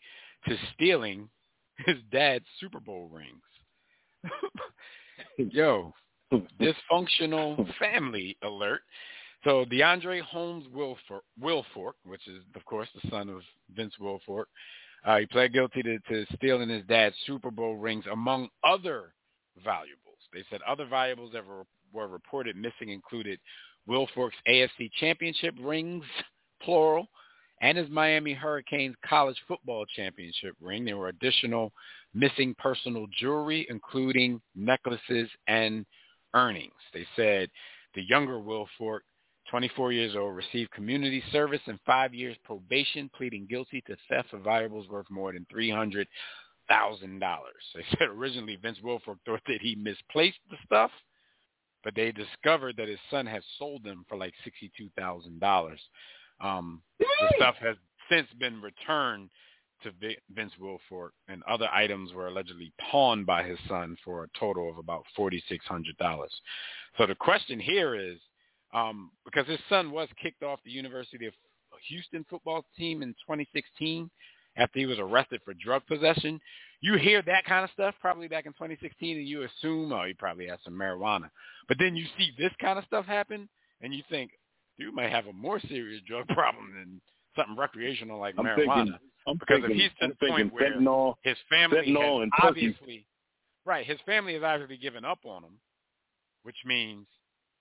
to 0.47 0.57
stealing 0.73 1.29
his 1.85 1.97
dad's 2.11 2.45
Super 2.59 2.79
Bowl 2.79 3.09
rings. 3.11 3.41
Yo, 5.51 5.93
dysfunctional 6.59 7.65
family 7.77 8.37
alert. 8.43 8.81
So 9.45 9.63
DeAndre 9.65 10.21
Holmes 10.21 10.65
Wilfork, 10.75 11.21
Wilfork, 11.41 11.93
which 12.03 12.27
is 12.27 12.43
of 12.55 12.65
course 12.65 12.89
the 13.01 13.09
son 13.09 13.29
of 13.29 13.41
Vince 13.73 13.93
Wilfork, 14.01 14.45
uh, 15.05 15.17
he 15.17 15.25
pled 15.27 15.53
guilty 15.53 15.81
to, 15.81 15.97
to 15.99 16.25
stealing 16.35 16.67
his 16.67 16.83
dad's 16.87 17.15
Super 17.25 17.51
Bowl 17.51 17.77
rings, 17.77 18.03
among 18.11 18.49
other 18.65 19.13
valuables. 19.63 20.17
They 20.33 20.43
said 20.49 20.59
other 20.67 20.85
valuables 20.85 21.31
that 21.31 21.45
were, 21.45 21.63
were 21.93 22.09
reported 22.09 22.57
missing 22.57 22.89
included 22.89 23.39
Wilfork's 23.87 24.35
AFC 24.47 24.91
Championship 24.99 25.55
rings, 25.61 26.03
plural, 26.61 27.07
and 27.61 27.77
his 27.77 27.89
Miami 27.89 28.33
Hurricanes 28.33 28.95
college 29.07 29.37
football 29.47 29.85
championship 29.95 30.55
ring. 30.61 30.83
There 30.83 30.97
were 30.97 31.09
additional 31.09 31.71
missing 32.13 32.55
personal 32.57 33.07
jewelry, 33.17 33.67
including 33.69 34.41
necklaces 34.55 35.29
and 35.47 35.85
earnings. 36.33 36.73
They 36.93 37.05
said 37.15 37.49
the 37.95 38.03
younger 38.03 38.39
Wilfork, 38.39 38.99
24 39.49 39.91
years 39.91 40.15
old, 40.15 40.35
received 40.35 40.71
community 40.71 41.23
service 41.31 41.61
and 41.65 41.79
five 41.85 42.13
years 42.13 42.35
probation, 42.43 43.09
pleading 43.15 43.47
guilty 43.49 43.81
to 43.87 43.95
theft 44.07 44.33
of 44.33 44.41
valuables 44.41 44.87
worth 44.89 45.09
more 45.09 45.33
than 45.33 45.45
$300,000. 45.53 46.05
They 46.69 47.83
said 47.97 48.09
originally 48.09 48.57
Vince 48.61 48.77
Wilfork 48.83 49.17
thought 49.25 49.41
that 49.47 49.61
he 49.61 49.75
misplaced 49.75 50.39
the 50.49 50.57
stuff, 50.65 50.91
but 51.83 51.95
they 51.95 52.11
discovered 52.11 52.77
that 52.77 52.87
his 52.87 52.99
son 53.09 53.25
had 53.25 53.41
sold 53.57 53.83
them 53.83 54.05
for 54.07 54.17
like 54.17 54.33
$62,000. 54.45 55.75
Um, 56.41 56.81
the 56.99 57.05
stuff 57.35 57.55
has 57.59 57.75
since 58.09 58.27
been 58.39 58.61
returned 58.61 59.29
to 59.83 59.91
Vi- 59.99 60.17
Vince 60.33 60.53
Wilfork, 60.61 61.11
and 61.27 61.41
other 61.43 61.67
items 61.73 62.13
were 62.13 62.27
allegedly 62.27 62.71
pawned 62.91 63.25
by 63.25 63.43
his 63.43 63.59
son 63.67 63.95
for 64.03 64.23
a 64.23 64.39
total 64.39 64.69
of 64.69 64.77
about 64.77 65.03
forty-six 65.15 65.65
hundred 65.65 65.97
dollars. 65.97 66.33
So 66.97 67.05
the 67.05 67.15
question 67.15 67.59
here 67.59 67.95
is, 67.95 68.17
um, 68.73 69.11
because 69.25 69.47
his 69.47 69.59
son 69.69 69.91
was 69.91 70.07
kicked 70.21 70.43
off 70.43 70.59
the 70.63 70.71
University 70.71 71.25
of 71.25 71.33
Houston 71.87 72.25
football 72.29 72.65
team 72.77 73.01
in 73.01 73.09
2016 73.27 74.09
after 74.57 74.79
he 74.79 74.85
was 74.85 74.99
arrested 74.99 75.41
for 75.45 75.53
drug 75.53 75.85
possession. 75.87 76.39
You 76.81 76.95
hear 76.95 77.21
that 77.23 77.45
kind 77.45 77.63
of 77.63 77.69
stuff 77.71 77.95
probably 78.01 78.27
back 78.27 78.45
in 78.45 78.53
2016, 78.53 79.17
and 79.17 79.27
you 79.27 79.43
assume, 79.43 79.91
oh, 79.91 80.05
he 80.05 80.13
probably 80.13 80.47
has 80.47 80.59
some 80.63 80.73
marijuana. 80.73 81.29
But 81.67 81.77
then 81.79 81.95
you 81.95 82.05
see 82.17 82.31
this 82.37 82.51
kind 82.61 82.79
of 82.79 82.85
stuff 82.85 83.05
happen, 83.05 83.49
and 83.81 83.93
you 83.93 84.01
think, 84.09 84.31
dude 84.77 84.93
might 84.93 85.11
have 85.11 85.27
a 85.27 85.33
more 85.33 85.59
serious 85.59 86.01
drug 86.07 86.27
problem 86.29 86.71
than 86.73 87.01
something 87.35 87.55
recreational 87.57 88.19
like 88.19 88.35
I'm 88.37 88.45
marijuana. 88.45 88.75
thinking, 88.75 88.93
I'm 89.27 89.37
Because 89.37 89.57
if 89.57 89.61
thinking, 89.63 89.79
he's 89.79 89.89
to 89.99 90.05
I'm 90.05 90.09
the 90.19 90.27
point 90.27 90.53
where 90.53 90.71
fentanyl. 90.73 91.15
his 91.23 91.37
family 91.49 91.77
Fentanyl 91.77 92.13
has 92.15 92.23
and 92.23 92.31
turkey. 92.41 92.47
obviously, 92.47 93.05
right, 93.65 93.85
his 93.85 93.99
family 94.05 94.33
has 94.33 94.43
obviously 94.43 94.77
given 94.77 95.05
up 95.05 95.19
on 95.25 95.43
him, 95.43 95.59
which 96.43 96.55
means, 96.65 97.05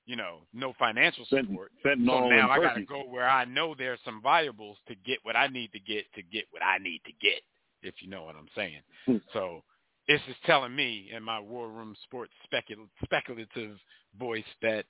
you 0.06 0.16
know, 0.16 0.40
no 0.54 0.72
financial 0.78 1.26
Fent- 1.28 1.48
support. 1.48 1.72
fentanyl 1.84 2.06
So 2.06 2.28
now 2.30 2.50
I 2.50 2.58
got 2.60 2.74
to 2.74 2.82
go 2.82 3.00
where 3.08 3.28
I 3.28 3.44
know 3.44 3.74
there's 3.76 3.98
some 4.04 4.22
valuables 4.22 4.78
to 4.88 4.94
get 5.04 5.18
what 5.22 5.36
I 5.36 5.48
need 5.48 5.72
to 5.72 5.80
get 5.80 6.04
to 6.14 6.22
get 6.22 6.44
what 6.50 6.62
I 6.62 6.78
need 6.78 7.00
to 7.04 7.12
get, 7.20 7.42
if 7.82 7.94
you 8.00 8.08
know 8.08 8.22
what 8.24 8.36
I'm 8.36 8.48
saying. 8.54 8.80
Hmm. 9.06 9.16
So 9.32 9.62
this 10.06 10.20
is 10.28 10.36
telling 10.46 10.74
me 10.74 11.10
in 11.14 11.22
my 11.22 11.38
war 11.38 11.68
room 11.68 11.94
sports 12.04 12.32
specul- 12.50 12.88
speculative 13.04 13.76
voice 14.18 14.44
that, 14.62 14.86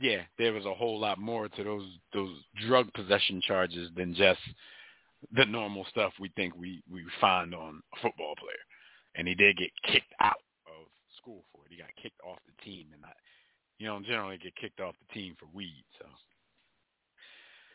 yeah, 0.00 0.22
there 0.38 0.52
was 0.52 0.64
a 0.64 0.74
whole 0.74 0.98
lot 0.98 1.18
more 1.18 1.48
to 1.48 1.62
those 1.62 1.86
those 2.12 2.36
drug 2.66 2.92
possession 2.94 3.40
charges 3.42 3.90
than 3.94 4.14
just 4.14 4.40
the 5.32 5.44
normal 5.44 5.84
stuff 5.90 6.12
we 6.18 6.30
think 6.36 6.56
we 6.56 6.82
we 6.90 7.04
find 7.20 7.54
on 7.54 7.82
a 7.94 8.00
football 8.00 8.34
player. 8.36 8.64
And 9.16 9.26
he 9.26 9.34
did 9.34 9.56
get 9.56 9.70
kicked 9.84 10.12
out 10.20 10.40
of 10.66 10.86
school 11.20 11.44
for 11.52 11.64
it. 11.66 11.72
He 11.72 11.78
got 11.78 11.88
kicked 12.00 12.20
off 12.24 12.38
the 12.46 12.64
team, 12.64 12.86
and 12.94 13.04
I, 13.04 13.12
you 13.78 13.86
don't 13.86 14.06
generally 14.06 14.38
get 14.38 14.54
kicked 14.56 14.80
off 14.80 14.94
the 15.00 15.14
team 15.14 15.34
for 15.38 15.46
weed. 15.52 15.84
So 15.98 16.06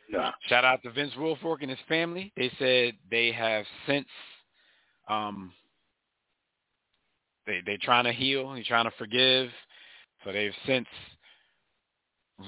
Nah. 0.10 0.32
shout 0.48 0.64
out 0.64 0.84
to 0.84 0.92
Vince 0.92 1.14
Wilfork 1.18 1.58
and 1.62 1.70
his 1.70 1.80
family. 1.88 2.32
They 2.38 2.52
said 2.60 2.94
they 3.10 3.32
have 3.32 3.66
since 3.88 4.08
um 5.10 5.52
they 7.48 7.62
they 7.66 7.78
trying 7.78 8.06
to 8.06 8.14
heal, 8.14 8.54
they 8.54 8.64
trying 8.64 8.86
to 8.86 8.96
forgive. 8.98 9.50
So 10.24 10.32
they've 10.32 10.54
since 10.66 10.88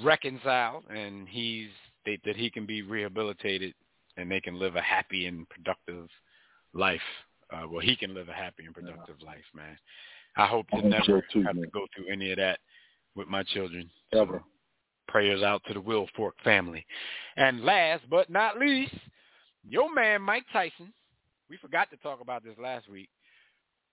reconciled 0.03 0.83
and 0.89 1.27
he's 1.27 1.69
they, 2.05 2.19
that 2.25 2.35
he 2.35 2.49
can 2.49 2.65
be 2.65 2.81
rehabilitated 2.81 3.73
and 4.17 4.29
they 4.29 4.41
can 4.41 4.59
live 4.59 4.75
a 4.75 4.81
happy 4.81 5.27
and 5.27 5.47
productive 5.49 6.07
life. 6.73 7.01
Uh, 7.51 7.65
well, 7.69 7.79
he 7.79 7.95
can 7.95 8.13
live 8.13 8.29
a 8.29 8.33
happy 8.33 8.65
and 8.65 8.73
productive 8.75 9.15
life, 9.25 9.45
man. 9.55 9.77
I 10.35 10.45
hope 10.47 10.67
to 10.69 10.77
I 10.77 10.81
never 10.81 11.03
so 11.05 11.21
too, 11.33 11.43
have 11.43 11.55
to 11.55 11.67
go 11.67 11.87
through 11.95 12.11
any 12.11 12.31
of 12.31 12.37
that 12.37 12.59
with 13.15 13.27
my 13.27 13.43
children. 13.43 13.89
Ever. 14.13 14.43
Prayers 15.07 15.41
out 15.41 15.61
to 15.67 15.73
the 15.73 15.81
Wilfork 15.81 16.33
family. 16.43 16.85
And 17.37 17.63
last 17.63 18.03
but 18.09 18.29
not 18.29 18.59
least, 18.59 18.93
your 19.67 19.93
man 19.93 20.21
Mike 20.21 20.45
Tyson. 20.51 20.93
We 21.49 21.57
forgot 21.57 21.89
to 21.91 21.97
talk 21.97 22.19
about 22.19 22.43
this 22.43 22.55
last 22.61 22.89
week. 22.89 23.09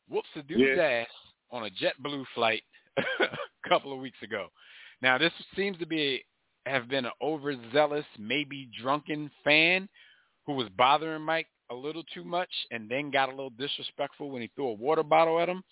Whoops 0.08 0.28
a 0.34 0.42
dude's 0.42 0.76
Yeah. 0.76 0.82
ass 0.82 1.08
on 1.52 1.64
a 1.66 1.70
JetBlue 1.70 2.24
flight 2.34 2.62
a 2.96 3.68
couple 3.68 3.92
of 3.92 4.00
weeks 4.00 4.18
ago. 4.22 4.48
Now 5.00 5.18
this 5.18 5.32
seems 5.54 5.78
to 5.78 5.86
be 5.86 6.24
have 6.66 6.88
been 6.88 7.04
an 7.04 7.12
overzealous, 7.22 8.06
maybe 8.18 8.68
drunken 8.82 9.30
fan 9.44 9.88
who 10.46 10.52
was 10.54 10.68
bothering 10.76 11.22
Mike 11.22 11.46
a 11.70 11.74
little 11.74 12.02
too 12.14 12.24
much 12.24 12.50
and 12.70 12.88
then 12.88 13.10
got 13.10 13.28
a 13.28 13.32
little 13.32 13.50
disrespectful 13.50 14.30
when 14.30 14.42
he 14.42 14.50
threw 14.54 14.68
a 14.68 14.72
water 14.72 15.02
bottle 15.02 15.40
at 15.40 15.48
him. 15.48 15.62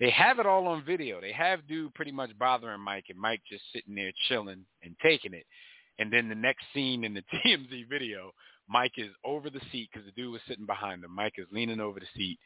They 0.00 0.10
have 0.10 0.38
it 0.38 0.46
all 0.46 0.66
on 0.66 0.84
video. 0.84 1.20
They 1.20 1.32
have 1.32 1.66
dude 1.68 1.94
pretty 1.94 2.12
much 2.12 2.36
bothering 2.38 2.80
Mike 2.80 3.06
and 3.08 3.18
Mike 3.18 3.40
just 3.50 3.62
sitting 3.72 3.94
there 3.94 4.12
chilling 4.28 4.64
and 4.82 4.94
taking 5.02 5.32
it. 5.34 5.44
And 5.98 6.12
then 6.12 6.28
the 6.28 6.34
next 6.34 6.64
scene 6.74 7.04
in 7.04 7.14
the 7.14 7.22
TMZ 7.44 7.88
video, 7.88 8.32
Mike 8.68 8.92
is 8.98 9.10
over 9.24 9.48
the 9.48 9.60
seat 9.72 9.88
because 9.92 10.04
the 10.06 10.12
dude 10.12 10.32
was 10.32 10.42
sitting 10.48 10.66
behind 10.66 11.02
him. 11.04 11.14
Mike 11.14 11.34
is 11.38 11.46
leaning 11.50 11.80
over 11.80 11.98
the 12.00 12.06
seat, 12.14 12.38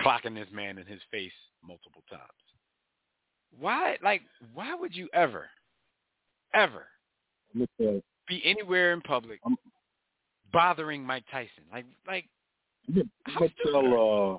clocking 0.00 0.34
this 0.34 0.48
man 0.52 0.76
in 0.78 0.86
his 0.86 1.00
face 1.10 1.32
multiple 1.66 2.02
times. 2.10 2.22
why 3.58 3.96
like 4.02 4.22
why 4.54 4.74
would 4.74 4.94
you 4.94 5.08
ever, 5.14 5.48
ever 6.54 6.86
I'm 7.54 7.66
gonna 7.80 7.92
tell- 7.92 8.02
be 8.28 8.42
anywhere 8.44 8.92
in 8.92 9.00
public 9.00 9.40
bothering 10.52 11.04
Mike 11.04 11.24
Tyson? 11.30 11.64
Like 11.72 11.86
like 12.06 12.24
How 13.24 13.48
tell. 13.64 14.34
Uh, 14.34 14.38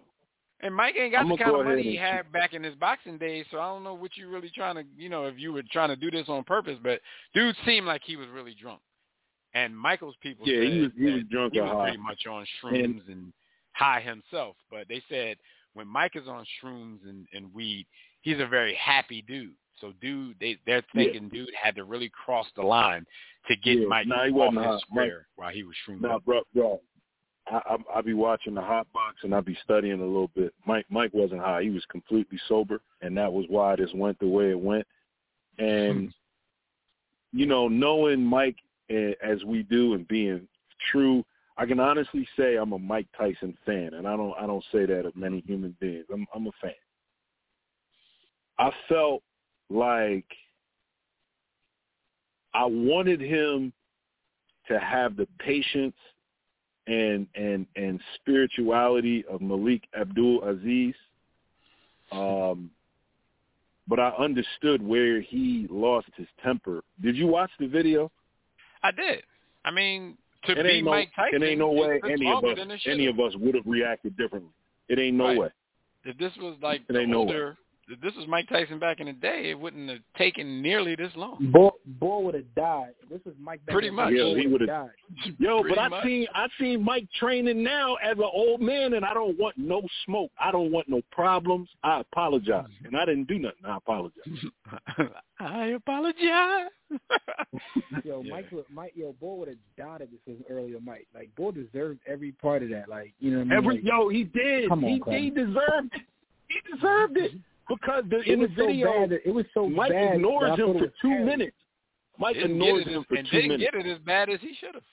and 0.61 0.75
Mike 0.75 0.95
ain't 0.99 1.13
got 1.13 1.21
I'm 1.21 1.29
the 1.29 1.37
kind 1.37 1.51
go 1.51 1.59
of 1.61 1.65
money 1.67 1.83
he 1.83 1.97
and 1.97 2.05
had 2.05 2.31
back 2.33 2.53
in 2.53 2.63
his 2.63 2.75
boxing 2.75 3.17
days, 3.17 3.45
so 3.49 3.59
I 3.59 3.67
don't 3.67 3.83
know 3.83 3.93
what 3.93 4.17
you 4.17 4.29
really 4.29 4.51
trying 4.53 4.75
to, 4.75 4.83
you 4.97 5.07
know, 5.07 5.23
if 5.25 5.35
you 5.39 5.53
were 5.53 5.63
trying 5.71 5.87
to 5.89 5.95
do 5.95 6.11
this 6.11 6.27
on 6.27 6.43
purpose. 6.43 6.77
But 6.83 6.99
dude 7.33 7.55
seemed 7.65 7.85
like 7.87 8.01
he 8.03 8.17
was 8.17 8.27
really 8.33 8.55
drunk, 8.59 8.81
and 9.53 9.77
Michael's 9.77 10.15
people 10.21 10.45
Yeah, 10.47 10.69
he 10.69 10.79
was- 10.81 10.91
he 10.97 11.05
was 11.05 11.23
drunk 11.31 11.53
He 11.53 11.61
was 11.61 11.69
high. 11.71 11.83
pretty 11.89 11.97
much 12.03 12.25
on 12.27 12.45
shrooms 12.61 13.07
and 13.07 13.31
high 13.71 14.01
himself. 14.01 14.57
But 14.69 14.87
they 14.89 15.01
said 15.07 15.37
when 15.75 15.87
Mike 15.87 16.15
is 16.17 16.27
on 16.27 16.45
shrooms 16.61 17.07
and, 17.07 17.25
and 17.31 17.53
weed, 17.53 17.85
he's 18.21 18.39
a 18.41 18.45
very 18.47 18.75
happy 18.75 19.21
dude. 19.21 19.53
So 19.79 19.93
dude, 20.01 20.37
they 20.39 20.57
they're 20.65 20.83
Yeah. 20.93 21.03
thinking 21.03 21.29
dude 21.29 21.53
had 21.53 21.75
to 21.75 21.83
really 21.83 22.09
cross 22.09 22.47
the 22.55 22.63
line 22.63 23.05
to 23.47 23.55
get 23.55 23.79
Yeah, 23.79 23.87
Mike 23.87 24.07
nah, 24.07 24.25
he 24.25 24.31
off 24.31 24.53
his 24.53 24.81
square 24.81 25.27
while 25.35 25.51
he 25.51 25.63
was 25.63 25.75
shroomed 25.77 26.01
Nah, 26.01 26.19
bro, 26.19 26.41
bro. 26.53 26.81
I, 27.47 27.61
I 27.65 27.97
I 27.99 28.01
be 28.01 28.13
watching 28.13 28.53
the 28.53 28.61
hot 28.61 28.91
box 28.93 29.17
and 29.23 29.33
I 29.33 29.41
be 29.41 29.57
studying 29.63 30.01
a 30.01 30.05
little 30.05 30.31
bit. 30.35 30.53
Mike 30.65 30.85
Mike 30.89 31.13
wasn't 31.13 31.41
high; 31.41 31.63
he 31.63 31.69
was 31.69 31.85
completely 31.85 32.39
sober, 32.47 32.81
and 33.01 33.17
that 33.17 33.31
was 33.31 33.45
why 33.49 33.75
this 33.75 33.93
went 33.93 34.19
the 34.19 34.27
way 34.27 34.51
it 34.51 34.59
went. 34.59 34.85
And 35.57 36.09
mm-hmm. 36.09 37.37
you 37.37 37.45
know, 37.45 37.67
knowing 37.67 38.23
Mike 38.23 38.57
as 38.89 39.43
we 39.45 39.63
do 39.63 39.93
and 39.93 40.07
being 40.07 40.47
true, 40.91 41.23
I 41.57 41.65
can 41.65 41.79
honestly 41.79 42.27
say 42.37 42.55
I'm 42.55 42.73
a 42.73 42.79
Mike 42.79 43.07
Tyson 43.17 43.57
fan, 43.65 43.93
and 43.93 44.07
I 44.07 44.15
don't 44.15 44.33
I 44.39 44.45
don't 44.45 44.63
say 44.71 44.85
that 44.85 45.05
of 45.05 45.15
many 45.15 45.41
human 45.41 45.75
beings. 45.79 46.05
I'm 46.11 46.27
I'm 46.33 46.47
a 46.47 46.51
fan. 46.61 46.71
I 48.57 48.71
felt 48.87 49.23
like 49.69 50.25
I 52.53 52.65
wanted 52.65 53.21
him 53.21 53.71
to 54.67 54.79
have 54.79 55.15
the 55.15 55.27
patience 55.39 55.95
and 56.87 57.27
and 57.35 57.65
and 57.75 57.99
spirituality 58.15 59.23
of 59.29 59.41
Malik 59.41 59.83
Abdul 59.99 60.43
Aziz. 60.43 60.95
Um, 62.11 62.71
but 63.87 63.99
I 63.99 64.09
understood 64.09 64.81
where 64.81 65.21
he 65.21 65.67
lost 65.69 66.07
his 66.15 66.27
temper. 66.43 66.83
Did 67.01 67.15
you 67.15 67.27
watch 67.27 67.51
the 67.59 67.67
video? 67.67 68.11
I 68.83 68.91
did. 68.91 69.23
I 69.65 69.71
mean, 69.71 70.17
to 70.45 70.53
it 70.53 70.63
be 70.63 70.69
ain't 70.69 70.85
no, 70.85 70.91
Mike 70.91 71.09
Tyson, 71.15 71.43
it 71.43 71.45
ain't 71.45 71.59
no 71.59 71.71
way 71.71 71.99
any 72.05 72.31
of 72.31 72.43
us 72.43 72.57
any 72.85 73.07
of 73.07 73.19
us 73.19 73.33
would 73.35 73.55
have 73.55 73.65
reacted 73.65 74.15
differently. 74.17 74.51
It 74.87 74.99
ain't 74.99 75.17
no 75.17 75.25
Right. 75.25 75.39
way. 75.39 75.49
If 76.05 76.17
this 76.17 76.35
was 76.37 76.55
like 76.61 76.81
It 76.89 76.93
the 76.93 77.13
older, 77.13 77.57
if 77.89 77.99
this 78.01 78.13
was 78.15 78.27
Mike 78.27 78.47
Tyson 78.49 78.77
back 78.79 78.99
in 78.99 79.07
the 79.07 79.13
day, 79.13 79.49
it 79.49 79.59
wouldn't 79.59 79.89
have 79.89 79.99
taken 80.17 80.61
nearly 80.61 80.95
this 80.95 81.11
long. 81.15 81.49
Boy, 81.51 81.69
boy 81.85 82.19
would 82.19 82.35
have 82.35 82.55
died. 82.55 82.93
This 83.09 83.19
was 83.25 83.33
Mike. 83.39 83.65
back 83.65 83.73
Pretty 83.73 83.87
in 83.89 83.95
much. 83.95 84.13
Yeah, 84.13 84.25
he 84.35 84.47
would've 84.47 84.51
would've- 84.51 84.67
died. 84.67 84.89
Yo, 85.39 85.61
Pretty 85.61 85.75
but 85.75 85.81
I 85.81 85.87
much. 85.89 86.03
seen 86.03 86.27
I 86.35 86.47
seen 86.59 86.83
Mike 86.83 87.07
training 87.19 87.63
now 87.63 87.95
as 87.95 88.17
an 88.17 88.29
old 88.31 88.61
man, 88.61 88.93
and 88.93 89.03
I 89.03 89.13
don't 89.13 89.37
want 89.39 89.57
no 89.57 89.81
smoke. 90.05 90.31
I 90.39 90.51
don't 90.51 90.71
want 90.71 90.87
no 90.87 91.01
problems. 91.11 91.69
I 91.83 91.99
apologize, 92.01 92.67
and 92.85 92.95
I 92.95 93.05
didn't 93.05 93.27
do 93.27 93.39
nothing. 93.39 93.65
I 93.65 93.77
apologize. 93.77 94.23
I 95.39 95.65
apologize. 95.67 96.69
Yo, 98.03 98.21
Yeah. 98.23 98.31
Mike, 98.31 98.51
would- 98.51 98.65
Mike, 98.71 98.93
yo, 98.95 99.13
Boy 99.19 99.35
would 99.35 99.47
have 99.47 99.57
died 99.77 100.01
if 100.01 100.09
this 100.11 100.19
was 100.27 100.37
earlier. 100.49 100.77
Mike, 100.83 101.07
like 101.13 101.33
Boy 101.35 101.51
deserved 101.51 101.99
every 102.07 102.31
part 102.33 102.63
of 102.63 102.69
that. 102.69 102.89
Like, 102.89 103.13
you 103.19 103.31
know 103.31 103.37
what 103.39 103.47
I 103.47 103.49
mean? 103.49 103.57
Every 103.57 103.75
Like, 103.75 103.83
yo, 103.85 104.09
he 104.09 104.23
did. 104.23 104.69
Come 104.69 104.83
on, 104.83 104.89
he, 104.91 104.99
Clem. 104.99 105.21
he 105.23 105.29
deserved 105.29 105.93
it. 105.93 106.01
He 106.47 106.75
deserved 106.75 107.17
it 107.17 107.31
mm-hmm. 107.31 107.37
Because 107.69 108.03
the, 108.09 108.19
it 108.19 108.27
in 108.27 108.39
the 108.39 108.47
was 108.47 108.55
so 108.57 108.65
video, 108.67 109.07
bad. 109.07 109.19
It 109.25 109.33
was 109.33 109.45
so 109.53 109.69
Mike 109.69 109.91
bad. 109.91 110.15
ignores 110.15 110.59
him 110.59 110.73
for 110.79 110.87
two 111.01 111.09
bad. 111.09 111.25
minutes. 111.25 111.55
Mike 112.17 112.35
didn't 112.35 112.51
ignores 112.51 112.83
get 112.83 112.91
it 112.91 112.95
him 112.95 112.99
as, 113.01 113.05
for 113.07 113.15
and 113.15 113.27
two 113.29 113.35
didn't 113.37 113.47
minutes. 113.51 113.71
get 113.71 113.85
it 113.85 113.91
as 113.91 113.99
bad 113.99 114.29
as 114.29 114.39
he 114.41 114.53
should 114.59 114.73
have. 114.75 114.83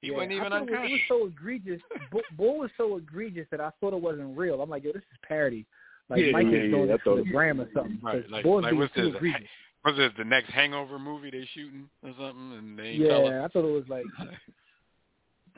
He 0.00 0.08
Yeah, 0.08 0.14
wasn't 0.16 0.32
even 0.32 0.48
thought 0.48 0.62
it 0.62 0.70
was, 0.70 0.80
it 0.84 0.92
was 0.92 1.00
so 1.08 1.26
egregious. 1.26 1.80
Bo, 2.10 2.20
Bo 2.38 2.52
was 2.52 2.70
so 2.78 2.96
egregious 2.96 3.46
that 3.50 3.60
I 3.60 3.70
thought 3.80 3.92
it 3.92 4.00
wasn't 4.00 4.38
real. 4.38 4.62
I'm 4.62 4.70
like, 4.70 4.82
yo, 4.84 4.92
this 4.92 5.02
is 5.02 5.18
parody. 5.28 5.66
Like 6.08 6.20
Yeah, 6.24 6.32
Mike 6.32 6.46
yeah, 6.50 6.58
is 6.58 6.70
doing 6.70 6.88
yeah, 6.88 6.94
I 6.94 6.98
for 6.98 7.04
thought 7.04 7.16
the 7.16 7.22
it 7.22 7.32
gram 7.32 7.60
or 7.60 7.68
something. 7.74 7.98
Right, 8.02 8.30
like- 8.30 8.44
Bo's 8.44 8.62
like 8.62 8.74
what's 8.74 8.94
too 8.94 9.06
this, 9.08 9.16
egregious. 9.16 9.48
Was 9.84 9.96
this 9.96 10.12
the 10.18 10.24
next 10.24 10.50
Hangover 10.50 10.98
movie 10.98 11.30
they 11.30 11.46
shooting 11.54 11.88
or 12.02 12.12
something? 12.18 12.52
And 12.58 12.78
they 12.78 12.82
ain't 12.84 13.04
tell 13.08 13.26
us. 13.26 13.30
Yeah, 13.32 13.44
I 13.44 13.48
thought 13.48 13.64
it 13.68 13.72
was 13.72 13.84
like, 13.88 14.04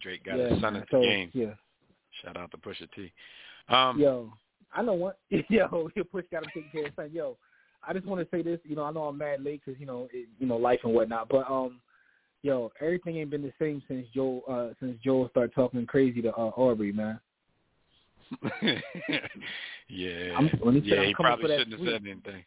Drake 0.00 0.24
got 0.24 0.38
yeah, 0.38 0.48
his 0.50 0.60
son 0.60 0.74
man. 0.74 0.82
at 0.82 0.88
the 0.90 0.96
so, 0.96 1.02
game. 1.02 1.30
Yeah, 1.34 1.54
Shout 2.22 2.36
out 2.36 2.50
to 2.52 2.56
Pusha 2.58 2.88
T. 2.94 3.12
Um, 3.68 3.98
yo, 4.00 4.32
I 4.72 4.82
know 4.82 4.94
what. 4.94 5.18
Yo, 5.48 5.90
your 5.94 6.04
push 6.04 6.24
got 6.30 6.44
to 6.44 6.50
take 6.54 6.70
care 6.72 6.86
of 6.86 6.92
son. 6.96 7.10
Yo, 7.12 7.36
I 7.86 7.92
just 7.92 8.06
want 8.06 8.20
to 8.20 8.36
say 8.36 8.42
this. 8.42 8.60
You 8.64 8.76
know, 8.76 8.84
I 8.84 8.92
know 8.92 9.04
I'm 9.04 9.18
mad 9.18 9.42
late 9.42 9.62
because 9.64 9.80
you 9.80 9.86
know, 9.86 10.08
it, 10.12 10.28
you 10.38 10.46
know, 10.46 10.56
life 10.56 10.80
and 10.84 10.92
whatnot. 10.94 11.28
But 11.28 11.50
um, 11.50 11.80
yo, 12.42 12.70
everything 12.80 13.16
ain't 13.16 13.30
been 13.30 13.42
the 13.42 13.52
same 13.58 13.82
since 13.88 14.06
Joe 14.14 14.42
uh 14.48 14.74
since 14.80 14.98
Joel 15.02 15.28
started 15.30 15.54
talking 15.54 15.84
crazy 15.86 16.22
to 16.22 16.32
uh, 16.32 16.50
Aubrey, 16.56 16.92
man. 16.92 17.20
yeah, 18.62 18.78
I'm- 20.34 20.50
yeah, 20.82 20.96
I'm 21.00 21.06
he 21.06 21.14
probably 21.14 21.48
shouldn't 21.48 21.72
have 21.72 21.80
said 21.80 22.02
anything. 22.06 22.44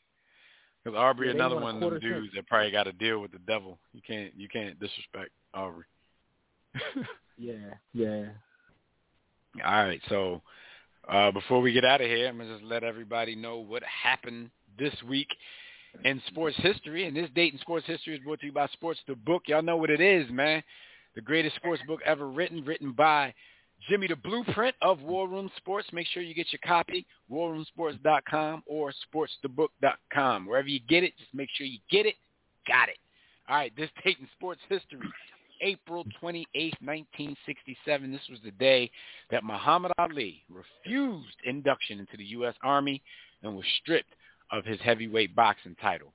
Because 0.84 0.98
Aubrey, 0.98 1.28
Yeah, 1.28 1.34
another 1.36 1.56
one 1.56 1.64
of 1.64 1.70
them 1.76 1.80
quarter 1.80 1.96
cent. 2.02 2.14
dudes 2.14 2.34
that 2.36 2.48
probably 2.48 2.72
got 2.72 2.84
to 2.84 2.94
deal 2.94 3.20
with 3.20 3.32
the 3.32 3.40
devil. 3.40 3.78
You 3.94 4.02
can't, 4.06 4.34
you 4.36 4.48
can't 4.48 4.80
disrespect 4.80 5.32
Aubrey. 5.54 5.86
Yeah, 7.41 7.54
yeah. 7.94 8.26
All 9.66 9.86
right, 9.86 10.02
so 10.10 10.41
uh, 11.11 11.31
before 11.31 11.61
we 11.61 11.73
get 11.73 11.86
out 11.86 12.02
of 12.02 12.07
here, 12.07 12.27
I'm 12.27 12.38
gonna 12.38 12.53
just 12.53 12.64
let 12.64 12.84
everybody 12.84 13.36
know 13.36 13.57
what 13.57 13.84
happened 13.84 14.52
this 14.77 14.94
week 15.07 15.27
in 16.03 16.22
sports 16.27 16.56
history. 16.57 17.06
And 17.06 17.15
this 17.15 17.30
date 17.36 17.53
in 17.53 17.60
sports 17.60 17.86
history 17.88 18.15
is 18.15 18.23
brought 18.23 18.40
to 18.41 18.45
you 18.45 18.52
by 18.52 18.68
Sports 18.68 18.99
the 19.07 19.15
Book. 19.15 19.44
Y'all 19.48 19.61
know 19.61 19.77
what 19.77 19.90
it 19.90 20.02
is, 20.02 20.30
man. 20.30 20.64
The 21.15 21.22
greatest 21.22 21.56
sports 21.56 21.81
book 21.88 21.99
ever 22.06 22.30
written, 22.30 22.64
written 22.64 22.91
by 22.91 23.34
Jimmy 23.90 24.07
the 24.07 24.15
Blueprint 24.15 24.76
of 24.81 25.02
War 25.02 25.27
Room 25.27 25.49
Sports. 25.57 25.88
Make 25.91 26.07
sure 26.07 26.22
you 26.22 26.36
get 26.36 26.52
your 26.52 26.60
copy, 26.64 27.06
warroomsports.com 27.31 28.64
or 28.68 28.94
sportsthebook.com. 29.14 30.45
Wherever 30.45 30.68
you 30.68 30.80
get 30.88 31.03
it, 31.03 31.14
just 31.18 31.34
make 31.34 31.49
sure 31.56 31.65
you 31.65 31.80
get 31.90 32.06
it. 32.06 32.15
Got 32.68 32.90
it. 32.90 32.98
All 33.48 33.56
right, 33.56 33.76
this 33.76 33.90
date 34.03 34.18
in 34.19 34.27
sports 34.38 34.61
history. 34.69 34.99
April 35.61 36.06
28, 36.19 36.73
1967. 36.81 38.11
This 38.11 38.22
was 38.30 38.40
the 38.44 38.52
day 38.52 38.90
that 39.31 39.44
Muhammad 39.44 39.91
Ali 39.98 40.44
refused 40.49 41.36
induction 41.45 41.99
into 41.99 42.18
the 42.18 42.26
U.S. 42.26 42.56
Army 42.64 43.02
and 43.44 43.56
was 43.56 43.65
stripped 43.81 44.14
of 44.52 44.65
his 44.65 44.80
heavyweight 44.81 45.36
boxing 45.36 45.76
title. 45.81 46.14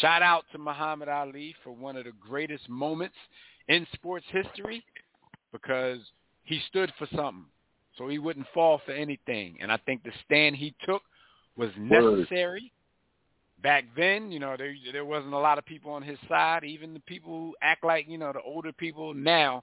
Shout 0.00 0.22
out 0.22 0.44
to 0.52 0.58
Muhammad 0.58 1.08
Ali 1.08 1.54
for 1.64 1.72
one 1.72 1.96
of 1.96 2.04
the 2.04 2.12
greatest 2.20 2.68
moments 2.68 3.16
in 3.68 3.86
sports 3.94 4.26
history 4.30 4.84
because 5.52 5.98
he 6.44 6.60
stood 6.68 6.92
for 6.98 7.06
something. 7.14 7.46
So 7.98 8.08
he 8.08 8.18
wouldn't 8.18 8.46
fall 8.54 8.80
for 8.84 8.92
anything. 8.92 9.58
And 9.60 9.70
I 9.70 9.76
think 9.78 10.02
the 10.02 10.12
stand 10.24 10.56
he 10.56 10.74
took 10.84 11.02
was 11.56 11.70
necessary. 11.78 12.72
Back 13.62 13.84
then, 13.96 14.32
you 14.32 14.40
know, 14.40 14.56
there 14.56 14.74
there 14.92 15.04
wasn't 15.04 15.34
a 15.34 15.38
lot 15.38 15.58
of 15.58 15.64
people 15.64 15.92
on 15.92 16.02
his 16.02 16.18
side. 16.28 16.64
Even 16.64 16.94
the 16.94 17.00
people 17.00 17.32
who 17.32 17.54
act 17.62 17.84
like, 17.84 18.08
you 18.08 18.18
know, 18.18 18.32
the 18.32 18.40
older 18.40 18.72
people 18.72 19.14
now 19.14 19.62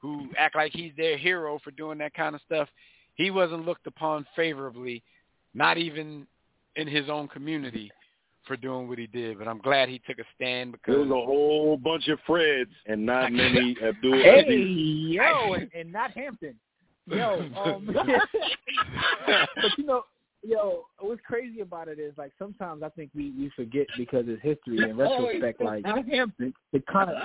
who 0.00 0.28
act 0.38 0.56
like 0.56 0.72
he's 0.72 0.92
their 0.96 1.18
hero 1.18 1.58
for 1.62 1.70
doing 1.72 1.98
that 1.98 2.14
kind 2.14 2.34
of 2.34 2.40
stuff, 2.46 2.68
he 3.14 3.30
wasn't 3.30 3.66
looked 3.66 3.86
upon 3.86 4.26
favorably, 4.34 5.02
not 5.52 5.78
even 5.78 6.26
in 6.76 6.86
his 6.88 7.10
own 7.10 7.28
community 7.28 7.90
for 8.46 8.56
doing 8.56 8.88
what 8.88 8.98
he 8.98 9.06
did. 9.06 9.38
But 9.38 9.48
I'm 9.48 9.58
glad 9.58 9.88
he 9.88 10.00
took 10.06 10.18
a 10.18 10.24
stand 10.34 10.72
because 10.72 10.94
There 10.94 11.00
was 11.00 11.10
a 11.10 11.26
whole 11.26 11.76
bunch 11.76 12.08
of 12.08 12.18
Freds 12.28 12.66
and 12.86 13.04
not 13.04 13.32
many 13.32 13.76
Abdul 13.82 14.14
Hey, 14.14 14.40
Aziz. 14.40 15.14
yo, 15.16 15.52
and, 15.54 15.70
and 15.74 15.92
not 15.92 16.12
Hampton. 16.12 16.54
Yo, 17.06 17.48
um, 17.56 17.90
but 17.94 19.78
you 19.78 19.84
know, 19.84 20.02
yo, 20.42 20.84
what's 20.98 21.20
crazy 21.26 21.60
about 21.60 21.88
it 21.88 21.98
is 21.98 22.12
like 22.18 22.32
sometimes 22.38 22.82
I 22.82 22.88
think 22.90 23.10
we 23.14 23.30
we 23.38 23.50
forget 23.56 23.86
because 23.96 24.24
it's 24.28 24.42
history. 24.42 24.78
In 24.90 24.96
retrospect, 24.96 25.60
like 25.60 25.84
Hampton. 25.84 26.52
the 26.72 26.80
kind 26.92 27.10
of 27.10 27.16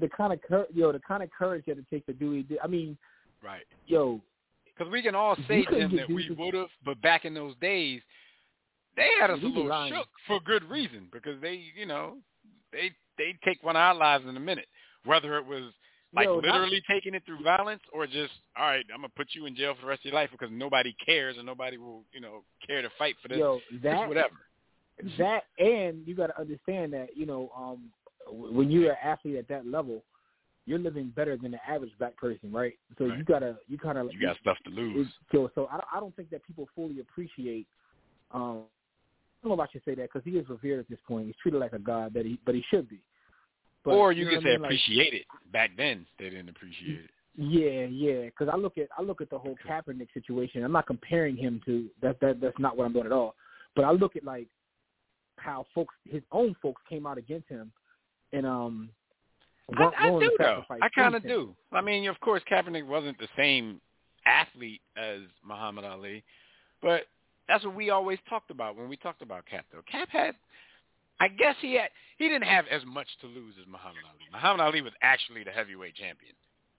the 0.00 0.08
kind 0.08 0.32
of 0.32 0.40
cur- 0.42 0.66
yo 0.72 0.92
the 0.92 1.00
kind 1.00 1.22
of 1.22 1.30
courage 1.30 1.64
that 1.66 1.78
it 1.78 1.86
takes 1.90 2.06
to 2.06 2.12
do 2.12 2.32
it. 2.32 2.46
I 2.62 2.66
mean, 2.66 2.96
right. 3.42 3.64
yo, 3.86 4.20
Because 4.66 4.90
we 4.92 5.02
can 5.02 5.14
all 5.14 5.36
say 5.48 5.62
to 5.62 5.66
couldn't 5.66 5.82
him 5.82 5.90
get 5.90 6.08
that 6.08 6.14
we 6.14 6.22
Jesus- 6.22 6.36
would 6.38 6.54
have, 6.54 6.68
but 6.84 7.00
back 7.02 7.24
in 7.24 7.34
those 7.34 7.54
days, 7.60 8.00
they 8.96 9.08
had 9.20 9.30
us 9.30 9.38
a 9.42 9.44
We 9.44 9.50
be 9.50 9.56
little 9.56 9.68
lying. 9.70 9.92
shook 9.94 10.08
for 10.26 10.40
good 10.40 10.64
reason 10.64 11.08
because 11.12 11.40
they, 11.40 11.62
you 11.76 11.86
know, 11.86 12.16
they 12.72 12.90
they 13.18 13.34
take 13.44 13.62
one 13.62 13.76
of 13.76 13.80
our 13.80 13.94
lives 13.94 14.24
in 14.26 14.36
a 14.36 14.40
minute, 14.40 14.66
whether 15.04 15.36
it 15.36 15.44
was 15.46 15.72
like 16.14 16.26
yo, 16.26 16.40
not- 16.40 16.54
literally 16.54 16.82
taking 16.88 17.14
it 17.14 17.22
through 17.24 17.42
violence 17.42 17.82
or 17.92 18.06
just 18.06 18.32
all 18.56 18.66
right, 18.66 18.84
I'm 18.92 18.98
gonna 19.00 19.08
put 19.16 19.28
you 19.32 19.46
in 19.46 19.56
jail 19.56 19.74
for 19.74 19.82
the 19.82 19.86
rest 19.88 20.00
of 20.00 20.06
your 20.06 20.14
life 20.14 20.30
because 20.32 20.50
nobody 20.52 20.94
cares 21.04 21.36
and 21.36 21.46
nobody 21.46 21.76
will, 21.78 22.04
you 22.12 22.20
know, 22.20 22.42
care 22.66 22.82
to 22.82 22.90
fight 22.98 23.16
for 23.22 23.28
this. 23.28 23.38
yo, 23.38 23.60
that 23.82 24.08
whatever. 24.08 24.34
that 25.18 25.44
and 25.58 26.06
you 26.06 26.14
got 26.14 26.26
to 26.28 26.38
understand 26.40 26.92
that 26.92 27.08
you 27.16 27.26
know 27.26 27.50
um 27.56 27.90
when 28.30 28.70
you're 28.70 28.90
an 28.92 28.98
athlete 29.02 29.36
at 29.36 29.48
that 29.48 29.66
level 29.66 30.02
you're 30.64 30.78
living 30.78 31.10
better 31.16 31.36
than 31.36 31.50
the 31.50 31.58
average 31.68 31.90
black 31.98 32.16
person 32.16 32.52
right 32.52 32.74
so 32.98 33.06
you 33.06 33.24
gotta 33.24 33.56
you 33.68 33.76
kind 33.78 33.98
of 33.98 34.08
You 34.12 34.20
got 34.20 34.36
stuff 34.38 34.58
to 34.64 34.70
lose. 34.70 35.08
so 35.32 35.50
so 35.56 35.66
I, 35.72 35.72
don't- 35.72 35.88
I 35.94 35.98
don't 35.98 36.14
think 36.14 36.30
that 36.30 36.44
people 36.46 36.68
fully 36.74 37.00
appreciate 37.00 37.66
Um, 38.32 38.62
I 39.42 39.48
don't 39.48 39.56
know 39.56 39.62
if 39.64 39.68
I 39.68 39.72
should 39.72 39.82
say 39.84 39.94
that 39.96 40.04
because 40.12 40.22
he 40.24 40.38
is 40.38 40.48
revered 40.48 40.78
at 40.78 40.88
this 40.88 41.00
point. 41.08 41.26
He's 41.26 41.34
treated 41.42 41.58
like 41.58 41.72
a 41.72 41.78
god 41.80 42.14
that 42.14 42.24
he, 42.24 42.38
but 42.46 42.54
he 42.54 42.62
should 42.70 42.88
be. 42.88 43.00
But, 43.84 43.92
or 43.92 44.12
you, 44.12 44.24
know 44.24 44.30
could 44.32 44.42
say 44.42 44.48
I 44.50 44.52
mean? 44.52 44.62
Like, 44.62 44.68
appreciate 44.68 45.14
it. 45.14 45.26
Back 45.52 45.70
then, 45.76 46.06
they 46.18 46.30
didn't 46.30 46.48
appreciate 46.48 47.00
it. 47.00 47.10
Yeah, 47.36 47.86
yeah. 47.86 48.26
Because 48.26 48.48
I 48.52 48.56
look 48.56 48.78
at 48.78 48.88
I 48.96 49.02
look 49.02 49.20
at 49.20 49.30
the 49.30 49.38
whole 49.38 49.56
Kaepernick 49.66 50.08
situation. 50.12 50.62
I'm 50.62 50.72
not 50.72 50.86
comparing 50.86 51.36
him 51.36 51.60
to 51.64 51.88
that. 52.02 52.20
That 52.20 52.40
that's 52.40 52.58
not 52.58 52.76
what 52.76 52.84
I'm 52.84 52.92
doing 52.92 53.06
at 53.06 53.12
all. 53.12 53.34
But 53.74 53.84
I 53.84 53.90
look 53.90 54.16
at 54.16 54.24
like 54.24 54.48
how 55.36 55.66
folks, 55.74 55.94
his 56.08 56.22
own 56.30 56.54
folks, 56.62 56.82
came 56.88 57.06
out 57.06 57.18
against 57.18 57.48
him, 57.48 57.72
and 58.32 58.46
um, 58.46 58.90
I, 59.76 59.90
I 59.98 60.10
do 60.10 60.36
though. 60.38 60.64
I 60.70 60.88
kind 60.94 61.14
of 61.14 61.22
do. 61.22 61.54
I 61.72 61.80
mean, 61.80 62.08
of 62.08 62.20
course, 62.20 62.42
Kaepernick 62.50 62.86
wasn't 62.86 63.18
the 63.18 63.28
same 63.36 63.80
athlete 64.26 64.82
as 64.96 65.20
Muhammad 65.44 65.84
Ali, 65.84 66.22
but 66.82 67.02
that's 67.48 67.64
what 67.64 67.74
we 67.74 67.90
always 67.90 68.18
talked 68.28 68.50
about 68.50 68.76
when 68.76 68.88
we 68.88 68.96
talked 68.96 69.22
about 69.22 69.46
Cap. 69.46 69.64
Though 69.72 69.82
Cap 69.90 70.08
had, 70.10 70.34
I 71.22 71.28
guess 71.28 71.54
he 71.60 71.74
had, 71.74 71.90
he 72.18 72.28
didn't 72.28 72.48
have 72.48 72.64
as 72.68 72.82
much 72.84 73.06
to 73.20 73.28
lose 73.28 73.54
as 73.60 73.66
Muhammad 73.66 74.02
Ali. 74.04 74.26
Muhammad 74.32 74.60
Ali 74.60 74.82
was 74.82 74.92
actually 75.02 75.44
the 75.44 75.52
heavyweight 75.52 75.94
champion. 75.94 76.34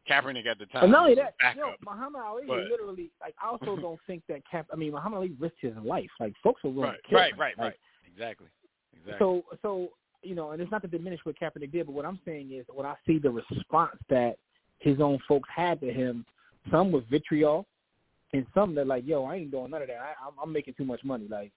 Kaepernick 0.09 0.45
at 0.45 0.59
the 0.59 0.65
time. 0.65 0.83
And 0.83 0.91
not 0.91 1.03
only 1.03 1.15
that, 1.15 1.33
know. 1.55 1.71
Muhammad 1.81 2.21
Ali 2.25 2.43
but- 2.45 2.67
literally 2.67 3.09
like 3.21 3.35
I 3.41 3.47
also 3.47 3.77
don't 3.81 3.99
think 4.05 4.21
that 4.27 4.41
Cap. 4.49 4.67
I 4.73 4.75
mean, 4.75 4.91
Muhammad 4.91 5.17
Ali 5.19 5.31
risked 5.39 5.61
his 5.61 5.73
life. 5.81 6.09
Like 6.19 6.33
folks 6.43 6.61
were 6.61 6.71
willing 6.71 6.89
right, 6.89 7.03
to 7.03 7.09
kill 7.09 7.19
right, 7.19 7.33
him. 7.33 7.39
right, 7.39 7.57
Like, 7.57 7.65
right. 7.65 7.75
Exactly. 8.11 8.47
Exactly. 8.99 9.15
So, 9.19 9.43
so 9.61 9.89
you 10.23 10.35
know, 10.35 10.51
and 10.51 10.61
it's 10.61 10.71
not 10.71 10.81
to 10.81 10.87
diminish 10.89 11.21
what 11.23 11.39
Kaepernick 11.39 11.71
did, 11.71 11.85
but 11.85 11.93
what 11.93 12.05
I'm 12.05 12.19
saying 12.25 12.51
is 12.51 12.65
when 12.73 12.85
I 12.85 12.95
see 13.07 13.17
the 13.17 13.29
response 13.29 13.97
that 14.09 14.35
his 14.79 14.99
own 14.99 15.19
folks 15.27 15.47
had 15.53 15.79
to 15.79 15.91
him, 15.91 16.25
some 16.69 16.91
with 16.91 17.09
vitriol, 17.09 17.65
and 18.33 18.45
some 18.53 18.75
that 18.75 18.87
like, 18.87 19.03
yo, 19.07 19.23
I 19.23 19.35
ain't 19.35 19.51
doing 19.51 19.71
none 19.71 19.81
of 19.81 19.87
that. 19.87 19.97
I, 19.97 20.13
I'm, 20.27 20.33
I'm 20.41 20.51
making 20.51 20.73
too 20.75 20.85
much 20.85 21.03
money. 21.03 21.27
Like, 21.29 21.51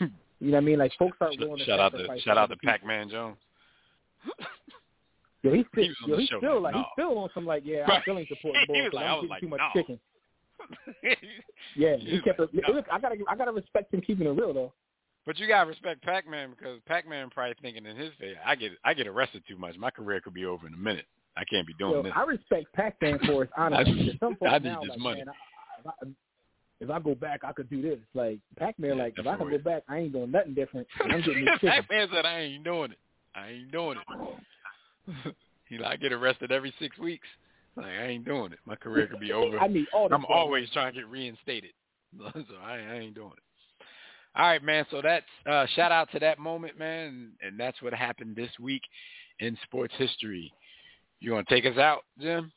you 0.40 0.48
know 0.50 0.56
what 0.56 0.62
I 0.62 0.64
mean? 0.66 0.78
Like, 0.78 0.92
folks 0.98 1.16
aren't 1.20 1.38
willing 1.40 1.58
to 1.58 1.64
shout 1.64 1.80
out 1.80 1.92
to 1.92 2.20
shout 2.20 2.36
out 2.38 2.50
to. 2.50 2.56
Pac-Man 2.56 3.08
Jones. 3.08 3.36
Yo, 5.42 5.52
he's 5.52 5.64
still, 5.72 5.84
He 5.84 6.10
yo, 6.10 6.16
he's 6.18 6.26
still 6.28 6.60
like, 6.60 6.74
like 6.74 6.84
he's 6.84 6.92
still 7.04 7.18
on 7.18 7.28
some 7.34 7.46
like, 7.46 7.62
yeah, 7.64 7.80
Right. 7.80 7.90
I'm 7.96 8.02
still 8.02 8.24
supporting 8.28 8.62
He 8.68 8.82
like, 8.92 9.04
I 9.04 9.08
I'm 9.08 9.18
was 9.18 9.20
getting 9.22 9.28
like, 9.30 9.40
too 9.40 9.48
much 9.48 9.60
no. 9.60 9.80
chicken. 9.80 10.00
Yeah, 11.76 11.96
he 11.96 12.10
He's 12.12 12.22
kept 12.22 12.40
like, 12.40 12.48
it. 12.52 12.64
no. 12.66 12.74
Look, 12.74 12.86
I 12.90 12.98
gotta, 12.98 13.16
I 13.28 13.36
gotta 13.36 13.52
respect 13.52 13.92
him 13.92 14.00
keeping 14.00 14.26
it 14.26 14.30
real 14.30 14.52
though. 14.54 14.72
But 15.26 15.38
you 15.38 15.46
gotta 15.48 15.68
respect 15.68 16.02
Pac-Man 16.02 16.50
because 16.50 16.80
Pac-Man 16.86 17.30
probably 17.30 17.54
thinking 17.60 17.84
in 17.86 17.96
his 17.96 18.12
face, 18.18 18.36
I 18.44 18.54
get 18.56 18.72
I 18.84 18.94
get 18.94 19.06
arrested 19.06 19.42
too 19.48 19.56
much. 19.58 19.76
My 19.76 19.90
career 19.90 20.20
could 20.20 20.34
be 20.34 20.46
over 20.46 20.66
in 20.66 20.74
a 20.74 20.78
minute. 20.78 21.04
I 21.36 21.44
can't 21.44 21.66
be 21.66 21.74
doing 21.74 21.92
Yo, 21.92 22.02
this. 22.02 22.12
I 22.16 22.22
respect 22.22 22.72
Pac-Man 22.72 23.18
for 23.26 23.42
his 23.44 23.52
honesty. 23.56 23.90
I- 23.90 23.94
There's 24.06 24.18
Some 24.20 24.36
I 24.48 24.58
need 24.58 24.64
now 24.68 24.80
this 24.80 24.90
like, 24.90 24.98
money. 24.98 25.24
man, 25.24 25.34
I, 25.84 25.88
I, 25.88 25.92
if 26.80 26.90
I 26.90 26.98
go 26.98 27.14
back, 27.14 27.40
I 27.44 27.52
could 27.52 27.70
do 27.70 27.82
this. 27.82 27.98
Like 28.14 28.38
Pac-Man, 28.58 28.96
Yeah, 28.96 29.02
like 29.04 29.14
if 29.16 29.26
I 29.26 29.36
could 29.36 29.50
definitely. 29.50 29.58
go 29.58 29.64
back, 29.64 29.82
I 29.88 29.98
ain't 29.98 30.12
doing 30.12 30.30
nothing 30.30 30.54
different. 30.54 30.86
I'm 31.04 31.20
getting 31.22 31.44
this 31.44 31.54
chicken. 31.54 31.70
Pac-Man 31.70 32.08
said 32.12 32.26
I 32.26 32.40
ain't 32.40 32.64
doing 32.64 32.92
it. 32.92 32.98
I 33.34 33.50
ain't 33.50 33.72
doing 33.72 33.98
it. 33.98 35.34
he 35.68 35.78
like 35.78 35.92
I 35.92 35.96
get 35.96 36.12
arrested 36.12 36.52
every 36.52 36.72
six 36.78 36.98
weeks. 36.98 37.26
Like 37.76 37.86
I 37.86 38.06
ain't 38.06 38.24
doing 38.24 38.52
it. 38.52 38.58
My 38.64 38.76
career 38.76 39.06
could 39.06 39.20
be 39.20 39.32
over. 39.32 39.58
I 39.58 39.66
need 39.68 39.86
all. 39.94 40.08
I'm 40.12 40.24
always 40.26 40.68
trying 40.70 40.94
to 40.94 41.00
get 41.00 41.08
reinstated. 41.08 41.70
so 42.18 42.54
I, 42.64 42.78
I 42.78 42.94
ain't 43.00 43.14
doing 43.14 43.32
it. 43.36 43.42
All 44.34 44.46
right, 44.46 44.62
man. 44.62 44.84
So 44.90 45.00
that's 45.02 45.24
uh, 45.50 45.66
shout 45.74 45.92
out 45.92 46.10
to 46.12 46.18
that 46.20 46.38
moment, 46.38 46.78
man, 46.78 47.32
and 47.40 47.58
that's 47.58 47.80
what 47.80 47.94
happened 47.94 48.36
this 48.36 48.50
week 48.60 48.82
in 49.40 49.56
sports 49.64 49.94
history. 49.96 50.52
You 51.20 51.32
want 51.32 51.48
to 51.48 51.54
take 51.54 51.64
us 51.64 51.78
out, 51.78 52.02
Jim? 52.20 52.52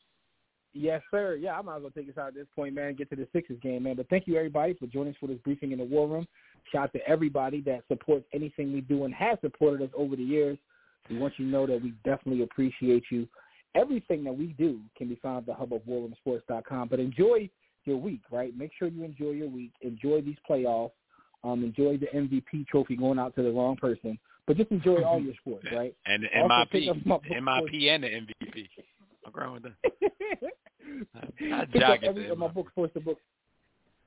Yes, 0.72 1.02
sir. 1.10 1.36
Yeah, 1.36 1.58
I 1.58 1.62
might 1.62 1.76
as 1.76 1.82
well 1.82 1.90
take 1.90 2.08
us 2.08 2.16
out 2.16 2.28
at 2.28 2.34
this 2.34 2.46
point, 2.54 2.74
man. 2.74 2.94
Get 2.94 3.10
to 3.10 3.16
the 3.16 3.26
Sixers 3.32 3.58
game, 3.60 3.82
man. 3.82 3.96
But 3.96 4.08
thank 4.08 4.26
you, 4.26 4.36
everybody, 4.36 4.74
for 4.74 4.86
joining 4.86 5.12
us 5.12 5.18
for 5.18 5.26
this 5.26 5.38
briefing 5.42 5.72
in 5.72 5.78
the 5.78 5.84
War 5.84 6.06
Room. 6.06 6.26
Shout 6.70 6.84
out 6.84 6.92
to 6.92 7.08
everybody 7.08 7.60
that 7.62 7.82
supports 7.88 8.24
anything 8.32 8.72
we 8.72 8.80
do 8.80 9.04
and 9.04 9.14
has 9.14 9.38
supported 9.40 9.82
us 9.82 9.90
over 9.96 10.14
the 10.14 10.22
years. 10.22 10.58
We 11.08 11.18
want 11.18 11.34
you 11.38 11.46
to 11.46 11.50
know 11.50 11.66
that 11.66 11.82
we 11.82 11.92
definitely 12.04 12.42
appreciate 12.42 13.04
you. 13.10 13.26
Everything 13.74 14.22
that 14.24 14.32
we 14.32 14.48
do 14.58 14.80
can 14.96 15.08
be 15.08 15.16
found 15.16 15.38
at 15.38 15.46
the 15.46 15.54
hub 15.54 15.72
of 15.72 15.82
warroomsports.com. 15.82 16.88
But 16.88 17.00
enjoy 17.00 17.50
your 17.84 17.96
week, 17.96 18.20
right? 18.30 18.56
Make 18.56 18.70
sure 18.78 18.88
you 18.88 19.04
enjoy 19.04 19.30
your 19.30 19.48
week. 19.48 19.72
Enjoy 19.80 20.20
these 20.20 20.36
playoffs. 20.48 20.92
Um, 21.42 21.64
enjoy 21.64 21.96
the 21.96 22.06
MVP 22.06 22.66
trophy 22.68 22.96
going 22.96 23.18
out 23.18 23.34
to 23.36 23.42
the 23.42 23.50
wrong 23.50 23.76
person. 23.76 24.18
But 24.46 24.56
just 24.56 24.70
enjoy 24.70 25.02
all 25.02 25.20
your 25.20 25.34
sports, 25.40 25.66
right? 25.72 25.94
And 26.06 26.22
pick 26.70 26.84
MIP, 26.84 26.90
up 26.90 26.96
my 27.06 27.16
book 27.16 27.24
MIP, 27.30 27.88
and 27.88 28.04
the 28.04 28.08
MVP. 28.08 28.68
I'm 29.24 29.32
growing 29.32 29.54
with 29.54 29.62
that. 29.64 29.74
I 31.52 31.64
Pick 31.66 31.80
jog 31.80 31.90
up 31.90 32.02
it 32.02 32.08
every 32.08 32.36
my 32.36 32.48
books, 32.48 32.72
sports, 32.72 32.94
the 32.94 33.00
books 33.00 33.20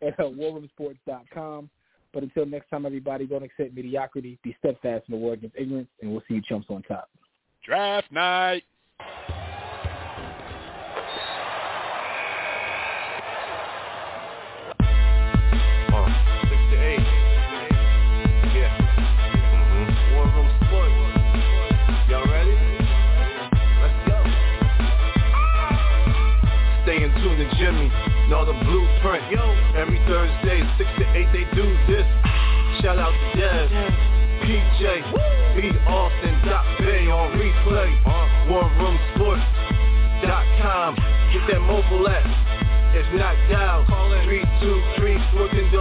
at 0.02 0.20
uh, 0.20 0.24
warroomsports.com. 0.24 1.70
But 2.14 2.24
until 2.24 2.46
next 2.46 2.70
time, 2.70 2.86
everybody, 2.86 3.26
don't 3.26 3.44
accept 3.44 3.74
mediocrity. 3.74 4.38
Be 4.44 4.56
steadfast 4.60 5.06
in 5.08 5.14
the 5.14 5.18
war 5.18 5.34
against 5.34 5.56
ignorance, 5.58 5.90
and 6.02 6.12
we'll 6.12 6.22
see 6.28 6.36
you 6.36 6.42
chumps 6.42 6.68
on 6.70 6.84
top. 6.84 7.10
Draft 7.66 8.12
night. 8.12 8.64
Know 28.30 28.46
the 28.46 28.54
blueprint. 28.54 29.32
Yo. 29.32 29.42
Every 29.76 30.00
Thursday, 30.08 30.64
six 30.78 30.90
to 31.00 31.06
eight, 31.16 31.28
they 31.34 31.44
do 31.56 31.78
this. 31.88 32.06
Shout 32.82 32.98
out 32.98 33.12
to 33.12 33.38
Dev. 33.40 33.70
PJ, 34.44 34.82
B. 35.56 35.58
Austin, 35.88 36.36
Doc 36.46 36.66
Bay 36.80 37.08
on 37.08 37.32
replay. 37.40 37.90
WarRoomSports.com. 38.50 40.96
Get 41.34 41.48
that 41.52 41.62
mobile 41.62 42.08
app. 42.10 42.26
If 42.96 43.08
not 43.18 43.36
dial, 43.50 43.86
323 44.24 45.18
14 45.34 45.72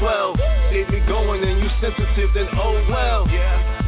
0012. 0.00 0.36
They 0.70 0.84
be 0.90 1.00
going 1.06 1.44
and 1.44 1.60
you 1.60 1.68
sensitive, 1.80 2.30
then 2.34 2.48
oh 2.54 2.84
well. 2.88 3.26
Yeah. 3.28 3.87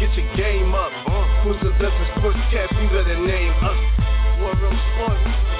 get 0.00 0.16
your 0.16 0.34
game 0.34 0.74
up. 0.74 0.90
Who's 1.44 1.60
the 1.60 1.70
best 1.76 1.92
in 1.92 2.08
sportscast? 2.16 2.72
You 2.80 2.88
better 2.88 3.20
name 3.20 3.52
us. 3.60 4.40
War 4.40 4.54
Room 4.56 4.80
Sports. 4.96 5.59